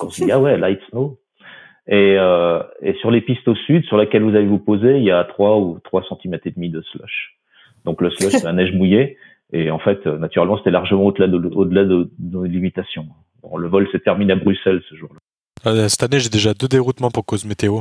On 0.02 0.10
se 0.10 0.22
dit 0.22 0.32
ah 0.32 0.38
ouais 0.38 0.58
light 0.58 0.82
snow 0.90 1.18
et, 1.88 2.16
euh, 2.18 2.62
et, 2.80 2.94
sur 2.94 3.10
les 3.10 3.20
pistes 3.20 3.46
au 3.48 3.54
sud, 3.54 3.84
sur 3.86 3.96
lesquelles 3.96 4.22
vous 4.22 4.36
allez 4.36 4.46
vous 4.46 4.58
poser, 4.58 4.98
il 4.98 5.04
y 5.04 5.10
a 5.10 5.24
3 5.24 5.58
ou 5.58 5.78
3 5.84 6.04
cm 6.08 6.38
et 6.44 6.50
demi 6.50 6.70
de 6.70 6.80
slush. 6.82 7.36
Donc 7.84 8.00
le 8.00 8.10
slush, 8.10 8.32
c'est 8.32 8.44
la 8.44 8.52
neige 8.52 8.72
mouillée. 8.72 9.16
Et 9.52 9.70
en 9.70 9.78
fait, 9.78 10.06
euh, 10.06 10.18
naturellement, 10.18 10.56
c'était 10.58 10.70
largement 10.70 11.04
au-delà 11.04 11.26
de, 11.26 11.36
au-delà 11.36 11.84
de, 11.84 12.10
nos 12.18 12.44
limitations. 12.44 13.06
Bon, 13.42 13.56
le 13.56 13.68
vol 13.68 13.88
s'est 13.92 13.98
terminé 13.98 14.32
à 14.32 14.36
Bruxelles 14.36 14.82
ce 14.88 14.94
jour-là. 14.94 15.18
Euh, 15.66 15.88
cette 15.88 16.02
année, 16.02 16.20
j'ai 16.20 16.30
déjà 16.30 16.54
deux 16.54 16.68
déroutements 16.68 17.10
pour 17.10 17.26
cause 17.26 17.44
météo. 17.44 17.80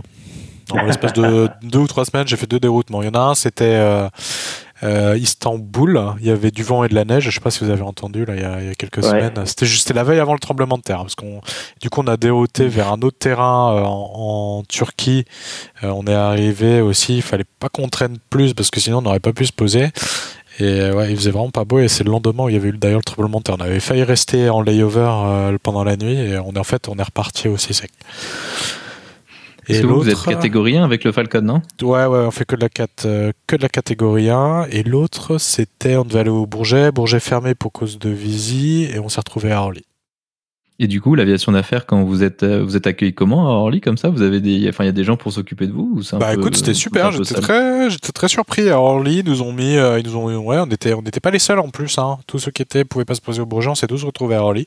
En 0.71 0.85
l'espace 0.85 1.13
de 1.13 1.47
deux 1.63 1.79
ou 1.79 1.87
trois 1.87 2.05
semaines, 2.05 2.27
j'ai 2.27 2.37
fait 2.37 2.49
deux 2.49 2.59
déroutements. 2.59 3.01
Il 3.01 3.05
y 3.05 3.09
en 3.09 3.19
a 3.19 3.31
un, 3.31 3.35
c'était 3.35 3.75
euh, 3.75 4.09
euh, 4.83 5.17
Istanbul, 5.17 6.13
il 6.19 6.27
y 6.27 6.31
avait 6.31 6.51
du 6.51 6.63
vent 6.63 6.83
et 6.83 6.87
de 6.87 6.95
la 6.95 7.05
neige. 7.05 7.25
Je 7.25 7.31
sais 7.31 7.39
pas 7.39 7.51
si 7.51 7.63
vous 7.63 7.69
avez 7.69 7.81
entendu 7.81 8.25
là 8.25 8.35
il 8.35 8.41
y 8.41 8.69
a, 8.69 8.75
quelques 8.75 9.03
semaines. 9.03 9.45
C'était 9.45 9.65
juste 9.65 9.93
la 9.93 10.03
veille 10.03 10.19
avant 10.19 10.33
le 10.33 10.39
tremblement 10.39 10.77
de 10.77 10.81
terre, 10.81 10.99
parce 10.99 11.15
qu'on 11.15 11.41
du 11.81 11.89
coup 11.89 12.01
on 12.01 12.07
a 12.07 12.17
dérouté 12.17 12.67
vers 12.67 12.91
un 12.91 13.01
autre 13.01 13.17
terrain 13.17 13.75
euh, 13.75 13.83
en, 13.83 14.63
Turquie. 14.67 15.25
Euh, 15.83 15.89
on 15.89 16.05
est 16.05 16.13
arrivé 16.13 16.81
aussi. 16.81 17.17
Il 17.17 17.21
fallait 17.21 17.45
pas 17.59 17.69
qu'on 17.69 17.89
traîne 17.89 18.17
plus 18.29 18.53
parce 18.53 18.69
que 18.69 18.79
sinon 18.79 18.99
on 18.99 19.01
n'aurait 19.01 19.19
pas 19.19 19.33
pu 19.33 19.45
se 19.45 19.53
poser. 19.53 19.89
Et 20.59 20.91
ouais, 20.91 21.09
il 21.09 21.15
faisait 21.15 21.31
vraiment 21.31 21.49
pas 21.49 21.63
beau 21.63 21.79
et 21.79 21.87
c'est 21.87 22.03
le 22.03 22.11
lendemain 22.11 22.43
où 22.43 22.49
il 22.49 22.53
y 22.53 22.57
avait 22.57 22.69
eu 22.69 22.77
d'ailleurs 22.77 22.99
le 22.99 23.03
tremblement 23.03 23.39
de 23.39 23.43
terre. 23.43 23.55
On 23.57 23.63
avait 23.63 23.79
failli 23.79 24.03
rester 24.03 24.49
en 24.49 24.61
layover 24.61 25.57
pendant 25.63 25.83
la 25.83 25.95
nuit 25.95 26.17
et 26.17 26.37
on 26.39 26.51
est 26.53 26.59
en 26.59 26.63
fait 26.63 26.87
on 26.87 26.97
est 26.97 27.03
reparti 27.03 27.47
aussi 27.47 27.73
sec. 27.73 27.91
Et 29.67 29.81
l'autre, 29.81 30.03
vous 30.03 30.09
êtes 30.09 30.23
catégorie 30.23 30.77
1 30.77 30.83
avec 30.83 31.03
le 31.03 31.11
Falcon, 31.11 31.41
non? 31.41 31.61
Ouais, 31.81 32.05
ouais, 32.05 32.19
on 32.19 32.31
fait 32.31 32.45
que 32.45 32.55
de 32.55 32.61
la, 32.61 32.69
4, 32.69 33.05
euh, 33.05 33.31
que 33.47 33.55
de 33.55 33.61
la 33.61 33.69
catégorie 33.69 34.29
1. 34.29 34.65
Et 34.71 34.83
l'autre, 34.83 35.37
c'était, 35.37 35.95
on 35.95 36.03
devait 36.03 36.19
aller 36.19 36.29
au 36.29 36.45
Bourget, 36.45 36.91
Bourget 36.91 37.19
fermé 37.19 37.55
pour 37.55 37.71
cause 37.71 37.99
de 37.99 38.09
Visi, 38.09 38.89
et 38.93 38.99
on 38.99 39.09
s'est 39.09 39.19
retrouvé 39.19 39.51
à 39.51 39.61
Orly. 39.61 39.83
Et 40.79 40.87
du 40.87 40.99
coup, 40.99 41.13
l'aviation 41.13 41.51
d'affaires, 41.51 41.85
quand 41.85 42.03
vous 42.03 42.23
êtes, 42.23 42.41
euh, 42.41 42.63
vous 42.63 42.75
êtes 42.75 42.87
accueilli 42.87 43.13
comment 43.13 43.47
à 43.47 43.51
Orly 43.51 43.81
comme 43.81 43.97
ça? 43.97 44.09
Vous 44.09 44.23
avez 44.23 44.39
des, 44.39 44.67
enfin, 44.67 44.83
il 44.83 44.87
y 44.87 44.89
a 44.89 44.93
des 44.93 45.03
gens 45.03 45.15
pour 45.15 45.31
s'occuper 45.31 45.67
de 45.67 45.71
vous 45.71 45.93
ou 45.95 46.17
Bah 46.17 46.33
écoute, 46.33 46.55
c'était 46.55 46.73
super. 46.73 47.11
J'étais 47.11 47.39
très, 47.39 47.89
j'étais 47.91 48.11
très 48.11 48.27
surpris. 48.27 48.67
À 48.69 48.79
Orly, 48.79 49.19
ils 49.19 49.25
nous 49.25 49.43
ont 49.43 49.53
mis, 49.53 49.77
euh, 49.77 49.99
ils 49.99 50.07
nous 50.07 50.15
ont, 50.15 50.35
ouais, 50.39 50.57
on 50.59 50.65
était, 50.65 50.93
on 50.93 51.03
n'était 51.03 51.19
pas 51.19 51.29
les 51.29 51.37
seuls 51.37 51.59
en 51.59 51.69
plus. 51.69 51.99
Hein. 51.99 52.17
Tous 52.25 52.39
ceux 52.39 52.49
qui 52.49 52.63
étaient 52.63 52.83
pouvaient 52.83 53.05
pas 53.05 53.13
se 53.13 53.21
poser 53.21 53.41
au 53.41 53.45
Bourget, 53.45 53.67
on 53.67 53.75
s'est 53.75 53.85
tous 53.85 54.03
retrouvés 54.03 54.35
à 54.35 54.41
Orly. 54.41 54.65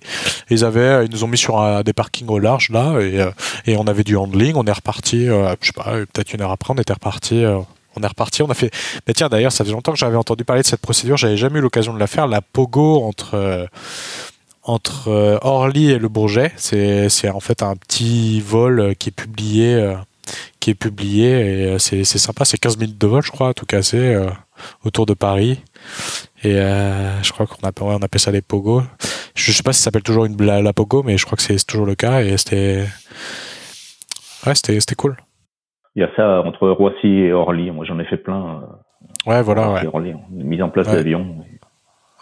ils 0.51 0.65
avaient, 0.65 1.05
ils 1.05 1.11
nous 1.11 1.25
ont 1.25 1.29
mis 1.29 1.39
sur 1.39 1.83
des 1.83 1.93
parkings 1.93 2.29
au 2.29 2.39
large 2.39 2.71
là, 2.71 3.01
et, 3.01 3.21
euh, 3.21 3.31
et 3.67 3.77
on 3.77 3.87
avait 3.89 4.05
du 4.05 4.17
handling. 4.17 4.55
On 4.55 4.65
est 4.67 4.73
reparti, 4.73 5.27
je 5.27 5.57
sais 5.63 5.73
pas, 5.75 5.95
peut-être 6.13 6.33
une 6.33 6.43
heure 6.43 6.53
après, 6.53 6.73
on 6.73 6.81
était 6.81 6.93
reparti 6.93 7.45
on 7.97 8.03
est 8.03 8.09
reparti, 8.09 8.43
on 8.43 8.51
a 8.51 8.55
fait. 8.55 8.73
Mais 9.07 9.15
tiens, 9.15 9.29
d'ailleurs, 9.29 9.53
ça 9.53 9.65
fait 9.65 9.71
longtemps 9.71 9.93
que 9.93 9.99
j'avais 9.99 10.17
entendu 10.17 10.45
parler 10.45 10.63
de 10.63 10.67
cette 10.67 10.81
procédure, 10.81 11.17
j'avais 11.17 11.37
jamais 11.37 11.61
eu 11.61 11.63
l'occasion 11.63 11.95
de 11.95 12.01
la 12.01 12.09
faire. 12.09 12.27
La 12.27 12.41
pogo 12.41 13.05
entre 13.05 13.69
entre 14.65 15.09
euh, 15.09 15.39
Orly 15.43 15.91
et 15.91 15.99
le 15.99 16.09
Bourget. 16.09 16.53
C'est 16.57 17.29
en 17.29 17.41
fait 17.41 17.63
un 17.63 17.77
petit 17.77 18.41
vol 18.41 18.81
euh, 18.81 18.95
qui 18.95 19.11
est 19.11 19.13
publié, 19.13 19.75
euh, 19.75 19.95
qui 20.61 20.71
est 20.71 20.75
publié 20.75 21.75
et 21.75 21.79
c'est 21.79 22.05
sympa. 22.05 22.45
C'est 22.45 22.59
15 22.59 22.79
minutes 22.79 23.01
de 23.01 23.07
vol, 23.07 23.23
je 23.23 23.31
crois, 23.31 23.55
tout 23.55 23.67
cassé 23.67 24.19
autour 24.85 25.05
de 25.07 25.15
Paris. 25.15 25.63
Et 26.43 26.55
je 26.55 27.33
crois 27.33 27.47
qu'on 27.47 27.67
appelle, 27.67 27.85
on 27.87 28.03
appelle 28.03 28.21
ça 28.21 28.31
les 28.31 28.41
pogo. 28.41 28.83
Je 29.35 29.53
sais 29.53 29.63
pas 29.63 29.73
si 29.75 29.81
ça 29.81 29.85
s'appelle 29.85 30.03
toujours 30.03 30.25
une, 30.25 30.43
la, 30.43 30.73
pogo, 30.73 31.03
mais 31.03 31.19
je 31.19 31.27
crois 31.27 31.37
que 31.37 31.43
c'est 31.43 31.63
toujours 31.67 31.85
le 31.85 31.95
cas. 31.95 32.23
Et 32.23 32.39
c'était, 32.39 32.87
ouais, 34.47 34.55
c'était 34.55 34.95
cool. 34.95 35.17
Il 35.97 36.01
y 36.01 36.05
a 36.05 36.11
ça 36.17 36.41
entre 36.41 36.71
Roissy 36.71 37.07
et 37.07 37.33
Orly. 37.33 37.71
Moi, 37.71 37.85
j'en 37.85 37.99
ai 37.99 38.05
fait 38.07 38.17
plein. 38.17 38.63
Ouais, 39.27 39.43
voilà. 39.43 39.73
Ouais. 39.73 39.87
Orly, 39.87 40.15
mise 40.31 40.63
en 40.63 40.71
place 40.71 40.87
d'avions. 40.87 41.45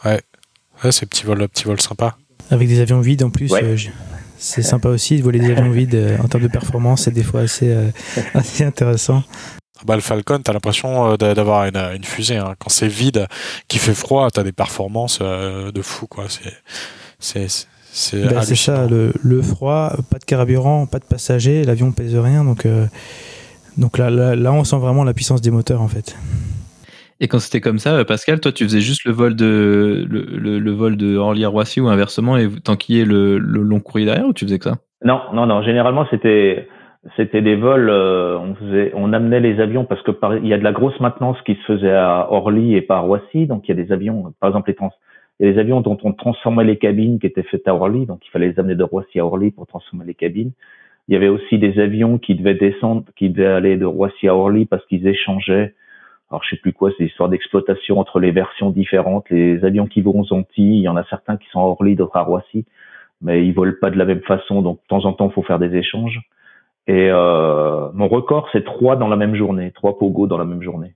Ouais. 0.05 0.21
ouais 0.83 0.91
c'est 0.91 1.09
petit 1.09 1.25
vol, 1.25 1.47
petit 1.49 1.65
vol 1.65 1.81
sympa. 1.81 2.17
Avec 2.51 2.69
des 2.69 2.81
avions 2.81 3.01
vides 3.01 3.23
en 3.23 3.31
plus. 3.31 3.53
Euh, 3.53 3.77
c'est 4.39 4.63
sympa 4.63 4.89
aussi 4.89 5.19
de 5.19 5.23
voler 5.23 5.39
des 5.39 5.51
avions 5.51 5.71
vides 5.71 5.95
euh, 5.95 6.19
en 6.19 6.29
termes 6.29 6.43
de 6.43 6.49
performance, 6.49 7.03
c'est 7.03 7.13
des 7.13 7.23
fois 7.23 7.43
assez, 7.43 7.69
euh, 7.69 7.91
assez 8.35 8.65
intéressant. 8.65 9.23
Bah, 9.87 9.95
le 9.97 10.03
Falcon, 10.03 10.41
t'as 10.43 10.53
l'impression 10.53 11.17
d'avoir 11.17 11.65
une, 11.65 11.77
une, 11.77 12.05
fusée. 12.05 12.37
Hein. 12.37 12.55
Quand 12.59 12.71
c'est 12.71 12.89
vide, 12.89 13.27
qui 13.67 13.79
fait 13.79 13.95
froid, 13.95 14.31
t'as 14.31 14.45
des 14.45 14.53
performances 14.53 15.21
de 15.21 15.83
fou. 15.83 16.07
quoi. 16.07 16.27
C'est 17.19 17.49
c'est 17.95 18.25
bah, 18.25 18.43
ça, 18.43 18.87
le, 18.87 19.13
le, 19.23 19.43
froid, 19.43 19.95
pas 20.09 20.19
de 20.19 20.25
carburant, 20.25 20.87
pas 20.87 20.99
de 20.99 21.05
passagers, 21.05 21.63
l'avion 21.65 21.93
pèse 21.93 22.17
rien, 22.17 22.43
donc, 22.43 22.67
donc 23.77 23.99
là, 23.99 24.09
là, 24.09 24.35
là, 24.35 24.53
on 24.53 24.65
sent 24.65 24.79
vraiment 24.79 25.05
la 25.05 25.13
puissance 25.13 25.43
des 25.43 25.51
moteurs 25.51 25.83
en 25.83 25.89
fait. 25.89 26.17
Et 27.23 27.29
quand 27.29 27.39
c'était 27.39 27.61
comme 27.61 27.79
ça, 27.79 28.05
Pascal, 28.05 28.41
toi, 28.41 28.51
tu 28.51 28.65
faisais 28.65 28.81
juste 28.81 29.05
le 29.05 29.13
vol 29.13 29.37
de 29.37 30.05
le, 30.11 30.59
le, 30.59 30.71
vol 30.73 30.97
de 30.97 31.17
Orly 31.17 31.45
à 31.45 31.49
Roissy 31.49 31.81
ou 31.81 31.87
inversement, 31.87 32.37
et 32.37 32.49
tant 32.65 32.75
qu'il 32.75 32.97
y 32.97 33.01
ait 33.01 33.05
le, 33.05 33.39
long 33.39 33.79
courrier 33.79 34.07
derrière, 34.07 34.27
ou 34.27 34.33
tu 34.33 34.45
faisais 34.45 34.59
que 34.59 34.65
ça? 34.65 34.75
Non, 35.05 35.21
non, 35.33 35.47
non. 35.47 35.63
Généralement, 35.63 36.05
c'était 36.11 36.67
c'était 37.17 37.41
des 37.41 37.55
vols. 37.55 37.91
Euh, 37.91 38.37
on 38.39 38.57
faisait, 38.57 38.91
on 38.97 39.13
amenait 39.13 39.39
les 39.39 39.61
avions 39.61 39.85
parce 39.85 40.03
que 40.03 40.11
il 40.43 40.49
y 40.49 40.53
a 40.53 40.59
de 40.59 40.65
la 40.65 40.73
grosse 40.73 40.99
maintenance 40.99 41.41
qui 41.47 41.55
se 41.55 41.63
faisait 41.63 41.95
à 41.95 42.27
Orly 42.29 42.75
et 42.75 42.83
pas 42.83 42.97
à 42.97 43.01
Roissy. 43.01 43.47
Donc 43.47 43.69
il 43.69 43.77
y 43.77 43.81
a 43.81 43.85
des 43.85 43.93
avions, 43.93 44.35
par 44.41 44.51
exemple 44.51 44.71
les 44.71 44.75
trans, 44.75 44.91
il 45.39 45.47
y 45.47 45.49
a 45.49 45.53
des 45.53 45.61
avions 45.61 45.81
dont 45.81 45.99
on 46.03 46.13
transformait 46.13 46.65
les 46.65 46.77
cabines 46.77 47.21
qui 47.21 47.29
étaient 47.29 47.45
faites 47.45 47.69
à 47.69 47.75
Orly, 47.77 48.05
donc 48.05 48.27
il 48.27 48.31
fallait 48.31 48.49
les 48.49 48.59
amener 48.59 48.75
de 48.75 48.83
Roissy 48.83 49.21
à 49.21 49.27
Orly 49.27 49.53
pour 49.53 49.69
transformer 49.69 50.05
les 50.07 50.15
cabines. 50.15 50.51
Il 51.07 51.15
y 51.15 51.17
avait 51.17 51.29
aussi 51.29 51.59
des 51.59 51.79
avions 51.79 52.19
qui 52.19 52.35
devaient 52.35 52.55
descendre, 52.55 53.05
qui 53.15 53.31
devaient 53.31 53.47
aller 53.47 53.77
de 53.77 53.85
Roissy 53.85 54.27
à 54.27 54.35
Orly 54.35 54.67
parce 54.67 54.85
qu'ils 54.87 55.07
échangeaient 55.07 55.75
alors 56.33 56.43
je 56.43 56.57
sais 56.57 56.61
plus 56.63 56.73
quoi, 56.73 56.91
c'est 56.97 57.05
l'histoire 57.05 57.29
d'exploitation 57.29 57.99
entre 57.99 58.19
les 58.19 58.31
versions 58.31 58.71
différentes. 58.71 59.29
Les 59.29 59.63
avions 59.67 59.87
qui 59.87 60.01
vont 60.01 60.19
aux 60.19 60.33
Antilles, 60.33 60.79
il 60.79 60.83
y 60.83 60.89
en 60.89 60.97
a 60.97 61.05
certains 61.05 61.37
qui 61.37 61.47
sont 61.51 61.61
à 61.61 61.65
Orly, 61.65 61.95
d'autres 61.95 62.17
à 62.17 62.23
Roissy, 62.23 62.65
mais 63.21 63.47
ils 63.47 63.53
volent 63.53 63.75
pas 63.79 63.91
de 63.91 63.99
la 63.99 64.07
même 64.07 64.23
façon, 64.23 64.63
donc 64.63 64.79
de 64.79 64.87
temps 64.89 65.05
en 65.05 65.13
temps 65.13 65.29
il 65.29 65.33
faut 65.35 65.43
faire 65.43 65.59
des 65.59 65.77
échanges. 65.77 66.23
Et 66.87 67.11
euh, 67.11 67.91
mon 67.93 68.09
record 68.09 68.49
c'est 68.51 68.65
trois 68.65 68.97
dans 68.97 69.09
la 69.09 69.17
même 69.17 69.35
journée, 69.35 69.73
trois 69.73 69.99
pogos 69.99 70.27
dans 70.27 70.39
la 70.39 70.47
même 70.47 70.63
journée. 70.63 70.95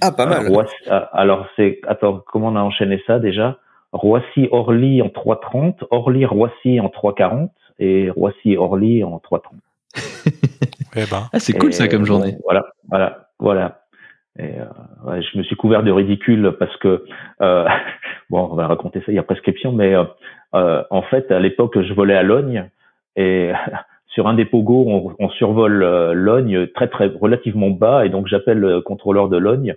Ah 0.00 0.12
pas 0.12 0.24
mal. 0.24 0.50
Euh, 0.50 1.00
alors 1.12 1.46
c'est 1.56 1.80
attends 1.86 2.22
comment 2.26 2.48
on 2.48 2.56
a 2.56 2.62
enchaîné 2.62 3.02
ça 3.06 3.18
déjà? 3.18 3.58
Roissy 3.92 4.48
Orly 4.50 5.02
en 5.02 5.08
3.30, 5.08 5.84
Orly 5.90 6.24
Roissy 6.24 6.80
en 6.80 6.86
3.40 6.86 7.50
et 7.80 8.08
Roissy 8.08 8.56
Orly 8.56 9.04
en 9.04 9.18
3.30. 9.18 9.40
eh 10.96 11.04
ben. 11.10 11.28
Ah, 11.32 11.38
c'est 11.38 11.52
cool 11.52 11.74
ça 11.74 11.86
comme 11.86 12.06
journée. 12.06 12.36
voilà, 12.44 12.64
voilà, 12.88 13.28
voilà. 13.38 13.80
Et 14.38 14.58
euh, 14.58 15.10
ouais, 15.10 15.22
je 15.22 15.38
me 15.38 15.42
suis 15.42 15.56
couvert 15.56 15.82
de 15.82 15.90
ridicule 15.90 16.54
parce 16.58 16.76
que 16.76 17.04
euh, 17.40 17.68
bon, 18.30 18.48
on 18.50 18.54
va 18.54 18.66
raconter 18.66 19.00
ça. 19.00 19.06
Il 19.08 19.14
y 19.14 19.18
a 19.18 19.22
prescription, 19.22 19.72
mais 19.72 19.94
euh, 19.94 20.04
euh 20.54 20.82
en 20.90 21.02
fait, 21.02 21.30
à 21.30 21.40
l'époque, 21.40 21.80
je 21.80 21.92
volais 21.92 22.16
à 22.16 22.22
Logne 22.22 22.68
et 23.16 23.52
sur 24.06 24.28
un 24.28 24.34
des 24.34 24.44
pogos, 24.44 24.84
on, 24.86 25.14
on 25.18 25.30
survole 25.30 25.82
euh, 25.82 26.12
Logne 26.12 26.68
très 26.68 26.88
très 26.88 27.06
relativement 27.06 27.70
bas 27.70 28.06
et 28.06 28.08
donc 28.08 28.26
j'appelle 28.28 28.58
le 28.58 28.80
contrôleur 28.80 29.28
de 29.28 29.36
Logne 29.36 29.74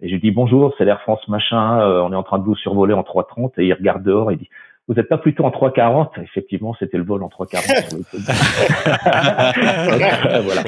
et 0.00 0.08
je 0.08 0.12
lui 0.12 0.20
dis 0.20 0.30
bonjour, 0.30 0.74
c'est 0.78 0.84
l'Air 0.84 1.00
France 1.02 1.26
machin, 1.26 1.84
on 2.02 2.12
est 2.12 2.16
en 2.16 2.22
train 2.22 2.38
de 2.38 2.44
vous 2.44 2.54
survoler 2.54 2.94
en 2.94 3.02
330 3.02 3.58
et 3.58 3.66
il 3.66 3.72
regarde 3.72 4.04
dehors 4.04 4.30
et 4.30 4.34
il 4.34 4.38
dit 4.38 4.48
vous 4.88 4.94
n'êtes 4.94 5.08
pas 5.08 5.18
plutôt 5.18 5.44
en 5.44 5.50
3,40 5.50 6.20
Effectivement, 6.22 6.74
c'était 6.78 6.96
le 6.96 7.04
vol 7.04 7.22
en 7.22 7.28
3,40. 7.28 7.58
voilà. 10.42 10.62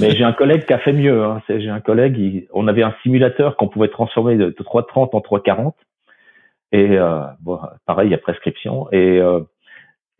Mais 0.00 0.16
j'ai 0.16 0.24
un 0.24 0.32
collègue 0.32 0.64
qui 0.64 0.72
a 0.72 0.78
fait 0.78 0.94
mieux. 0.94 1.22
Hein. 1.22 1.42
J'ai 1.48 1.68
un 1.68 1.80
collègue, 1.80 2.48
on 2.54 2.66
avait 2.66 2.82
un 2.82 2.94
simulateur 3.02 3.56
qu'on 3.56 3.68
pouvait 3.68 3.88
transformer 3.88 4.36
de 4.36 4.48
3,30 4.50 5.10
en 5.12 5.20
3,40. 5.20 5.74
Et 6.72 6.98
euh, 6.98 7.20
bon, 7.40 7.60
pareil, 7.86 8.08
il 8.08 8.12
y 8.12 8.14
a 8.14 8.18
prescription. 8.18 8.90
Et, 8.92 9.20
euh, 9.20 9.40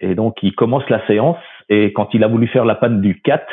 et 0.00 0.14
donc, 0.14 0.36
il 0.42 0.54
commence 0.54 0.86
la 0.90 1.06
séance. 1.06 1.38
Et 1.70 1.94
quand 1.94 2.12
il 2.12 2.24
a 2.24 2.28
voulu 2.28 2.46
faire 2.46 2.66
la 2.66 2.74
panne 2.74 3.00
du 3.00 3.22
4, 3.22 3.46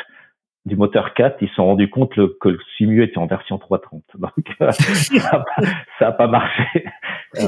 du 0.66 0.74
moteur 0.74 1.14
4, 1.14 1.38
ils 1.40 1.48
se 1.48 1.54
sont 1.54 1.64
rendus 1.64 1.88
compte 1.88 2.14
que 2.14 2.48
le 2.48 2.58
simu 2.76 3.02
était 3.02 3.18
en 3.18 3.26
version 3.26 3.56
3.30. 3.56 4.00
Donc, 4.18 4.32
euh, 4.60 4.72
ça 4.72 6.06
n'a 6.06 6.12
pas 6.12 6.26
marché. 6.26 6.64
Euh, 7.38 7.44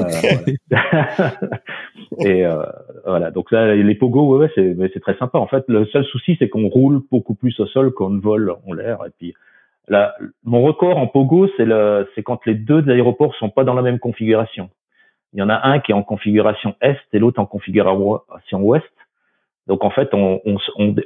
et 2.19 2.45
euh, 2.45 2.63
voilà. 3.05 3.31
Donc 3.31 3.49
là, 3.49 3.73
les 3.73 3.95
pogo, 3.95 4.37
ouais, 4.37 4.51
ouais 4.55 4.91
c'est 4.93 4.99
très 4.99 5.17
sympa. 5.17 5.39
En 5.39 5.47
fait, 5.47 5.63
le 5.67 5.87
seul 5.87 6.05
souci, 6.05 6.35
c'est 6.37 6.47
qu'on 6.47 6.67
roule 6.67 7.01
beaucoup 7.09 7.33
plus 7.33 7.59
au 7.59 7.65
sol 7.65 7.91
qu'on 7.91 8.19
vole 8.19 8.53
en 8.67 8.73
l'air. 8.73 8.99
Et 9.07 9.09
puis, 9.17 9.33
là, 9.87 10.13
mon 10.43 10.61
record 10.61 10.99
en 10.99 11.07
pogo, 11.07 11.49
c'est 11.57 11.65
le, 11.65 12.07
c'est 12.13 12.21
quand 12.21 12.45
les 12.45 12.53
deux 12.53 12.87
aéroports 12.87 13.33
sont 13.35 13.49
pas 13.49 13.63
dans 13.63 13.73
la 13.73 13.81
même 13.81 13.97
configuration. 13.97 14.69
Il 15.33 15.39
y 15.39 15.41
en 15.41 15.49
a 15.49 15.67
un 15.67 15.79
qui 15.79 15.91
est 15.91 15.95
en 15.95 16.03
configuration 16.03 16.75
est 16.81 16.99
et 17.13 17.17
l'autre 17.17 17.39
en 17.39 17.47
configuration 17.47 18.61
ouest. 18.61 18.85
Donc 19.67 19.83
en 19.83 19.91
fait, 19.91 20.09
on, 20.13 20.41
on, 20.45 20.57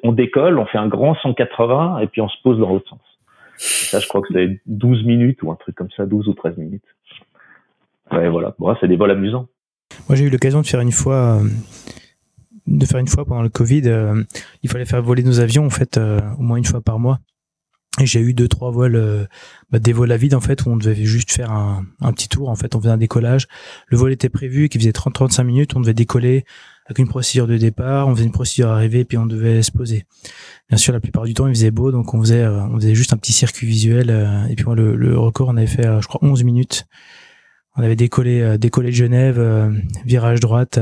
on, 0.04 0.12
décolle, 0.14 0.58
on 0.58 0.66
fait 0.66 0.78
un 0.78 0.88
grand 0.88 1.16
180 1.16 1.99
et 1.99 2.08
puis 2.08 2.22
on 2.22 2.30
se 2.30 2.38
pose 2.43 2.60
dans 2.60 2.70
l'autre 2.70 2.89
sens. 2.89 3.01
ça, 3.58 3.99
je 3.99 4.08
crois 4.08 4.22
que 4.22 4.28
c'est 4.32 4.62
12 4.68 5.04
minutes 5.04 5.43
ou 5.43 5.51
un 5.51 5.56
truc 5.56 5.76
comme 5.76 5.91
ça, 5.95 6.06
12 6.06 6.30
ou 6.30 6.34
13 6.34 6.58
minutes. 6.58 6.86
Ouais, 8.12 8.30
voilà. 8.30 8.56
Bon, 8.60 8.74
c'est 8.80 8.88
des 8.88 8.95
vols 8.95 9.12
amusants. 9.12 9.47
Moi, 10.08 10.16
j'ai 10.16 10.26
eu 10.26 10.30
l'occasion 10.30 10.62
de 10.62 10.68
faire 10.68 10.82
une 10.82 10.91
fois, 10.91 11.41
euh, 11.41 11.49
de 12.68 12.86
faire 12.86 12.99
une 12.99 13.08
fois 13.08 13.26
pendant 13.26 13.41
le 13.41 13.49
Covid. 13.49 13.84
Euh, 13.86 14.24
il 14.62 14.70
fallait 14.70 14.86
faire 14.86 15.01
voler 15.01 15.24
nos 15.24 15.39
avions 15.39 15.66
en 15.66 15.70
fait 15.70 15.97
euh, 15.97 16.20
au 16.38 16.43
moins 16.43 16.58
une 16.58 16.66
fois 16.66 16.82
par 16.82 16.99
mois. 16.99 17.20
Et 18.01 18.08
j'ai 18.08 18.22
eu 18.22 18.34
deux 18.34 18.47
trois 18.47 18.72
vols, 18.72 19.28
bah, 19.70 19.78
des 19.78 19.93
vols 19.93 20.12
à 20.12 20.18
vide 20.18 20.34
en 20.34 20.41
fait 20.41 20.66
où 20.66 20.70
on 20.72 20.78
devait 20.78 20.95
juste 20.95 21.32
faire 21.32 21.51
un, 21.51 21.86
un, 22.01 22.12
petit 22.12 22.28
tour. 22.28 22.49
En 22.49 22.56
fait, 22.56 22.74
on 22.76 22.80
faisait 22.80 22.91
un 22.91 22.97
décollage. 22.97 23.45
Le 23.88 23.97
vol 23.97 24.12
était 24.12 24.30
prévu, 24.30 24.68
qui 24.68 24.80
faisait 24.80 24.89
30-35 24.89 25.43
minutes. 25.43 25.76
On 25.76 25.80
devait 25.80 25.93
décoller 25.93 26.43
avec 26.86 26.99
une 26.99 27.07
procédure 27.07 27.47
de 27.47 27.57
départ, 27.57 28.07
on 28.07 28.15
faisait 28.15 28.25
une 28.25 28.31
procédure 28.31 28.69
arrivée, 28.69 29.05
puis 29.05 29.17
on 29.17 29.25
devait 29.25 29.61
se 29.61 29.71
poser. 29.71 30.05
Bien 30.69 30.77
sûr, 30.77 30.93
la 30.93 30.99
plupart 30.99 31.23
du 31.23 31.34
temps, 31.34 31.47
il 31.47 31.55
faisait 31.55 31.71
beau, 31.71 31.91
donc 31.91 32.13
on 32.13 32.21
faisait, 32.21 32.43
euh, 32.43 32.61
on 32.65 32.75
faisait 32.75 32.95
juste 32.95 33.13
un 33.13 33.17
petit 33.17 33.31
circuit 33.31 33.67
visuel. 33.67 34.09
Euh, 34.09 34.45
et 34.47 34.55
puis 34.55 34.65
moi, 34.65 34.75
le, 34.75 35.17
record, 35.17 35.49
on 35.49 35.57
avait 35.57 35.67
fait, 35.67 35.86
euh, 35.86 36.01
je 36.01 36.07
crois, 36.07 36.19
11 36.23 36.43
minutes. 36.43 36.86
On 37.75 37.81
avait 37.81 37.95
décollé, 37.95 38.57
décollé 38.59 38.91
de 38.91 38.95
Genève, 38.95 39.41
virage 40.05 40.39
droite, 40.39 40.79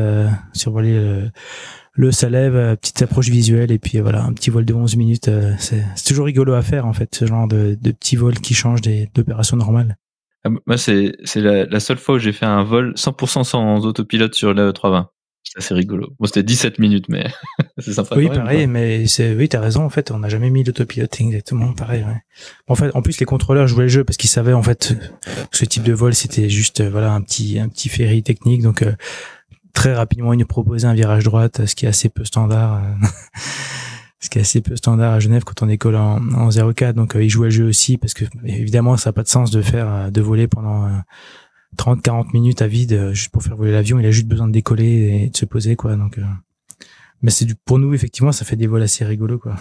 survolé 0.51 0.93
le, 0.93 1.31
le 1.93 2.11
Salève, 2.11 2.75
petite 2.75 3.01
approche 3.01 3.29
visuelle, 3.29 3.71
et 3.71 3.79
puis 3.79 4.01
voilà, 4.01 4.25
un 4.25 4.33
petit 4.33 4.49
vol 4.49 4.65
de 4.65 4.73
11 4.73 4.97
minutes. 4.97 5.29
c'est 5.57 5.85
toujours 6.05 6.25
rigolo 6.25 6.51
à 6.51 6.61
faire, 6.61 6.85
en 6.85 6.91
fait, 6.91 7.15
ce 7.15 7.25
genre 7.25 7.47
de, 7.47 7.77
de 7.81 7.91
petits 7.91 8.17
vols 8.17 8.39
qui 8.39 8.53
changent 8.53 8.81
d'opérations 9.15 9.55
normales. 9.55 9.95
Ah, 10.43 10.49
moi, 10.49 10.77
c'est 10.77 11.13
la, 11.35 11.63
la 11.63 11.79
seule 11.79 11.97
fois 11.97 12.15
où 12.15 12.19
j'ai 12.19 12.33
fait 12.33 12.45
un 12.45 12.65
vol 12.65 12.91
100% 12.97 13.45
sans 13.45 13.85
autopilote 13.85 14.35
sur 14.35 14.53
le 14.53 14.73
320. 14.73 15.09
C'est 15.43 15.73
rigolo. 15.73 16.13
Bon, 16.17 16.25
c'était 16.27 16.43
17 16.43 16.79
minutes, 16.79 17.09
mais 17.09 17.25
c'est 17.77 17.93
sympa. 17.93 18.15
Oui, 18.15 18.29
pareil, 18.29 18.67
mais 18.67 19.05
c'est, 19.07 19.33
oui, 19.35 19.49
t'as 19.49 19.59
raison, 19.59 19.83
en 19.83 19.89
fait, 19.89 20.11
on 20.11 20.19
n'a 20.19 20.29
jamais 20.29 20.49
mis 20.49 20.63
l'autopilote 20.63 21.19
exactement 21.19 21.73
pareil, 21.73 22.03
ouais. 22.03 22.21
En 22.67 22.75
fait, 22.75 22.91
en 22.95 23.01
plus, 23.01 23.19
les 23.19 23.25
contrôleurs 23.25 23.67
jouaient 23.67 23.83
le 23.83 23.89
jeu 23.89 24.03
parce 24.05 24.17
qu'ils 24.17 24.29
savaient, 24.29 24.53
en 24.53 24.63
fait, 24.63 24.95
que 25.51 25.57
ce 25.57 25.65
type 25.65 25.83
de 25.83 25.93
vol, 25.93 26.13
c'était 26.13 26.49
juste, 26.49 26.79
euh, 26.81 26.89
voilà, 26.89 27.11
un 27.11 27.21
petit, 27.21 27.59
un 27.59 27.67
petit 27.67 27.89
ferry 27.89 28.23
technique, 28.23 28.61
donc, 28.61 28.81
euh, 28.81 28.93
très 29.73 29.93
rapidement, 29.93 30.31
ils 30.31 30.39
nous 30.39 30.45
proposaient 30.45 30.87
un 30.87 30.93
virage 30.93 31.25
droite, 31.25 31.65
ce 31.65 31.75
qui 31.75 31.85
est 31.85 31.89
assez 31.89 32.09
peu 32.09 32.23
standard. 32.23 32.83
Euh. 32.83 33.07
Ce 34.23 34.29
qui 34.29 34.37
est 34.37 34.41
assez 34.41 34.61
peu 34.61 34.75
standard 34.75 35.13
à 35.13 35.19
Genève 35.19 35.43
quand 35.43 35.63
on 35.63 35.67
école 35.67 35.95
en, 35.95 36.19
en 36.35 36.51
04. 36.51 36.93
Donc 36.93 37.13
il 37.19 37.27
joue 37.27 37.45
à 37.45 37.49
jeu 37.49 37.65
aussi 37.65 37.97
parce 37.97 38.13
que 38.13 38.23
évidemment 38.45 38.95
ça 38.95 39.09
n'a 39.09 39.13
pas 39.13 39.23
de 39.23 39.27
sens 39.27 39.49
de 39.49 39.63
faire 39.63 40.11
de 40.11 40.21
voler 40.21 40.47
pendant 40.47 40.87
30-40 41.77 42.33
minutes 42.33 42.61
à 42.61 42.67
vide 42.67 43.11
juste 43.13 43.31
pour 43.31 43.43
faire 43.43 43.55
voler 43.55 43.71
l'avion. 43.71 43.99
Il 43.99 44.05
a 44.05 44.11
juste 44.11 44.27
besoin 44.27 44.47
de 44.47 44.53
décoller 44.53 45.23
et 45.23 45.29
de 45.29 45.37
se 45.37 45.45
poser 45.45 45.75
quoi. 45.75 45.95
Donc 45.95 46.19
mais 47.21 47.29
c'est 47.29 47.45
du 47.45 47.55
pour 47.55 47.79
nous 47.79 47.93
effectivement 47.93 48.31
ça 48.31 48.45
fait 48.45 48.55
des 48.55 48.67
vols 48.67 48.81
assez 48.81 49.05
rigolos 49.05 49.39
quoi. 49.39 49.55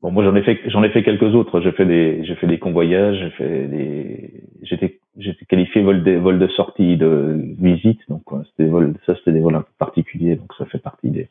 Bon, 0.00 0.10
moi 0.10 0.24
j'en 0.24 0.34
ai 0.34 0.42
fait 0.42 0.58
j'en 0.66 0.82
ai 0.82 0.90
fait 0.90 1.02
quelques 1.02 1.34
autres. 1.34 1.60
J'ai 1.60 1.72
fait 1.72 1.86
des 1.86 2.24
j'ai 2.24 2.34
fait 2.36 2.46
des 2.46 2.58
convoyages, 2.58 3.18
j'ai 3.18 3.30
fait 3.30 3.68
des 3.68 4.44
j'étais 4.62 5.00
j'étais 5.16 5.44
qualifié 5.44 5.82
vol 5.82 6.02
de 6.02 6.12
vol 6.12 6.38
de 6.38 6.48
sortie 6.48 6.96
de 6.96 7.54
visite 7.58 8.00
donc 8.08 8.22
c'était 8.50 8.68
vols 8.68 8.94
ça 9.06 9.14
c'était 9.16 9.32
des 9.32 9.40
vols 9.40 9.54
un 9.54 9.62
peu 9.62 9.72
particuliers 9.78 10.36
donc 10.36 10.52
ça 10.58 10.64
fait 10.66 10.78
partie 10.78 11.10
des 11.10 11.28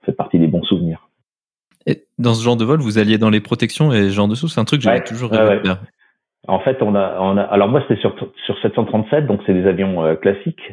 ça 0.00 0.06
fait 0.06 0.12
partie 0.12 0.38
des 0.38 0.46
bons 0.46 0.64
souvenirs. 0.64 1.08
Et 1.86 2.04
dans 2.18 2.34
ce 2.34 2.44
genre 2.44 2.56
de 2.56 2.64
vol, 2.64 2.80
vous 2.80 2.98
alliez 2.98 3.18
dans 3.18 3.30
les 3.30 3.40
protections 3.40 3.92
et 3.92 4.10
genre 4.10 4.28
de 4.28 4.34
choses, 4.34 4.52
c'est 4.52 4.60
un 4.60 4.64
truc 4.64 4.80
que 4.80 4.84
j'avais 4.84 5.02
toujours 5.02 5.30
rêvé 5.30 5.68
ouais, 5.68 5.74
En 6.50 6.58
fait, 6.58 6.82
on 6.82 6.96
a, 6.96 7.16
on 7.20 7.36
a 7.36 7.42
alors 7.42 7.68
moi 7.68 7.80
c'était 7.86 8.00
sur 8.00 8.12
sur 8.44 8.58
737 8.60 9.26
donc 9.26 9.40
c'est 9.46 9.54
des 9.54 9.66
avions 9.66 10.04
euh, 10.04 10.16
classiques. 10.16 10.72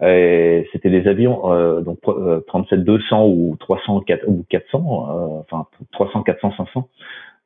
C'était 0.00 0.90
des 0.90 1.08
avions 1.08 1.52
euh, 1.52 1.80
donc 1.80 1.98
37 2.46 2.84
200 2.84 3.16
euh, 3.18 3.26
ou 3.26 3.56
300 3.58 4.04
ou 4.28 4.44
400 4.48 4.78
euh, 4.78 5.40
enfin 5.40 5.66
300 5.92 6.22
400 6.22 6.52
500 6.56 6.88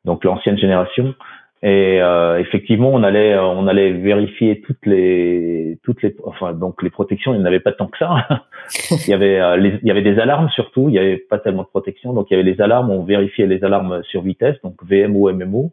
donc 0.05 0.25
l'ancienne 0.25 0.59
génération. 0.59 1.15
Et 1.63 2.03
euh, 2.03 2.39
effectivement 2.39 2.91
on 2.91 3.03
allait 3.03 3.39
on 3.39 3.67
allait 3.67 3.93
vérifier 3.93 4.61
toutes 4.61 4.85
les 4.85 5.79
toutes 5.83 6.03
les 6.03 6.15
enfin 6.25 6.53
donc 6.53 6.83
les 6.83 6.91
protections 6.91 7.33
il 7.33 7.39
n'y 7.39 7.43
en 7.45 7.47
avait 7.47 7.61
pas 7.61 7.73
tant 7.73 7.87
que 7.87 7.97
ça. 7.97 8.27
Il 9.07 9.11
y 9.11 9.15
avait 9.15 9.57
les, 9.57 9.79
il 9.83 9.89
y 9.89 9.91
avait 9.91 10.03
des 10.03 10.19
alarmes 10.19 10.51
surtout. 10.51 10.91
Il 10.91 10.95
y 10.95 10.99
avait 10.99 11.17
pas 11.17 11.39
tellement 11.39 11.63
de 11.63 11.69
protection. 11.69 12.13
Donc 12.13 12.31
il 12.31 12.37
y 12.37 12.41
avait 12.41 12.51
les 12.51 12.61
alarmes 12.61 12.91
on 12.91 13.05
vérifiait 13.05 13.47
les 13.47 13.65
alarmes 13.65 14.03
sur 14.03 14.21
vitesse 14.21 14.57
donc 14.63 14.75
VMO 14.85 15.33
MMO 15.33 15.73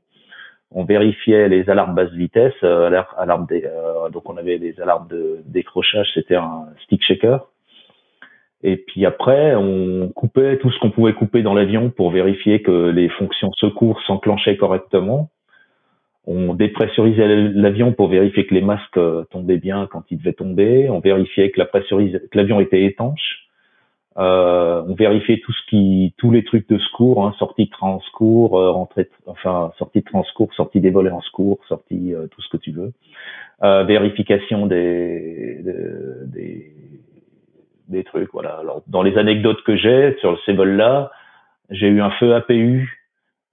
on 0.71 0.83
vérifiait 0.83 1.47
les 1.49 1.69
alarmes 1.69 1.95
basse 1.95 2.11
vitesse, 2.11 2.53
euh, 2.63 2.89
des, 3.49 3.63
euh, 3.65 4.09
donc 4.09 4.29
on 4.29 4.37
avait 4.37 4.59
des 4.59 4.79
alarmes 4.81 5.07
de 5.07 5.39
décrochage, 5.45 6.07
c'était 6.13 6.35
un 6.35 6.67
stick 6.83 7.03
shaker. 7.03 7.47
Et 8.63 8.77
puis 8.77 9.05
après, 9.05 9.55
on 9.55 10.09
coupait 10.09 10.57
tout 10.57 10.71
ce 10.71 10.79
qu'on 10.79 10.89
pouvait 10.89 11.13
couper 11.13 11.43
dans 11.43 11.53
l'avion 11.53 11.89
pour 11.89 12.11
vérifier 12.11 12.61
que 12.61 12.89
les 12.89 13.07
fonctions 13.07 13.51
secours 13.53 14.01
s'enclenchaient 14.01 14.57
correctement. 14.57 15.29
On 16.25 16.53
dépressurisait 16.53 17.27
l'avion 17.27 17.93
pour 17.93 18.09
vérifier 18.09 18.45
que 18.45 18.53
les 18.53 18.61
masques 18.61 18.97
euh, 18.97 19.23
tombaient 19.31 19.59
bien 19.59 19.87
quand 19.89 20.03
ils 20.11 20.17
devaient 20.17 20.33
tomber. 20.33 20.89
On 20.89 20.99
vérifiait 20.99 21.51
que 21.51 21.61
l'avion 22.33 22.59
était 22.59 22.83
étanche. 22.83 23.46
Euh, 24.17 24.83
on 24.87 24.95
vérifiait 24.95 25.39
tout 25.39 25.51
ce 25.51 25.69
qui, 25.69 26.13
tous 26.17 26.31
les 26.31 26.43
trucs 26.43 26.67
de 26.69 26.79
secours, 26.79 27.25
hein, 27.25 27.35
sortie 27.37 27.65
de 27.65 27.69
transcours, 27.69 28.59
euh, 28.59 29.03
enfin 29.27 29.71
sortie 29.77 29.99
de 29.99 30.05
transcours, 30.05 30.51
sortie 30.55 30.81
des 30.81 30.89
volets 30.89 31.11
en 31.11 31.21
secours, 31.21 31.59
sortie 31.67 32.15
euh, 32.15 32.25
tout 32.27 32.41
ce 32.41 32.49
que 32.49 32.57
tu 32.57 32.71
veux, 32.71 32.93
euh, 33.63 33.83
vérification 33.83 34.65
des, 34.65 35.61
des 35.63 36.73
des 37.89 38.03
trucs, 38.03 38.31
voilà. 38.33 38.57
Alors 38.57 38.83
dans 38.87 39.01
les 39.01 39.17
anecdotes 39.17 39.63
que 39.63 39.75
j'ai 39.75 40.15
sur 40.19 40.39
ces 40.45 40.53
vols-là, 40.53 41.11
j'ai 41.69 41.87
eu 41.87 42.01
un 42.01 42.11
feu 42.11 42.35
APU. 42.35 43.05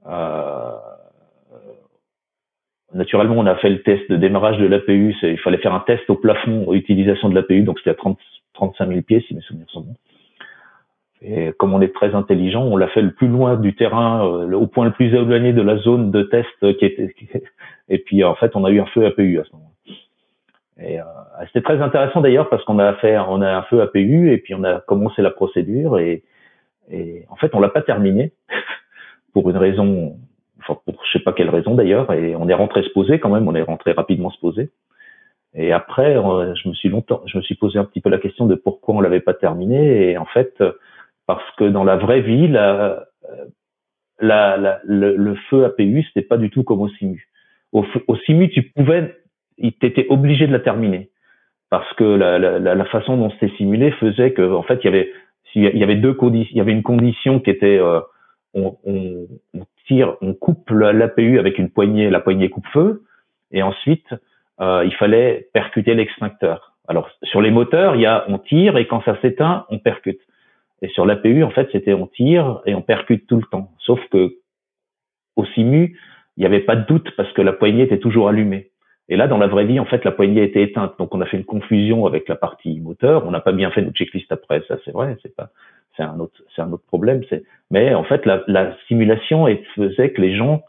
Euh, 0.07 0.73
naturellement, 2.93 3.37
on 3.37 3.47
a 3.47 3.57
fait 3.57 3.71
le 3.71 3.83
test 3.83 4.11
de 4.11 4.17
démarrage 4.17 4.59
de 4.59 4.67
l'APU. 4.67 5.15
Il 5.23 5.39
fallait 5.39 5.59
faire 5.59 5.75
un 5.75 5.81
test 5.81 6.09
au 6.11 6.17
plafond, 6.17 6.73
utilisation 6.73 7.29
de 7.29 7.35
l'APU, 7.35 7.63
donc 7.63 7.79
c'était 7.79 7.91
à 7.91 7.95
30, 7.95 8.19
35 8.55 8.89
000 8.89 9.03
pieds 9.03 9.25
si 9.27 9.35
mes 9.35 9.41
souvenirs 9.43 9.69
sont 9.71 9.83
bons. 9.83 9.97
Et 11.27 11.53
comme 11.59 11.73
on 11.73 11.81
est 11.81 11.95
très 11.95 12.15
intelligent, 12.15 12.63
on 12.63 12.77
l'a 12.77 12.89
fait 12.89 13.01
le 13.01 13.13
plus 13.13 13.29
loin 13.29 13.57
du 13.57 13.75
terrain, 13.75 14.27
euh, 14.27 14.53
au 14.53 14.67
point 14.67 14.85
le 14.85 14.93
plus 14.93 15.07
éloigné 15.07 15.55
de 15.55 15.63
la 15.63 15.79
zone 15.79 16.11
de 16.11 16.23
test 16.23 16.77
qui 16.79 16.85
était. 16.85 17.15
Et 17.89 17.99
puis 17.99 18.23
en 18.25 18.35
fait, 18.35 18.55
on 18.55 18.65
a 18.65 18.71
eu 18.71 18.81
un 18.81 18.87
feu 18.87 19.07
APU 19.07 19.41
à 19.41 19.45
ce 19.45 19.53
moment. 19.53 19.73
Et 20.79 21.01
euh, 21.01 21.05
c'était 21.47 21.63
très 21.63 21.81
intéressant 21.81 22.21
d'ailleurs 22.21 22.51
parce 22.51 22.63
qu'on 22.65 22.79
a 22.79 22.95
fait, 22.95 23.17
on 23.19 23.41
a 23.41 23.57
un 23.57 23.63
feu 23.63 23.81
APU 23.81 24.33
et 24.33 24.39
puis 24.39 24.55
on 24.55 24.65
a 24.65 24.81
commencé 24.81 25.23
la 25.23 25.31
procédure 25.31 25.99
et, 25.99 26.25
et 26.91 27.25
en 27.31 27.37
fait 27.37 27.55
on 27.55 27.61
l'a 27.61 27.69
pas 27.69 27.83
terminé 27.83 28.33
pour 29.33 29.49
une 29.49 29.57
raison, 29.57 30.19
enfin 30.61 30.79
pour 30.85 31.01
je 31.07 31.19
sais 31.19 31.25
pas 31.25 31.33
quelle 31.33 31.51
raison 31.51 31.75
d'ailleurs. 31.75 32.13
Et 32.13 32.37
on 32.37 32.49
est 32.49 32.55
rentré 32.55 32.83
se 32.83 32.91
poser 32.91 33.19
quand 33.19 33.31
même, 33.31 33.49
on 33.49 33.55
est 33.55 33.63
rentré 33.63 33.93
rapidement 33.93 34.31
se 34.31 34.41
poser. 34.41 34.71
Et 35.55 35.73
après, 35.73 36.17
euh, 36.17 36.55
je 36.57 36.69
me 36.69 36.75
suis 36.75 36.89
longtemps, 36.89 37.23
je 37.27 37.39
me 37.39 37.43
suis 37.43 37.55
posé 37.55 37.79
un 37.79 37.85
petit 37.85 38.01
peu 38.01 38.11
la 38.11 38.19
question 38.19 38.47
de 38.47 38.57
pourquoi 38.57 38.97
on 38.97 39.01
l'avait 39.01 39.21
pas 39.21 39.35
terminé. 39.35 40.11
Et 40.11 40.19
en 40.19 40.27
fait, 40.27 40.61
parce 41.27 41.45
que 41.57 41.65
dans 41.65 41.85
la 41.85 41.97
vraie 41.97 42.21
vie, 42.21 42.49
la, 42.49 43.07
la, 44.21 44.57
la, 44.57 44.81
le, 44.85 45.17
le, 45.17 45.35
feu 45.51 45.65
APU, 45.65 46.05
c'était 46.05 46.27
pas 46.27 46.37
du 46.37 46.51
tout 46.51 46.63
comme 46.63 46.81
au 46.81 46.89
SIMU. 46.89 47.29
Au, 47.73 47.85
SIMU, 48.25 48.49
tu 48.51 48.63
pouvais, 48.63 49.17
t'étais 49.81 50.07
obligé 50.09 50.47
de 50.47 50.53
la 50.53 50.61
terminer 50.61 51.11
parce 51.71 51.93
que 51.95 52.05
la, 52.05 52.39
la, 52.39 52.59
la 52.59 52.85
façon 52.85 53.17
dont 53.17 53.31
c'était 53.31 53.55
simulé 53.57 53.91
faisait 53.93 54.33
que, 54.33 54.53
en 54.53 54.63
fait, 54.63 54.81
il 54.83 54.85
y 54.85 54.89
avait, 54.89 55.13
il 55.55 55.79
y 55.79 55.83
avait 55.83 55.97
deux 55.97 56.15
conditions, 56.15 56.53
il 56.53 56.59
y 56.59 56.61
avait 56.61 56.73
une 56.73 56.83
condition 56.83 57.41
qui 57.41 57.51
était, 57.51 57.79
euh, 57.79 58.01
on, 58.55 58.77
on, 58.85 59.27
on, 59.55 59.67
tire, 59.87 60.17
on 60.21 60.35
coupe 60.35 60.71
l'APU 60.71 61.39
avec 61.39 61.59
une 61.59 61.71
poignée, 61.71 62.11
la 62.11 62.21
poignée 62.21 62.49
coupe-feu, 62.49 63.03
et 63.51 63.63
ensuite, 63.63 64.07
euh, 64.61 64.85
il 64.85 64.95
fallait 64.95 65.49
percuter 65.53 65.95
l'extincteur. 65.95 66.75
Alors, 66.87 67.09
sur 67.23 67.41
les 67.41 67.51
moteurs, 67.51 67.97
il 67.97 68.03
y 68.03 68.07
a, 68.07 68.25
on 68.29 68.39
tire 68.39 68.77
et 68.77 68.87
quand 68.87 69.03
ça 69.05 69.21
s'éteint, 69.21 69.67
on 69.71 69.79
percute. 69.79 70.21
Et 70.85 70.89
sur 70.89 71.07
l'APU, 71.07 71.43
en 71.45 71.51
fait, 71.51 71.67
c'était 71.73 71.95
on 71.95 72.07
tire 72.07 72.61
et 72.67 72.75
on 72.75 72.83
percute 72.83 73.27
tout 73.27 73.37
le 73.37 73.47
temps. 73.51 73.71
Sauf 73.79 73.99
que 74.11 74.37
au 75.35 75.47
SIMU, 75.47 75.99
il 76.37 76.41
n'y 76.41 76.45
avait 76.45 76.61
pas 76.61 76.77
de 76.77 76.85
doute 76.85 77.11
parce 77.17 77.33
que 77.33 77.41
la 77.41 77.55
poignée 77.55 77.85
était 77.85 78.01
toujours 78.01 78.29
allumée. 78.29 78.71
Et 79.09 79.17
là, 79.17 79.27
dans 79.27 79.39
la 79.39 79.47
vraie 79.47 79.65
vie, 79.65 79.81
en 79.81 79.87
fait, 79.87 80.05
la 80.05 80.13
poignée 80.13 80.43
était 80.43 80.63
éteinte. 80.63 80.93
Donc, 80.99 81.15
on 81.15 81.23
a 81.23 81.25
fait 81.25 81.39
une 81.39 81.47
confusion 81.47 82.05
avec 82.05 82.29
la 82.29 82.37
partie 82.37 82.81
moteur. 82.81 83.27
On 83.27 83.31
n'a 83.31 83.41
pas 83.41 83.53
bien 83.53 83.71
fait 83.71 83.81
notre 83.81 83.97
checklist 83.97 84.31
après. 84.31 84.63
Ça, 84.69 84.77
c'est 84.85 84.93
vrai. 84.93 85.17
C'est 85.23 85.35
pas, 85.35 85.49
c'est 85.97 86.03
un 86.03 86.21
autre, 86.21 86.43
c'est 86.55 86.61
un 86.61 86.71
autre 86.71 86.85
problème. 86.87 87.23
Mais 87.71 87.95
en 87.95 88.05
fait, 88.05 88.27
la, 88.27 88.43
la 88.47 88.77
simulation 88.87 89.47
faisait 89.77 90.11
que 90.11 90.21
les 90.21 90.37
gens 90.37 90.65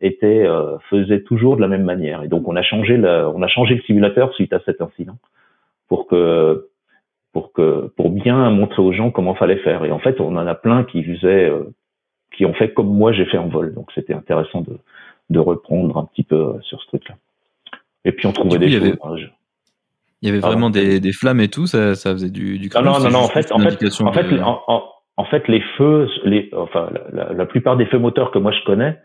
étaient, 0.00 0.46
euh, 0.46 0.78
faisaient 0.88 1.24
toujours 1.24 1.56
de 1.56 1.60
la 1.60 1.68
même 1.68 1.84
manière. 1.84 2.22
Et 2.22 2.28
donc, 2.28 2.48
on 2.48 2.56
a 2.56 2.62
changé 2.62 2.96
le, 2.96 3.26
on 3.28 3.42
a 3.42 3.48
changé 3.48 3.74
le 3.74 3.82
simulateur 3.82 4.32
suite 4.32 4.54
à 4.54 4.60
cet 4.60 4.80
incident 4.80 5.18
pour 5.88 6.06
que 6.06 6.68
pour 7.32 7.52
que 7.52 7.92
pour 7.96 8.10
bien 8.10 8.50
montrer 8.50 8.82
aux 8.82 8.92
gens 8.92 9.10
comment 9.10 9.34
fallait 9.34 9.58
faire. 9.58 9.84
Et 9.84 9.90
en 9.90 9.98
fait, 9.98 10.20
on 10.20 10.36
en 10.36 10.46
a 10.46 10.54
plein 10.54 10.84
qui 10.84 11.02
faisaient, 11.02 11.48
euh, 11.48 11.74
qui 12.36 12.44
ont 12.44 12.54
fait 12.54 12.72
comme 12.72 12.88
moi 12.88 13.12
j'ai 13.12 13.26
fait 13.26 13.38
en 13.38 13.48
vol. 13.48 13.74
Donc 13.74 13.90
c'était 13.94 14.14
intéressant 14.14 14.62
de, 14.62 14.78
de 15.30 15.38
reprendre 15.38 15.96
un 15.98 16.04
petit 16.04 16.24
peu 16.24 16.36
euh, 16.36 16.60
sur 16.62 16.80
ce 16.82 16.86
truc-là. 16.88 17.16
Et 18.04 18.12
puis 18.12 18.26
on 18.26 18.32
trouvait 18.32 18.58
des 18.58 18.70
choses. 18.70 19.28
Il 20.20 20.28
y 20.28 20.32
avait 20.32 20.40
vraiment 20.40 20.68
des, 20.68 20.98
des, 20.98 21.12
flammes 21.12 21.38
et 21.40 21.48
tout, 21.48 21.66
ça, 21.66 21.94
ça 21.94 22.10
faisait 22.10 22.30
du, 22.30 22.58
du 22.58 22.68
Non, 22.74 22.82
non, 22.82 22.98
non, 22.98 23.10
non, 23.10 23.18
en 23.20 23.28
fait, 23.28 23.52
en 23.52 23.60
fait, 23.60 24.02
en 24.02 24.12
fait, 24.12 24.40
en, 24.40 24.82
en, 25.16 25.24
fait, 25.26 25.46
les 25.46 25.62
feux, 25.76 26.08
les, 26.24 26.50
enfin, 26.56 26.90
la, 27.12 27.32
la, 27.32 27.46
plupart 27.46 27.76
des 27.76 27.86
feux 27.86 28.00
moteurs 28.00 28.32
que 28.32 28.38
moi 28.40 28.50
je 28.50 28.64
connais, 28.64 28.98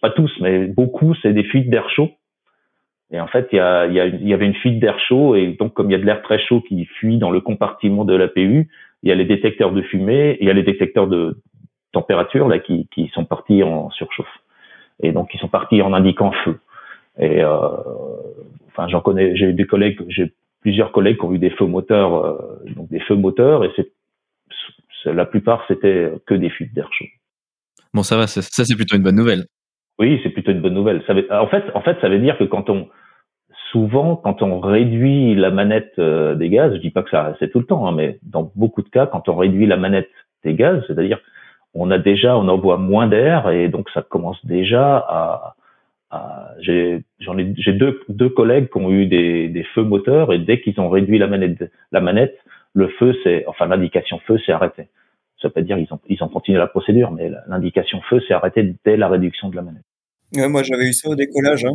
pas 0.00 0.08
tous, 0.08 0.32
mais 0.40 0.66
beaucoup, 0.66 1.14
c'est 1.20 1.34
des 1.34 1.44
fuites 1.44 1.68
d'air 1.68 1.90
chaud 1.90 2.08
et 3.10 3.20
en 3.20 3.26
fait, 3.26 3.48
il 3.52 3.56
y, 3.56 3.60
a, 3.60 3.86
y 3.86 4.00
a, 4.00 4.06
y 4.06 4.34
avait 4.34 4.46
une 4.46 4.54
fuite 4.54 4.80
d'air 4.80 4.98
chaud, 4.98 5.36
et 5.36 5.48
donc 5.58 5.74
comme 5.74 5.90
il 5.90 5.92
y 5.92 5.96
a 5.96 5.98
de 5.98 6.04
l'air 6.04 6.22
très 6.22 6.38
chaud 6.38 6.62
qui 6.62 6.84
fuit 6.84 7.18
dans 7.18 7.30
le 7.30 7.40
compartiment 7.40 8.04
de 8.04 8.14
l'APU, 8.14 8.68
il 9.02 9.08
y 9.08 9.12
a 9.12 9.14
les 9.14 9.24
détecteurs 9.24 9.72
de 9.72 9.82
fumée, 9.82 10.38
il 10.40 10.46
y 10.46 10.50
a 10.50 10.54
les 10.54 10.62
détecteurs 10.62 11.06
de 11.06 11.38
température 11.92 12.48
là 12.48 12.58
qui, 12.58 12.88
qui 12.92 13.08
sont 13.14 13.24
partis 13.24 13.62
en 13.62 13.90
surchauffe, 13.90 14.26
et 15.02 15.12
donc 15.12 15.32
ils 15.34 15.40
sont 15.40 15.48
partis 15.48 15.82
en 15.82 15.92
indiquant 15.92 16.32
feu. 16.44 16.58
Et 17.18 17.42
euh, 17.44 17.68
enfin, 18.68 18.88
j'en 18.88 19.00
connais, 19.00 19.36
j'ai 19.36 19.52
des 19.52 19.66
collègues, 19.66 20.00
j'ai 20.08 20.32
plusieurs 20.62 20.90
collègues 20.90 21.18
qui 21.18 21.24
ont 21.24 21.32
eu 21.34 21.38
des 21.38 21.50
feux 21.50 21.66
moteurs, 21.66 22.14
euh, 22.14 22.38
donc 22.74 22.88
des 22.88 23.00
feux 23.00 23.16
moteurs, 23.16 23.64
et 23.64 23.70
c'est 23.76 25.12
la 25.12 25.26
plupart 25.26 25.62
c'était 25.68 26.10
que 26.26 26.34
des 26.34 26.48
fuites 26.48 26.74
d'air 26.74 26.88
chaud. 26.92 27.04
Bon, 27.92 28.02
ça 28.02 28.16
va, 28.16 28.26
ça 28.26 28.42
c'est 28.42 28.74
plutôt 28.74 28.96
une 28.96 29.02
bonne 29.02 29.14
nouvelle. 29.16 29.44
Oui, 29.98 30.20
c'est 30.22 30.30
plutôt 30.30 30.50
une 30.50 30.60
bonne 30.60 30.74
nouvelle. 30.74 31.02
En 31.30 31.46
fait, 31.46 31.64
en 31.74 31.80
fait, 31.80 31.98
ça 32.00 32.08
veut 32.08 32.18
dire 32.18 32.36
que 32.36 32.44
quand 32.44 32.68
on, 32.68 32.88
souvent, 33.70 34.16
quand 34.16 34.42
on 34.42 34.60
réduit 34.60 35.34
la 35.34 35.50
manette 35.50 35.92
euh, 35.98 36.34
des 36.34 36.48
gaz, 36.48 36.72
je 36.74 36.78
dis 36.78 36.90
pas 36.90 37.02
que 37.02 37.10
ça 37.10 37.34
c'est 37.38 37.50
tout 37.50 37.58
le 37.58 37.66
temps, 37.66 37.86
hein, 37.86 37.92
mais 37.92 38.18
dans 38.22 38.50
beaucoup 38.54 38.82
de 38.82 38.88
cas, 38.88 39.06
quand 39.06 39.28
on 39.28 39.36
réduit 39.36 39.66
la 39.66 39.76
manette 39.76 40.10
des 40.44 40.54
gaz, 40.54 40.82
c'est-à-dire 40.86 41.18
on 41.74 41.90
a 41.90 41.98
déjà, 41.98 42.36
on 42.38 42.46
envoie 42.48 42.78
moins 42.78 43.08
d'air 43.08 43.50
et 43.50 43.68
donc 43.68 43.90
ça 43.90 44.02
commence 44.02 44.44
déjà 44.46 44.96
à, 44.96 45.56
j'ai 46.60 47.02
j'en 47.18 47.36
ai 47.36 47.52
j'ai 47.56 47.72
deux 47.72 48.00
deux 48.08 48.28
collègues 48.28 48.68
qui 48.70 48.78
ont 48.78 48.92
eu 48.92 49.06
des, 49.06 49.48
des 49.48 49.64
feux 49.74 49.82
moteurs 49.82 50.32
et 50.32 50.38
dès 50.38 50.60
qu'ils 50.60 50.80
ont 50.80 50.88
réduit 50.88 51.18
la 51.18 51.26
manette 51.26 51.72
la 51.90 52.00
manette, 52.00 52.38
le 52.72 52.86
feu 52.86 53.16
c'est 53.24 53.44
enfin 53.48 53.66
l'indication 53.66 54.20
feu 54.26 54.38
s'est 54.38 54.52
arrêté. 54.52 54.88
Ça 55.44 55.48
veut 55.48 55.52
pas 55.52 55.60
dire 55.60 55.76
ils 55.76 55.92
ont 55.92 56.00
ils 56.08 56.22
ont 56.24 56.28
continué 56.28 56.58
la 56.58 56.66
procédure, 56.66 57.10
mais 57.10 57.30
l'indication 57.46 58.00
feu 58.08 58.20
s'est 58.26 58.32
arrêtée 58.32 58.74
dès 58.84 58.96
la 58.96 59.08
réduction 59.08 59.50
de 59.50 59.56
la 59.56 59.62
manette. 59.62 59.82
Ouais, 60.34 60.48
moi 60.48 60.62
j'avais 60.62 60.88
eu 60.88 60.92
ça 60.94 61.10
au 61.10 61.14
décollage. 61.14 61.66
Hein 61.66 61.74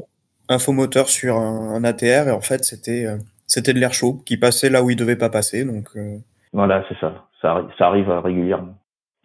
infomoteur 0.49 1.09
sur 1.09 1.37
un, 1.37 1.83
ATR 1.83 2.27
et 2.27 2.31
en 2.31 2.41
fait 2.41 2.63
c'était 2.63 3.05
euh, 3.05 3.17
c'était 3.45 3.73
de 3.73 3.79
l'air 3.79 3.93
chaud 3.93 4.21
qui 4.25 4.35
passait 4.35 4.69
là 4.69 4.83
où 4.83 4.89
il 4.89 4.95
devait 4.95 5.15
pas 5.15 5.29
passer 5.29 5.63
donc 5.63 5.85
euh. 5.95 6.17
voilà 6.51 6.83
c'est 6.89 6.97
ça. 6.97 7.27
ça 7.41 7.67
ça 7.77 7.85
arrive 7.85 8.09
régulièrement 8.09 8.73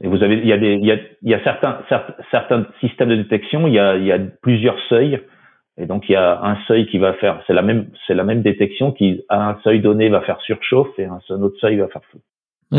Et 0.03 0.07
vous 0.07 0.23
avez, 0.23 0.37
il 0.37 0.47
y 0.47 0.53
a 0.53 0.59
des, 0.59 0.75
il 0.75 0.85
y 0.85 0.93
a, 0.93 0.99
il 1.23 1.31
y 1.31 1.35
a 1.35 1.43
certains, 1.43 1.81
certains, 2.31 2.67
systèmes 2.81 3.09
de 3.09 3.17
détection, 3.17 3.67
il 3.67 3.75
y 3.75 3.79
a, 3.79 3.97
il 3.97 4.05
y 4.05 4.13
a 4.13 4.19
plusieurs 4.19 4.79
seuils. 4.91 5.21
Et 5.77 5.87
donc 5.87 6.09
il 6.09 6.13
y 6.13 6.17
a 6.17 6.41
un 6.43 6.57
seuil 6.69 6.87
qui 6.87 6.99
va 6.99 7.15
faire, 7.15 7.43
c'est 7.47 7.55
la 7.55 7.63
même, 7.63 7.89
c'est 8.07 8.15
la 8.15 8.25
même 8.25 8.43
détection 8.43 8.93
qui 8.93 9.25
à 9.29 9.49
un 9.51 9.59
seuil 9.65 9.81
donné 9.81 10.09
va 10.09 10.21
faire 10.21 10.41
surchauffe 10.43 10.97
et 10.99 11.07
un 11.07 11.43
autre 11.43 11.59
seuil 11.61 11.77
va 11.79 11.89
faire 11.89 12.05
feu. 12.13 12.21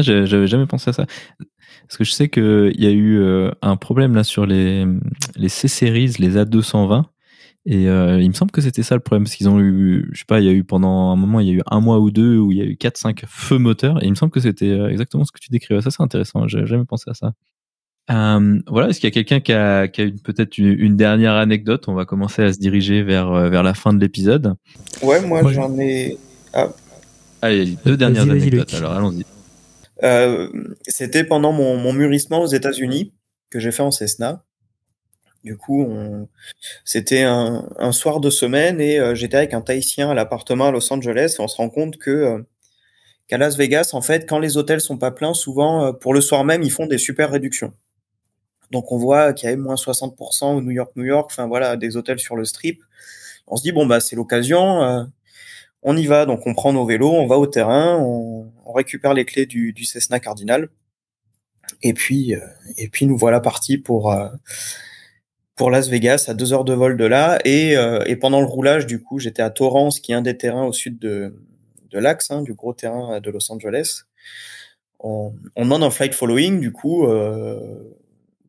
J'avais 0.02 0.48
jamais 0.48 0.66
pensé 0.66 0.90
à 0.90 0.94
ça. 0.94 1.06
Parce 1.88 1.98
que 1.98 2.04
je 2.04 2.12
sais 2.12 2.30
qu'il 2.30 2.76
y 2.78 2.88
a 2.88 2.92
eu 2.92 3.20
euh, 3.20 3.52
un 3.62 3.76
problème 3.78 4.16
là 4.16 4.24
sur 4.24 4.46
les, 4.46 4.86
les 5.36 5.50
C-Series, 5.50 6.16
les 6.20 6.36
A220. 6.36 7.06
Et 7.68 7.90
euh, 7.90 8.22
il 8.22 8.28
me 8.28 8.34
semble 8.34 8.52
que 8.52 8.62
c'était 8.62 8.84
ça 8.84 8.94
le 8.94 9.02
problème, 9.02 9.24
parce 9.24 9.36
qu'ils 9.36 9.50
ont 9.50 9.60
eu, 9.60 10.08
je 10.12 10.20
sais 10.20 10.26
pas, 10.28 10.40
il 10.40 10.46
y 10.46 10.50
a 10.50 10.52
eu 10.52 10.64
pendant 10.64 11.10
un 11.12 11.16
moment, 11.16 11.40
il 11.40 11.48
y 11.48 11.50
a 11.50 11.54
eu 11.54 11.62
un 11.66 11.80
mois 11.80 12.00
ou 12.00 12.12
deux 12.12 12.38
où 12.38 12.52
il 12.52 12.60
y 12.60 12.62
a 12.62 12.66
eu 12.66 12.76
4-5 12.76 13.24
feux 13.28 13.58
moteurs, 13.58 14.04
et 14.04 14.06
il 14.06 14.12
me 14.12 14.16
semble 14.16 14.32
que 14.32 14.40
c'était 14.40 14.70
euh, 14.70 14.90
exactement 14.90 15.26
ce 15.26 15.32
que 15.32 15.40
tu 15.40 15.50
décrivais. 15.50 15.82
Ça, 15.82 15.90
c'est 15.90 16.04
intéressant, 16.04 16.48
j'avais 16.48 16.68
jamais 16.68 16.86
pensé 16.86 17.10
à 17.10 17.16
ça. 17.16 17.34
Euh, 18.12 18.60
voilà, 18.68 18.90
est-ce 18.90 19.00
qu'il 19.00 19.08
y 19.08 19.12
a 19.12 19.14
quelqu'un 19.14 19.40
qui 19.40 19.52
a, 19.52 19.88
qui 19.88 20.04
a 20.04 20.06
peut-être 20.24 20.60
une, 20.60 20.96
dernière 20.96 21.34
anecdote? 21.34 21.86
On 21.88 21.96
va 21.96 22.06
commencer 22.06 22.44
à 22.44 22.54
se 22.54 22.60
diriger 22.60 23.02
vers, 23.02 23.32
vers 23.50 23.64
la 23.64 23.74
fin 23.74 23.94
de 23.94 24.00
l'épisode. 24.00 24.54
Ouais, 25.02 25.26
moi, 25.26 25.52
j'en 25.52 25.76
ai. 25.80 26.20
Ah. 26.54 26.68
Allez, 27.42 27.76
deux 27.84 27.98
dernières 27.98 28.30
anecdotes, 28.30 28.76
alors 28.76 28.92
allons-y. 28.92 29.26
Euh, 30.04 30.50
c'était 30.88 31.24
pendant 31.24 31.52
mon, 31.52 31.78
mon, 31.78 31.94
mûrissement 31.94 32.42
aux 32.42 32.48
États-Unis 32.48 33.14
que 33.50 33.60
j'ai 33.60 33.72
fait 33.72 33.84
en 33.84 33.92
Cessna. 33.92 34.44
Du 35.44 35.58
coup, 35.58 35.88
c'était 36.84 37.22
un, 37.22 37.70
un, 37.78 37.92
soir 37.92 38.20
de 38.20 38.32
semaine 38.32 38.82
et 38.82 39.00
euh, 39.00 39.14
j'étais 39.14 39.38
avec 39.38 39.54
un 39.54 39.62
Tahitien 39.62 40.10
à 40.10 40.16
l'appartement 40.16 40.68
à 40.68 40.72
Los 40.72 40.92
Angeles 40.92 41.36
et 41.38 41.42
on 41.42 41.48
se 41.48 41.58
rend 41.58 41.70
compte 41.70 41.98
que 41.98 42.10
euh, 42.10 42.40
qu'à 43.28 43.38
Las 43.38 43.56
Vegas, 43.56 43.92
en 43.94 44.02
fait, 44.02 44.28
quand 44.28 44.40
les 44.40 44.58
hôtels 44.58 44.82
sont 44.82 44.98
pas 44.98 45.12
pleins, 45.12 45.36
souvent 45.36 45.94
pour 45.94 46.16
le 46.16 46.22
soir 46.22 46.44
même, 46.46 46.64
ils 46.64 46.72
font 46.72 46.88
des 46.88 46.98
super 46.98 47.30
réductions. 47.30 47.74
Donc 48.72 48.92
on 48.92 48.98
voit 48.98 49.34
qu'il 49.34 49.48
y 49.48 49.54
a 49.54 49.56
moins 49.56 49.76
60% 49.76 50.56
au 50.56 50.62
New 50.62 50.72
York, 50.72 50.92
New 50.96 51.06
York, 51.06 51.30
enfin 51.32 51.46
voilà, 51.46 51.78
des 51.78 51.96
hôtels 51.96 52.20
sur 52.20 52.36
le 52.36 52.46
strip. 52.46 52.82
On 53.48 53.56
se 53.56 53.62
dit 53.62 53.72
bon 53.72 53.86
bah 53.86 54.00
c'est 54.00 54.16
l'occasion, 54.16 55.08
on 55.86 55.96
y 55.96 56.06
va. 56.06 56.26
Donc 56.26 56.46
on 56.46 56.54
prend 56.54 56.74
nos 56.74 56.86
vélos, 56.86 57.14
on 57.14 57.28
va 57.28 57.38
au 57.38 57.48
terrain, 57.48 57.98
on, 57.98 58.52
récupère 58.74 59.14
les 59.14 59.24
clés 59.24 59.46
du, 59.46 59.86
Cessna 59.86 60.20
Cardinal, 60.20 60.68
et 61.82 61.94
puis 61.94 62.36
puis 62.92 63.06
nous 63.06 63.16
voilà 63.18 63.40
partis 63.40 63.78
pour 63.78 64.14
pour 65.56 65.72
Las 65.72 65.88
Vegas, 65.88 66.26
à 66.28 66.34
deux 66.34 66.54
heures 66.54 66.66
de 66.66 66.74
vol 66.74 66.98
de 66.98 67.06
là. 67.06 67.40
Et, 67.46 67.78
euh, 67.78 68.04
et 68.06 68.16
pendant 68.16 68.42
le 68.42 68.48
roulage, 68.48 68.86
du 68.86 69.02
coup, 69.02 69.20
j'étais 69.20 69.42
à 69.42 69.50
Torrance, 69.50 70.00
qui 70.00 70.12
est 70.12 70.16
un 70.16 70.22
des 70.22 70.38
terrains 70.38 70.66
au 70.66 70.74
sud 70.74 71.00
de, 71.00 71.34
de 71.92 72.00
l'Axe, 72.00 72.32
hein, 72.32 72.42
du 72.42 72.54
gros 72.54 72.74
terrain 72.74 73.20
de 73.20 73.32
Los 73.32 73.52
Angeles. 73.52 74.02
On, 75.00 75.34
on 75.56 75.64
demande 75.64 75.84
un 75.84 75.90
flight 75.90 76.14
following, 76.14 76.60
du 76.60 76.72
coup, 76.72 77.08
euh, 77.08 77.96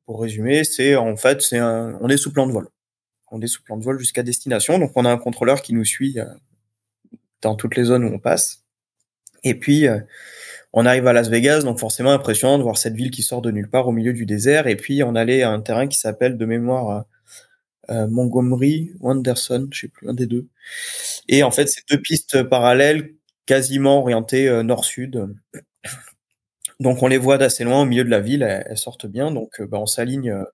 pour 0.04 0.20
résumer, 0.20 0.64
c'est 0.64 0.96
en 0.96 1.16
fait, 1.16 1.42
on 1.52 2.08
est 2.08 2.16
sous 2.16 2.32
plan 2.32 2.46
de 2.46 2.52
vol. 2.52 2.68
On 3.30 3.40
est 3.40 3.48
sous 3.48 3.62
plan 3.62 3.76
de 3.76 3.84
vol 3.84 3.98
jusqu'à 3.98 4.22
destination. 4.22 4.78
Donc, 4.78 4.92
on 4.94 5.04
a 5.04 5.10
un 5.10 5.18
contrôleur 5.18 5.62
qui 5.62 5.74
nous 5.74 5.84
suit 5.84 6.18
euh, 6.18 6.24
dans 7.42 7.54
toutes 7.54 7.76
les 7.76 7.84
zones 7.84 8.04
où 8.04 8.14
on 8.14 8.18
passe. 8.18 8.64
Et 9.44 9.54
puis, 9.54 9.86
euh, 9.86 10.00
on 10.72 10.86
arrive 10.86 11.06
à 11.06 11.12
Las 11.12 11.28
Vegas, 11.28 11.60
donc 11.60 11.78
forcément 11.78 12.12
impressionnant 12.12 12.58
de 12.58 12.62
voir 12.62 12.76
cette 12.76 12.94
ville 12.94 13.10
qui 13.10 13.22
sort 13.22 13.42
de 13.42 13.50
nulle 13.50 13.70
part 13.70 13.88
au 13.88 13.92
milieu 13.92 14.12
du 14.12 14.26
désert. 14.26 14.66
Et 14.66 14.76
puis 14.76 15.02
on 15.02 15.14
allait 15.14 15.42
à 15.42 15.50
un 15.50 15.60
terrain 15.60 15.86
qui 15.86 15.98
s'appelle 15.98 16.36
de 16.36 16.44
mémoire 16.44 16.90
euh, 16.90 17.02
euh 17.94 18.08
Montgomery 18.08 18.92
ou 19.00 19.10
Anderson, 19.10 19.68
je 19.70 19.82
sais 19.82 19.88
plus, 19.88 20.08
un 20.08 20.14
des 20.14 20.26
deux. 20.26 20.48
Et 21.28 21.42
en 21.42 21.50
fait, 21.50 21.68
c'est 21.68 21.82
deux 21.90 22.00
pistes 22.00 22.42
parallèles, 22.42 23.14
quasiment 23.46 24.00
orientées 24.00 24.62
nord-sud. 24.64 25.28
Donc 26.80 27.02
on 27.02 27.06
les 27.06 27.18
voit 27.18 27.38
d'assez 27.38 27.64
loin 27.64 27.82
au 27.82 27.86
milieu 27.86 28.04
de 28.04 28.10
la 28.10 28.20
ville, 28.20 28.42
elles, 28.42 28.76
sortent 28.76 29.06
bien. 29.06 29.30
Donc 29.30 29.62
bah, 29.62 29.78
on 29.80 29.86
s'aligne 29.86 30.44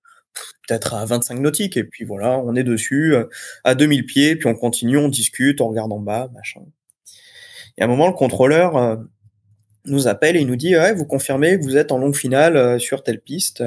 peut-être 0.67 0.95
à 0.95 1.05
25 1.05 1.39
nautiques 1.39 1.77
et 1.77 1.85
puis 1.85 2.05
voilà, 2.05 2.39
on 2.39 2.55
est 2.55 2.65
dessus 2.65 3.15
à 3.65 3.75
2000 3.75 4.07
pieds, 4.07 4.37
puis 4.37 4.47
on 4.47 4.55
continue, 4.55 4.97
on 4.97 5.09
discute, 5.09 5.61
on 5.61 5.69
regarde 5.69 5.93
en 5.93 5.99
bas, 5.99 6.31
machin. 6.33 6.61
Et 7.79 7.83
à 7.83 7.87
un 7.87 7.89
moment, 7.89 8.07
le 8.07 8.15
contrôleur 8.15 8.99
nous 9.85 10.09
appelle 10.09 10.37
et 10.37 10.41
il 10.41 10.47
nous 10.47 10.57
dit 10.57 10.77
ouais, 10.77 10.95
vous 10.95 11.05
confirmez 11.05 11.59
que 11.59 11.65
vous 11.65 11.77
êtes 11.77 11.93
en 11.93 11.99
longue 11.99 12.15
finale 12.15 12.57
euh, 12.57 12.79
sur 12.79 13.03
telle 13.03 13.21
piste. 13.21 13.65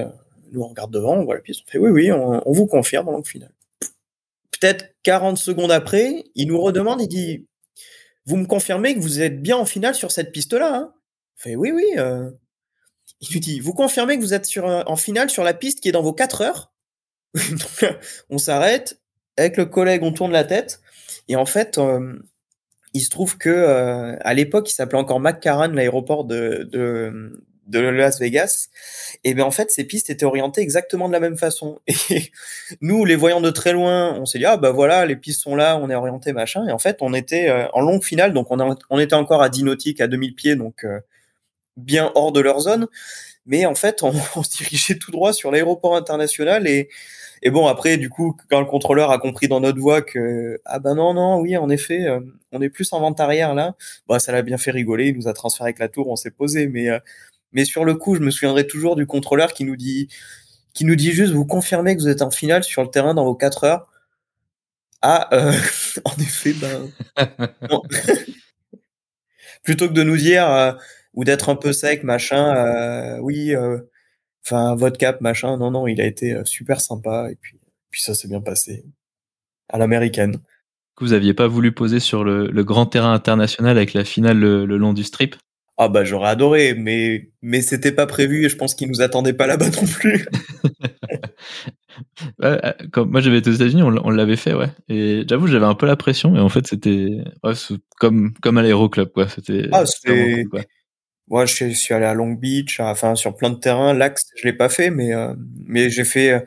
Nous 0.51 0.61
on 0.61 0.68
regarde 0.68 0.91
devant, 0.91 1.16
on 1.16 1.26
voit 1.26 1.36
la 1.36 1.41
piste, 1.41 1.63
on 1.68 1.72
fait 1.72 1.78
oui 1.78 1.89
oui, 1.89 2.11
on, 2.11 2.41
vous 2.45 2.68
confirme 2.68 3.09
en 3.09 3.11
longue 3.11 3.28
finale. 3.28 3.53
Peut-être 4.59 4.93
40 5.03 5.38
secondes 5.38 5.72
après, 5.72 6.24
il 6.36 6.47
nous 6.47 6.61
redemande, 6.61 7.01
il 7.01 7.07
dit 7.07 7.45
vous 8.26 8.38
me 8.38 8.45
confirmez 8.45 8.95
que 8.95 8.99
vous 8.99 9.22
êtes 9.22 9.41
bien 9.41 9.57
en 9.57 9.66
finale 9.66 9.95
sur 9.95 10.11
cette 10.11 10.32
piste-là 10.32 10.76
hein? 10.76 10.93
On 11.38 11.41
fait 11.41 11.55
oui 11.55 11.72
oui. 11.74 11.86
Euh. 11.97 12.32
Il 13.22 13.28
nous 13.34 13.39
dit 13.39 13.59
vous 13.59 13.74
confirmez 13.74 14.18
que 14.18 14.22
vous 14.22 14.34
êtes 14.34 14.45
sur, 14.45 14.66
en 14.66 14.95
finale 14.95 15.30
sur 15.30 15.43
la 15.43 15.53
piste 15.53 15.80
qui 15.80 15.89
est 15.89 15.93
dans 15.93 16.03
vos 16.03 16.13
4 16.13 16.41
heures 16.41 16.72
on 18.30 18.38
s'arrête 18.38 19.01
avec 19.36 19.57
le 19.57 19.66
collègue, 19.66 20.03
on 20.03 20.13
tourne 20.13 20.32
la 20.32 20.45
tête 20.45 20.80
et 21.28 21.36
en 21.36 21.45
fait 21.45 21.78
euh, 21.78 22.18
il 22.95 23.01
se 23.01 23.09
trouve 23.09 23.38
que 23.38 23.49
euh, 23.49 24.16
à 24.22 24.34
l'époque, 24.34 24.72
il 24.72 24.74
s'appelait 24.74 24.97
encore 24.97 25.20
McCarran, 25.20 25.68
l'aéroport 25.68 26.24
de, 26.24 26.63
de, 26.72 27.80
Las 27.80 28.22
Vegas. 28.22 28.70
Et 29.26 29.34
bien 29.34 29.43
en 29.43 29.51
fait, 29.51 29.70
ces 29.70 29.84
pistes 29.84 30.09
étaient 30.09 30.26
orientées 30.26 30.61
exactement 30.61 31.09
de 31.09 31.13
la 31.13 31.20
même 31.20 31.36
façon. 31.36 31.82
Et 32.09 32.32
nous, 32.80 33.03
les 33.03 33.18
voyant 33.18 33.41
de 33.41 33.49
très 33.49 33.74
loin, 33.74 34.18
on 34.18 34.26
s'est 34.26 34.39
dit 34.39 34.45
ah 34.45 34.55
bah 34.55 34.72
voilà, 34.72 35.05
les 35.05 35.18
pistes 35.18 35.41
sont 35.41 35.57
là, 35.57 35.78
on 35.78 35.89
est 35.89 35.95
orienté 35.95 36.32
machin. 36.32 36.66
Et 36.70 36.72
en 36.72 36.80
fait, 36.80 36.99
on 37.01 37.13
était 37.13 37.49
euh, 37.49 37.68
en 37.74 37.82
longue 37.82 38.01
finale, 38.03 38.32
donc 38.32 38.49
on, 38.49 38.78
on 38.89 38.99
était 38.99 39.13
encore 39.13 39.41
à 39.43 39.49
10 39.49 39.63
nautiques, 39.66 39.99
à 39.99 40.07
2000 40.07 40.34
pieds, 40.34 40.55
donc 40.55 40.86
euh, 40.86 41.01
bien 41.78 42.11
hors 42.15 42.32
de 42.32 42.39
leur 42.41 42.59
zone. 42.61 42.88
Mais 43.45 43.65
en 43.65 43.76
fait, 43.76 44.03
on, 44.03 44.13
on 44.36 44.43
se 44.43 44.57
dirigeait 44.57 44.97
tout 44.97 45.11
droit 45.11 45.34
sur 45.34 45.51
l'aéroport 45.51 45.95
international 45.95 46.67
et 46.67 46.89
et 47.41 47.51
bon, 47.51 47.67
après, 47.67 47.97
du 47.97 48.09
coup, 48.09 48.36
quand 48.49 48.59
le 48.59 48.65
contrôleur 48.65 49.11
a 49.11 49.19
compris 49.19 49.47
dans 49.47 49.59
notre 49.59 49.80
voix 49.80 50.01
que 50.01 50.59
ah 50.65 50.80
ben 50.80 50.95
non, 50.95 51.13
non, 51.13 51.39
oui, 51.39 51.55
en 51.57 51.69
effet, 51.69 52.03
euh, 52.07 52.19
on 52.51 52.61
est 52.61 52.69
plus 52.69 52.91
en 52.93 52.99
vente 52.99 53.19
arrière 53.19 53.53
là, 53.53 53.76
bah 54.07 54.19
ça 54.19 54.32
l'a 54.32 54.41
bien 54.41 54.57
fait 54.57 54.71
rigoler. 54.71 55.09
Il 55.09 55.17
nous 55.17 55.28
a 55.28 55.34
transféré 55.34 55.67
avec 55.67 55.80
la 55.80 55.88
tour, 55.88 56.09
on 56.09 56.15
s'est 56.15 56.32
posé. 56.32 56.67
Mais 56.67 56.89
euh, 56.89 56.99
mais 57.53 57.65
sur 57.65 57.86
le 57.86 57.95
coup, 57.95 58.15
je 58.15 58.21
me 58.21 58.32
souviendrai 58.32 58.67
toujours 58.67 58.95
du 58.95 59.05
contrôleur 59.07 59.53
qui 59.53 59.63
nous 59.65 59.76
dit 59.76 60.09
qui 60.73 60.86
nous 60.86 60.95
dit 60.95 61.11
juste 61.11 61.34
vous 61.34 61.45
confirmez 61.45 61.95
que 61.95 62.01
vous 62.01 62.09
êtes 62.09 62.21
en 62.23 62.32
finale 62.32 62.63
sur 62.63 62.84
le 62.84 62.89
terrain 62.89 63.13
dans 63.13 63.26
vos 63.26 63.36
4 63.36 63.63
heures? 63.65 63.91
Ah, 65.01 65.30
euh, 65.34 65.53
en 66.05 66.13
effet, 66.21 66.53
ben. 66.53 66.89
Plutôt 69.63 69.88
que 69.88 69.93
de 69.93 70.03
nous 70.03 70.17
dire 70.17 70.78
ou 71.16 71.24
d'être 71.24 71.49
un 71.49 71.55
peu 71.55 71.74
sec, 71.74 72.03
machin, 72.03 73.18
oui 73.22 73.55
enfin 74.45 74.76
votre 74.76 74.97
cap 74.97 75.22
machin. 75.22 75.57
Non 75.57 75.72
non 75.72 75.88
il 75.88 75.99
a 76.01 76.05
été 76.05 76.34
euh, 76.34 76.45
super 76.45 76.82
sympa. 76.82 77.30
Et 77.32 77.38
puis 77.39 77.57
puis 77.89 78.01
ça 78.01 78.13
s'est 78.13 78.28
bien 78.28 78.41
passé 78.41 78.86
à 79.70 79.78
l'américaine. 79.78 80.38
Vous 80.99 81.13
aviez 81.13 81.34
pas 81.34 81.47
voulu 81.47 81.74
poser 81.74 81.99
sur 81.99 82.24
le, 82.24 82.63
grand 82.63 82.86
terrain 82.86 83.13
international 83.13 83.78
avec 83.78 83.93
la 83.93 84.05
finale 84.05 84.39
le, 84.39 84.66
long 84.66 84.93
du 84.93 85.03
strip? 85.03 85.36
Ah 85.78 85.89
bah 85.89 86.05
j'aurais 86.05 86.30
adoré 86.30 86.74
mais 86.74 87.32
mais 87.41 87.61
c'était 87.61 87.91
pas 87.91 88.05
prévu 88.05 88.45
et 88.45 88.49
je 88.49 88.55
pense 88.55 88.76
qu'ils 88.76 88.88
nous 88.88 89.01
attendaient 89.01 89.34
pas 89.34 89.47
là-bas 89.47 89.70
non 89.82 89.88
plus. 89.88 90.26
Euh, 92.43 92.74
Quand 92.91 93.05
moi 93.05 93.22
j'avais 93.22 93.38
été 93.38 93.49
aux 93.49 93.53
États-Unis, 93.53 93.82
on, 93.82 94.09
l'avait 94.09 94.36
fait, 94.36 94.53
ouais. 94.53 94.68
Et 94.89 95.24
j'avoue, 95.30 95.47
j'avais 95.47 95.66
un 95.66 95.76
peu 95.76 95.86
la 95.86 95.95
pression, 95.95 96.36
et 96.36 96.41
en 96.41 96.49
fait, 96.49 96.68
c'était 96.68 97.24
comme 98.01 98.34
comme 98.41 98.57
à 98.57 98.61
l'aéroclub, 98.61 99.13
quoi. 99.13 99.30
C'était 99.30 99.70
ah, 99.72 99.86
moi, 101.28 101.45
je 101.45 101.71
suis 101.71 101.93
allé 101.93 102.05
à 102.05 102.13
Long 102.13 102.32
Beach, 102.34 102.80
enfin 102.80 103.15
sur 103.15 103.36
plein 103.36 103.49
de 103.49 103.55
terrains. 103.55 103.93
L'axe, 103.93 104.28
je 104.36 104.45
l'ai 104.45 104.53
pas 104.53 104.69
fait, 104.69 104.91
mais 104.91 105.13
euh, 105.13 105.34
mais 105.65 105.89
j'ai 105.89 106.05
fait. 106.05 106.32
Euh, 106.32 106.39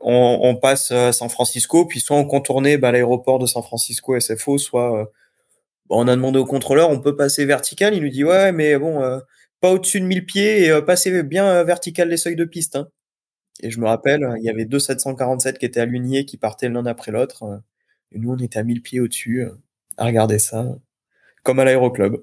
on, 0.00 0.56
passe 0.56 0.90
à 0.90 1.12
San 1.12 1.28
Francisco, 1.28 1.86
puis 1.86 2.00
soit 2.00 2.16
on 2.16 2.26
contournait 2.26 2.78
bah, 2.78 2.92
l'aéroport 2.92 3.38
de 3.38 3.46
San 3.46 3.62
Francisco 3.62 4.18
SFO, 4.18 4.58
soit 4.58 5.00
euh, 5.00 5.04
bah, 5.88 5.96
on 5.98 6.08
a 6.08 6.16
demandé 6.16 6.38
au 6.38 6.44
contrôleur, 6.46 6.90
on 6.90 7.00
peut 7.00 7.16
passer 7.16 7.44
vertical. 7.46 7.94
Il 7.94 8.02
nous 8.02 8.08
dit 8.10 8.24
ouais, 8.24 8.52
mais 8.52 8.78
bon, 8.78 9.00
pas 9.60 9.72
au-dessus 9.72 10.00
de 10.00 10.06
1000 10.06 10.26
pieds 10.26 10.66
et 10.66 10.82
passer 10.82 11.22
bien 11.22 11.62
vertical 11.64 12.08
les 12.08 12.16
seuils 12.16 12.36
de 12.36 12.44
piste. 12.44 12.76
Hein. 12.76 12.88
Et 13.62 13.70
je 13.70 13.80
me 13.80 13.86
rappelle, 13.86 14.34
il 14.38 14.44
y 14.44 14.50
avait 14.50 14.64
deux 14.66 14.80
747 14.80 15.58
qui 15.58 15.66
étaient 15.66 15.80
alignés, 15.80 16.24
qui 16.26 16.36
partaient 16.38 16.68
l'un 16.68 16.86
après 16.86 17.12
l'autre. 17.12 17.62
et 18.12 18.18
nous, 18.18 18.32
on 18.32 18.38
était 18.38 18.58
à 18.58 18.64
1000 18.64 18.82
pieds 18.82 19.00
au-dessus, 19.00 19.46
à 19.96 20.04
regarder 20.06 20.38
ça, 20.38 20.66
comme 21.44 21.60
à 21.60 21.64
l'aéroclub. 21.64 22.16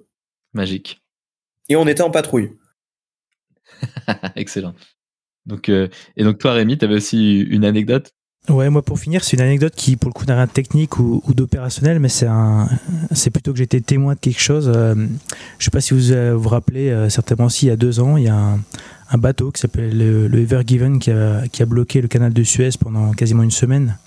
Magique 0.53 1.02
et 1.69 1.75
on 1.75 1.87
était 1.87 2.03
en 2.03 2.11
patrouille. 2.11 2.51
Excellent. 4.35 4.73
Donc, 5.45 5.69
euh, 5.69 5.87
et 6.15 6.23
donc 6.23 6.37
toi, 6.37 6.53
Rémi, 6.53 6.77
tu 6.77 6.85
avais 6.85 6.95
aussi 6.95 7.41
une 7.41 7.65
anecdote? 7.65 8.11
Ouais, 8.49 8.69
moi 8.69 8.81
pour 8.81 8.99
finir, 8.99 9.23
c'est 9.23 9.37
une 9.37 9.43
anecdote 9.43 9.73
qui, 9.73 9.95
pour 9.95 10.09
le 10.09 10.13
coup, 10.13 10.25
n'a 10.25 10.35
rien 10.35 10.47
de 10.47 10.51
technique 10.51 10.99
ou, 10.99 11.21
d'opérationnel, 11.29 11.99
mais 11.99 12.09
c'est 12.09 12.27
un, 12.27 12.67
c'est 13.11 13.29
plutôt 13.29 13.53
que 13.53 13.57
j'étais 13.57 13.79
témoin 13.79 14.15
de 14.15 14.19
quelque 14.19 14.41
chose. 14.41 14.69
Euh, 14.73 14.95
je 15.59 15.63
sais 15.63 15.71
pas 15.71 15.79
si 15.79 15.93
vous 15.93 16.11
euh, 16.11 16.33
vous 16.35 16.49
rappelez, 16.49 17.07
certainement 17.09 17.47
si 17.47 17.67
il 17.67 17.69
y 17.69 17.71
a 17.71 17.77
deux 17.77 18.01
ans, 18.01 18.17
il 18.17 18.25
y 18.25 18.29
a 18.29 18.35
un, 19.11 19.17
bateau 19.17 19.51
qui 19.51 19.61
s'appelle 19.61 19.97
le, 19.97 20.39
Ever 20.39 20.63
Given 20.67 20.99
qui 20.99 21.11
a, 21.11 21.47
qui 21.47 21.63
a, 21.63 21.65
bloqué 21.65 22.01
le 22.01 22.09
canal 22.09 22.33
de 22.33 22.43
Suez 22.43 22.71
pendant 22.77 23.11
quasiment 23.11 23.43
une 23.43 23.51
semaine. 23.51 23.97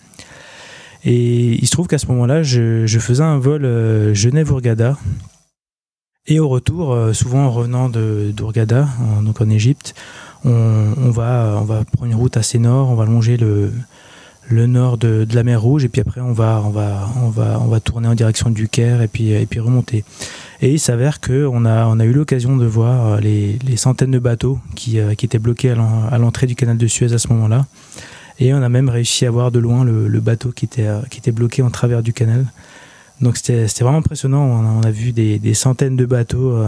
Et 1.05 1.53
il 1.55 1.66
se 1.66 1.70
trouve 1.70 1.87
qu'à 1.87 1.99
ce 1.99 2.07
moment-là, 2.09 2.43
je, 2.43 2.85
je, 2.85 2.99
faisais 2.99 3.23
un 3.23 3.39
vol 3.39 3.62
Genève-Ourgada 4.12 4.99
et 6.28 6.40
au 6.40 6.48
retour, 6.48 6.93
euh, 6.93 7.12
souvent 7.12 7.47
en 7.47 7.51
revenant 7.51 7.89
de 7.89 8.32
d'Ourgada, 8.35 8.89
donc 9.23 9.40
en 9.40 9.48
Égypte, 9.48 9.94
on, 10.44 11.11
va, 11.11 11.57
on 11.61 11.65
va 11.65 11.85
prendre 11.85 12.12
une 12.12 12.16
route 12.16 12.36
assez 12.36 12.59
nord, 12.59 12.90
on 12.90 12.94
va 12.94 13.05
longer 13.05 13.36
le, 13.36 13.73
le 14.48 14.66
nord 14.66 14.97
de, 14.97 15.27
la 15.32 15.43
mer 15.43 15.61
Rouge 15.61 15.85
et 15.85 15.89
puis 15.89 16.01
après 16.01 16.20
on 16.20 16.32
va, 16.32 16.62
on 16.65 16.70
va, 16.70 17.09
on 17.23 17.31
va, 17.31 17.59
on 17.61 17.66
va 17.66 17.81
tourner 17.81 18.07
en 18.07 18.15
direction 18.15 18.51
du 18.51 18.69
Caire 18.69 19.03
et 19.03 19.09
puis, 19.09 19.31
et 19.31 19.47
puis 19.47 19.61
remonter. 19.61 20.05
Et 20.62 20.73
il 20.73 20.78
s'avère 20.78 21.20
qu'on 21.20 21.65
a, 21.65 21.86
on 21.86 21.98
a 21.98 22.05
eu 22.05 22.12
l'occasion 22.12 22.57
de 22.57 22.66
voir 22.66 23.20
les, 23.20 23.59
centaines 23.77 24.12
de 24.12 24.19
bateaux 24.19 24.59
qui, 24.74 24.98
qui 25.19 25.27
étaient 25.27 25.39
bloqués 25.39 25.70
à 25.70 26.19
l'entrée 26.19 26.47
du 26.47 26.55
canal 26.55 26.77
de 26.77 26.86
Suez 26.86 27.12
à 27.12 27.19
ce 27.19 27.28
moment-là. 27.28 27.66
Et 28.39 28.53
on 28.53 28.62
a 28.62 28.69
même 28.69 28.89
réussi 28.89 29.27
à 29.27 29.31
voir 29.31 29.51
de 29.51 29.59
loin 29.59 29.85
le, 29.85 30.20
bateau 30.20 30.51
qui 30.51 30.65
était, 30.65 30.89
qui 31.11 31.19
était 31.19 31.32
bloqué 31.32 31.62
en 31.62 31.70
travers 31.70 32.03
du 32.03 32.12
canal. 32.12 32.47
Donc 33.20 33.36
c'était 33.36 33.66
vraiment 33.80 33.98
impressionnant. 33.98 34.44
On 34.44 34.82
a, 34.82 34.90
vu 34.90 35.12
des, 35.12 35.55
centaines 35.55 35.97
de 35.97 36.05
bateaux 36.06 36.62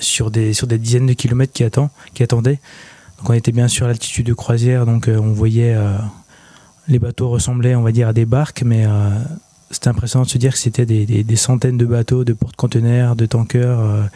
sur, 0.00 0.30
des, 0.30 0.52
sur 0.52 0.66
des 0.66 0.78
dizaines 0.78 1.06
de 1.06 1.12
kilomètres 1.12 1.52
qui, 1.52 1.64
qui 2.14 2.22
attendaient. 2.22 2.60
Donc 3.22 3.30
on 3.30 3.34
était 3.34 3.52
bien 3.52 3.68
sûr 3.68 3.84
à 3.86 3.88
l'altitude 3.88 4.26
de 4.26 4.34
croisière, 4.34 4.84
donc 4.84 5.06
euh, 5.06 5.16
on 5.16 5.32
voyait 5.32 5.74
euh, 5.76 5.96
les 6.88 6.98
bateaux 6.98 7.28
ressemblaient, 7.28 7.76
on 7.76 7.82
va 7.82 7.92
dire, 7.92 8.08
à 8.08 8.12
des 8.12 8.26
barques, 8.26 8.64
mais 8.66 8.84
euh, 8.84 9.10
c'était 9.70 9.86
impressionnant 9.86 10.24
de 10.24 10.28
se 10.30 10.38
dire 10.38 10.54
que 10.54 10.58
c'était 10.58 10.86
des, 10.86 11.36
centaines 11.36 11.78
de 11.78 11.86
bateaux, 11.86 12.24
de 12.24 12.32
porte-conteneurs, 12.32 13.14
de 13.14 13.24
tankers 13.26 14.08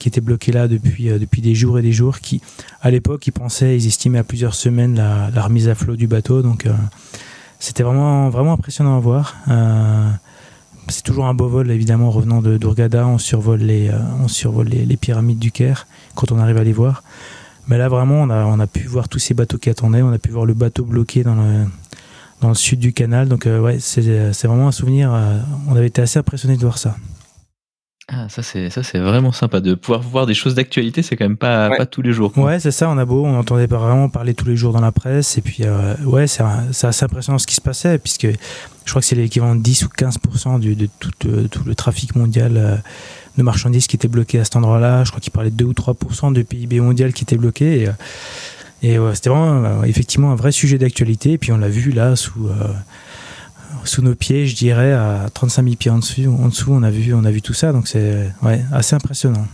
qui 0.00 0.08
étaient 0.08 0.20
bloqués 0.20 0.50
là 0.50 0.66
depuis, 0.66 1.04
depuis 1.04 1.40
des 1.40 1.54
jours 1.54 1.78
et 1.78 1.82
des 1.82 1.92
jours. 1.92 2.18
Qui, 2.18 2.42
à 2.82 2.90
l'époque, 2.90 3.28
ils 3.28 3.32
pensaient, 3.32 3.76
ils 3.76 3.86
estimaient 3.86 4.18
à 4.18 4.24
plusieurs 4.24 4.54
semaines 4.54 4.96
la, 4.96 5.30
la 5.32 5.42
remise 5.42 5.68
à 5.68 5.76
flot 5.76 5.94
du 5.94 6.08
bateau. 6.08 6.42
Donc 6.42 6.66
c'était 7.60 7.84
vraiment, 7.84 8.28
vraiment 8.28 8.54
impressionnant 8.54 8.96
à 8.96 9.00
voir. 9.00 9.36
C'est 10.90 11.02
toujours 11.02 11.26
un 11.26 11.34
beau 11.34 11.48
vol, 11.48 11.70
évidemment, 11.70 12.10
revenant 12.10 12.40
de 12.40 12.58
on 12.64 13.18
survole, 13.18 13.60
les, 13.60 13.90
euh, 13.90 14.64
les, 14.64 14.96
pyramides 14.96 15.38
du 15.38 15.52
Caire 15.52 15.86
quand 16.14 16.32
on 16.32 16.38
arrive 16.38 16.56
à 16.56 16.64
les 16.64 16.72
voir. 16.72 17.02
Mais 17.66 17.76
là, 17.76 17.88
vraiment, 17.88 18.22
on 18.22 18.60
a, 18.60 18.66
pu 18.66 18.86
voir 18.86 19.08
tous 19.08 19.18
ces 19.18 19.34
bateaux 19.34 19.58
qui 19.58 19.68
attendaient, 19.68 20.00
on 20.00 20.12
a 20.12 20.18
pu 20.18 20.30
voir 20.30 20.46
le 20.46 20.54
bateau 20.54 20.84
bloqué 20.84 21.22
dans 21.22 21.34
le, 21.34 22.54
sud 22.54 22.78
du 22.78 22.94
canal. 22.94 23.28
Donc, 23.28 23.46
euh, 23.46 23.60
ouais, 23.60 23.78
c'est 23.80 24.44
vraiment 24.44 24.68
un 24.68 24.72
souvenir. 24.72 25.12
Euh, 25.12 25.38
on 25.68 25.76
avait 25.76 25.88
été 25.88 26.00
assez 26.00 26.18
impressionnés 26.18 26.56
de 26.56 26.62
voir 26.62 26.78
ça. 26.78 26.96
Ah, 28.10 28.26
ça 28.30 28.42
c'est 28.42 28.70
ça 28.70 28.82
c'est 28.82 28.98
vraiment 28.98 29.32
sympa 29.32 29.60
de 29.60 29.74
pouvoir 29.74 30.00
voir 30.00 30.24
des 30.24 30.32
choses 30.32 30.54
d'actualité, 30.54 31.02
c'est 31.02 31.14
quand 31.14 31.26
même 31.26 31.36
pas 31.36 31.68
pas 31.76 31.84
tous 31.84 32.00
les 32.00 32.12
jours. 32.12 32.32
Ouais, 32.38 32.58
c'est 32.58 32.70
ça. 32.70 32.88
On 32.88 32.96
a 32.96 33.04
beau, 33.04 33.24
on 33.26 33.38
entendait 33.38 33.68
pas 33.68 33.76
vraiment 33.76 34.08
parler 34.08 34.32
tous 34.32 34.46
les 34.46 34.56
jours 34.56 34.72
dans 34.72 34.80
la 34.80 34.92
presse, 34.92 35.36
et 35.36 35.42
puis 35.42 35.64
ouais, 36.04 36.26
c'est 36.26 36.42
assez 36.42 37.04
impressionnant 37.04 37.38
ce 37.38 37.46
qui 37.46 37.54
se 37.54 37.60
passait, 37.60 37.98
puisque 37.98 38.28
je 38.88 38.92
crois 38.92 39.02
que 39.02 39.06
c'est 39.06 39.16
l'équivalent 39.16 39.54
de 39.54 39.60
10 39.60 39.84
ou 39.84 39.88
15% 39.88 40.60
du, 40.60 40.74
de 40.74 40.88
tout, 40.98 41.10
euh, 41.26 41.46
tout, 41.46 41.62
le 41.66 41.74
trafic 41.74 42.16
mondial 42.16 42.56
euh, 42.56 42.74
de 43.36 43.42
marchandises 43.42 43.86
qui 43.86 43.96
était 43.96 44.08
bloqué 44.08 44.40
à 44.40 44.44
cet 44.44 44.56
endroit-là. 44.56 45.04
Je 45.04 45.10
crois 45.10 45.20
qu'il 45.20 45.30
parlait 45.30 45.50
de 45.50 45.56
2 45.56 45.66
ou 45.66 45.72
3% 45.74 46.32
du 46.32 46.42
PIB 46.42 46.80
mondial 46.80 47.12
qui 47.12 47.24
était 47.24 47.36
bloqué. 47.36 47.82
Et, 48.82 48.94
et 48.94 48.98
c'était 49.12 49.28
vraiment 49.28 49.62
euh, 49.62 49.82
effectivement 49.82 50.32
un 50.32 50.36
vrai 50.36 50.52
sujet 50.52 50.78
d'actualité. 50.78 51.32
Et 51.32 51.38
puis 51.38 51.52
on 51.52 51.58
l'a 51.58 51.68
vu 51.68 51.90
là 51.90 52.16
sous, 52.16 52.48
sous 53.88 54.02
nos 54.02 54.14
pieds, 54.14 54.46
je 54.46 54.54
dirais, 54.54 54.92
à 54.92 55.28
35 55.32 55.64
000 55.64 55.76
pieds 55.76 55.90
en 55.90 55.98
dessous, 55.98 56.26
en 56.26 56.48
dessous 56.48 56.72
on, 56.72 56.82
a 56.82 56.90
vu, 56.90 57.14
on 57.14 57.24
a 57.24 57.30
vu 57.30 57.42
tout 57.42 57.54
ça. 57.54 57.72
Donc 57.72 57.88
c'est 57.88 58.30
ouais, 58.42 58.64
assez 58.72 58.94
impressionnant. 58.94 59.46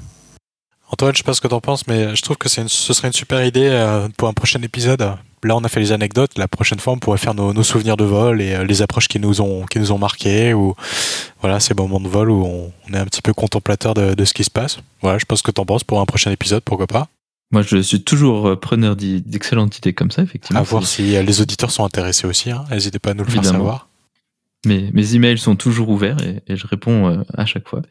Antoine, 0.90 1.12
je 1.12 1.18
sais 1.18 1.24
pas 1.24 1.34
ce 1.34 1.40
que 1.40 1.48
tu 1.48 1.54
en 1.54 1.60
penses, 1.60 1.86
mais 1.86 2.14
je 2.14 2.22
trouve 2.22 2.36
que 2.36 2.48
une, 2.60 2.68
ce 2.68 2.92
serait 2.92 3.08
une 3.08 3.14
super 3.14 3.44
idée 3.44 4.06
pour 4.16 4.28
un 4.28 4.32
prochain 4.32 4.60
épisode 4.62 5.16
Là, 5.44 5.56
on 5.56 5.62
a 5.62 5.68
fait 5.68 5.80
les 5.80 5.92
anecdotes. 5.92 6.38
La 6.38 6.48
prochaine 6.48 6.80
fois, 6.80 6.94
on 6.94 6.98
pourrait 6.98 7.18
faire 7.18 7.34
nos, 7.34 7.62
souvenirs 7.62 7.98
de 7.98 8.04
vol 8.04 8.40
et 8.40 8.54
euh, 8.54 8.64
les 8.64 8.80
approches 8.80 9.08
qui 9.08 9.20
nous 9.20 9.42
ont 9.42 9.66
qui 9.66 9.78
nous 9.78 9.92
ont 9.92 9.98
marqués 9.98 10.54
ou 10.54 10.74
voilà 11.42 11.60
ces 11.60 11.74
moments 11.74 12.00
de 12.00 12.08
vol 12.08 12.30
où 12.30 12.46
on, 12.46 12.92
est 12.92 12.98
un 12.98 13.04
petit 13.04 13.20
peu 13.20 13.34
contemplateur 13.34 13.92
de, 13.92 14.24
ce 14.24 14.32
qui 14.32 14.42
se 14.42 14.50
passe. 14.50 14.78
Voilà, 15.02 15.18
je 15.18 15.26
pense 15.26 15.42
que 15.42 15.50
t'en 15.50 15.66
penses 15.66 15.84
pour 15.84 16.00
un 16.00 16.06
prochain 16.06 16.30
épisode, 16.30 16.62
pourquoi 16.64 16.86
pas. 16.86 17.08
Moi, 17.52 17.60
je 17.60 17.76
suis 17.76 18.02
toujours 18.02 18.48
euh, 18.48 18.56
preneur 18.56 18.96
d'excellentes 18.96 19.76
idées 19.78 19.92
comme 19.92 20.10
ça, 20.10 20.22
effectivement. 20.22 20.60
À 20.60 20.62
voir 20.62 20.86
si 20.86 21.14
euh, 21.14 21.22
les 21.22 21.42
auditeurs 21.42 21.70
sont 21.70 21.84
intéressés 21.84 22.26
aussi. 22.26 22.50
Hein. 22.50 22.64
N'hésitez 22.70 22.98
pas 22.98 23.10
à 23.10 23.14
nous 23.14 23.24
le 23.24 23.30
faire 23.30 23.44
savoir. 23.44 23.88
Mes, 24.64 24.90
mes 24.92 25.14
emails 25.14 25.38
sont 25.38 25.56
toujours 25.56 25.88
ouverts 25.88 26.16
et, 26.22 26.56
je 26.56 26.66
réponds 26.66 27.08
euh, 27.08 27.22
à 27.34 27.46
chaque 27.46 27.68
fois. 27.68 27.82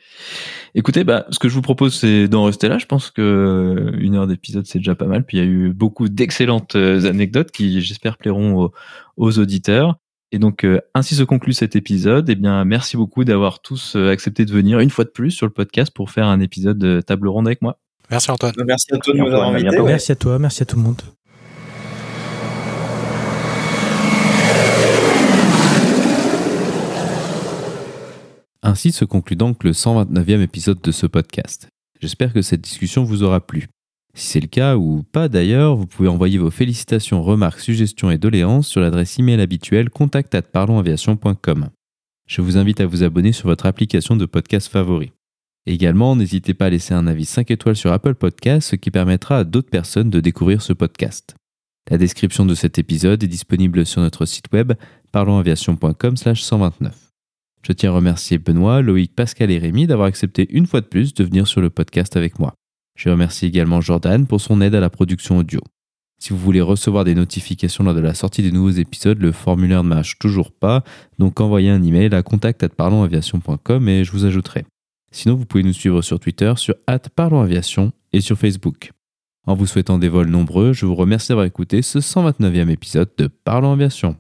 Écoutez, 0.76 1.04
bah, 1.04 1.26
ce 1.30 1.40
que 1.40 1.50
je 1.50 1.54
vous 1.54 1.62
propose, 1.62 1.96
c'est 1.96 2.28
d'en 2.28 2.46
rester 2.46 2.68
là. 2.68 2.78
Je 2.78 2.86
pense 2.86 3.12
que 3.12 3.22
euh, 3.22 3.98
une 4.00 4.16
heure 4.16 4.28
d'épisode, 4.28 4.66
c'est 4.66 4.80
déjà 4.80 4.96
pas 4.96 5.06
mal. 5.06 5.26
Puis 5.26 5.38
il 5.38 5.44
y 5.44 5.44
a 5.44 5.50
eu 5.50 5.74
beaucoup 5.74 6.10
d'excellentes 6.10 6.76
euh, 6.76 7.10
anecdotes 7.10 7.52
qui, 7.52 7.82
j'espère, 7.82 8.18
plairont 8.18 8.72
aux, 9.18 9.40
auditeurs. 9.40 9.98
Et 10.32 10.40
donc, 10.40 10.66
ainsi 10.96 11.14
se 11.14 11.24
conclut 11.24 11.54
cet 11.54 11.76
épisode. 11.76 12.28
Eh 12.28 12.34
bien, 12.34 12.66
merci 12.66 12.98
beaucoup 12.98 13.24
d'avoir 13.24 13.62
tous 13.62 13.96
accepté 13.96 14.46
de 14.46 14.52
venir 14.52 14.80
une 14.80 14.90
fois 14.90 15.06
de 15.06 15.12
plus 15.12 15.30
sur 15.30 15.46
le 15.46 15.52
podcast 15.52 15.94
pour 15.94 16.10
faire 16.10 16.26
un 16.26 16.40
épisode 16.40 16.80
de 16.80 17.02
table 17.02 17.28
ronde 17.28 17.46
avec 17.46 17.62
moi. 17.62 17.78
Merci 18.10 18.32
Antoine. 18.32 18.54
Merci 18.66 18.88
à 18.94 18.98
toi 18.98 19.14
de 19.14 19.20
nous 19.20 19.28
avoir 19.28 19.50
invités. 19.50 19.80
Merci 19.80 20.12
à 20.12 20.16
toi, 20.16 20.40
merci 20.40 20.64
à 20.64 20.66
tout 20.66 20.76
le 20.76 20.82
monde. 20.82 21.02
Ainsi 28.66 28.94
se 28.94 29.04
conclut 29.04 29.36
donc 29.36 29.66
le 29.66 29.74
129e 29.74 30.42
épisode 30.42 30.80
de 30.82 30.92
ce 30.94 31.06
podcast. 31.06 31.68
J'espère 32.00 32.32
que 32.32 32.42
cette 32.42 32.62
discussion 32.62 33.04
vous 33.04 33.22
aura 33.22 33.46
plu. 33.46 33.68
Si 34.16 34.28
c'est 34.28 34.40
le 34.40 34.48
cas 34.48 34.78
ou 34.78 35.04
pas 35.12 35.28
d'ailleurs, 35.28 35.76
vous 35.76 35.86
pouvez 35.86 36.08
envoyer 36.08 36.38
vos 36.38 36.50
félicitations, 36.50 37.22
remarques, 37.22 37.60
suggestions 37.60 38.10
et 38.10 38.18
doléances 38.18 38.70
sur 38.70 38.80
l'adresse 38.80 39.20
email 39.20 39.42
habituelle 39.42 39.90
contact@parlonsaviation.com. 39.90 41.70
Je 42.26 42.42
vous 42.42 42.56
invite 42.56 42.80
à 42.80 42.86
vous 42.86 43.04
abonner 43.04 43.34
sur 43.34 43.50
votre 43.50 43.66
application 43.66 44.16
de 44.16 44.26
podcast 44.26 44.70
favori. 44.70 45.12
Également, 45.66 46.16
n'hésitez 46.16 46.54
pas 46.54 46.68
à 46.68 46.70
laisser 46.70 46.94
un 46.94 47.08
avis 47.08 47.26
5 47.26 47.52
étoiles 47.52 47.76
sur 47.76 47.92
Apple 47.92 48.16
Podcasts, 48.16 48.70
ce 48.70 48.76
qui 48.78 48.92
permettra 48.92 49.40
à 49.40 49.44
d'autres 49.44 49.70
personnes 49.70 50.10
de 50.10 50.22
découvrir 50.22 50.62
ce 50.62 50.72
podcast. 50.72 51.36
La 51.92 51.98
description 51.98 52.46
de 52.46 52.56
cet 52.56 52.80
épisode 52.80 53.22
est 53.24 53.28
disponible 53.28 53.86
sur 53.86 54.00
notre 54.00 54.26
site 54.26 54.46
web 54.54 54.72
parlonsaviation.com/129. 55.12 57.03
Je 57.66 57.72
tiens 57.72 57.92
à 57.92 57.94
remercier 57.94 58.38
Benoît, 58.38 58.82
Loïc, 58.82 59.16
Pascal 59.16 59.50
et 59.50 59.58
Rémi 59.58 59.88
d'avoir 59.88 60.08
accepté 60.08 60.48
une 60.50 60.68
fois 60.68 60.82
de 60.82 60.86
plus 60.86 61.14
de 61.14 61.24
venir 61.24 61.48
sur 61.48 61.62
le 61.62 61.70
podcast 61.70 62.18
avec 62.18 62.38
moi. 62.38 62.54
Je 62.98 63.10
remercie 63.10 63.46
également 63.46 63.80
Jordan 63.80 64.28
pour 64.28 64.42
son 64.42 64.60
aide 64.60 64.76
à 64.76 64.82
la 64.82 64.90
production 64.90 65.38
audio. 65.38 65.62
Si 66.20 66.30
vous 66.30 66.38
voulez 66.38 66.62
recevoir 66.62 67.06
des 67.06 67.16
notifications 67.16 67.84
lors 67.84 67.96
de 67.96 68.02
la 68.02 68.14
sortie 68.14 68.44
des 68.44 68.52
nouveaux 68.52 68.70
épisodes, 68.70 69.20
le 69.20 69.32
formulaire 69.32 69.84
ne 69.84 69.90
marche 69.90 70.20
toujours 70.20 70.52
pas, 70.52 70.84
donc 71.20 71.40
envoyez 71.40 71.70
un 71.70 71.82
email 71.82 72.14
à 72.14 72.22
contact@parlonsaviation.com 72.22 73.90
et 73.90 74.04
je 74.04 74.12
vous 74.12 74.26
ajouterai. 74.26 74.66
Sinon, 75.12 75.36
vous 75.36 75.46
pouvez 75.46 75.64
nous 75.64 75.74
suivre 75.74 76.02
sur 76.02 76.20
Twitter 76.20 76.54
sur 76.58 76.76
@parlonsaviation 77.16 77.94
et 78.12 78.22
sur 78.22 78.38
Facebook. 78.38 78.92
En 79.46 79.56
vous 79.56 79.66
souhaitant 79.66 79.98
des 79.98 80.10
vols 80.10 80.30
nombreux, 80.30 80.74
je 80.74 80.86
vous 80.86 80.96
remercie 80.96 81.30
d'avoir 81.30 81.46
écouté 81.46 81.82
ce 81.82 82.00
129e 82.00 82.70
épisode 82.70 83.10
de 83.18 83.28
Parlons 83.28 83.74
Aviation. 83.74 84.16